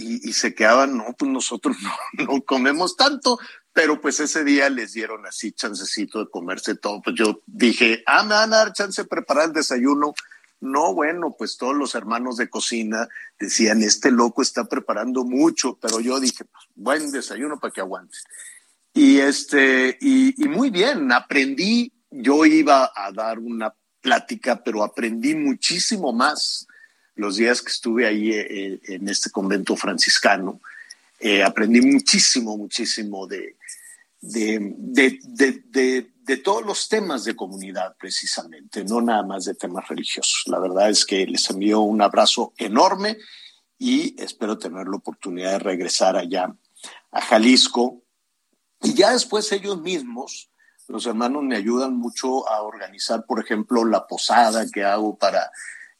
y 0.00 0.32
se 0.32 0.54
quedaban, 0.54 0.96
no, 0.96 1.14
pues 1.18 1.30
nosotros 1.30 1.76
no, 1.82 2.24
no 2.24 2.42
comemos 2.42 2.96
tanto, 2.96 3.38
pero 3.78 4.00
pues 4.00 4.18
ese 4.18 4.42
día 4.42 4.68
les 4.70 4.92
dieron 4.92 5.24
así 5.24 5.52
chancecito 5.52 6.18
de 6.18 6.30
comerse 6.30 6.74
todo. 6.74 7.00
Pues 7.00 7.14
yo 7.16 7.42
dije, 7.46 8.02
ah, 8.06 8.24
me 8.24 8.30
van 8.30 8.52
a 8.52 8.56
dar 8.56 8.72
chance 8.72 9.02
de 9.02 9.08
preparar 9.08 9.46
el 9.46 9.52
desayuno. 9.52 10.14
No, 10.60 10.94
bueno, 10.94 11.36
pues 11.38 11.56
todos 11.56 11.76
los 11.76 11.94
hermanos 11.94 12.38
de 12.38 12.50
cocina 12.50 13.06
decían, 13.38 13.80
este 13.82 14.10
loco 14.10 14.42
está 14.42 14.64
preparando 14.64 15.24
mucho, 15.24 15.78
pero 15.80 16.00
yo 16.00 16.18
dije, 16.18 16.44
pues 16.44 16.64
buen 16.74 17.12
desayuno 17.12 17.60
para 17.60 17.72
que 17.72 17.80
aguante. 17.80 18.18
Y 18.94 19.18
este, 19.18 19.96
y, 20.00 20.42
y 20.42 20.48
muy 20.48 20.70
bien, 20.70 21.12
aprendí, 21.12 21.92
yo 22.10 22.44
iba 22.46 22.90
a 22.92 23.12
dar 23.12 23.38
una 23.38 23.72
plática, 24.00 24.60
pero 24.64 24.82
aprendí 24.82 25.36
muchísimo 25.36 26.12
más 26.12 26.66
los 27.18 27.36
días 27.36 27.60
que 27.60 27.72
estuve 27.72 28.06
ahí 28.06 28.32
eh, 28.32 28.80
en 28.84 29.08
este 29.08 29.30
convento 29.30 29.76
franciscano. 29.76 30.60
Eh, 31.20 31.42
aprendí 31.42 31.80
muchísimo, 31.80 32.56
muchísimo 32.56 33.26
de, 33.26 33.56
de, 34.20 34.74
de, 34.76 35.18
de, 35.66 36.12
de 36.22 36.36
todos 36.36 36.64
los 36.64 36.88
temas 36.88 37.24
de 37.24 37.34
comunidad, 37.34 37.96
precisamente, 37.98 38.84
no 38.84 39.00
nada 39.00 39.24
más 39.24 39.46
de 39.46 39.54
temas 39.54 39.88
religiosos. 39.88 40.44
La 40.46 40.60
verdad 40.60 40.90
es 40.90 41.04
que 41.04 41.26
les 41.26 41.50
envío 41.50 41.80
un 41.80 42.00
abrazo 42.00 42.52
enorme 42.56 43.18
y 43.78 44.14
espero 44.22 44.56
tener 44.56 44.86
la 44.86 44.96
oportunidad 44.96 45.52
de 45.52 45.58
regresar 45.58 46.16
allá 46.16 46.54
a 47.10 47.20
Jalisco. 47.20 48.04
Y 48.80 48.94
ya 48.94 49.12
después 49.12 49.50
ellos 49.50 49.80
mismos, 49.80 50.50
los 50.86 51.04
hermanos 51.06 51.42
me 51.42 51.56
ayudan 51.56 51.96
mucho 51.96 52.48
a 52.48 52.62
organizar, 52.62 53.26
por 53.26 53.40
ejemplo, 53.40 53.84
la 53.84 54.06
posada 54.06 54.70
que 54.70 54.84
hago 54.84 55.18
para 55.18 55.50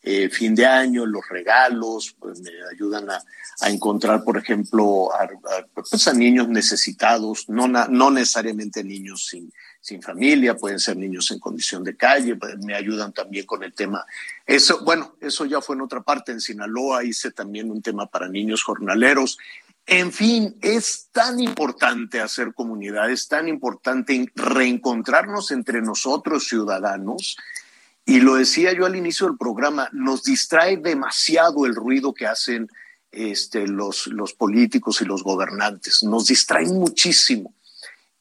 eh, 0.02 0.28
fin 0.30 0.54
de 0.54 0.64
año, 0.64 1.04
los 1.04 1.28
regalos, 1.28 2.14
pues 2.18 2.40
me 2.40 2.50
ayudan 2.72 3.10
a, 3.10 3.22
encontrar, 3.66 4.22
por 4.22 4.36
ejemplo, 4.38 5.12
a, 5.12 5.28
pues 5.74 6.06
a 6.06 6.12
niños 6.12 6.48
necesitados, 6.48 7.48
no, 7.48 7.66
no 7.66 8.10
necesariamente 8.10 8.84
niños 8.84 9.26
sin, 9.26 9.52
sin 9.80 10.02
familia, 10.02 10.56
pueden 10.56 10.78
ser 10.78 10.96
niños 10.96 11.30
en 11.30 11.38
condición 11.38 11.82
de 11.82 11.96
calle, 11.96 12.36
pues 12.36 12.56
me 12.58 12.74
ayudan 12.74 13.12
también 13.12 13.46
con 13.46 13.62
el 13.64 13.72
tema. 13.72 14.04
Eso, 14.46 14.84
bueno, 14.84 15.16
eso 15.20 15.44
ya 15.44 15.60
fue 15.60 15.76
en 15.76 15.82
otra 15.82 16.02
parte, 16.02 16.30
en 16.30 16.40
Sinaloa 16.40 17.04
hice 17.04 17.30
también 17.30 17.70
un 17.70 17.82
tema 17.82 18.06
para 18.06 18.28
niños 18.28 18.62
jornaleros. 18.62 19.38
En 19.86 20.12
fin, 20.12 20.56
es 20.60 21.08
tan 21.12 21.40
importante 21.40 22.20
hacer 22.20 22.52
comunidad, 22.52 23.10
es 23.10 23.26
tan 23.26 23.48
importante 23.48 24.30
reencontrarnos 24.34 25.50
entre 25.50 25.80
nosotros 25.80 26.46
ciudadanos. 26.46 27.38
Y 28.08 28.20
lo 28.20 28.36
decía 28.36 28.72
yo 28.72 28.86
al 28.86 28.96
inicio 28.96 29.26
del 29.26 29.36
programa, 29.36 29.90
nos 29.92 30.22
distrae 30.22 30.78
demasiado 30.78 31.66
el 31.66 31.74
ruido 31.74 32.14
que 32.14 32.26
hacen 32.26 32.66
este, 33.12 33.66
los, 33.66 34.08
políticos 34.38 35.02
y 35.02 35.04
los 35.04 35.22
gobernantes, 35.22 36.02
nos 36.02 36.28
distraen 36.28 36.72
muchísimo. 36.72 37.52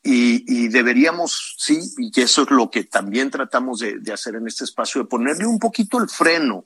Y, 0.03 0.67
deberíamos, 0.67 1.55
sí, 1.57 1.79
y 1.99 2.11
eso 2.19 2.43
es 2.43 2.51
lo 2.51 2.69
que 2.69 2.83
también 2.83 3.31
tratamos 3.31 3.79
de, 3.79 3.99
de, 3.99 4.11
hacer 4.11 4.35
en 4.35 4.47
este 4.47 4.65
espacio, 4.65 5.01
de 5.01 5.07
ponerle 5.07 5.45
un 5.45 5.57
poquito 5.57 5.99
el 5.99 6.09
freno 6.09 6.65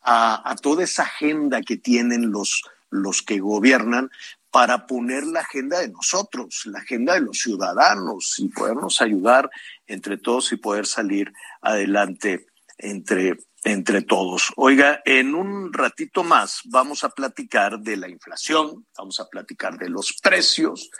a, 0.00 0.50
a 0.50 0.56
toda 0.56 0.84
esa 0.84 1.02
agenda 1.02 1.60
que 1.60 1.76
tienen 1.76 2.30
los, 2.30 2.62
los 2.88 3.20
que 3.20 3.40
gobiernan 3.40 4.10
para 4.50 4.86
poner 4.86 5.24
la 5.24 5.40
agenda 5.40 5.80
de 5.80 5.88
nosotros, 5.88 6.62
la 6.64 6.78
agenda 6.78 7.12
de 7.12 7.20
los 7.20 7.40
ciudadanos 7.40 8.38
y 8.38 8.48
podernos 8.48 9.02
ayudar 9.02 9.50
entre 9.86 10.16
todos 10.16 10.50
y 10.52 10.56
poder 10.56 10.86
salir 10.86 11.30
adelante 11.60 12.46
entre, 12.78 13.38
entre 13.62 14.02
todos. 14.02 14.52
Oiga, 14.56 15.00
en 15.04 15.34
un 15.34 15.72
ratito 15.72 16.24
más 16.24 16.60
vamos 16.64 17.04
a 17.04 17.10
platicar 17.10 17.80
de 17.80 17.96
la 17.96 18.08
inflación, 18.08 18.86
vamos 18.96 19.20
a 19.20 19.28
platicar 19.28 19.78
de 19.78 19.88
los 19.88 20.14
precios. 20.22 20.90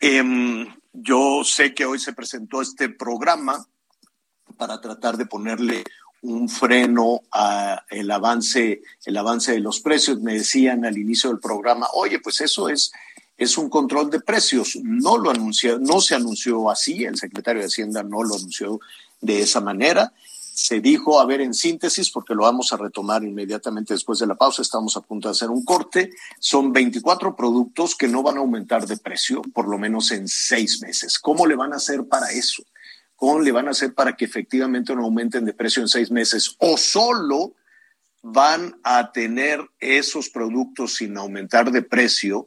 Eh, 0.00 0.66
yo 0.92 1.42
sé 1.44 1.74
que 1.74 1.86
hoy 1.86 1.98
se 1.98 2.12
presentó 2.12 2.60
este 2.60 2.88
programa 2.88 3.66
para 4.56 4.80
tratar 4.80 5.16
de 5.16 5.26
ponerle 5.26 5.84
un 6.22 6.48
freno 6.48 7.20
a 7.32 7.84
el 7.90 8.10
avance, 8.10 8.82
el 9.04 9.16
avance 9.16 9.52
de 9.52 9.60
los 9.60 9.80
precios. 9.80 10.20
Me 10.20 10.34
decían 10.34 10.84
al 10.84 10.98
inicio 10.98 11.30
del 11.30 11.40
programa, 11.40 11.88
oye, 11.94 12.20
pues 12.20 12.40
eso 12.40 12.68
es, 12.68 12.92
es 13.36 13.58
un 13.58 13.68
control 13.68 14.10
de 14.10 14.20
precios. 14.20 14.78
No 14.82 15.18
lo 15.18 15.30
anunció, 15.30 15.78
no 15.78 16.00
se 16.00 16.14
anunció 16.14 16.70
así, 16.70 17.04
el 17.04 17.16
secretario 17.16 17.60
de 17.60 17.66
Hacienda 17.66 18.02
no 18.02 18.22
lo 18.22 18.36
anunció 18.36 18.80
de 19.20 19.40
esa 19.40 19.60
manera. 19.60 20.12
Se 20.54 20.80
dijo, 20.80 21.20
a 21.20 21.24
ver, 21.24 21.40
en 21.40 21.54
síntesis, 21.54 22.10
porque 22.10 22.34
lo 22.34 22.42
vamos 22.42 22.72
a 22.72 22.76
retomar 22.76 23.24
inmediatamente 23.24 23.94
después 23.94 24.18
de 24.18 24.26
la 24.26 24.34
pausa, 24.34 24.62
estamos 24.62 24.96
a 24.96 25.00
punto 25.00 25.28
de 25.28 25.32
hacer 25.32 25.48
un 25.48 25.64
corte, 25.64 26.10
son 26.38 26.72
24 26.72 27.34
productos 27.34 27.96
que 27.96 28.08
no 28.08 28.22
van 28.22 28.36
a 28.36 28.40
aumentar 28.40 28.86
de 28.86 28.98
precio, 28.98 29.40
por 29.54 29.68
lo 29.68 29.78
menos 29.78 30.10
en 30.12 30.28
seis 30.28 30.82
meses. 30.82 31.18
¿Cómo 31.18 31.46
le 31.46 31.56
van 31.56 31.72
a 31.72 31.76
hacer 31.76 32.04
para 32.04 32.30
eso? 32.30 32.62
¿Cómo 33.16 33.40
le 33.40 33.52
van 33.52 33.68
a 33.68 33.70
hacer 33.70 33.94
para 33.94 34.14
que 34.16 34.24
efectivamente 34.24 34.94
no 34.94 35.04
aumenten 35.04 35.44
de 35.44 35.54
precio 35.54 35.80
en 35.80 35.88
seis 35.88 36.10
meses? 36.10 36.56
¿O 36.58 36.76
solo 36.76 37.54
van 38.22 38.78
a 38.84 39.10
tener 39.12 39.60
esos 39.80 40.28
productos 40.28 40.94
sin 40.94 41.16
aumentar 41.16 41.70
de 41.72 41.82
precio 41.82 42.46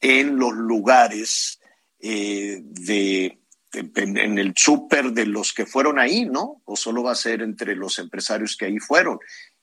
en 0.00 0.36
los 0.36 0.52
lugares 0.52 1.60
eh, 2.00 2.60
de, 2.62 3.38
en 3.72 4.38
el 4.38 4.52
súper 4.56 5.12
de 5.12 5.26
los 5.26 5.52
que 5.52 5.66
fueron 5.66 5.98
ahí, 5.98 6.24
¿no? 6.24 6.62
¿O 6.64 6.76
solo 6.76 7.02
va 7.02 7.12
a 7.12 7.16
ser 7.16 7.42
entre 7.42 7.74
los 7.74 7.98
empresarios 7.98 8.56
que 8.56 8.66
ahí 8.66 8.78
fueron? 8.78 9.18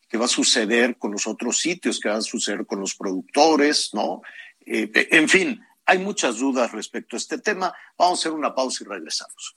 ¿Qué 0.08 0.18
va 0.18 0.26
a 0.26 0.30
suceder 0.30 0.98
con 0.98 1.12
los 1.12 1.28
otros 1.28 1.60
sitios? 1.60 2.00
¿Qué 2.00 2.10
va 2.10 2.16
a 2.16 2.22
suceder 2.22 2.66
con 2.66 2.80
los 2.80 2.96
productores? 2.96 3.92
¿No? 3.94 4.22
Eh, 4.66 4.92
en 5.12 5.30
fin, 5.30 5.62
hay 5.86 6.00
muchas 6.00 6.38
dudas 6.38 6.72
respecto 6.72 7.16
a 7.16 7.18
este 7.18 7.38
tema. 7.38 7.74
Vamos 7.98 8.20
a 8.20 8.22
hacer 8.22 8.32
una 8.32 8.54
pausa 8.54 8.84
y 8.84 8.88
regresamos. 8.88 9.56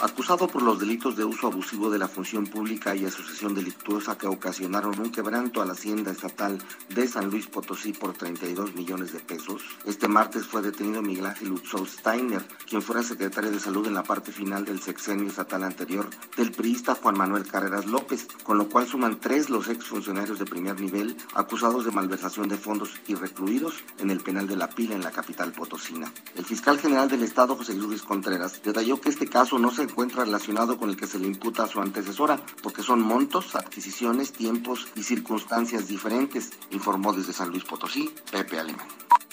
Acusado 0.00 0.46
por 0.46 0.62
los 0.62 0.78
delitos 0.78 1.16
de 1.16 1.24
uso 1.24 1.48
abusivo 1.48 1.90
de 1.90 1.98
la 1.98 2.06
función 2.06 2.46
pública 2.46 2.94
y 2.94 3.04
asociación 3.04 3.52
delictuosa 3.52 4.16
que 4.16 4.28
ocasionaron 4.28 4.96
un 5.00 5.10
quebranto 5.10 5.60
a 5.60 5.66
la 5.66 5.72
hacienda 5.72 6.12
estatal 6.12 6.56
de 6.88 7.08
San 7.08 7.30
Luis 7.30 7.48
Potosí 7.48 7.92
por 7.92 8.12
32 8.12 8.76
millones 8.76 9.12
de 9.12 9.18
pesos, 9.18 9.64
este 9.84 10.06
martes 10.06 10.46
fue 10.46 10.62
detenido 10.62 11.02
Miguel 11.02 11.26
Ángel 11.26 11.50
Utzou 11.50 11.84
Steiner, 11.84 12.46
quien 12.68 12.80
fuera 12.80 13.02
secretario 13.02 13.50
de 13.50 13.58
salud 13.58 13.88
en 13.88 13.94
la 13.94 14.04
parte 14.04 14.30
final 14.30 14.64
del 14.64 14.80
sexenio 14.80 15.26
estatal 15.26 15.64
anterior 15.64 16.08
del 16.36 16.52
priista 16.52 16.94
Juan 16.94 17.18
Manuel 17.18 17.48
Carreras 17.48 17.86
López, 17.86 18.28
con 18.44 18.56
lo 18.56 18.68
cual 18.68 18.86
suman 18.86 19.18
tres 19.18 19.50
los 19.50 19.68
exfuncionarios 19.68 20.38
de 20.38 20.44
primer 20.44 20.80
nivel 20.80 21.16
acusados 21.34 21.84
de 21.84 21.90
malversación 21.90 22.48
de 22.48 22.56
fondos 22.56 23.00
y 23.08 23.16
recluidos 23.16 23.82
en 23.98 24.12
el 24.12 24.20
penal 24.20 24.46
de 24.46 24.54
la 24.54 24.68
pila 24.68 24.94
en 24.94 25.02
la 25.02 25.10
capital 25.10 25.50
potosina. 25.50 26.12
El 26.36 26.44
fiscal 26.44 26.78
general 26.78 27.08
del 27.08 27.24
estado, 27.24 27.56
José 27.56 27.74
Luis 27.74 28.02
Contreras, 28.02 28.62
detalló 28.62 29.00
que 29.00 29.08
este 29.08 29.26
caso 29.26 29.58
no 29.58 29.72
se 29.72 29.87
encuentra 29.88 30.24
relacionado 30.24 30.78
con 30.78 30.90
el 30.90 30.96
que 30.96 31.06
se 31.06 31.18
le 31.18 31.26
imputa 31.26 31.64
a 31.64 31.68
su 31.68 31.80
antecesora, 31.80 32.40
porque 32.62 32.82
son 32.82 33.00
montos, 33.00 33.54
adquisiciones, 33.54 34.32
tiempos 34.32 34.88
y 34.94 35.02
circunstancias 35.02 35.88
diferentes, 35.88 36.52
informó 36.70 37.12
desde 37.12 37.32
San 37.32 37.50
Luis 37.50 37.64
Potosí 37.64 38.14
Pepe 38.30 38.58
Alemán. 38.58 38.86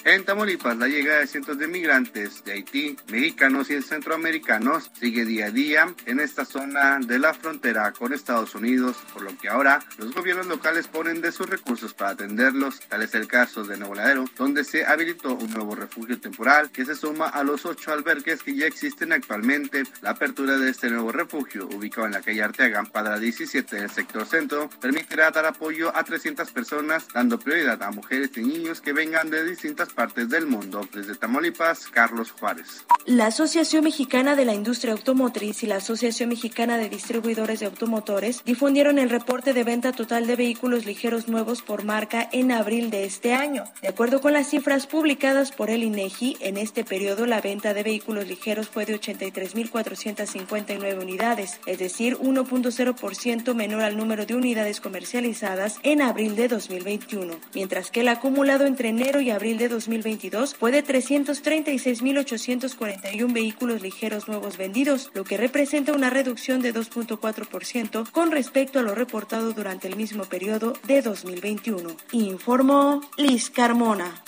En 0.07 0.23
Tamaulipas, 0.23 0.77
la 0.77 0.88
llegada 0.88 1.22
de 1.22 1.26
cientos 1.26 1.57
de 1.57 1.68
migrantes 1.68 2.44
de 2.44 2.52
Haití, 2.52 2.95
mexicanos 3.07 3.72
y 3.72 3.82
centroamericanos 3.82 4.91
sigue 4.99 5.26
día 5.26 5.48
a 5.48 5.49
día 5.49 5.95
en 6.06 6.19
esta 6.19 6.45
zona 6.45 6.99
de 6.99 7.18
la 7.18 7.34
frontera 7.34 7.91
con 7.91 8.14
Estados 8.14 8.53
Unidos, 8.53 8.98
por 9.11 9.23
lo 9.23 9.36
que 9.36 9.49
ahora 9.49 9.84
los 9.98 10.14
gobiernos 10.14 10.45
locales 10.45 10.88
ponen 10.88 11.22
de 11.22 11.32
sus 11.32 11.49
recursos 11.49 11.95
para 11.95 12.11
atenderlos. 12.11 12.82
Tal 12.82 13.02
es 13.02 13.15
el 13.15 13.27
caso 13.27 13.64
de 13.64 13.77
Nuevo 13.77 13.95
Ladero, 13.95 14.26
donde 14.38 14.64
se 14.64 14.86
habilitó 14.86 15.34
un 15.34 15.52
nuevo 15.52 15.73
refugio 15.73 16.19
temporal 16.19 16.69
que 16.69 16.86
se 16.86 16.94
suma 16.94 17.27
a 17.30 17.44
los 17.44 17.65
ocho 17.65 17.91
albergues 17.91 18.44
que 18.44 18.56
ya 18.56 18.68
existen 18.68 19.11
actualmente. 19.11 19.86
La 20.03 20.11
apertura 20.11 20.60
de 20.60 20.69
este 20.69 20.91
nuevo 20.91 21.11
refugio, 21.11 21.68
ubicado 21.68 22.06
en 22.06 22.14
la 22.14 22.22
calle 22.22 22.44
Arteaga, 22.44 22.84
Padra 22.84 23.18
17 23.18 23.76
del 23.76 23.90
sector 23.90 24.27
centro, 24.27 24.69
permitirá 24.80 25.32
dar 25.32 25.48
apoyo 25.48 25.98
a 25.98 26.03
300 26.03 26.52
personas, 26.52 27.07
dando 27.11 27.40
prioridad 27.40 27.82
a 27.82 27.90
mujeres 27.90 28.30
y 28.38 28.41
niños 28.41 28.82
que 28.82 28.94
vengan 28.94 29.32
de 29.32 29.44
distintas 29.44 29.94
partes 29.95 30.30
del 30.30 30.45
mundo. 30.45 30.88
Desde 30.93 31.15
Tamaulipas, 31.15 31.88
Carlos 31.88 32.31
Juárez. 32.31 32.85
La 33.05 33.27
Asociación 33.27 33.84
Mexicana 33.84 34.35
de 34.35 34.45
la 34.45 34.53
Industria 34.53 34.93
Automotriz 34.93 35.63
y 35.63 35.67
la 35.67 35.77
Asociación 35.77 36.30
Mexicana 36.30 36.77
de 36.77 36.89
Distribuidores 36.89 37.59
de 37.59 37.67
Automotores 37.67 38.43
difundieron 38.45 38.99
el 38.99 39.09
reporte 39.09 39.53
de 39.53 39.63
venta 39.63 39.93
total 39.93 40.27
de 40.27 40.35
vehículos 40.35 40.85
ligeros 40.85 41.27
nuevos 41.27 41.61
por 41.61 41.84
marca 41.84 42.27
en 42.31 42.51
abril 42.51 42.89
de 42.89 43.05
este 43.05 43.34
año. 43.34 43.63
De 43.81 43.88
acuerdo 43.88 44.22
con 44.22 44.34
las 44.34 44.49
cifras 44.49 44.88
publicadas 44.88 45.51
por 45.51 45.69
el 45.69 45.84
INEGI, 45.84 46.38
en 46.41 46.57
este 46.57 46.84
periodo 46.84 47.26
la 47.26 47.41
venta 47.41 47.73
de 47.73 47.84
vehículos 47.84 48.27
ligeros 48.27 48.69
fue 48.69 48.85
de 48.85 48.99
83.459 48.99 51.01
unidades, 51.01 51.59
es 51.65 51.80
decir, 51.80 52.17
1.0% 52.17 53.53
menor 53.53 53.84
al 53.84 53.97
número 53.97 54.26
de 54.26 54.35
unidades 54.35 54.81
comercializadas 54.81 55.80
en 55.84 56.01
abril 56.01 56.35
de 56.35 56.47
2021, 56.47 57.35
mientras 57.53 57.91
que 57.91 58.01
el 58.01 58.09
acumulado 58.09 58.65
entre 58.65 58.89
enero 58.89 59.22
y 59.22 59.30
abril 59.30 59.57
de 59.57 59.69
2022 59.86 60.56
fue 60.56 60.72
de 60.72 60.84
336.841 60.84 63.32
vehículos 63.32 63.84
ligeros 63.84 64.28
nuevos 64.28 64.57
vendidos, 64.57 65.12
lo 65.14 65.24
que 65.24 65.38
representa 65.38 65.94
una 65.94 66.10
reducción 66.10 66.62
de 66.62 66.74
2.4% 66.74 68.10
con 68.10 68.32
respecto 68.32 68.80
a 68.80 68.82
lo 68.82 68.95
reportado 68.95 69.53
durante 69.53 69.88
el 69.88 69.95
mismo 69.95 70.26
periodo 70.26 70.74
de 70.88 71.03
2021. 71.03 71.95
Informó 72.14 73.02
Liz 73.18 73.52
Carmona. 73.52 74.24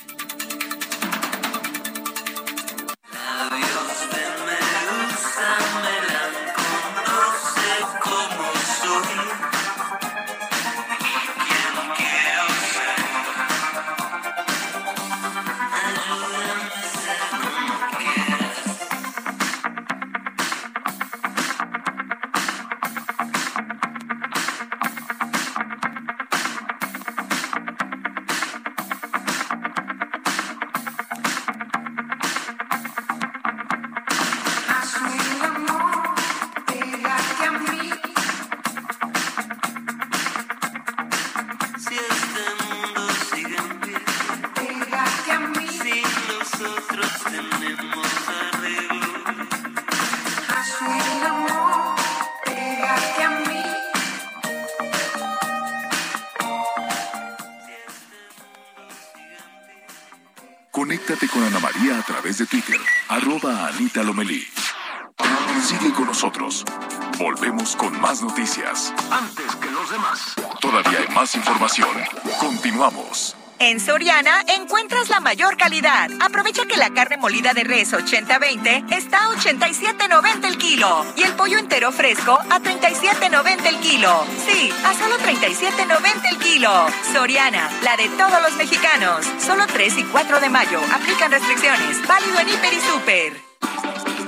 En 73.68 73.81
Soriana 73.81 74.45
encuentras 74.48 75.10
la 75.10 75.19
mayor 75.19 75.57
calidad. 75.57 76.10
Aprovecha 76.22 76.65
que 76.65 76.77
la 76.77 76.91
carne 76.91 77.18
molida 77.18 77.53
de 77.53 77.65
res 77.65 77.91
80-20 77.91 78.94
está 78.94 79.26
a 79.26 79.30
87.90 79.31 80.45
el 80.45 80.57
kilo 80.57 81.06
y 81.18 81.23
el 81.23 81.34
pollo 81.34 81.57
entero 81.57 81.91
fresco 81.91 82.39
a 82.49 82.61
37.90 82.61 83.65
el 83.65 83.76
kilo. 83.80 84.26
Sí, 84.48 84.72
a 84.85 84.94
solo 84.94 85.18
37.90 85.18 86.30
el 86.31 86.38
kilo. 86.38 86.72
Soriana, 87.11 87.69
la 87.84 87.98
de 87.98 88.07
todos 88.07 88.41
los 88.41 88.56
mexicanos. 88.56 89.26
Solo 89.45 89.68
3 89.68 89.98
y 89.98 90.03
4 90.06 90.39
de 90.39 90.49
mayo. 90.49 90.80
Aplican 90.94 91.30
restricciones. 91.30 92.07
Válido 92.07 92.39
en 92.39 92.48
Hiper 92.48 92.73
y 92.73 92.80
Super. 92.80 93.34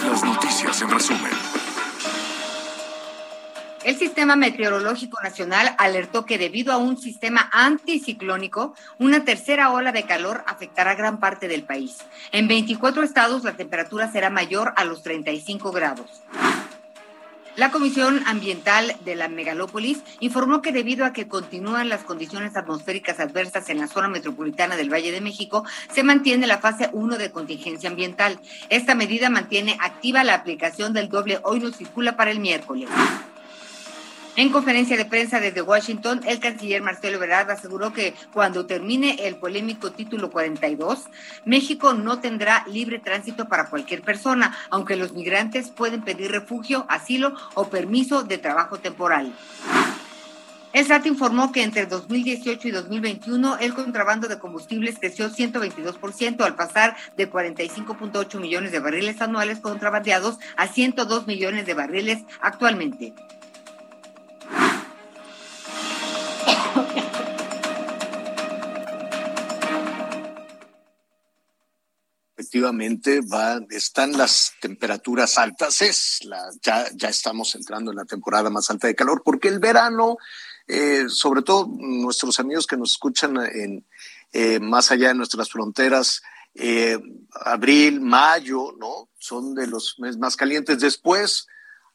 Las 0.06 0.22
noticias 0.22 0.82
en 0.82 0.90
resumen. 0.90 1.19
El 3.90 3.98
Sistema 3.98 4.36
Meteorológico 4.36 5.20
Nacional 5.24 5.74
alertó 5.80 6.24
que 6.24 6.38
debido 6.38 6.72
a 6.72 6.78
un 6.78 6.96
sistema 7.00 7.50
anticiclónico, 7.52 8.76
una 9.00 9.26
tercera 9.26 9.72
ola 9.72 9.92
de 9.92 10.04
calor 10.04 10.44
afectará 10.46 10.94
gran 10.94 11.20
parte 11.20 11.48
del 11.48 11.64
país. 11.64 12.06
En 12.32 12.48
24 12.48 13.02
estados 13.02 13.44
la 13.44 13.54
temperatura 13.54 14.12
será 14.12 14.30
mayor 14.30 14.74
a 14.76 14.86
los 14.86 15.02
35 15.02 15.72
grados. 15.72 16.22
La 17.56 17.72
Comisión 17.72 18.22
Ambiental 18.28 18.96
de 19.06 19.16
la 19.16 19.28
Megalópolis 19.28 20.04
informó 20.20 20.62
que 20.62 20.72
debido 20.72 21.04
a 21.04 21.12
que 21.12 21.28
continúan 21.28 21.90
las 21.90 22.04
condiciones 22.04 22.56
atmosféricas 22.56 23.20
adversas 23.20 23.72
en 23.72 23.80
la 23.80 23.88
zona 23.88 24.08
metropolitana 24.08 24.76
del 24.76 24.94
Valle 24.94 25.12
de 25.12 25.20
México, 25.20 25.66
se 25.92 26.04
mantiene 26.04 26.46
la 26.46 26.60
fase 26.60 26.92
1 26.94 27.18
de 27.18 27.32
contingencia 27.32 27.90
ambiental. 27.90 28.40
Esta 28.70 28.94
medida 28.94 29.32
mantiene 29.32 29.80
activa 29.82 30.24
la 30.24 30.36
aplicación 30.36 30.94
del 30.94 31.10
doble 31.10 31.40
hoy 31.42 31.60
no 31.60 31.72
circula 31.72 32.16
para 32.16 32.30
el 32.30 32.40
miércoles. 32.40 32.88
En 34.40 34.52
conferencia 34.52 34.96
de 34.96 35.04
prensa 35.04 35.42
desde 35.42 35.62
Washington, 35.62 36.22
el 36.26 36.40
canciller 36.40 36.82
Marcelo 36.82 37.18
Ebrard 37.18 37.52
aseguró 37.52 37.92
que 37.92 38.14
cuando 38.32 38.66
termine 38.66 39.28
el 39.28 39.36
polémico 39.36 39.92
título 39.92 40.32
42, 40.32 41.10
México 41.44 41.94
no 41.94 42.22
tendrá 42.22 42.64
libre 42.72 43.00
tránsito 43.00 43.50
para 43.50 43.70
cualquier 43.70 44.02
persona, 44.02 44.56
aunque 44.70 44.96
los 44.96 45.12
migrantes 45.12 45.68
pueden 45.72 46.04
pedir 46.04 46.32
refugio, 46.32 46.86
asilo 46.88 47.34
o 47.54 47.68
permiso 47.68 48.24
de 48.24 48.38
trabajo 48.38 48.78
temporal. 48.78 49.34
El 50.72 50.86
SAT 50.86 51.08
informó 51.08 51.52
que 51.52 51.64
entre 51.64 51.86
2018 51.86 52.66
y 52.66 52.72
2021 52.72 53.58
el 53.58 53.74
contrabando 53.74 54.30
de 54.30 54.40
combustibles 54.40 55.00
creció 55.00 55.30
122% 55.30 56.46
al 56.46 56.56
pasar 56.56 56.96
de 57.18 57.30
45.8 57.30 58.40
millones 58.40 58.72
de 58.72 58.80
barriles 58.80 59.20
anuales 59.20 59.60
contrabandeados 59.60 60.40
a 60.56 60.68
102 60.68 61.28
millones 61.28 61.66
de 61.66 61.74
barriles 61.74 62.20
actualmente. 62.40 63.14
Efectivamente 72.50 73.22
va, 73.22 73.60
están 73.70 74.18
las 74.18 74.54
temperaturas 74.60 75.38
altas, 75.38 75.84
es 75.84 76.18
la, 76.24 76.50
ya, 76.64 76.88
ya 76.96 77.10
estamos 77.10 77.54
entrando 77.54 77.92
en 77.92 77.98
la 77.98 78.06
temporada 78.06 78.50
más 78.50 78.72
alta 78.72 78.88
de 78.88 78.96
calor, 78.96 79.22
porque 79.24 79.50
el 79.50 79.60
verano, 79.60 80.18
eh, 80.68 81.06
sobre 81.10 81.44
todo 81.44 81.68
nuestros 81.70 82.40
amigos 82.40 82.66
que 82.66 82.76
nos 82.76 82.94
escuchan 82.94 83.38
en, 83.38 83.86
eh, 84.34 84.60
más 84.60 84.90
allá 84.90 85.10
de 85.10 85.14
nuestras 85.14 85.48
fronteras, 85.48 86.24
eh, 86.56 86.98
abril, 87.46 88.02
mayo, 88.02 88.74
¿no? 88.80 89.10
Son 89.20 89.54
de 89.54 89.68
los 89.68 90.00
meses 90.00 90.18
más 90.18 90.36
calientes. 90.36 90.80
Después, 90.80 91.46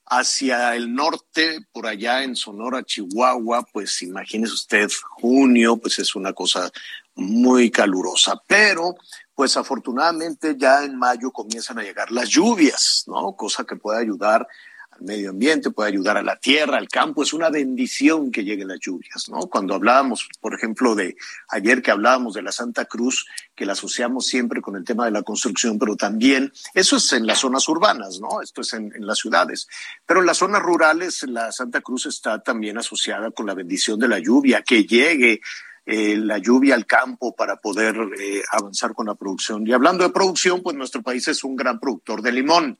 hacia 0.06 0.76
el 0.76 0.94
norte, 0.94 1.66
por 1.72 1.88
allá 1.88 2.22
en 2.22 2.36
Sonora, 2.36 2.84
Chihuahua, 2.84 3.66
pues 3.72 4.02
imagínese 4.02 4.54
usted, 4.54 4.88
junio, 5.18 5.78
pues 5.78 5.98
es 5.98 6.14
una 6.14 6.32
cosa 6.32 6.70
muy 7.16 7.70
calurosa, 7.70 8.40
pero 8.46 8.96
pues 9.34 9.56
afortunadamente 9.56 10.56
ya 10.56 10.84
en 10.84 10.96
mayo 10.96 11.30
comienzan 11.30 11.78
a 11.78 11.82
llegar 11.82 12.10
las 12.12 12.28
lluvias, 12.28 13.04
¿no? 13.06 13.34
Cosa 13.34 13.64
que 13.64 13.76
puede 13.76 14.00
ayudar 14.00 14.46
al 14.92 15.02
medio 15.02 15.30
ambiente, 15.30 15.70
puede 15.70 15.88
ayudar 15.88 16.16
a 16.16 16.22
la 16.22 16.36
tierra, 16.36 16.78
al 16.78 16.88
campo. 16.88 17.22
Es 17.24 17.32
una 17.32 17.50
bendición 17.50 18.30
que 18.30 18.44
lleguen 18.44 18.68
las 18.68 18.78
lluvias, 18.78 19.28
¿no? 19.28 19.40
Cuando 19.48 19.74
hablábamos, 19.74 20.28
por 20.40 20.54
ejemplo, 20.54 20.94
de 20.94 21.16
ayer 21.48 21.82
que 21.82 21.90
hablábamos 21.90 22.34
de 22.34 22.42
la 22.42 22.52
Santa 22.52 22.84
Cruz, 22.84 23.26
que 23.56 23.66
la 23.66 23.72
asociamos 23.72 24.26
siempre 24.26 24.60
con 24.60 24.76
el 24.76 24.84
tema 24.84 25.04
de 25.04 25.10
la 25.10 25.22
construcción, 25.22 25.80
pero 25.80 25.96
también 25.96 26.52
eso 26.74 26.96
es 26.96 27.12
en 27.12 27.26
las 27.26 27.40
zonas 27.40 27.68
urbanas, 27.68 28.20
¿no? 28.20 28.40
Esto 28.40 28.60
es 28.60 28.72
en, 28.72 28.92
en 28.94 29.04
las 29.04 29.18
ciudades. 29.18 29.66
Pero 30.06 30.20
en 30.20 30.26
las 30.26 30.38
zonas 30.38 30.62
rurales, 30.62 31.24
la 31.24 31.50
Santa 31.50 31.80
Cruz 31.80 32.06
está 32.06 32.40
también 32.40 32.78
asociada 32.78 33.32
con 33.32 33.46
la 33.46 33.54
bendición 33.54 33.98
de 33.98 34.08
la 34.08 34.20
lluvia, 34.20 34.62
que 34.62 34.84
llegue 34.84 35.40
eh, 35.86 36.16
la 36.16 36.38
lluvia 36.38 36.74
al 36.74 36.86
campo 36.86 37.34
para 37.34 37.56
poder 37.56 37.94
eh, 38.18 38.42
avanzar 38.50 38.94
con 38.94 39.06
la 39.06 39.14
producción. 39.14 39.66
Y 39.66 39.72
hablando 39.72 40.04
de 40.04 40.10
producción, 40.10 40.62
pues 40.62 40.76
nuestro 40.76 41.02
país 41.02 41.28
es 41.28 41.44
un 41.44 41.56
gran 41.56 41.78
productor 41.78 42.22
de 42.22 42.32
limón. 42.32 42.78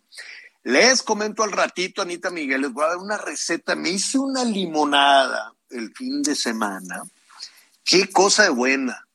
Les 0.62 1.02
comento 1.02 1.42
al 1.42 1.52
ratito, 1.52 2.00
Anita 2.00 2.30
Miguel, 2.30 2.62
les 2.62 2.72
voy 2.72 2.84
a 2.84 2.88
dar 2.88 2.96
una 2.96 3.18
receta. 3.18 3.76
Me 3.76 3.90
hice 3.90 4.18
una 4.18 4.42
limonada 4.44 5.52
el 5.68 5.92
fin 5.94 6.22
de 6.22 6.34
semana. 6.34 7.02
Qué 7.84 8.10
cosa 8.10 8.44
de 8.44 8.48
buena, 8.48 9.06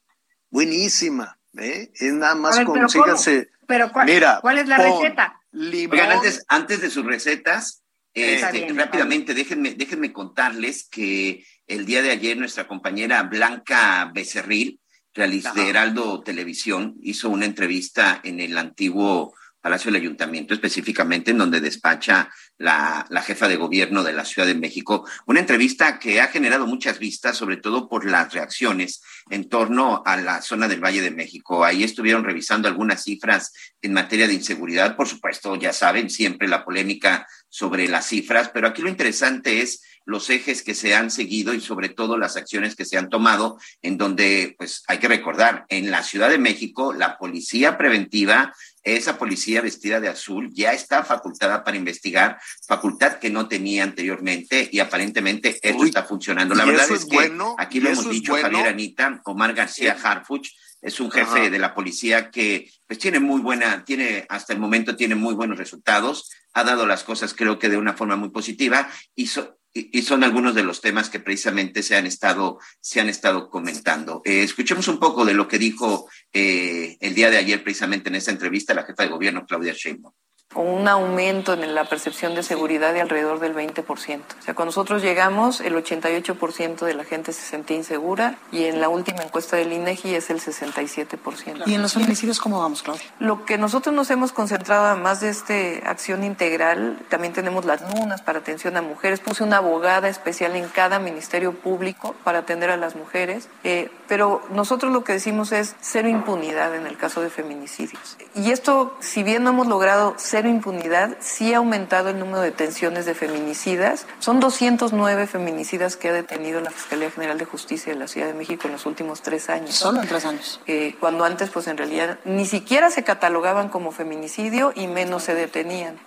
buenísima. 0.51 1.39
¿eh? 1.57 1.91
Es 1.95 2.13
nada 2.13 2.35
más 2.35 2.57
ver, 2.57 2.67
consíganse. 2.67 3.49
Pero 3.65 3.91
¿cuál, 3.91 4.05
Mira, 4.05 4.39
¿cuál 4.41 4.59
es 4.59 4.67
la 4.67 4.77
receta? 4.77 5.41
Limón. 5.51 5.97
Oigan, 5.97 6.11
antes, 6.11 6.45
antes 6.47 6.81
de 6.81 6.91
sus 6.91 7.03
recetas, 7.03 7.81
este, 8.13 8.51
bien, 8.51 8.77
rápidamente 8.77 9.33
déjenme, 9.33 9.73
déjenme 9.73 10.13
contarles 10.13 10.87
que 10.89 11.43
el 11.69 11.85
día 11.85 12.01
de 12.01 12.11
ayer 12.11 12.35
nuestra 12.35 12.67
compañera 12.67 13.23
Blanca 13.23 14.11
Becerril, 14.13 14.79
realiz- 15.13 15.53
de 15.53 15.69
Heraldo 15.69 16.21
Televisión, 16.21 16.95
hizo 17.01 17.29
una 17.29 17.45
entrevista 17.45 18.19
en 18.23 18.39
el 18.39 18.57
antiguo 18.57 19.33
Palacio 19.61 19.91
del 19.91 20.01
Ayuntamiento, 20.01 20.53
específicamente 20.53 21.31
en 21.31 21.37
donde 21.37 21.59
despacha 21.59 22.29
la, 22.57 23.05
la 23.09 23.21
jefa 23.21 23.49
de 23.49 23.57
gobierno 23.57 24.03
de 24.03 24.13
la 24.13 24.23
Ciudad 24.23 24.47
de 24.47 24.55
México. 24.55 25.05
Una 25.25 25.41
entrevista 25.41 25.99
que 25.99 26.21
ha 26.21 26.27
generado 26.29 26.65
muchas 26.65 26.97
vistas, 26.97 27.35
sobre 27.35 27.57
todo 27.57 27.89
por 27.89 28.09
las 28.09 28.33
reacciones 28.33 29.01
en 29.29 29.49
torno 29.49 30.01
a 30.05 30.15
la 30.15 30.41
zona 30.41 30.69
del 30.69 30.79
Valle 30.83 31.01
de 31.01 31.11
México. 31.11 31.65
Ahí 31.65 31.83
estuvieron 31.83 32.23
revisando 32.23 32.69
algunas 32.69 33.03
cifras 33.03 33.51
en 33.81 33.91
materia 33.91 34.27
de 34.27 34.33
inseguridad. 34.35 34.95
Por 34.95 35.09
supuesto, 35.09 35.55
ya 35.57 35.73
saben, 35.73 36.09
siempre 36.09 36.47
la 36.47 36.63
polémica 36.63 37.27
sobre 37.49 37.87
las 37.87 38.07
cifras, 38.07 38.49
pero 38.53 38.67
aquí 38.67 38.81
lo 38.81 38.89
interesante 38.89 39.61
es 39.61 39.81
los 40.05 40.29
ejes 40.29 40.63
que 40.63 40.73
se 40.73 40.95
han 40.95 41.11
seguido 41.11 41.53
y 41.53 41.61
sobre 41.61 41.89
todo 41.89 42.17
las 42.17 42.35
acciones 42.35 42.75
que 42.75 42.85
se 42.85 42.97
han 42.97 43.09
tomado, 43.09 43.59
en 43.83 43.97
donde, 43.97 44.55
pues 44.57 44.83
hay 44.87 44.97
que 44.97 45.07
recordar, 45.07 45.65
en 45.69 45.91
la 45.91 46.03
Ciudad 46.03 46.29
de 46.29 46.39
México, 46.39 46.93
la 46.93 47.17
policía 47.17 47.77
preventiva, 47.77 48.53
esa 48.83 49.19
policía 49.19 49.61
vestida 49.61 49.99
de 49.99 50.07
azul, 50.07 50.49
ya 50.51 50.73
está 50.73 51.03
facultada 51.03 51.63
para 51.63 51.77
investigar, 51.77 52.39
facultad 52.67 53.19
que 53.19 53.29
no 53.29 53.47
tenía 53.47 53.83
anteriormente 53.83 54.67
y 54.71 54.79
aparentemente 54.79 55.59
esto 55.61 55.85
está 55.85 56.03
funcionando. 56.03 56.55
La 56.55 56.65
¿y 56.65 56.69
verdad 56.69 56.91
es, 56.91 57.05
que 57.05 57.15
bueno? 57.15 57.55
aquí 57.59 57.77
¿Y 57.77 57.81
lo 57.81 57.89
hemos 57.89 58.09
dicho, 58.09 58.31
bueno? 58.31 58.49
Javier 58.49 58.67
Anita, 58.67 59.21
Omar 59.25 59.53
García 59.53 59.95
Harfuch, 60.01 60.49
es 60.81 60.99
un 60.99 61.11
jefe 61.11 61.39
Ajá. 61.41 61.49
de 61.49 61.59
la 61.59 61.73
policía 61.73 62.31
que 62.31 62.71
pues 62.87 62.99
tiene 62.99 63.19
muy 63.19 63.41
buena, 63.41 63.83
tiene 63.85 64.25
hasta 64.29 64.53
el 64.53 64.59
momento 64.59 64.95
tiene 64.95 65.15
muy 65.15 65.33
buenos 65.35 65.57
resultados, 65.57 66.29
ha 66.53 66.63
dado 66.63 66.85
las 66.85 67.03
cosas 67.03 67.33
creo 67.33 67.59
que 67.59 67.69
de 67.69 67.77
una 67.77 67.93
forma 67.93 68.15
muy 68.15 68.29
positiva 68.29 68.89
y, 69.15 69.27
so- 69.27 69.57
y, 69.73 69.97
y 69.99 70.01
son 70.01 70.23
algunos 70.23 70.55
de 70.55 70.63
los 70.63 70.81
temas 70.81 71.09
que 71.09 71.19
precisamente 71.19 71.83
se 71.83 71.95
han 71.95 72.07
estado, 72.07 72.57
se 72.81 72.99
han 72.99 73.09
estado 73.09 73.49
comentando. 73.49 74.21
Eh, 74.25 74.41
escuchemos 74.43 74.87
un 74.87 74.99
poco 74.99 75.25
de 75.25 75.33
lo 75.35 75.47
que 75.47 75.59
dijo 75.59 76.09
eh, 76.33 76.97
el 77.01 77.13
día 77.13 77.29
de 77.29 77.37
ayer 77.37 77.63
precisamente 77.63 78.09
en 78.09 78.15
esa 78.15 78.31
entrevista 78.31 78.73
la 78.73 78.83
jefa 78.83 79.03
de 79.03 79.09
gobierno 79.09 79.45
Claudia 79.45 79.73
Sheinbaum. 79.73 80.13
Con 80.53 80.67
un 80.67 80.87
aumento 80.87 81.53
en 81.53 81.75
la 81.75 81.85
percepción 81.85 82.33
de 82.33 82.41
seguridad 82.41 82.91
de 82.91 83.01
alrededor 83.01 83.39
del 83.39 83.53
20%. 83.53 83.83
O 83.85 84.41
sea, 84.41 84.55
cuando 84.55 84.69
nosotros 84.69 85.03
llegamos, 85.03 85.61
el 85.61 85.75
88% 85.75 86.85
de 86.85 86.93
la 86.95 87.03
gente 87.03 87.33
se 87.33 87.41
sentía 87.43 87.77
insegura 87.77 88.39
y 88.51 88.63
en 88.63 88.81
la 88.81 88.89
última 88.89 89.21
encuesta 89.21 89.57
del 89.57 89.71
INEGI 89.71 90.15
es 90.15 90.31
el 90.31 90.39
67%. 90.39 91.67
¿Y 91.67 91.75
en 91.75 91.81
los 91.83 91.93
feminicidios 91.93 92.39
cómo 92.39 92.59
vamos, 92.59 92.81
Claudia? 92.81 93.03
Lo 93.19 93.45
que 93.45 93.59
nosotros 93.59 93.93
nos 93.93 94.09
hemos 94.09 94.31
concentrado, 94.31 94.85
además 94.85 95.19
de 95.21 95.29
esta 95.29 95.53
acción 95.87 96.23
integral, 96.23 96.97
también 97.09 97.33
tenemos 97.33 97.65
las 97.65 97.81
lunas 97.93 98.21
para 98.21 98.39
atención 98.39 98.75
a 98.75 98.81
mujeres. 98.81 99.19
Puse 99.19 99.43
una 99.43 99.57
abogada 99.57 100.09
especial 100.09 100.55
en 100.55 100.67
cada 100.67 100.97
ministerio 100.97 101.53
público 101.53 102.15
para 102.23 102.39
atender 102.39 102.71
a 102.71 102.77
las 102.77 102.95
mujeres. 102.95 103.49
Eh, 103.63 103.91
pero 104.07 104.41
nosotros 104.49 104.91
lo 104.91 105.03
que 105.03 105.13
decimos 105.13 105.51
es 105.51 105.75
cero 105.79 106.09
impunidad 106.09 106.73
en 106.73 106.87
el 106.87 106.97
caso 106.97 107.21
de 107.21 107.29
feminicidios. 107.29 108.17
Y 108.33 108.49
esto, 108.49 108.97
si 108.99 109.21
bien 109.21 109.43
no 109.43 109.51
hemos 109.51 109.67
logrado 109.67 110.15
cero 110.17 110.38
impunidad, 110.47 111.17
sí 111.19 111.53
ha 111.53 111.57
aumentado 111.57 112.09
el 112.09 112.19
número 112.19 112.41
de 112.41 112.51
detenciones 112.51 113.05
de 113.05 113.15
feminicidas. 113.15 114.05
Son 114.19 114.39
209 114.39 115.27
feminicidas 115.27 115.97
que 115.97 116.09
ha 116.09 116.13
detenido 116.13 116.61
la 116.61 116.71
Fiscalía 116.71 117.11
General 117.11 117.37
de 117.37 117.45
Justicia 117.45 117.93
de 117.93 117.99
la 117.99 118.07
Ciudad 118.07 118.27
de 118.27 118.33
México 118.33 118.67
en 118.67 118.73
los 118.73 118.85
últimos 118.85 119.21
tres 119.21 119.49
años. 119.49 119.75
Solo 119.75 120.01
en 120.01 120.07
tres 120.07 120.25
años. 120.25 120.61
Eh, 120.67 120.95
cuando 120.99 121.25
antes, 121.25 121.49
pues 121.49 121.67
en 121.67 121.77
realidad 121.77 122.19
ni 122.23 122.45
siquiera 122.45 122.91
se 122.91 123.03
catalogaban 123.03 123.69
como 123.69 123.91
feminicidio 123.91 124.71
y 124.75 124.87
menos 124.87 125.23
se 125.23 125.35
detenían. 125.35 125.99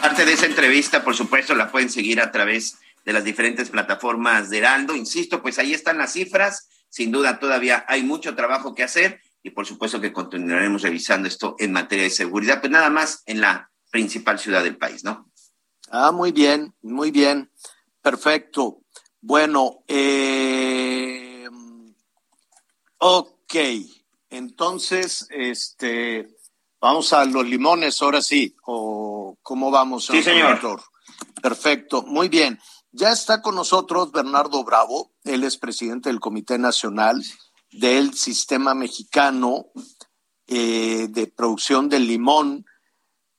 Parte 0.00 0.24
de 0.24 0.32
esa 0.32 0.46
entrevista, 0.46 1.02
por 1.02 1.16
supuesto, 1.16 1.54
la 1.54 1.70
pueden 1.70 1.90
seguir 1.90 2.20
a 2.20 2.30
través 2.30 2.78
de 3.04 3.12
las 3.12 3.24
diferentes 3.24 3.70
plataformas 3.70 4.50
de 4.50 4.58
Heraldo. 4.58 4.94
Insisto, 4.94 5.40
pues 5.40 5.58
ahí 5.58 5.72
están 5.72 5.98
las 5.98 6.12
cifras. 6.12 6.68
Sin 6.96 7.12
duda, 7.12 7.38
todavía 7.38 7.84
hay 7.88 8.02
mucho 8.02 8.34
trabajo 8.34 8.74
que 8.74 8.82
hacer 8.82 9.20
y 9.42 9.50
por 9.50 9.66
supuesto 9.66 10.00
que 10.00 10.14
continuaremos 10.14 10.80
revisando 10.80 11.28
esto 11.28 11.54
en 11.58 11.70
materia 11.70 12.04
de 12.04 12.10
seguridad, 12.10 12.62
pues 12.62 12.70
nada 12.70 12.88
más 12.88 13.22
en 13.26 13.42
la 13.42 13.70
principal 13.90 14.38
ciudad 14.38 14.64
del 14.64 14.78
país, 14.78 15.04
¿no? 15.04 15.30
Ah, 15.90 16.10
muy 16.10 16.32
bien, 16.32 16.74
muy 16.80 17.10
bien. 17.10 17.50
Perfecto. 18.00 18.80
Bueno, 19.20 19.84
eh, 19.88 21.46
ok. 22.96 23.54
Entonces, 24.30 25.26
este, 25.28 26.30
vamos 26.80 27.12
a 27.12 27.26
los 27.26 27.46
limones 27.46 28.00
ahora 28.00 28.22
sí. 28.22 28.56
¿O 28.64 29.36
cómo 29.42 29.70
vamos? 29.70 30.06
Sí, 30.06 30.22
señor. 30.22 30.52
doctor? 30.52 30.82
Perfecto, 31.42 32.04
muy 32.04 32.30
bien. 32.30 32.58
Ya 32.98 33.10
está 33.10 33.42
con 33.42 33.54
nosotros 33.54 34.10
Bernardo 34.10 34.64
Bravo. 34.64 35.10
Él 35.22 35.44
es 35.44 35.58
presidente 35.58 36.08
del 36.08 36.18
Comité 36.18 36.56
Nacional 36.56 37.20
del 37.70 38.14
Sistema 38.14 38.74
Mexicano 38.74 39.66
eh, 40.46 41.06
de 41.10 41.26
Producción 41.26 41.90
del 41.90 42.06
Limón. 42.06 42.64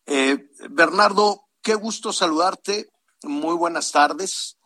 Eh, 0.05 0.47
Bernardo, 0.69 1.47
qué 1.63 1.73
gusto 1.73 2.13
saludarte. 2.13 2.85
Muy 3.23 3.55
buenas 3.55 3.91
tardes. 3.91 4.59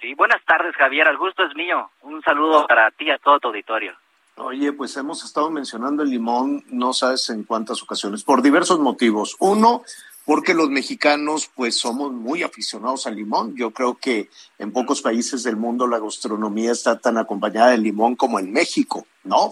Sí, 0.00 0.14
buenas 0.14 0.44
tardes, 0.44 0.72
Javier. 0.76 1.08
El 1.08 1.18
gusto 1.18 1.42
es 1.42 1.52
mío. 1.56 1.90
Un 2.02 2.22
saludo 2.22 2.68
para 2.68 2.92
ti 2.92 3.06
y 3.06 3.10
a 3.10 3.18
todo 3.18 3.40
tu 3.40 3.48
auditorio. 3.48 3.96
Oye, 4.36 4.72
pues 4.72 4.96
hemos 4.96 5.24
estado 5.24 5.50
mencionando 5.50 6.04
el 6.04 6.10
limón, 6.10 6.62
no 6.68 6.92
sabes 6.92 7.28
en 7.30 7.42
cuántas 7.42 7.82
ocasiones, 7.82 8.22
por 8.22 8.42
diversos 8.42 8.78
motivos. 8.78 9.36
Uno, 9.40 9.82
porque 10.30 10.54
los 10.54 10.70
mexicanos 10.70 11.50
pues 11.56 11.76
somos 11.76 12.12
muy 12.12 12.44
aficionados 12.44 13.04
al 13.08 13.16
limón. 13.16 13.56
Yo 13.56 13.72
creo 13.72 13.96
que 13.96 14.30
en 14.60 14.70
pocos 14.70 15.02
países 15.02 15.42
del 15.42 15.56
mundo 15.56 15.88
la 15.88 15.98
gastronomía 15.98 16.70
está 16.70 17.00
tan 17.00 17.18
acompañada 17.18 17.70
del 17.70 17.82
limón 17.82 18.14
como 18.14 18.38
en 18.38 18.52
México, 18.52 19.08
¿no? 19.24 19.50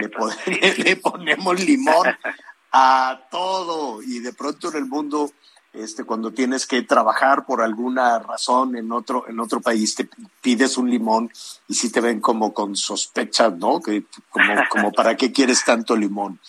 Le, 0.00 0.08
pon- 0.08 0.32
le 0.84 0.96
ponemos 0.96 1.64
limón 1.64 2.08
a 2.72 3.20
todo 3.30 4.02
y 4.02 4.18
de 4.18 4.32
pronto 4.32 4.68
en 4.70 4.78
el 4.78 4.86
mundo 4.86 5.30
este 5.72 6.02
cuando 6.02 6.32
tienes 6.32 6.66
que 6.66 6.82
trabajar 6.82 7.46
por 7.46 7.62
alguna 7.62 8.18
razón 8.18 8.74
en 8.76 8.90
otro 8.90 9.28
en 9.28 9.38
otro 9.38 9.60
país 9.60 9.94
te 9.94 10.08
pides 10.42 10.76
un 10.76 10.90
limón 10.90 11.30
y 11.68 11.74
si 11.74 11.92
te 11.92 12.00
ven 12.00 12.20
como 12.20 12.52
con 12.52 12.74
sospechas, 12.74 13.56
¿no? 13.58 13.80
Que 13.80 14.02
como 14.30 14.54
como 14.70 14.90
para 14.98 15.16
qué 15.16 15.30
quieres 15.30 15.64
tanto 15.64 15.94
limón. 15.94 16.40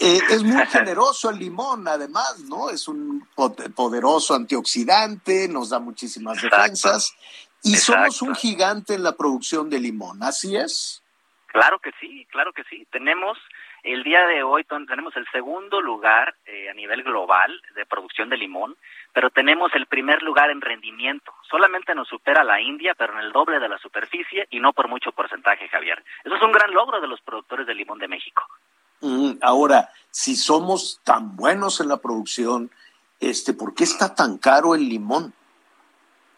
Eh, 0.00 0.20
es 0.30 0.44
muy 0.44 0.64
generoso 0.66 1.30
el 1.30 1.38
limón, 1.38 1.88
además, 1.88 2.38
¿no? 2.48 2.70
Es 2.70 2.86
un 2.86 3.26
po- 3.34 3.54
poderoso 3.74 4.34
antioxidante, 4.34 5.48
nos 5.48 5.70
da 5.70 5.80
muchísimas 5.80 6.36
Exacto. 6.36 6.56
defensas 6.56 7.16
y 7.64 7.74
somos 7.76 8.22
un 8.22 8.34
gigante 8.36 8.94
en 8.94 9.02
la 9.02 9.16
producción 9.16 9.68
de 9.68 9.80
limón, 9.80 10.22
¿así 10.22 10.56
es? 10.56 11.02
Claro 11.46 11.80
que 11.80 11.90
sí, 11.98 12.26
claro 12.30 12.52
que 12.52 12.62
sí. 12.64 12.86
Tenemos 12.92 13.38
el 13.82 14.04
día 14.04 14.26
de 14.26 14.42
hoy 14.42 14.64
tenemos 14.64 15.16
el 15.16 15.26
segundo 15.32 15.80
lugar 15.80 16.36
eh, 16.46 16.68
a 16.70 16.74
nivel 16.74 17.02
global 17.02 17.60
de 17.74 17.86
producción 17.86 18.28
de 18.28 18.36
limón, 18.36 18.76
pero 19.12 19.30
tenemos 19.30 19.74
el 19.74 19.86
primer 19.86 20.22
lugar 20.22 20.50
en 20.50 20.60
rendimiento. 20.60 21.32
Solamente 21.50 21.94
nos 21.94 22.06
supera 22.06 22.44
la 22.44 22.60
India, 22.60 22.94
pero 22.96 23.14
en 23.14 23.20
el 23.20 23.32
doble 23.32 23.58
de 23.58 23.68
la 23.68 23.78
superficie 23.78 24.46
y 24.50 24.60
no 24.60 24.72
por 24.72 24.86
mucho 24.88 25.10
porcentaje, 25.12 25.68
Javier. 25.68 26.04
Eso 26.22 26.36
es 26.36 26.42
un 26.42 26.52
gran 26.52 26.70
logro 26.72 27.00
de 27.00 27.08
los 27.08 27.20
productores 27.22 27.66
de 27.66 27.74
limón 27.74 27.98
de 27.98 28.08
México. 28.08 28.46
Ahora, 29.42 29.90
si 30.10 30.36
somos 30.36 31.00
tan 31.04 31.36
buenos 31.36 31.80
en 31.80 31.88
la 31.88 31.98
producción, 31.98 32.70
este, 33.20 33.52
¿por 33.52 33.74
qué 33.74 33.84
está 33.84 34.14
tan 34.14 34.38
caro 34.38 34.74
el 34.74 34.88
limón? 34.88 35.32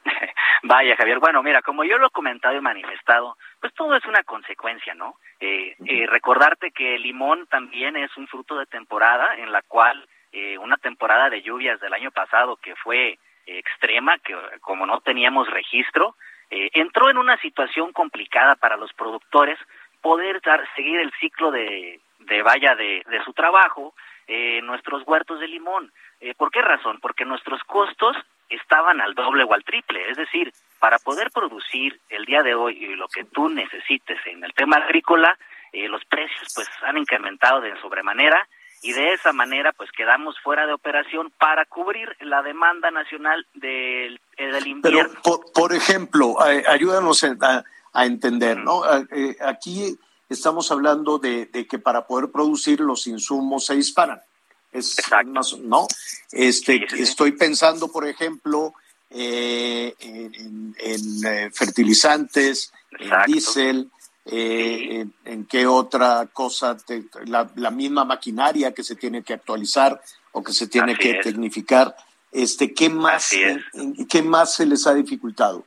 Vaya, 0.62 0.96
Javier. 0.96 1.18
Bueno, 1.18 1.42
mira, 1.42 1.62
como 1.62 1.84
yo 1.84 1.98
lo 1.98 2.08
he 2.08 2.10
comentado 2.10 2.56
y 2.56 2.60
manifestado, 2.60 3.36
pues 3.60 3.72
todo 3.74 3.96
es 3.96 4.04
una 4.04 4.22
consecuencia, 4.24 4.94
¿no? 4.94 5.16
Eh, 5.40 5.74
eh, 5.86 6.06
recordarte 6.06 6.70
que 6.70 6.96
el 6.96 7.02
limón 7.02 7.46
también 7.46 7.96
es 7.96 8.14
un 8.16 8.26
fruto 8.28 8.58
de 8.58 8.66
temporada 8.66 9.36
en 9.36 9.52
la 9.52 9.62
cual 9.62 10.06
eh, 10.32 10.58
una 10.58 10.76
temporada 10.76 11.30
de 11.30 11.42
lluvias 11.42 11.80
del 11.80 11.94
año 11.94 12.10
pasado 12.10 12.56
que 12.56 12.76
fue 12.76 13.18
extrema, 13.46 14.18
que 14.18 14.36
como 14.60 14.86
no 14.86 15.00
teníamos 15.00 15.48
registro, 15.50 16.14
eh, 16.50 16.70
entró 16.74 17.08
en 17.08 17.16
una 17.16 17.36
situación 17.40 17.92
complicada 17.92 18.56
para 18.56 18.76
los 18.76 18.92
productores 18.94 19.56
poder 20.02 20.40
dar, 20.40 20.66
seguir 20.74 20.98
el 20.98 21.12
ciclo 21.20 21.52
de, 21.52 22.00
de 22.20 22.42
vaya 22.42 22.74
de, 22.74 23.02
de 23.08 23.24
su 23.24 23.32
trabajo 23.32 23.94
eh, 24.26 24.60
nuestros 24.62 25.02
huertos 25.06 25.40
de 25.40 25.48
limón. 25.48 25.92
Eh, 26.20 26.34
¿Por 26.34 26.50
qué 26.50 26.62
razón? 26.62 26.98
Porque 27.00 27.24
nuestros 27.24 27.62
costos 27.64 28.16
estaban 28.48 29.00
al 29.00 29.14
doble 29.14 29.44
o 29.44 29.52
al 29.54 29.64
triple. 29.64 30.08
Es 30.10 30.16
decir, 30.16 30.52
para 30.78 30.98
poder 30.98 31.30
producir 31.30 32.00
el 32.08 32.24
día 32.24 32.42
de 32.42 32.54
hoy 32.54 32.94
lo 32.96 33.08
que 33.08 33.24
tú 33.24 33.48
necesites 33.48 34.18
en 34.26 34.44
el 34.44 34.52
tema 34.54 34.76
agrícola, 34.76 35.36
eh, 35.72 35.88
los 35.88 36.04
precios 36.04 36.48
pues 36.54 36.68
han 36.82 36.98
incrementado 36.98 37.60
de 37.60 37.76
sobremanera 37.80 38.46
y 38.82 38.92
de 38.92 39.12
esa 39.12 39.32
manera 39.32 39.72
pues 39.72 39.90
quedamos 39.92 40.38
fuera 40.40 40.66
de 40.66 40.72
operación 40.72 41.32
para 41.38 41.64
cubrir 41.64 42.16
la 42.20 42.42
demanda 42.42 42.90
nacional 42.90 43.46
del, 43.54 44.20
eh, 44.36 44.46
del 44.52 44.66
invierno. 44.66 45.10
Pero, 45.10 45.22
por, 45.22 45.52
por 45.52 45.72
ejemplo, 45.74 46.36
eh, 46.48 46.64
ayúdanos 46.68 47.24
a, 47.24 47.64
a 47.92 48.06
entender, 48.06 48.56
¿no? 48.58 48.82
Aquí 49.44 49.98
estamos 50.30 50.70
hablando 50.70 51.18
de, 51.18 51.46
de 51.46 51.66
que 51.66 51.78
para 51.78 52.06
poder 52.06 52.30
producir 52.30 52.80
los 52.80 53.06
insumos 53.06 53.66
se 53.66 53.74
disparan. 53.76 54.20
Es 54.72 54.96
más, 55.26 55.58
¿no? 55.58 55.86
Este, 56.30 56.86
Estoy 56.96 57.32
pensando, 57.32 57.88
por 57.88 58.06
ejemplo, 58.06 58.72
eh, 59.10 59.94
en, 59.98 60.34
en- 60.34 60.76
en, 60.78 61.26
eh, 61.26 61.50
fertilizantes, 61.52 62.72
en 62.98 63.10
diésel, 63.26 63.90
eh, 64.26 65.00
en, 65.00 65.14
en 65.24 65.44
qué 65.46 65.66
otra 65.66 66.28
cosa, 66.32 66.76
te- 66.76 67.04
la, 67.26 67.50
la 67.56 67.70
misma 67.72 68.04
maquinaria 68.04 68.72
que 68.72 68.84
se 68.84 68.94
tiene 68.94 69.24
que 69.24 69.32
actualizar 69.34 70.00
o 70.32 70.44
que 70.44 70.52
se 70.52 70.68
tiene 70.68 70.92
Así 70.92 71.00
que 71.02 71.10
es. 71.18 71.24
tecnificar. 71.24 71.96
Este, 72.30 72.72
¿qué 72.72 72.88
más, 72.88 73.32
es. 73.32 73.60
qué 74.08 74.22
más 74.22 74.54
se 74.54 74.66
les 74.66 74.86
ha 74.86 74.94
dificultado? 74.94 75.64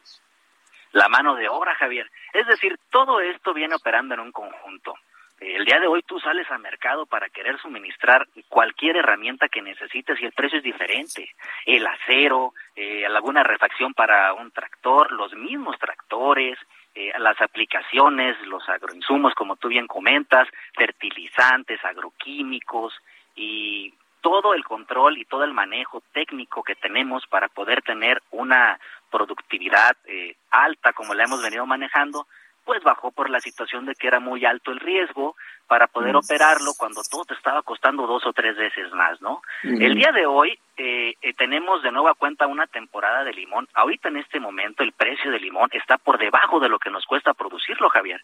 la 0.94 1.10
mano 1.10 1.34
de 1.35 1.49
obra, 1.49 1.73
Javier. 1.76 2.06
Es 2.34 2.47
decir, 2.47 2.77
todo 2.89 3.22
esto 3.22 3.53
viene 3.53 3.76
operando 3.76 4.15
en 4.15 4.19
un 4.19 4.31
conjunto. 4.31 4.95
Eh, 5.39 5.55
El 5.55 5.65
día 5.65 5.80
de 5.80 5.88
hoy 5.88 6.01
tú 6.01 6.19
sales 6.19 6.49
al 6.49 6.60
mercado 6.60 7.05
para 7.05 7.30
querer 7.30 7.60
suministrar 7.60 8.27
cualquier 8.49 8.97
herramienta 8.97 9.47
que 9.49 9.61
necesites 9.61 10.19
y 10.19 10.26
el 10.26 10.31
precio 10.34 10.57
es 10.57 10.64
diferente. 10.64 11.30
El 11.65 11.85
acero, 11.85 12.53
eh, 12.76 13.05
alguna 13.05 13.43
refacción 13.43 13.93
para 13.93 14.34
un 14.34 14.51
tractor, 14.51 15.11
los 15.11 15.34
mismos 15.34 15.77
tractores, 15.77 16.57
eh, 16.95 17.11
las 17.19 17.39
aplicaciones, 17.39 18.35
los 18.47 18.68
agroinsumos, 18.68 19.34
como 19.35 19.55
tú 19.55 19.68
bien 19.68 19.88
comentas, 19.88 20.47
fertilizantes, 20.76 21.84
agroquímicos 21.85 22.93
y 23.35 23.93
todo 24.24 24.54
el 24.54 24.64
control 24.64 25.18
y 25.18 25.26
todo 25.26 25.44
el 25.44 25.54
manejo 25.54 26.02
técnico 26.14 26.64
que 26.64 26.76
tenemos 26.76 27.28
para 27.28 27.50
poder 27.50 27.82
tener 27.82 28.24
una 28.32 28.80
productividad 29.12 29.95
eh, 30.06 30.38
alta 30.50 30.94
como 30.94 31.14
la 31.14 31.26
hemos 31.26 31.44
venido 31.44 31.66
manejando, 31.66 32.26
pues 32.64 32.82
bajó 32.84 33.12
por 33.12 33.30
la 33.30 33.41
situación 33.41 33.86
de 33.86 33.94
que 33.94 34.08
era 34.08 34.22
muy 34.22 34.45
alto 34.45 34.72
el 34.72 34.80
riesgo 34.80 35.36
para 35.68 35.88
poder 35.88 36.14
Mm. 36.14 36.20
operarlo 36.20 36.72
cuando 36.78 37.02
todo 37.12 37.26
te 37.26 37.34
estaba 37.34 37.62
costando 37.64 38.08
dos 38.08 38.26
o 38.26 38.32
tres 38.32 38.56
veces 38.56 38.91
más, 38.94 39.22
¿no? 39.22 39.41
Ujú. 39.66 39.78
El 39.82 39.95
día 39.95 40.14
de 40.14 40.26
hoy 40.26 40.58
eh, 40.78 41.16
eh, 41.22 41.34
tenemos 41.34 41.84
de 41.84 41.91
nueva 41.91 42.14
cuenta 42.14 42.48
una 42.48 42.66
temporada 42.66 43.26
de 43.26 43.34
limón. 43.34 43.68
Ahorita 43.74 44.08
en 44.08 44.18
este 44.18 44.40
momento 44.40 44.84
el 44.84 44.94
precio 44.94 45.32
del 45.32 45.41
limón 45.41 45.70
está 45.74 45.98
por 45.98 46.18
debajo 46.18 46.62
de 46.62 46.70
lo 46.70 46.80
que 46.80 46.90
nos 46.90 47.06
cuesta 47.06 47.34
producirlo, 47.34 47.90
Javier. 47.90 48.22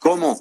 ¿Cómo? 0.00 0.36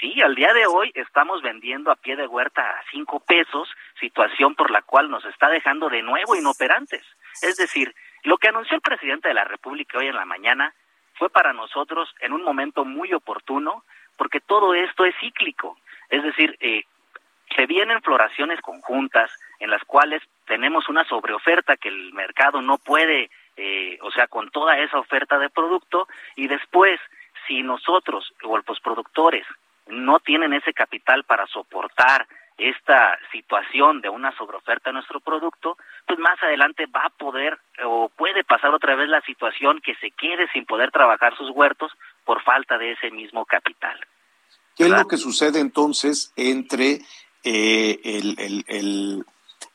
Sí, 0.00 0.22
al 0.22 0.34
día 0.34 0.54
de 0.54 0.66
hoy 0.66 0.90
estamos 0.94 1.42
vendiendo 1.42 1.90
a 1.90 1.96
pie 1.96 2.16
de 2.16 2.26
huerta 2.26 2.62
a 2.62 2.82
cinco 2.90 3.20
pesos, 3.20 3.68
situación 4.00 4.54
por 4.54 4.70
la 4.70 4.80
cual 4.80 5.10
nos 5.10 5.26
está 5.26 5.50
dejando 5.50 5.90
de 5.90 6.00
nuevo 6.00 6.34
inoperantes. 6.34 7.04
Es 7.42 7.58
decir, 7.58 7.94
lo 8.22 8.38
que 8.38 8.48
anunció 8.48 8.76
el 8.76 8.80
presidente 8.80 9.28
de 9.28 9.34
la 9.34 9.44
República 9.44 9.98
hoy 9.98 10.06
en 10.06 10.16
la 10.16 10.24
mañana 10.24 10.72
fue 11.16 11.28
para 11.28 11.52
nosotros 11.52 12.08
en 12.20 12.32
un 12.32 12.42
momento 12.42 12.86
muy 12.86 13.12
oportuno, 13.12 13.84
porque 14.16 14.40
todo 14.40 14.72
esto 14.72 15.04
es 15.04 15.14
cíclico. 15.20 15.76
Es 16.08 16.22
decir, 16.22 16.56
eh, 16.60 16.84
se 17.54 17.66
vienen 17.66 18.00
floraciones 18.00 18.58
conjuntas 18.62 19.30
en 19.58 19.68
las 19.68 19.84
cuales 19.84 20.22
tenemos 20.46 20.88
una 20.88 21.04
sobreoferta 21.04 21.76
que 21.76 21.90
el 21.90 22.14
mercado 22.14 22.62
no 22.62 22.78
puede, 22.78 23.30
eh, 23.58 23.98
o 24.00 24.10
sea, 24.12 24.28
con 24.28 24.50
toda 24.50 24.78
esa 24.78 24.98
oferta 24.98 25.38
de 25.38 25.50
producto, 25.50 26.08
y 26.36 26.46
después, 26.46 26.98
si 27.46 27.62
nosotros 27.62 28.32
o 28.44 28.56
los 28.56 28.80
productores 28.80 29.46
no 29.90 30.18
tienen 30.20 30.52
ese 30.52 30.72
capital 30.72 31.24
para 31.24 31.46
soportar 31.46 32.26
esta 32.58 33.18
situación 33.32 34.02
de 34.02 34.10
una 34.10 34.36
sobreoferta 34.36 34.90
de 34.90 34.94
nuestro 34.94 35.20
producto, 35.20 35.78
pues 36.06 36.18
más 36.18 36.40
adelante 36.42 36.84
va 36.86 37.06
a 37.06 37.10
poder 37.10 37.58
o 37.84 38.10
puede 38.10 38.44
pasar 38.44 38.74
otra 38.74 38.94
vez 38.96 39.08
la 39.08 39.22
situación 39.22 39.80
que 39.82 39.94
se 39.96 40.10
quede 40.10 40.46
sin 40.52 40.66
poder 40.66 40.90
trabajar 40.90 41.34
sus 41.38 41.48
huertos 41.50 41.90
por 42.24 42.42
falta 42.42 42.76
de 42.76 42.92
ese 42.92 43.10
mismo 43.10 43.46
capital. 43.46 43.98
¿Qué 44.76 44.84
es 44.84 44.90
lo 44.90 45.08
que 45.08 45.16
sucede 45.16 45.58
entonces 45.60 46.32
entre 46.36 47.00
eh, 47.44 47.98
el, 48.04 48.38
el- 48.38 48.64
el- 48.68 49.24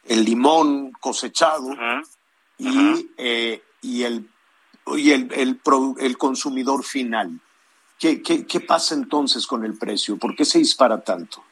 el 0.07 0.23
limón 0.23 0.91
cosechado 0.99 1.71
y, 2.59 3.09
eh, 3.17 3.63
y, 3.81 4.03
el, 4.03 4.29
y 4.95 5.11
el 5.11 6.17
consumidor 6.19 6.83
final? 6.83 7.39
¿Qué, 7.99 8.21
qué, 8.21 8.45
qué 8.45 8.59
pasa 8.59 8.93
entonces 8.93 9.47
con 9.47 9.63
el 9.63 9.77
precio? 9.77 10.17
¿Por 10.17 10.35
qué 10.35 10.45
se 10.45 10.59
dispara 10.59 11.01
tanto? 11.01 11.43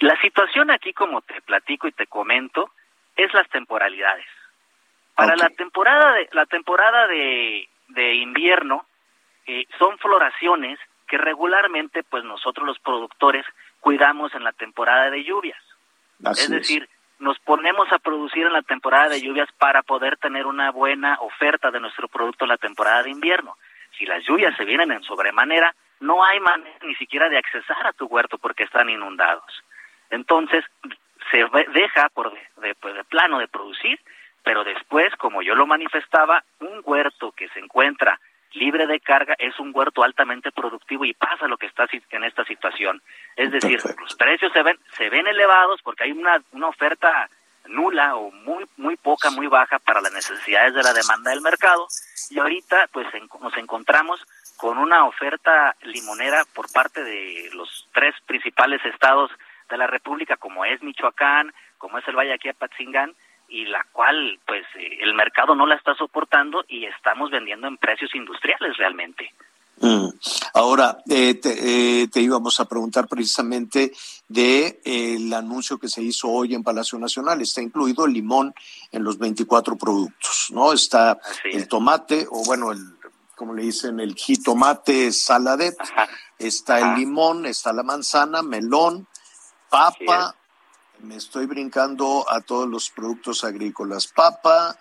La 0.00 0.18
situación 0.20 0.70
aquí, 0.70 0.92
como 0.92 1.20
te 1.22 1.40
platico 1.42 1.86
y 1.86 1.92
te 1.92 2.06
comento, 2.06 2.70
es 3.16 3.32
las 3.34 3.48
temporalidades. 3.50 4.26
Para 5.14 5.36
la 5.36 5.48
temporada 5.50 6.12
de 6.14 6.28
la 6.32 6.46
temporada 6.46 7.06
de, 7.06 7.68
de 7.88 8.14
invierno 8.16 8.84
eh, 9.46 9.66
son 9.78 9.96
floraciones 9.98 10.78
que 11.06 11.18
regularmente, 11.18 12.02
pues 12.02 12.24
nosotros 12.24 12.66
los 12.66 12.78
productores 12.80 13.44
cuidamos 13.80 14.34
en 14.34 14.42
la 14.42 14.52
temporada 14.52 15.10
de 15.10 15.22
lluvias. 15.22 15.62
Así 16.24 16.44
es 16.44 16.50
decir, 16.50 16.88
nos 17.18 17.38
ponemos 17.40 17.90
a 17.92 17.98
producir 17.98 18.46
en 18.46 18.52
la 18.52 18.62
temporada 18.62 19.10
de 19.10 19.20
lluvias 19.20 19.48
para 19.58 19.82
poder 19.82 20.16
tener 20.16 20.46
una 20.46 20.70
buena 20.70 21.18
oferta 21.20 21.70
de 21.70 21.80
nuestro 21.80 22.08
producto 22.08 22.44
en 22.44 22.48
la 22.48 22.56
temporada 22.56 23.02
de 23.02 23.10
invierno. 23.10 23.56
Si 23.98 24.06
las 24.06 24.24
lluvias 24.24 24.56
se 24.56 24.64
vienen 24.64 24.90
en 24.92 25.02
sobremanera, 25.02 25.74
no 26.00 26.24
hay 26.24 26.40
manera 26.40 26.76
ni 26.82 26.94
siquiera 26.96 27.28
de 27.28 27.38
accesar 27.38 27.86
a 27.86 27.92
tu 27.92 28.06
huerto 28.06 28.38
porque 28.38 28.64
están 28.64 28.90
inundados. 28.90 29.62
Entonces, 30.10 30.64
se 31.30 31.44
deja 31.72 32.08
por 32.10 32.32
de, 32.32 32.40
de- 32.68 32.74
pues, 32.74 32.94
de 32.94 33.04
plano 33.04 33.38
de 33.38 33.48
producir, 33.48 33.98
pero 34.42 34.62
después, 34.64 35.14
como 35.16 35.42
yo 35.42 35.54
lo 35.54 35.66
manifestaba, 35.66 36.44
un 36.60 36.80
huerto 36.84 37.32
que 37.32 37.48
se 37.48 37.60
encuentra 37.60 38.20
libre 38.52 38.86
de 38.86 39.00
carga 39.00 39.34
es 39.38 39.58
un 39.58 39.72
huerto 39.74 40.04
altamente 40.04 40.52
productivo 40.52 41.04
y 41.04 41.12
pasa 41.14 41.48
lo 41.48 41.56
que 41.56 41.66
está 41.66 41.86
en 42.10 42.22
esta 42.24 42.44
situación. 42.44 43.02
Es 43.34 43.50
decir, 43.50 43.80
los 44.00 44.14
precios 44.14 44.52
se 44.52 44.62
ven 44.62 44.78
se 44.92 45.08
ven 45.10 45.26
elevados 45.26 45.80
porque 45.82 46.04
hay 46.04 46.12
una, 46.12 46.40
una 46.52 46.68
oferta 46.68 47.28
nula 47.66 48.16
o 48.16 48.30
muy 48.30 48.64
muy 48.76 48.96
poca, 48.96 49.30
muy 49.30 49.46
baja 49.46 49.78
para 49.78 50.00
las 50.00 50.12
necesidades 50.12 50.74
de 50.74 50.82
la 50.82 50.92
demanda 50.92 51.30
del 51.30 51.40
mercado 51.40 51.86
y 52.30 52.38
ahorita 52.38 52.88
pues 52.92 53.06
nos 53.40 53.56
encontramos 53.56 54.20
con 54.56 54.78
una 54.78 55.04
oferta 55.04 55.74
limonera 55.82 56.44
por 56.54 56.70
parte 56.72 57.02
de 57.02 57.50
los 57.54 57.88
tres 57.92 58.14
principales 58.26 58.84
estados 58.84 59.30
de 59.68 59.78
la 59.78 59.86
República 59.86 60.36
como 60.36 60.64
es 60.64 60.82
Michoacán, 60.82 61.52
como 61.78 61.98
es 61.98 62.06
el 62.08 62.16
Valle 62.16 62.34
aquí 62.34 62.48
Apatzingán 62.48 63.14
y 63.48 63.66
la 63.66 63.84
cual 63.92 64.38
pues 64.46 64.64
eh, 64.74 64.98
el 65.00 65.14
mercado 65.14 65.54
no 65.54 65.66
la 65.66 65.74
está 65.74 65.94
soportando 65.94 66.64
y 66.68 66.86
estamos 66.86 67.30
vendiendo 67.30 67.68
en 67.68 67.76
precios 67.76 68.14
industriales 68.14 68.76
realmente. 68.76 69.32
Mm. 69.80 70.08
Ahora, 70.54 70.98
eh, 71.08 71.34
te, 71.34 72.02
eh, 72.02 72.08
te 72.08 72.20
íbamos 72.20 72.60
a 72.60 72.64
preguntar 72.66 73.08
precisamente 73.08 73.92
de 74.28 74.80
eh, 74.84 75.14
el 75.16 75.32
anuncio 75.34 75.78
que 75.78 75.88
se 75.88 76.02
hizo 76.02 76.28
hoy 76.28 76.54
en 76.54 76.62
Palacio 76.62 76.98
Nacional. 76.98 77.42
Está 77.42 77.60
incluido 77.60 78.04
el 78.04 78.12
limón 78.12 78.54
en 78.92 79.02
los 79.04 79.18
24 79.18 79.76
productos, 79.76 80.46
¿no? 80.50 80.72
Está 80.72 81.18
el 81.44 81.66
tomate, 81.68 82.26
o 82.30 82.44
bueno, 82.44 82.72
el, 82.72 82.96
como 83.34 83.52
le 83.52 83.64
dicen, 83.64 83.98
el 84.00 84.14
jitomate 84.14 85.10
saladet, 85.12 85.76
está 86.38 86.78
el 86.78 86.98
limón, 87.00 87.46
está 87.46 87.72
la 87.72 87.82
manzana, 87.82 88.42
melón, 88.42 89.08
papa, 89.68 90.36
me 91.00 91.16
estoy 91.16 91.46
brincando 91.46 92.24
a 92.30 92.40
todos 92.40 92.68
los 92.68 92.90
productos 92.90 93.42
agrícolas, 93.44 94.06
papa 94.06 94.78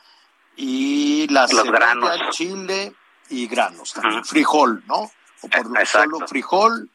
y 0.55 1.27
la 1.29 1.41
Los 1.41 1.51
cebolla, 1.51 1.71
granos. 1.71 2.19
chile 2.29 2.95
y 3.33 3.47
granos 3.47 3.93
también, 3.93 4.23
frijol, 4.23 4.83
¿no? 4.87 5.11
O 5.41 5.47
por 5.49 5.69
lo 5.69 5.85
solo 5.85 6.27
frijol 6.27 6.89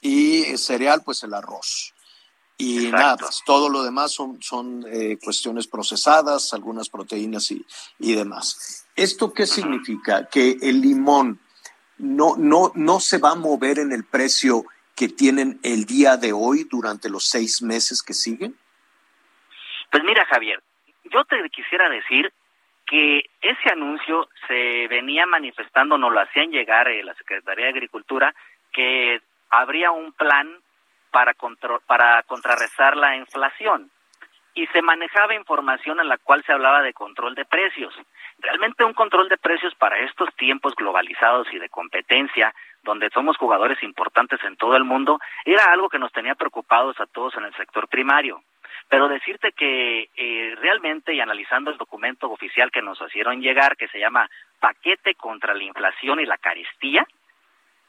y 0.00 0.42
eh, 0.42 0.58
cereal, 0.58 1.02
pues 1.04 1.22
el 1.22 1.34
arroz. 1.34 1.94
Y 2.56 2.88
nada, 2.88 3.16
pues, 3.16 3.42
todo 3.44 3.68
lo 3.68 3.82
demás 3.82 4.12
son, 4.12 4.40
son 4.40 4.84
eh, 4.88 5.18
cuestiones 5.22 5.66
procesadas, 5.66 6.54
algunas 6.54 6.88
proteínas 6.88 7.50
y, 7.50 7.64
y 7.98 8.14
demás. 8.14 8.86
¿Esto 8.96 9.32
qué 9.32 9.46
significa? 9.46 10.28
Que 10.28 10.56
el 10.62 10.80
limón 10.80 11.40
no, 11.98 12.36
no, 12.36 12.72
no 12.74 13.00
se 13.00 13.18
va 13.18 13.32
a 13.32 13.36
mover 13.36 13.78
en 13.78 13.92
el 13.92 14.04
precio 14.04 14.64
que 14.94 15.08
tienen 15.08 15.58
el 15.62 15.84
día 15.84 16.16
de 16.16 16.32
hoy 16.32 16.64
durante 16.70 17.10
los 17.10 17.26
seis 17.26 17.60
meses 17.60 18.02
que 18.02 18.14
siguen? 18.14 18.56
Pues 19.90 20.02
mira, 20.04 20.24
Javier, 20.26 20.62
yo 21.12 21.24
te 21.24 21.36
quisiera 21.50 21.88
decir 21.88 22.32
que 22.94 23.24
ese 23.40 23.72
anuncio 23.72 24.28
se 24.46 24.86
venía 24.86 25.26
manifestando, 25.26 25.98
nos 25.98 26.12
lo 26.12 26.20
hacían 26.20 26.52
llegar 26.52 26.86
eh, 26.86 27.02
la 27.02 27.14
Secretaría 27.14 27.64
de 27.64 27.70
Agricultura, 27.72 28.32
que 28.72 29.20
habría 29.50 29.90
un 29.90 30.12
plan 30.12 30.48
para, 31.10 31.34
contro- 31.34 31.80
para 31.88 32.22
contrarrestar 32.22 32.96
la 32.96 33.16
inflación 33.16 33.90
y 34.54 34.68
se 34.68 34.80
manejaba 34.80 35.34
información 35.34 35.98
en 35.98 36.08
la 36.08 36.18
cual 36.18 36.44
se 36.44 36.52
hablaba 36.52 36.82
de 36.82 36.92
control 36.92 37.34
de 37.34 37.44
precios. 37.44 37.92
Realmente 38.38 38.84
un 38.84 38.94
control 38.94 39.28
de 39.28 39.38
precios 39.38 39.74
para 39.74 39.98
estos 39.98 40.32
tiempos 40.36 40.76
globalizados 40.76 41.52
y 41.52 41.58
de 41.58 41.68
competencia, 41.68 42.54
donde 42.84 43.10
somos 43.10 43.36
jugadores 43.36 43.82
importantes 43.82 44.38
en 44.44 44.56
todo 44.56 44.76
el 44.76 44.84
mundo, 44.84 45.18
era 45.44 45.64
algo 45.72 45.88
que 45.88 45.98
nos 45.98 46.12
tenía 46.12 46.36
preocupados 46.36 47.00
a 47.00 47.06
todos 47.06 47.36
en 47.36 47.44
el 47.44 47.54
sector 47.56 47.88
primario. 47.88 48.40
Pero 48.88 49.08
decirte 49.08 49.52
que 49.52 50.08
eh, 50.16 50.54
realmente, 50.60 51.14
y 51.14 51.20
analizando 51.20 51.70
el 51.70 51.78
documento 51.78 52.30
oficial 52.30 52.70
que 52.70 52.82
nos 52.82 53.00
hicieron 53.00 53.40
llegar, 53.40 53.76
que 53.76 53.88
se 53.88 53.98
llama 53.98 54.28
Paquete 54.60 55.14
contra 55.14 55.54
la 55.54 55.64
Inflación 55.64 56.20
y 56.20 56.26
la 56.26 56.38
Carestía, 56.38 57.06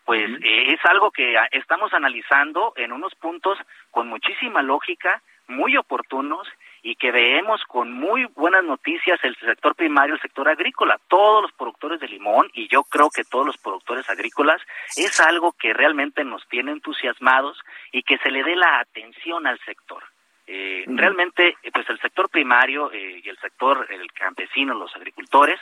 pues 0.06 0.30
eh, 0.44 0.74
es 0.74 0.80
algo 0.86 1.12
que 1.12 1.38
ah, 1.38 1.48
estamos 1.52 1.94
analizando 1.94 2.74
en 2.78 2.92
unos 2.92 3.16
puntos 3.16 3.58
con 3.90 4.08
muchísima 4.08 4.62
lógica, 4.62 5.22
muy 5.48 5.76
oportunos 5.78 6.48
y 6.84 6.96
que 6.96 7.12
veemos 7.12 7.64
con 7.64 7.92
muy 7.92 8.26
buenas 8.36 8.64
noticias 8.64 9.20
el 9.24 9.36
sector 9.38 9.76
primario, 9.76 10.14
el 10.14 10.22
sector 10.22 10.48
agrícola, 10.48 11.00
todos 11.08 11.42
los 11.42 11.52
productores 11.54 12.00
de 12.00 12.08
limón 12.08 12.50
y 12.54 12.68
yo 12.68 12.84
creo 12.84 13.10
que 13.10 13.24
todos 13.24 13.46
los 13.46 13.58
productores 13.58 14.08
agrícolas 14.08 14.62
es 14.96 15.20
algo 15.20 15.54
que 15.54 15.74
realmente 15.74 16.24
nos 16.24 16.48
tiene 16.48 16.72
entusiasmados 16.72 17.60
y 17.92 18.04
que 18.04 18.20
se 18.20 18.30
le 18.30 18.44
dé 18.44 18.56
la 18.56 18.80
atención 18.80 19.48
al 19.48 19.60
sector. 19.62 20.04
Eh, 20.48 20.84
Realmente, 20.88 21.58
eh, 21.64 21.72
pues 21.74 21.90
el 21.90 22.00
sector 22.00 22.30
primario 22.30 22.92
eh, 22.92 23.22
y 23.24 23.30
el 23.30 23.38
sector 23.40 23.88
el 23.90 24.12
campesino, 24.12 24.74
los 24.76 24.96
agricultores, 24.96 25.60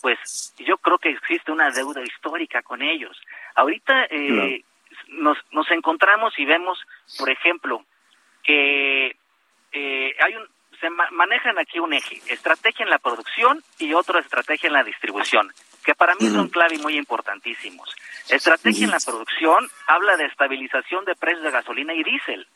pues 0.00 0.54
yo 0.58 0.78
creo 0.78 0.98
que 0.98 1.10
existe 1.10 1.52
una 1.52 1.70
deuda 1.70 2.00
histórica 2.02 2.62
con 2.62 2.80
ellos. 2.82 3.20
Ahorita 3.54 4.06
eh, 4.10 4.64
nos, 5.08 5.36
nos 5.50 5.70
encontramos 5.70 6.32
y 6.38 6.46
vemos, 6.46 6.78
por 7.18 7.28
ejemplo, 7.30 7.84
que 8.42 9.16
eh, 9.72 10.14
hay 10.24 10.36
un 10.36 10.46
se 10.80 10.90
ma- 10.90 11.08
manejan 11.12 11.58
aquí 11.60 11.78
un 11.78 11.92
eje, 11.92 12.20
estrategia 12.32 12.82
en 12.84 12.90
la 12.90 12.98
producción 12.98 13.62
y 13.78 13.92
otra 13.94 14.18
estrategia 14.18 14.66
en 14.66 14.72
la 14.72 14.82
distribución, 14.82 15.52
que 15.84 15.94
para 15.94 16.14
mí 16.16 16.26
son 16.26 16.48
clave 16.48 16.74
y 16.74 16.78
muy 16.78 16.96
importantísimos. 16.96 17.94
Estrategia 18.28 18.86
en 18.86 18.90
la 18.90 18.98
producción 18.98 19.68
habla 19.86 20.16
de 20.16 20.24
estabilización 20.24 21.04
de 21.04 21.14
precios 21.14 21.44
de 21.44 21.50
gasolina 21.52 21.94
y 21.94 22.02
diésel. 22.02 22.48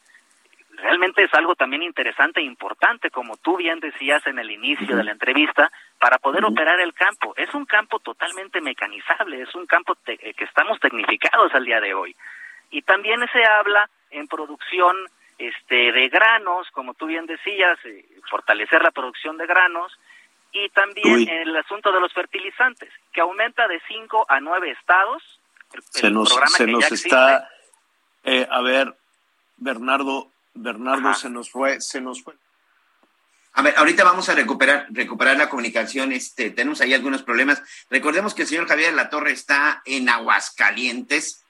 Realmente 0.77 1.25
es 1.25 1.33
algo 1.35 1.55
también 1.55 1.83
interesante 1.83 2.41
e 2.41 2.45
importante, 2.45 3.11
como 3.11 3.37
tú 3.37 3.57
bien 3.57 3.81
decías 3.81 4.27
en 4.27 4.39
el 4.39 4.51
inicio 4.51 4.97
de 4.97 5.05
la 5.05 5.13
entrevista, 5.13 5.71
para 5.99 6.19
poder 6.19 6.45
operar 6.45 6.81
el 6.81 6.93
campo. 6.95 7.35
Es 7.37 7.53
un 7.55 7.65
campo 7.67 7.99
totalmente 8.01 8.61
mecanizable, 8.61 9.43
es 9.43 9.55
un 9.55 9.67
campo 9.67 9.95
te- 9.97 10.19
eh, 10.29 10.35
que 10.35 10.45
estamos 10.45 10.79
tecnificados 10.81 11.53
al 11.55 11.65
día 11.65 11.81
de 11.81 11.95
hoy. 11.95 12.15
Y 12.71 12.83
también 12.83 13.21
se 13.33 13.45
habla 13.45 13.89
en 14.11 14.27
producción 14.29 14.97
este 15.39 15.93
de 15.93 16.09
granos, 16.09 16.69
como 16.73 16.95
tú 16.95 17.07
bien 17.07 17.27
decías, 17.27 17.79
eh, 17.85 18.05
fortalecer 18.31 18.83
la 18.83 18.91
producción 18.91 19.37
de 19.37 19.47
granos 19.47 19.93
y 20.53 20.69
también 20.71 21.15
Uy. 21.15 21.29
el 21.29 21.55
asunto 21.57 21.93
de 21.93 22.01
los 22.01 22.13
fertilizantes, 22.13 22.91
que 23.13 23.21
aumenta 23.21 23.69
de 23.69 23.81
5 23.87 24.27
a 24.29 24.41
9 24.41 24.71
estados. 24.71 25.23
El, 25.75 25.83
se 25.83 26.07
el 26.07 26.15
nos, 26.15 26.29
programa 26.31 26.57
se 26.57 26.65
que 26.67 26.73
nos 26.73 26.89
ya 26.89 26.95
está, 26.95 27.51
eh, 28.25 28.47
a 28.51 28.61
ver, 28.63 28.95
Bernardo, 29.59 30.31
Bernardo 30.57 31.11
Ajá. 31.11 31.19
se 31.19 31.31
nos 31.31 31.51
fue, 31.51 31.81
se 31.81 32.01
nos 32.01 32.23
fue. 32.23 32.35
A 33.53 33.63
ver, 33.63 33.75
ahorita 33.79 34.05
vamos 34.05 34.29
a 34.29 34.35
recuperar, 34.35 34.87
recuperar 34.91 35.39
la 35.39 35.49
comunicación. 35.49 36.13
Este, 36.13 36.51
tenemos 36.51 36.83
ahí 36.83 36.93
algunos 36.93 37.23
problemas. 37.23 37.63
Recordemos 37.89 38.35
que 38.35 38.43
el 38.43 38.49
señor 38.49 38.69
Javier 38.69 38.91
de 38.91 38.97
la 38.97 39.09
Torre 39.09 39.33
está 39.33 39.83
en 39.87 40.11
Aguascalientes. 40.11 41.43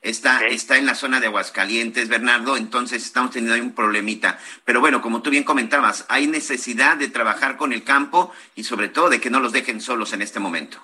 Está, 0.00 0.44
está 0.46 0.76
en 0.76 0.86
la 0.86 0.96
zona 0.96 1.20
de 1.20 1.28
Aguascalientes, 1.28 2.08
Bernardo, 2.08 2.56
entonces 2.56 3.04
estamos 3.04 3.30
teniendo 3.30 3.54
ahí 3.54 3.60
un 3.60 3.72
problemita. 3.72 4.36
Pero 4.64 4.80
bueno, 4.80 5.00
como 5.00 5.22
tú 5.22 5.30
bien 5.30 5.44
comentabas, 5.44 6.04
hay 6.08 6.26
necesidad 6.26 6.96
de 6.96 7.06
trabajar 7.06 7.56
con 7.56 7.72
el 7.72 7.84
campo 7.84 8.34
y 8.56 8.64
sobre 8.64 8.88
todo 8.88 9.10
de 9.10 9.20
que 9.20 9.30
no 9.30 9.38
los 9.38 9.52
dejen 9.52 9.80
solos 9.80 10.12
en 10.12 10.22
este 10.22 10.40
momento. 10.40 10.78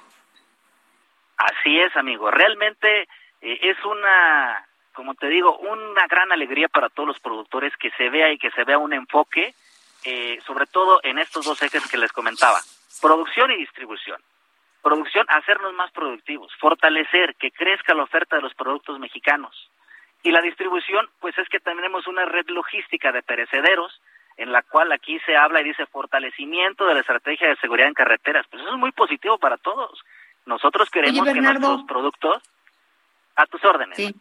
Así 1.36 1.80
es, 1.80 1.96
amigo. 1.96 2.30
Realmente 2.30 3.08
eh, 3.40 3.58
es 3.62 3.84
una, 3.84 4.67
como 4.98 5.14
te 5.14 5.28
digo, 5.28 5.56
una 5.58 6.08
gran 6.08 6.32
alegría 6.32 6.66
para 6.66 6.88
todos 6.88 7.06
los 7.06 7.20
productores 7.20 7.72
que 7.76 7.92
se 7.92 8.10
vea 8.10 8.32
y 8.32 8.36
que 8.36 8.50
se 8.50 8.64
vea 8.64 8.78
un 8.78 8.92
enfoque, 8.92 9.54
eh, 10.04 10.40
sobre 10.44 10.66
todo 10.66 10.98
en 11.04 11.20
estos 11.20 11.44
dos 11.44 11.62
ejes 11.62 11.86
que 11.88 11.96
les 11.96 12.10
comentaba, 12.10 12.58
producción 13.00 13.52
y 13.52 13.58
distribución. 13.58 14.20
Producción, 14.82 15.24
hacernos 15.28 15.72
más 15.74 15.92
productivos, 15.92 16.52
fortalecer, 16.58 17.36
que 17.36 17.52
crezca 17.52 17.94
la 17.94 18.02
oferta 18.02 18.34
de 18.34 18.42
los 18.42 18.54
productos 18.54 18.98
mexicanos. 18.98 19.70
Y 20.24 20.32
la 20.32 20.42
distribución, 20.42 21.08
pues 21.20 21.38
es 21.38 21.48
que 21.48 21.60
tenemos 21.60 22.08
una 22.08 22.24
red 22.24 22.48
logística 22.48 23.12
de 23.12 23.22
perecederos, 23.22 24.00
en 24.36 24.50
la 24.50 24.62
cual 24.62 24.90
aquí 24.90 25.20
se 25.20 25.36
habla 25.36 25.60
y 25.60 25.64
dice 25.64 25.86
fortalecimiento 25.86 26.86
de 26.86 26.94
la 26.94 27.00
estrategia 27.00 27.46
de 27.50 27.56
seguridad 27.58 27.86
en 27.86 27.94
carreteras. 27.94 28.48
Pues 28.50 28.62
eso 28.64 28.72
es 28.72 28.78
muy 28.80 28.90
positivo 28.90 29.38
para 29.38 29.58
todos. 29.58 30.00
Nosotros 30.44 30.90
queremos 30.90 31.24
que 31.24 31.34
Bernardo. 31.34 31.60
nuestros 31.60 31.86
productos, 31.86 32.42
a 33.36 33.46
tus 33.46 33.64
órdenes. 33.64 33.96
Sí. 33.96 34.12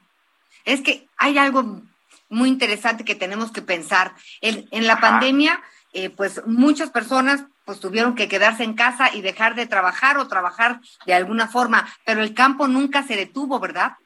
Es 0.65 0.81
que 0.81 1.07
hay 1.17 1.37
algo 1.37 1.81
muy 2.29 2.49
interesante 2.49 3.05
que 3.05 3.15
tenemos 3.15 3.51
que 3.51 3.61
pensar. 3.61 4.11
En, 4.41 4.67
en 4.71 4.87
la 4.87 4.99
pandemia, 4.99 5.61
eh, 5.93 6.09
pues 6.09 6.45
muchas 6.45 6.89
personas 6.91 7.45
pues 7.65 7.79
tuvieron 7.81 8.15
que 8.15 8.29
quedarse 8.29 8.63
en 8.63 8.75
casa 8.75 9.13
y 9.13 9.21
dejar 9.21 9.55
de 9.55 9.67
trabajar 9.67 10.17
o 10.17 10.27
trabajar 10.29 10.79
de 11.05 11.13
alguna 11.13 11.47
forma, 11.47 11.85
pero 12.05 12.21
el 12.21 12.33
campo 12.33 12.67
nunca 12.67 13.03
se 13.03 13.17
detuvo, 13.17 13.59
¿verdad? 13.59 13.97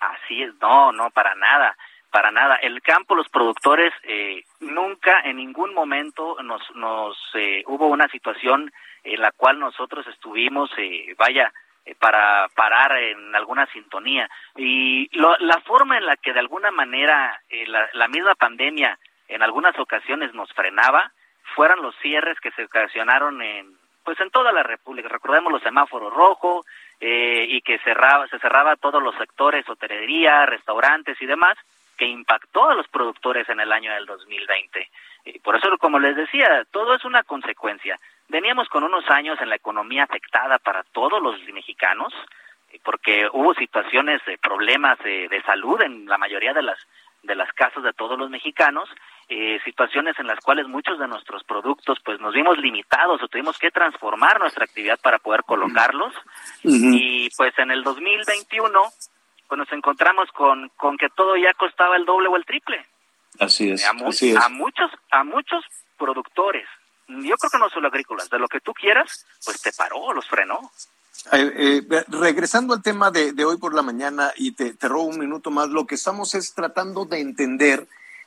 Así 0.00 0.42
es, 0.42 0.54
no, 0.60 0.90
no, 0.92 1.10
para 1.10 1.34
nada, 1.34 1.76
para 2.10 2.30
nada. 2.30 2.56
El 2.56 2.80
campo, 2.80 3.14
los 3.14 3.28
productores, 3.28 3.92
eh, 4.04 4.44
nunca 4.60 5.20
en 5.20 5.36
ningún 5.36 5.74
momento 5.74 6.36
nos, 6.42 6.62
nos 6.74 7.16
eh, 7.34 7.62
hubo 7.66 7.88
una 7.88 8.08
situación 8.08 8.72
en 9.02 9.20
la 9.20 9.32
cual 9.32 9.58
nosotros 9.58 10.06
estuvimos, 10.06 10.70
eh, 10.78 11.14
vaya, 11.18 11.52
eh, 11.84 11.94
para 11.98 12.48
parar 12.54 12.96
en 12.98 13.34
alguna 13.34 13.66
sintonía. 13.66 14.28
Y 14.56 15.08
lo- 15.18 15.36
la 15.38 15.60
forma 15.60 15.96
en 15.98 16.06
la 16.06 16.16
que 16.16 16.32
de 16.32 16.40
alguna 16.40 16.70
manera 16.70 17.40
eh, 17.50 17.66
la, 17.66 17.88
la 17.92 18.08
misma 18.08 18.34
pandemia 18.34 18.98
en 19.28 19.42
algunas 19.42 19.78
ocasiones 19.78 20.34
nos 20.34 20.52
frenaba, 20.52 21.10
fueron 21.54 21.82
los 21.82 21.94
cierres 22.02 22.38
que 22.40 22.50
se 22.52 22.64
ocasionaron 22.64 23.40
en 23.42 23.76
pues 24.04 24.20
en 24.20 24.30
toda 24.30 24.52
la 24.52 24.62
República. 24.62 25.08
Recordemos 25.08 25.50
los 25.50 25.62
semáforos 25.62 26.12
rojos 26.12 26.66
eh, 27.00 27.46
y 27.48 27.62
que 27.62 27.78
cerraba, 27.78 28.28
se 28.28 28.38
cerraba 28.38 28.76
todos 28.76 29.02
los 29.02 29.14
sectores, 29.16 29.66
hotelería, 29.66 30.44
restaurantes 30.44 31.16
y 31.22 31.26
demás, 31.26 31.56
que 31.96 32.04
impactó 32.04 32.68
a 32.68 32.74
los 32.74 32.86
productores 32.88 33.48
en 33.48 33.60
el 33.60 33.72
año 33.72 33.94
del 33.94 34.04
2020. 34.04 34.90
Eh, 35.24 35.40
por 35.42 35.56
eso, 35.56 35.78
como 35.78 35.98
les 35.98 36.16
decía, 36.16 36.66
todo 36.70 36.94
es 36.94 37.04
una 37.06 37.22
consecuencia. 37.22 37.98
Veníamos 38.28 38.68
con 38.68 38.84
unos 38.84 39.08
años 39.10 39.38
en 39.40 39.48
la 39.50 39.56
economía 39.56 40.04
afectada 40.04 40.58
para 40.58 40.82
todos 40.84 41.22
los 41.22 41.40
mexicanos, 41.52 42.12
eh, 42.72 42.80
porque 42.84 43.28
hubo 43.32 43.54
situaciones 43.54 44.20
de 44.26 44.38
problemas 44.38 44.98
de, 45.00 45.28
de 45.28 45.42
salud 45.42 45.80
en 45.82 46.06
la 46.06 46.18
mayoría 46.18 46.52
de 46.52 46.62
las 46.62 46.78
de 47.22 47.34
las 47.34 47.50
casas 47.54 47.82
de 47.82 47.94
todos 47.94 48.18
los 48.18 48.28
mexicanos, 48.28 48.86
eh, 49.30 49.58
situaciones 49.64 50.14
en 50.18 50.26
las 50.26 50.38
cuales 50.40 50.68
muchos 50.68 50.98
de 50.98 51.08
nuestros 51.08 51.42
productos 51.44 51.98
pues 52.04 52.20
nos 52.20 52.34
vimos 52.34 52.58
limitados 52.58 53.22
o 53.22 53.28
tuvimos 53.28 53.56
que 53.56 53.70
transformar 53.70 54.38
nuestra 54.38 54.64
actividad 54.66 55.00
para 55.00 55.18
poder 55.18 55.42
colocarlos. 55.44 56.12
Y 56.62 57.30
pues 57.34 57.58
en 57.58 57.70
el 57.70 57.82
2021 57.82 58.78
pues 59.48 59.58
nos 59.58 59.72
encontramos 59.72 60.30
con, 60.32 60.68
con 60.76 60.98
que 60.98 61.08
todo 61.08 61.34
ya 61.38 61.54
costaba 61.54 61.96
el 61.96 62.04
doble 62.04 62.28
o 62.28 62.36
el 62.36 62.44
triple. 62.44 62.84
Así 63.40 63.70
es, 63.70 63.86
a, 63.88 63.94
mu- 63.94 64.08
así 64.08 64.32
es. 64.32 64.36
a 64.36 64.50
muchos 64.50 64.90
a 65.10 65.24
muchos 65.24 65.64
productores 65.96 66.68
yo 67.08 67.36
creo 67.36 67.50
que 67.50 67.58
no 67.58 67.68
solo 67.70 67.88
agrícolas 67.88 68.30
de 68.30 68.38
lo 68.38 68.48
que 68.48 68.60
tú 68.60 68.72
quieras 68.72 69.26
pues 69.44 69.60
te 69.60 69.72
paró 69.72 70.12
los 70.12 70.28
frenó. 70.28 70.70
Eh, 71.32 71.82
eh, 71.90 72.04
regresando 72.08 72.74
al 72.74 72.82
tema 72.82 73.10
de, 73.10 73.32
de 73.32 73.44
hoy 73.44 73.56
por 73.56 73.72
la 73.72 73.82
mañana, 73.82 74.32
y 74.36 74.52
te, 74.52 74.74
te 74.74 74.88
robo 74.88 75.04
un 75.04 75.18
minuto 75.18 75.50
más, 75.50 75.68
lo 75.70 75.86
que 75.86 75.94
estamos 75.94 76.34
es 76.34 76.52
tratando 76.52 77.06
de 77.06 77.20
entender 77.20 77.86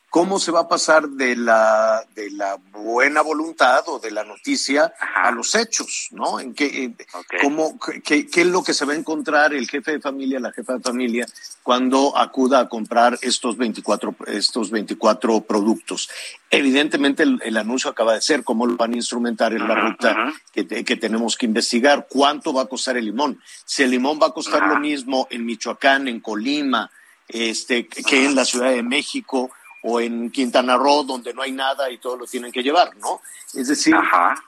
cómo 0.09 0.39
se 0.39 0.51
va 0.51 0.61
a 0.61 0.67
pasar 0.67 1.09
de 1.09 1.35
la, 1.35 2.03
de 2.15 2.31
la 2.31 2.57
buena 2.71 3.21
voluntad 3.21 3.83
o 3.87 3.99
de 3.99 4.11
la 4.11 4.23
noticia 4.23 4.93
a 5.15 5.31
los 5.31 5.53
hechos, 5.53 6.07
¿no? 6.11 6.39
En 6.39 6.53
qué, 6.53 6.65
eh, 6.65 7.05
cómo, 7.41 7.77
qué, 8.03 8.27
qué 8.27 8.41
es 8.41 8.47
lo 8.47 8.63
que 8.63 8.73
se 8.73 8.85
va 8.85 8.93
a 8.93 8.95
encontrar 8.95 9.53
el 9.53 9.67
jefe 9.69 9.91
de 9.91 9.99
familia, 9.99 10.39
la 10.39 10.53
jefa 10.53 10.73
de 10.73 10.79
familia, 10.79 11.27
cuando 11.61 12.17
acuda 12.17 12.61
a 12.61 12.69
comprar 12.69 13.19
estos 13.21 13.57
24, 13.57 14.15
estos 14.27 14.71
24 14.71 15.41
productos. 15.41 16.09
Evidentemente 16.49 17.23
el, 17.23 17.41
el 17.43 17.57
anuncio 17.57 17.89
acaba 17.89 18.13
de 18.13 18.21
ser 18.21 18.43
cómo 18.43 18.65
lo 18.65 18.77
van 18.77 18.93
a 18.93 18.97
instrumentar 18.97 19.53
en 19.53 19.67
la 19.67 19.75
ruta 19.75 20.33
que 20.53 20.63
tenemos 20.63 21.35
que 21.35 21.45
investigar. 21.45 22.07
¿Cuánto 22.09 22.53
va 22.53 22.63
a 22.63 22.67
costar 22.67 22.95
el 22.95 23.05
limón? 23.05 23.41
Si 23.65 23.83
el 23.83 23.91
limón 23.91 24.19
va 24.21 24.27
a 24.27 24.31
costar 24.31 24.63
lo 24.67 24.79
mismo 24.79 25.27
en 25.29 25.45
Michoacán, 25.45 26.07
en 26.07 26.21
Colima, 26.21 26.89
este, 27.27 27.87
que 27.87 28.25
en 28.25 28.35
la 28.35 28.45
Ciudad 28.45 28.71
de 28.71 28.83
México 28.83 29.51
o 29.89 30.01
en 30.01 30.29
Quintana 30.31 30.75
Roo, 30.75 31.03
donde 31.03 31.33
no 31.33 31.41
hay 31.41 31.53
nada 31.53 31.89
y 31.89 31.97
todo 31.97 32.17
lo 32.17 32.25
tienen 32.25 32.51
que 32.51 32.61
llevar, 32.61 32.97
¿no? 32.97 33.21
Es 33.53 33.69
decir, 33.69 33.95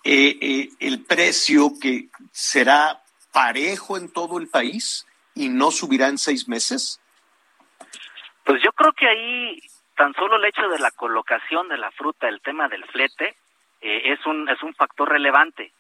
eh, 0.04 0.38
eh, 0.42 0.70
el 0.82 1.06
precio 1.06 1.72
que 1.82 2.10
será 2.34 3.02
parejo 3.32 3.96
en 3.96 4.12
todo 4.12 4.38
el 4.38 4.50
país 4.50 5.08
y 5.36 5.48
no 5.48 5.72
subirá 5.72 6.10
en 6.10 6.18
seis 6.18 6.50
meses. 6.50 7.00
Pues 8.44 8.62
yo 8.62 8.74
creo 8.74 8.92
que 8.92 9.08
ahí 9.08 9.62
tan 9.96 10.14
solo 10.16 10.36
el 10.36 10.44
hecho 10.44 10.68
de 10.68 10.80
la 10.80 10.92
colocación 10.92 11.70
de 11.70 11.78
la 11.78 11.92
fruta, 11.92 12.28
el 12.28 12.42
tema 12.42 12.68
del 12.68 12.84
flete, 12.86 13.38
eh, 13.80 14.12
es, 14.12 14.26
un, 14.26 14.50
es 14.50 14.62
un 14.62 14.74
factor 14.74 15.08
relevante. 15.08 15.72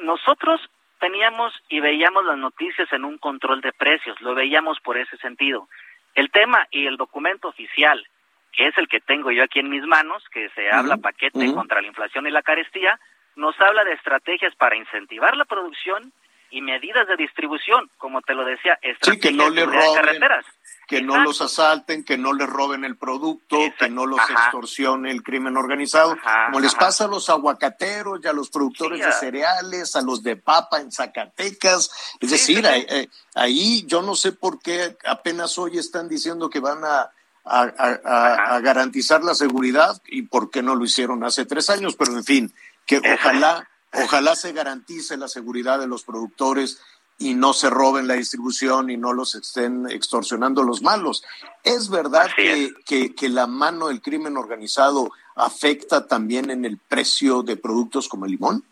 Nosotros 0.00 0.60
teníamos 0.98 1.52
y 1.68 1.78
veíamos 1.78 2.24
las 2.24 2.38
noticias 2.38 2.92
en 2.92 3.04
un 3.04 3.18
control 3.18 3.60
de 3.60 3.72
precios, 3.72 4.20
lo 4.20 4.34
veíamos 4.34 4.80
por 4.80 4.98
ese 4.98 5.16
sentido. 5.18 5.68
El 6.16 6.32
tema 6.32 6.66
y 6.72 6.86
el 6.86 6.96
documento 6.96 7.46
oficial, 7.46 8.04
que 8.52 8.68
es 8.68 8.76
el 8.78 8.88
que 8.88 9.00
tengo 9.00 9.30
yo 9.30 9.42
aquí 9.44 9.60
en 9.60 9.70
mis 9.70 9.84
manos, 9.84 10.22
que 10.32 10.48
se 10.50 10.70
habla 10.70 10.96
paquete 10.96 11.52
contra 11.54 11.80
la 11.80 11.88
inflación 11.88 12.26
y 12.26 12.30
la 12.30 12.42
carestía, 12.42 12.98
nos 13.36 13.58
habla 13.60 13.84
de 13.84 13.92
estrategias 13.92 14.54
para 14.56 14.76
incentivar 14.76 15.36
la 15.36 15.44
producción 15.44 16.12
y 16.52 16.62
medidas 16.62 17.06
de 17.06 17.16
distribución, 17.16 17.88
como 17.96 18.22
te 18.22 18.34
lo 18.34 18.44
decía, 18.44 18.74
estrategias 18.82 19.14
Sí, 19.14 19.20
que 19.20 19.32
no 19.32 19.50
le 19.50 19.64
roben, 19.64 19.94
carreteras. 19.94 20.44
que 20.88 21.00
no 21.00 21.22
los 21.22 21.40
asalten, 21.40 22.04
que 22.04 22.18
no 22.18 22.32
les 22.32 22.48
roben 22.48 22.84
el 22.84 22.96
producto, 22.96 23.56
que 23.78 23.88
no 23.88 24.04
los 24.04 24.18
extorsione 24.28 25.12
el 25.12 25.22
crimen 25.22 25.56
organizado, 25.56 26.16
como 26.46 26.58
les 26.58 26.72
ajá. 26.74 26.86
pasa 26.86 27.04
a 27.04 27.08
los 27.08 27.30
aguacateros 27.30 28.18
y 28.24 28.26
a 28.26 28.32
los 28.32 28.50
productores 28.50 28.98
Sí, 28.98 29.06
de 29.06 29.12
cereales, 29.12 29.94
a 29.94 30.02
los 30.02 30.24
de 30.24 30.34
papa 30.34 30.80
en 30.80 30.90
Zacatecas. 30.90 32.16
Es 32.20 32.30
decir, 32.32 32.66
ahí, 32.66 32.84
eh, 32.88 33.06
ahí 33.36 33.84
yo 33.86 34.02
no 34.02 34.16
sé 34.16 34.32
por 34.32 34.60
qué 34.60 34.96
apenas 35.06 35.56
hoy 35.56 35.78
están 35.78 36.08
diciendo 36.08 36.50
que 36.50 36.58
van 36.58 36.84
a, 36.84 37.10
a- 37.50 37.72
a- 37.76 38.00
a- 38.04 38.54
a 38.56 38.60
garantizar 38.60 39.24
la 39.24 39.34
seguridad 39.34 40.00
y 40.06 40.22
por 40.22 40.50
qué 40.50 40.62
no 40.62 40.74
lo 40.76 40.84
hicieron 40.84 41.24
hace 41.24 41.44
tres 41.44 41.68
años, 41.70 41.96
pero 41.96 42.12
en 42.16 42.24
fin, 42.24 42.54
que 42.86 42.98
ojalá, 42.98 43.68
ojalá 43.92 44.36
se 44.36 44.52
garantice 44.52 45.16
la 45.16 45.28
seguridad 45.28 45.78
de 45.80 45.86
los 45.88 46.04
productores 46.04 46.78
y 47.18 47.34
no 47.34 47.52
se 47.52 47.68
roben 47.68 48.06
la 48.08 48.14
distribución 48.14 48.88
y 48.88 48.96
no 48.96 49.12
los 49.12 49.34
estén 49.34 49.86
extorsionando 49.90 50.62
los 50.62 50.80
malos. 50.80 51.22
¿Es 51.64 51.90
verdad 51.90 52.28
que, 52.34 52.72
que, 52.86 53.14
que 53.14 53.28
la 53.28 53.46
mano 53.46 53.88
del 53.88 54.00
crimen 54.00 54.36
organizado 54.38 55.10
afecta 55.34 56.06
también 56.06 56.50
en 56.50 56.64
el 56.64 56.78
precio 56.78 57.42
de 57.42 57.56
productos 57.58 58.08
como 58.08 58.24
el 58.24 58.30
limón? 58.32 58.64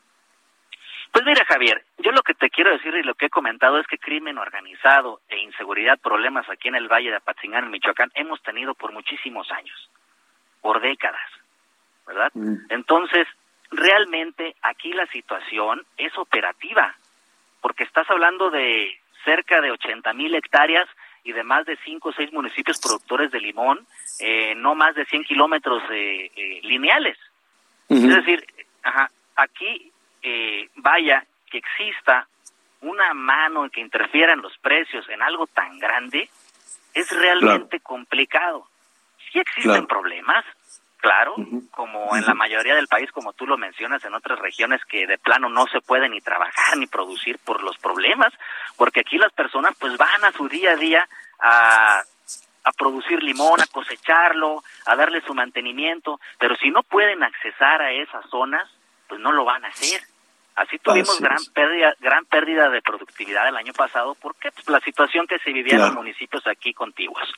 Pues 1.13 1.25
mira, 1.25 1.45
Javier, 1.47 1.83
yo 1.99 2.13
lo 2.13 2.23
que 2.23 2.35
te 2.35 2.51
quiero 2.51 2.71
decir 2.71 2.95
y 2.95 3.03
lo 3.03 3.15
que 3.15 3.27
he 3.27 3.31
comentado 3.31 3.79
es 3.79 3.87
que 3.87 3.99
crimen 3.99 4.39
organizado 4.39 5.21
e 5.29 5.39
inseguridad, 5.39 5.99
problemas 5.99 6.49
aquí 6.49 6.69
en 6.69 6.75
el 6.75 6.89
Valle 6.89 7.11
de 7.11 7.17
Apatzingán, 7.17 7.65
en 7.65 7.71
Michoacán, 7.71 8.11
hemos 8.15 8.43
tenido 8.43 8.75
por 8.75 8.93
muchísimos 8.93 9.51
años, 9.51 9.91
por 10.61 10.81
décadas, 10.81 11.31
¿verdad? 12.07 12.31
Entonces, 12.69 13.27
realmente 13.71 14.55
aquí 14.63 14.93
la 14.93 15.07
situación 15.07 15.85
es 15.97 16.17
operativa, 16.19 16.95
porque 17.61 17.85
estás 17.85 18.09
hablando 18.11 18.51
de 18.51 18.99
cerca 19.25 19.61
de 19.61 19.71
80 19.71 20.13
mil 20.13 20.35
hectáreas 20.35 20.89
y 21.25 21.33
de 21.33 21.43
más 21.43 21.67
de 21.67 21.77
5 21.85 22.09
o 22.09 22.13
6 22.13 22.33
municipios 22.33 22.79
productores 22.81 23.31
de 23.31 23.41
limón, 23.41 23.87
eh, 24.21 24.55
no 24.57 24.75
más 24.75 24.95
de 24.95 25.05
100 25.05 25.25
kilómetros 25.25 25.83
eh, 25.91 26.31
eh, 26.35 26.61
lineales. 26.63 27.19
Es 27.89 28.03
decir, 28.03 28.45
ajá, 28.83 29.11
aquí 29.37 29.91
eh, 30.23 30.69
vaya 30.77 31.25
que 31.51 31.59
exista 31.59 32.27
una 32.81 33.13
mano 33.15 33.69
que 33.71 33.81
interfiera 33.81 34.33
en 34.33 34.43
los 34.43 34.57
precios 34.59 35.09
en 35.09 35.21
algo 35.23 35.47
tan 35.49 35.79
grande, 35.79 36.29
es 36.95 37.11
realmente 37.11 37.81
complicado. 37.81 38.67
Sí 39.33 39.39
existen 39.41 39.73
Claro. 39.73 39.89
problemas, 39.89 40.45
claro, 40.99 41.35
como 41.71 42.17
en 42.17 42.25
la 42.25 42.35
mayoría 42.35 42.75
del 42.75 42.87
país, 42.89 43.11
como 43.13 43.33
tú 43.33 43.47
lo 43.47 43.57
mencionas, 43.59 44.05
en 44.05 44.15
otras 44.15 44.39
regiones 44.39 44.85
que 44.85 45.07
de 45.07 45.19
plano 45.19 45.49
no 45.49 45.67
se 45.67 45.81
puede 45.81 46.09
ni 46.09 46.21
trabajar 46.21 46.77
ni 46.77 46.87
producir 46.87 47.39
por 47.45 47.63
los 47.63 47.77
problemas, 47.79 48.33
porque 48.77 49.01
aquí 49.01 49.19
las 49.19 49.33
personas 49.33 49.75
pues 49.79 49.97
van 49.97 50.25
a 50.25 50.33
su 50.33 50.49
día 50.49 50.73
a 50.73 50.77
día 50.77 51.09
a, 51.41 52.01
a 52.65 52.73
producir 52.73 53.23
limón, 53.23 53.61
a 53.61 53.67
cosecharlo, 53.67 54.63
a 54.87 54.97
darle 54.97 55.21
su 55.23 55.35
mantenimiento, 55.35 56.21
pero 56.39 56.57
si 56.57 56.71
no 56.71 56.83
pueden 56.83 57.23
accesar 57.23 57.83
a 57.83 57.93
esas 57.93 58.25
zonas, 58.31 58.69
pues 59.09 59.21
no 59.21 59.33
lo 59.33 59.45
van 59.45 59.65
a 59.65 59.69
hacer. 59.69 60.03
Así 60.55 60.79
tuvimos 60.79 61.11
Así 61.11 61.23
gran 61.23 61.39
pérdida, 61.55 61.95
gran 62.01 62.25
pérdida 62.27 62.69
de 62.69 62.83
productividad 62.83 63.49
el 63.49 63.57
año 63.57 63.73
pasado, 63.73 64.17
porque 64.21 64.51
pues, 64.51 64.69
la 64.69 64.81
situación 64.81 65.27
que 65.27 65.39
se 65.39 65.53
vivía 65.53 65.75
en 65.75 65.81
los 65.81 65.95
municipios 65.95 66.47
aquí 66.47 66.75
contiguos. 66.75 67.29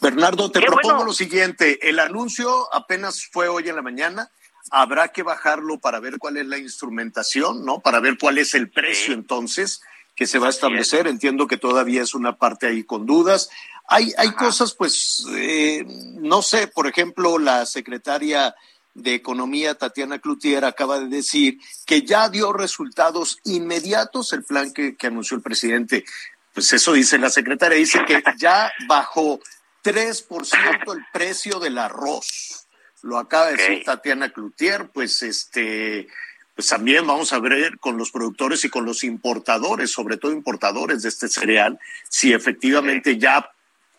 Bernardo, 0.00 0.50
te 0.50 0.58
Qué 0.60 0.66
propongo 0.66 0.94
bueno. 0.94 1.04
lo 1.06 1.12
siguiente. 1.12 1.88
El 1.88 2.00
anuncio 2.00 2.72
apenas 2.74 3.28
fue 3.30 3.48
hoy 3.48 3.68
en 3.68 3.76
la 3.76 3.82
mañana. 3.82 4.30
Habrá 4.72 5.08
que 5.08 5.22
bajarlo 5.22 5.78
para 5.78 6.00
ver 6.00 6.18
cuál 6.18 6.36
es 6.36 6.46
la 6.46 6.58
instrumentación, 6.58 7.64
¿no? 7.64 7.78
Para 7.80 8.00
ver 8.00 8.18
cuál 8.18 8.38
es 8.38 8.54
el 8.54 8.68
precio 8.68 9.14
entonces 9.14 9.80
que 10.16 10.26
se 10.26 10.38
va 10.38 10.48
a 10.48 10.50
establecer. 10.50 11.06
Entiendo 11.06 11.46
que 11.46 11.56
todavía 11.56 12.02
es 12.02 12.14
una 12.14 12.36
parte 12.36 12.66
ahí 12.66 12.82
con 12.82 13.06
dudas. 13.06 13.48
Hay, 13.86 14.12
hay 14.18 14.32
cosas, 14.32 14.74
pues, 14.74 15.24
eh, 15.36 15.84
no 15.86 16.42
sé, 16.42 16.66
por 16.66 16.86
ejemplo, 16.86 17.38
la 17.38 17.64
secretaria 17.64 18.54
de 18.94 19.14
Economía, 19.14 19.74
Tatiana 19.74 20.18
Cloutier, 20.18 20.64
acaba 20.64 20.98
de 21.00 21.08
decir 21.08 21.58
que 21.86 22.02
ya 22.02 22.28
dio 22.28 22.52
resultados 22.52 23.38
inmediatos 23.44 24.32
el 24.32 24.44
plan 24.44 24.72
que, 24.72 24.96
que 24.96 25.06
anunció 25.06 25.36
el 25.36 25.42
presidente. 25.42 26.04
Pues 26.52 26.72
eso 26.72 26.92
dice 26.92 27.18
la 27.18 27.30
secretaria, 27.30 27.78
dice 27.78 28.04
que 28.04 28.22
ya 28.36 28.72
bajó 28.88 29.40
3% 29.84 30.94
el 30.94 31.04
precio 31.12 31.60
del 31.60 31.78
arroz. 31.78 32.66
Lo 33.02 33.18
acaba 33.18 33.46
de 33.46 33.56
decir 33.56 33.82
Tatiana 33.84 34.30
Cloutier, 34.30 34.88
pues 34.88 35.22
este 35.22 36.08
pues 36.54 36.68
también 36.68 37.06
vamos 37.06 37.32
a 37.32 37.38
ver 37.38 37.78
con 37.78 37.96
los 37.96 38.10
productores 38.10 38.66
y 38.66 38.68
con 38.68 38.84
los 38.84 39.02
importadores, 39.02 39.90
sobre 39.90 40.18
todo 40.18 40.32
importadores 40.32 41.00
de 41.00 41.08
este 41.08 41.28
cereal, 41.28 41.78
si 42.06 42.34
efectivamente 42.34 43.16
ya 43.16 43.50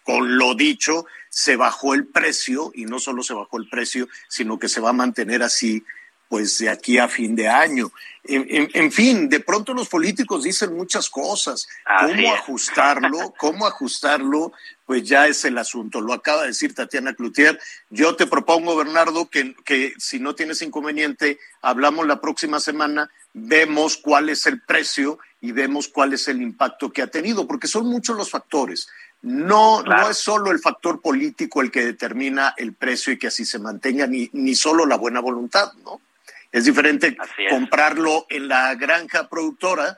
con 0.03 0.37
lo 0.37 0.55
dicho 0.55 1.05
se 1.29 1.55
bajó 1.55 1.93
el 1.93 2.07
precio 2.07 2.71
y 2.75 2.85
no 2.85 2.99
solo 2.99 3.23
se 3.23 3.33
bajó 3.33 3.57
el 3.57 3.69
precio, 3.69 4.07
sino 4.27 4.59
que 4.59 4.67
se 4.69 4.81
va 4.81 4.89
a 4.89 4.93
mantener 4.93 5.43
así 5.43 5.83
pues 6.27 6.57
de 6.59 6.69
aquí 6.69 6.97
a 6.97 7.09
fin 7.09 7.35
de 7.35 7.49
año. 7.49 7.91
En, 8.23 8.45
en- 8.49 8.69
en 8.73 8.89
fin, 8.91 9.27
de 9.27 9.41
pronto 9.41 9.73
los 9.73 9.89
políticos 9.89 10.43
dicen 10.43 10.73
muchas 10.73 11.09
cosas. 11.09 11.67
Así 11.83 12.13
¿Cómo 12.15 12.33
es. 12.33 12.39
ajustarlo? 12.39 13.33
¿Cómo 13.37 13.67
ajustarlo? 13.67 14.53
Pues 14.85 15.03
ya 15.03 15.27
es 15.27 15.43
el 15.43 15.57
asunto. 15.57 15.99
Lo 15.99 16.13
acaba 16.13 16.41
de 16.43 16.47
decir 16.49 16.73
Tatiana 16.73 17.13
Cloutier. 17.15 17.59
Yo 17.89 18.15
te 18.15 18.27
propongo, 18.27 18.77
Bernardo, 18.77 19.29
que, 19.29 19.55
que 19.65 19.93
si 19.97 20.19
no 20.19 20.33
tienes 20.33 20.61
inconveniente, 20.61 21.37
hablamos 21.61 22.07
la 22.07 22.21
próxima 22.21 22.61
semana, 22.61 23.09
vemos 23.33 23.97
cuál 23.97 24.29
es 24.29 24.45
el 24.45 24.61
precio 24.61 25.19
y 25.41 25.51
vemos 25.51 25.87
cuál 25.87 26.13
es 26.13 26.27
el 26.27 26.41
impacto 26.41 26.91
que 26.91 27.01
ha 27.01 27.07
tenido, 27.07 27.47
porque 27.47 27.67
son 27.67 27.87
muchos 27.87 28.15
los 28.15 28.29
factores. 28.29 28.87
No, 29.23 29.81
no 29.83 30.09
es 30.09 30.17
solo 30.17 30.51
el 30.51 30.59
factor 30.59 31.01
político 31.01 31.61
el 31.61 31.71
que 31.71 31.83
determina 31.85 32.53
el 32.57 32.73
precio 32.73 33.11
y 33.13 33.17
que 33.19 33.27
así 33.27 33.45
se 33.45 33.59
mantenga, 33.59 34.07
ni, 34.07 34.29
ni 34.33 34.55
solo 34.55 34.85
la 34.85 34.97
buena 34.97 35.19
voluntad, 35.19 35.73
¿no? 35.83 35.99
Es 36.51 36.65
diferente 36.65 37.17
es. 37.37 37.49
comprarlo 37.49 38.25
en 38.29 38.47
la 38.47 38.75
granja 38.75 39.29
productora 39.29 39.97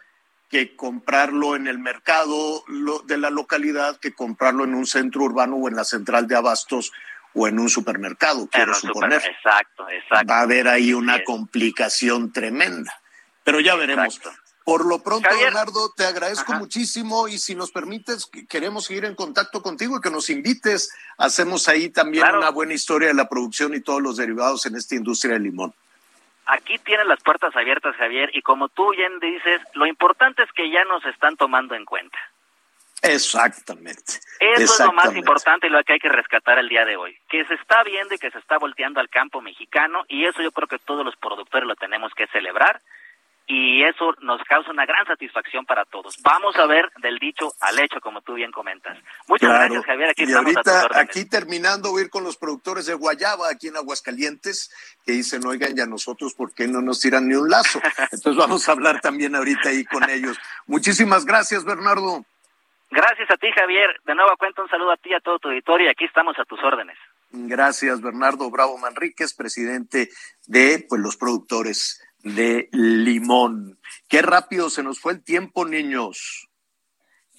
que 0.50 0.76
comprarlo 0.76 1.56
en 1.56 1.68
el 1.68 1.80
mercado 1.80 2.64
lo- 2.68 3.00
de 3.00 3.18
la 3.18 3.32
localidad, 3.32 3.98
que 3.98 4.14
comprarlo 4.14 4.64
en 4.66 4.76
un 4.76 4.86
centro 4.86 5.24
urbano 5.24 5.56
o 5.56 5.68
en 5.68 5.76
la 5.76 5.84
central 5.84 6.28
de 6.28 6.36
abastos 6.36 6.92
o 7.34 7.48
en 7.48 7.58
un 7.60 7.70
supermercado, 7.70 8.48
quiero 8.52 8.76
super- 8.76 8.94
suponer. 8.94 9.22
exacto, 9.26 9.90
exacto. 9.90 10.28
Va 10.32 10.38
a 10.38 10.42
haber 10.42 10.68
ahí 10.68 10.94
una 10.94 11.24
complicación 11.24 12.32
tremenda. 12.32 12.94
Pero 13.44 13.60
ya 13.62 13.74
veremos. 13.76 14.22
Por 14.66 14.86
lo 14.86 15.00
pronto, 15.04 15.28
Javier. 15.28 15.48
Bernardo, 15.48 15.92
te 15.96 16.06
agradezco 16.06 16.54
muchísimo 16.54 17.28
y 17.28 17.38
si 17.38 17.54
nos 17.54 17.72
permites, 17.72 18.26
que- 18.26 18.46
queremos 18.48 18.86
seguir 18.86 19.04
en 19.06 19.14
contacto 19.16 19.62
contigo 19.62 19.98
y 19.98 20.02
que 20.02 20.10
nos 20.10 20.30
invites. 20.30 20.94
Hacemos 21.18 21.68
ahí 21.68 21.90
también 21.90 22.24
Claro. 22.24 22.38
una 22.40 22.50
buena 22.50 22.74
historia 22.74 23.10
de 23.10 23.14
la 23.14 23.28
producción 23.28 23.74
y 23.74 23.82
todos 23.82 24.02
los 24.02 24.16
derivados 24.18 24.66
en 24.66 24.76
esta 24.76 24.96
industria 24.96 25.34
del 25.34 25.44
limón. 25.44 25.74
Aquí 26.46 26.78
tienes 26.80 27.06
las 27.08 27.22
puertas 27.22 27.56
abiertas, 27.56 27.96
Javier, 27.98 28.30
y 28.34 28.42
como 28.42 28.68
tú 28.70 28.92
bien 28.92 29.20
dices, 29.20 29.62
lo 29.74 29.86
importante 29.86 30.44
es 30.44 30.52
que 30.54 30.70
ya 30.70 30.84
nos 30.86 31.04
están 31.06 31.36
tomando 31.38 31.76
en 31.76 31.86
cuenta. 31.86 32.18
Exactamente. 33.02 34.14
Eso 34.40 34.74
es 34.74 34.80
lo 34.80 34.94
más 34.94 35.14
importante 35.16 35.68
y 35.68 35.70
lo 35.70 35.84
que 35.84 35.94
hay 35.94 36.00
que 36.00 36.08
rescatar 36.10 36.58
el 36.58 36.70
día 36.70 36.86
de 36.86 36.96
hoy. 36.96 37.18
Que 37.30 37.44
se 37.46 37.54
está 37.56 37.84
viendo 37.84 38.14
y 38.16 38.18
que 38.18 38.32
se 38.32 38.40
está 38.40 38.58
volteando 38.58 39.02
al 39.02 39.10
campo 39.10 39.42
mexicano 39.42 40.06
y 40.08 40.26
eso 40.26 40.42
yo 40.42 40.52
creo 40.54 40.68
que 40.70 40.80
todos 40.80 41.06
los 41.06 41.16
productores 41.18 41.68
lo 41.68 41.76
tenemos 41.76 42.14
que 42.16 42.28
celebrar 42.28 42.82
y 43.46 43.84
eso 43.84 44.14
nos 44.22 44.42
causa 44.44 44.72
una 44.72 44.86
gran 44.86 45.06
satisfacción 45.06 45.66
para 45.66 45.84
todos. 45.86 46.18
Vamos 46.24 46.56
a 46.56 46.66
ver 46.66 46.90
del 47.02 47.20
dicho 47.20 47.52
al 47.60 47.78
hecho, 47.80 48.00
como 48.00 48.22
tú 48.22 48.36
bien 48.36 48.52
comentas. 48.52 48.98
Muchas 49.28 49.50
Claro. 49.50 49.74
gracias, 49.74 49.86
Javier. 49.86 50.10
Aquí 50.12 50.22
y 50.24 50.26
estamos 50.26 50.56
ahorita, 50.56 51.00
aquí 51.00 51.26
terminando, 51.26 51.92
voy 51.92 52.02
a 52.02 52.06
ir 52.06 52.10
con 52.10 52.24
los 52.24 52.38
productores 52.38 52.86
de 52.86 52.94
Guayaba, 52.94 53.50
aquí 53.50 53.68
en 53.68 53.76
Aguascalientes, 53.78 54.74
que 55.06 55.12
dicen, 55.12 55.46
oigan, 55.46 55.76
ya 55.76 55.86
nosotros, 55.86 56.34
¿por 56.34 56.54
qué 56.54 56.68
no 56.68 56.82
nos 56.82 57.02
tiran 57.02 57.28
ni 57.28 57.36
un 57.36 57.50
lazo? 57.50 57.82
Entonces 58.12 58.36
vamos 58.38 58.68
a 58.70 58.72
hablar 58.72 59.02
también 59.02 59.36
ahorita 59.36 59.70
ahí 59.70 59.84
con 59.84 60.10
ellos. 60.10 60.38
Muchísimas 60.66 61.26
gracias, 61.26 61.66
Bernardo. 61.66 62.26
Gracias 62.92 63.30
a 63.30 63.38
ti, 63.38 63.52
Javier. 63.52 64.00
De 64.06 64.16
nuevo 64.16 64.38
cuento 64.38 64.62
un 64.62 64.70
saludo 64.70 64.92
a 64.92 64.98
ti 64.98 65.10
y 65.10 65.16
a 65.16 65.20
todo 65.20 65.40
tu 65.40 65.50
auditorio 65.50 65.88
y 65.88 65.90
aquí 65.90 66.06
estamos 66.06 66.38
a 66.40 66.46
tus 66.46 66.64
órdenes. 66.64 66.98
Gracias, 67.32 68.00
Bernardo 68.00 68.52
Bravo 68.52 68.78
Manríquez, 68.78 69.34
presidente 69.34 70.10
de 70.46 70.86
pues, 70.88 71.02
los 71.02 71.18
productores 71.18 72.00
de 72.24 72.70
limón. 72.72 73.80
Qué 74.08 74.22
rápido 74.22 74.70
se 74.70 74.82
nos 74.84 75.00
fue 75.00 75.14
el 75.14 75.24
tiempo, 75.24 75.66
niños. 75.66 76.50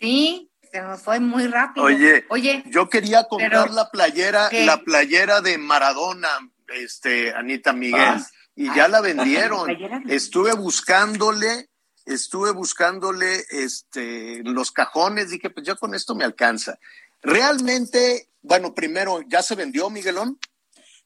Sí, 0.01 0.51
se 0.71 0.83
nos 0.83 1.03
fue 1.03 1.21
muy 1.21 1.47
rápido. 1.47 1.87
Oye, 1.87 2.25
Oye, 2.29 2.63
yo 2.67 2.89
quería 2.89 3.25
comprar 3.25 3.71
la 3.71 3.91
playera, 3.91 4.49
¿Qué? 4.51 4.65
la 4.67 4.79
playera 4.83 5.41
de 5.41 5.57
Maradona, 5.59 6.29
este, 6.69 7.33
Anita 7.35 7.73
Miguel, 7.73 8.01
Ah. 8.19 8.27
y 8.55 8.67
ya 8.75 8.89
la 8.89 9.01
vendieron. 9.01 9.65
playera 9.65 10.01
de- 10.01 10.15
Estuve 10.15 10.53
buscándole, 10.55 11.71
estuve 12.05 12.51
buscándole, 12.53 13.45
este, 13.51 14.43
los 14.45 14.71
cajones, 14.73 15.31
dije, 15.31 15.49
pues 15.51 15.67
ya 15.67 15.75
con 15.77 15.95
esto 15.95 16.15
me 16.15 16.25
alcanza. 16.25 16.79
Realmente, 17.23 18.29
bueno, 18.43 18.75
primero, 18.75 19.21
¿ya 19.27 19.43
se 19.43 19.55
vendió, 19.55 19.89
Miguelón? 19.91 20.39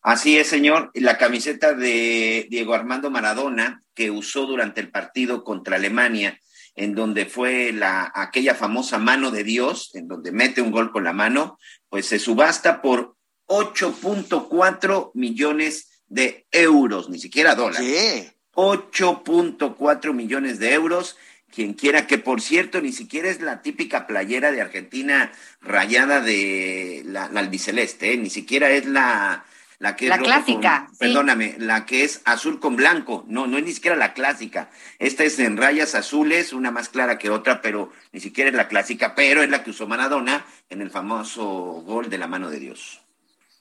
Así 0.02 0.38
es, 0.38 0.46
señor. 0.46 0.90
La 0.94 1.18
camiseta 1.18 1.74
de 1.74 2.46
Diego 2.50 2.74
Armando 2.74 3.10
Maradona 3.10 3.82
que 3.98 4.12
usó 4.12 4.46
durante 4.46 4.80
el 4.80 4.90
partido 4.90 5.42
contra 5.42 5.74
Alemania, 5.74 6.38
en 6.76 6.94
donde 6.94 7.26
fue 7.26 7.72
la, 7.72 8.12
aquella 8.14 8.54
famosa 8.54 8.96
mano 8.96 9.32
de 9.32 9.42
Dios, 9.42 9.90
en 9.94 10.06
donde 10.06 10.30
mete 10.30 10.62
un 10.62 10.70
gol 10.70 10.92
con 10.92 11.02
la 11.02 11.12
mano, 11.12 11.58
pues 11.88 12.06
se 12.06 12.20
subasta 12.20 12.80
por 12.80 13.16
8.4 13.48 15.10
millones 15.14 16.02
de 16.06 16.46
euros, 16.52 17.10
ni 17.10 17.18
siquiera 17.18 17.56
dólares. 17.56 17.80
¿Qué? 17.80 18.32
8.4 18.54 20.14
millones 20.14 20.60
de 20.60 20.74
euros. 20.74 21.16
Quien 21.50 21.72
quiera, 21.74 22.06
que 22.06 22.18
por 22.18 22.40
cierto, 22.40 22.80
ni 22.80 22.92
siquiera 22.92 23.28
es 23.28 23.40
la 23.40 23.62
típica 23.62 24.06
playera 24.06 24.52
de 24.52 24.60
Argentina 24.60 25.32
rayada 25.60 26.20
de 26.20 27.02
la, 27.04 27.28
la 27.30 27.40
albiceleste, 27.40 28.12
¿eh? 28.12 28.16
ni 28.16 28.30
siquiera 28.30 28.70
es 28.70 28.86
la, 28.86 29.44
la 29.80 29.94
que 29.94 30.06
es 30.06 30.08
La 30.10 30.16
rojo 30.16 30.26
clásica, 30.28 30.84
con- 30.86 30.94
sí. 30.94 30.98
perdóname, 30.98 31.56
la 31.58 31.86
que 31.86 32.02
es 32.04 32.20
azul 32.24 32.58
con 32.58 32.74
blanco. 32.76 33.24
No, 33.28 33.46
no 33.46 33.58
es 33.58 33.64
ni 33.64 33.72
siquiera 33.72 33.96
la 33.96 34.12
clásica. 34.12 34.70
Esta 34.98 35.22
es 35.24 35.38
en 35.38 35.56
rayas 35.56 35.94
azules, 35.94 36.52
una 36.52 36.70
más 36.72 36.88
clara 36.88 37.16
que 37.18 37.30
otra, 37.30 37.62
pero 37.62 37.92
ni 38.12 38.20
siquiera 38.20 38.50
es 38.50 38.56
la 38.56 38.66
clásica, 38.68 39.14
pero 39.14 39.42
es 39.42 39.50
la 39.50 39.62
que 39.62 39.70
usó 39.70 39.86
Maradona 39.86 40.44
en 40.68 40.82
el 40.82 40.90
famoso 40.90 41.44
gol 41.44 42.10
de 42.10 42.18
la 42.18 42.26
mano 42.26 42.50
de 42.50 42.58
Dios. 42.58 43.00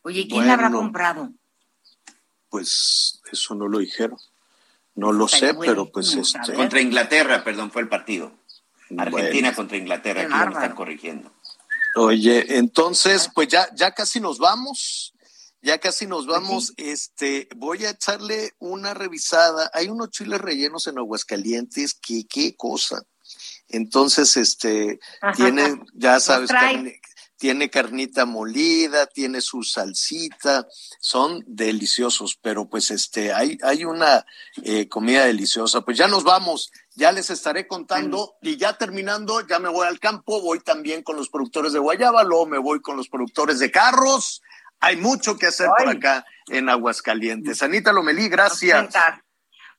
oye, 0.01 0.25
¿quién 0.27 0.47
la 0.47 0.53
habrá 0.53 0.71
comprado? 0.71 1.31
Pues 2.49 3.21
eso 3.31 3.55
no 3.55 3.67
lo 3.67 3.79
dijeron. 3.79 4.17
No 4.95 5.11
lo 5.11 5.27
sé, 5.27 5.53
pero 5.53 5.91
pues 5.91 6.13
este. 6.15 6.53
Contra 6.53 6.81
Inglaterra, 6.81 7.43
perdón, 7.43 7.71
fue 7.71 7.81
el 7.83 7.89
partido. 7.89 8.31
Argentina 8.97 9.49
Bueno. 9.49 9.55
contra 9.55 9.77
Inglaterra, 9.77 10.21
Qué 10.21 10.33
aquí 10.33 10.45
me 10.47 10.53
están 10.53 10.75
corrigiendo. 10.75 11.31
Oye, 11.95 12.57
entonces, 12.57 13.29
pues 13.35 13.47
ya, 13.49 13.67
ya 13.75 13.91
casi 13.91 14.19
nos 14.19 14.39
vamos. 14.39 15.13
Ya 15.67 15.79
casi 15.79 16.07
nos 16.07 16.25
vamos. 16.27 16.73
Este, 16.77 17.49
voy 17.57 17.83
a 17.83 17.89
echarle 17.89 18.53
una 18.57 18.93
revisada. 18.93 19.69
Hay 19.73 19.89
unos 19.89 20.11
chiles 20.11 20.39
rellenos 20.39 20.87
en 20.87 20.97
Aguascalientes, 20.97 21.93
que 21.93 22.25
qué 22.25 22.55
cosa. 22.55 23.03
Entonces, 23.67 24.37
este, 24.37 24.97
tiene, 25.35 25.81
ya 25.93 26.21
sabes, 26.21 26.51
carne- 26.77 27.01
tiene 27.35 27.69
carnita 27.69 28.25
molida, 28.25 29.07
tiene 29.07 29.41
su 29.41 29.61
salsita, 29.63 30.65
son 31.01 31.43
deliciosos, 31.45 32.39
pero 32.41 32.69
pues 32.69 32.89
este, 32.89 33.33
hay, 33.33 33.57
hay 33.61 33.83
una 33.83 34.25
eh, 34.63 34.87
comida 34.87 35.25
deliciosa. 35.25 35.81
Pues 35.81 35.97
ya 35.97 36.07
nos 36.07 36.23
vamos, 36.23 36.71
ya 36.95 37.11
les 37.11 37.29
estaré 37.29 37.67
contando 37.67 38.37
y 38.41 38.55
ya 38.55 38.77
terminando, 38.77 39.45
ya 39.45 39.59
me 39.59 39.67
voy 39.69 39.85
al 39.85 39.99
campo, 39.99 40.41
voy 40.41 40.61
también 40.61 41.03
con 41.03 41.17
los 41.17 41.27
productores 41.27 41.73
de 41.73 41.79
Guayaba, 41.79 42.23
luego 42.23 42.45
me 42.45 42.57
voy 42.57 42.79
con 42.79 42.95
los 42.95 43.09
productores 43.09 43.59
de 43.59 43.69
carros. 43.69 44.41
Hay 44.79 44.97
mucho 44.97 45.37
que 45.37 45.47
hacer 45.47 45.69
por 45.77 45.89
acá 45.89 46.25
en 46.47 46.69
Aguascalientes. 46.69 47.61
Anita 47.63 47.91
Lomelí, 47.91 48.29
gracias. 48.29 48.93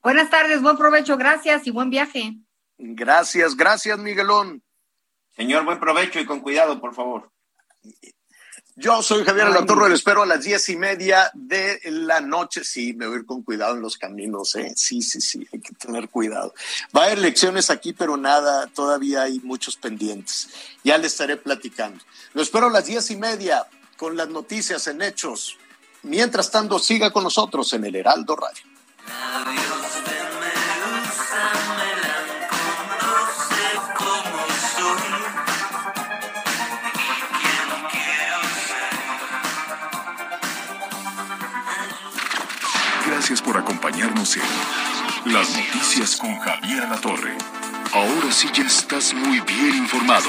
Buenas 0.02 0.30
tardes, 0.30 0.62
buen 0.62 0.76
provecho, 0.76 1.16
gracias 1.16 1.66
y 1.66 1.70
buen 1.70 1.90
viaje. 1.90 2.36
Gracias, 2.78 3.56
gracias, 3.56 3.98
Miguelón. 3.98 4.62
Señor, 5.34 5.64
buen 5.64 5.80
provecho 5.80 6.20
y 6.20 6.26
con 6.26 6.40
cuidado, 6.40 6.80
por 6.80 6.94
favor. 6.94 7.30
Yo 8.80 9.02
soy 9.02 9.24
Javier. 9.24 9.48
Alatorre, 9.48 9.88
lo 9.88 9.94
espero 9.96 10.22
a 10.22 10.26
las 10.26 10.44
diez 10.44 10.68
y 10.68 10.76
media 10.76 11.32
de 11.34 11.80
la 11.86 12.20
noche. 12.20 12.62
Sí, 12.62 12.92
me 12.94 13.08
voy 13.08 13.16
a 13.16 13.18
ir 13.18 13.26
con 13.26 13.42
cuidado 13.42 13.74
en 13.74 13.82
los 13.82 13.98
caminos, 13.98 14.54
¿eh? 14.54 14.72
Sí, 14.76 15.02
sí, 15.02 15.20
sí, 15.20 15.44
hay 15.52 15.60
que 15.60 15.74
tener 15.74 16.08
cuidado. 16.08 16.54
Va 16.96 17.02
a 17.02 17.06
haber 17.06 17.18
elecciones 17.18 17.70
aquí, 17.70 17.92
pero 17.92 18.16
nada, 18.16 18.68
todavía 18.68 19.22
hay 19.22 19.40
muchos 19.40 19.76
pendientes. 19.76 20.48
Ya 20.84 20.96
le 20.96 21.08
estaré 21.08 21.36
platicando. 21.36 22.04
Lo 22.34 22.42
espero 22.42 22.68
a 22.68 22.70
las 22.70 22.86
diez 22.86 23.10
y 23.10 23.16
media 23.16 23.66
con 23.98 24.16
las 24.16 24.28
noticias 24.28 24.86
en 24.86 25.02
hechos. 25.02 25.58
Mientras 26.04 26.50
tanto, 26.50 26.78
siga 26.78 27.10
con 27.10 27.24
nosotros 27.24 27.72
en 27.72 27.84
el 27.84 27.96
Heraldo 27.96 28.36
Radio. 28.36 28.62
Gracias 43.04 43.42
por 43.42 43.56
acompañarnos 43.56 44.36
en 44.36 45.32
Las 45.32 45.50
Noticias 45.50 46.16
con 46.16 46.38
Javier 46.38 46.88
La 46.88 47.00
Torre. 47.00 47.36
Ahora 47.92 48.30
sí 48.30 48.48
ya 48.54 48.62
estás 48.62 49.12
muy 49.12 49.40
bien 49.40 49.76
informado. 49.76 50.28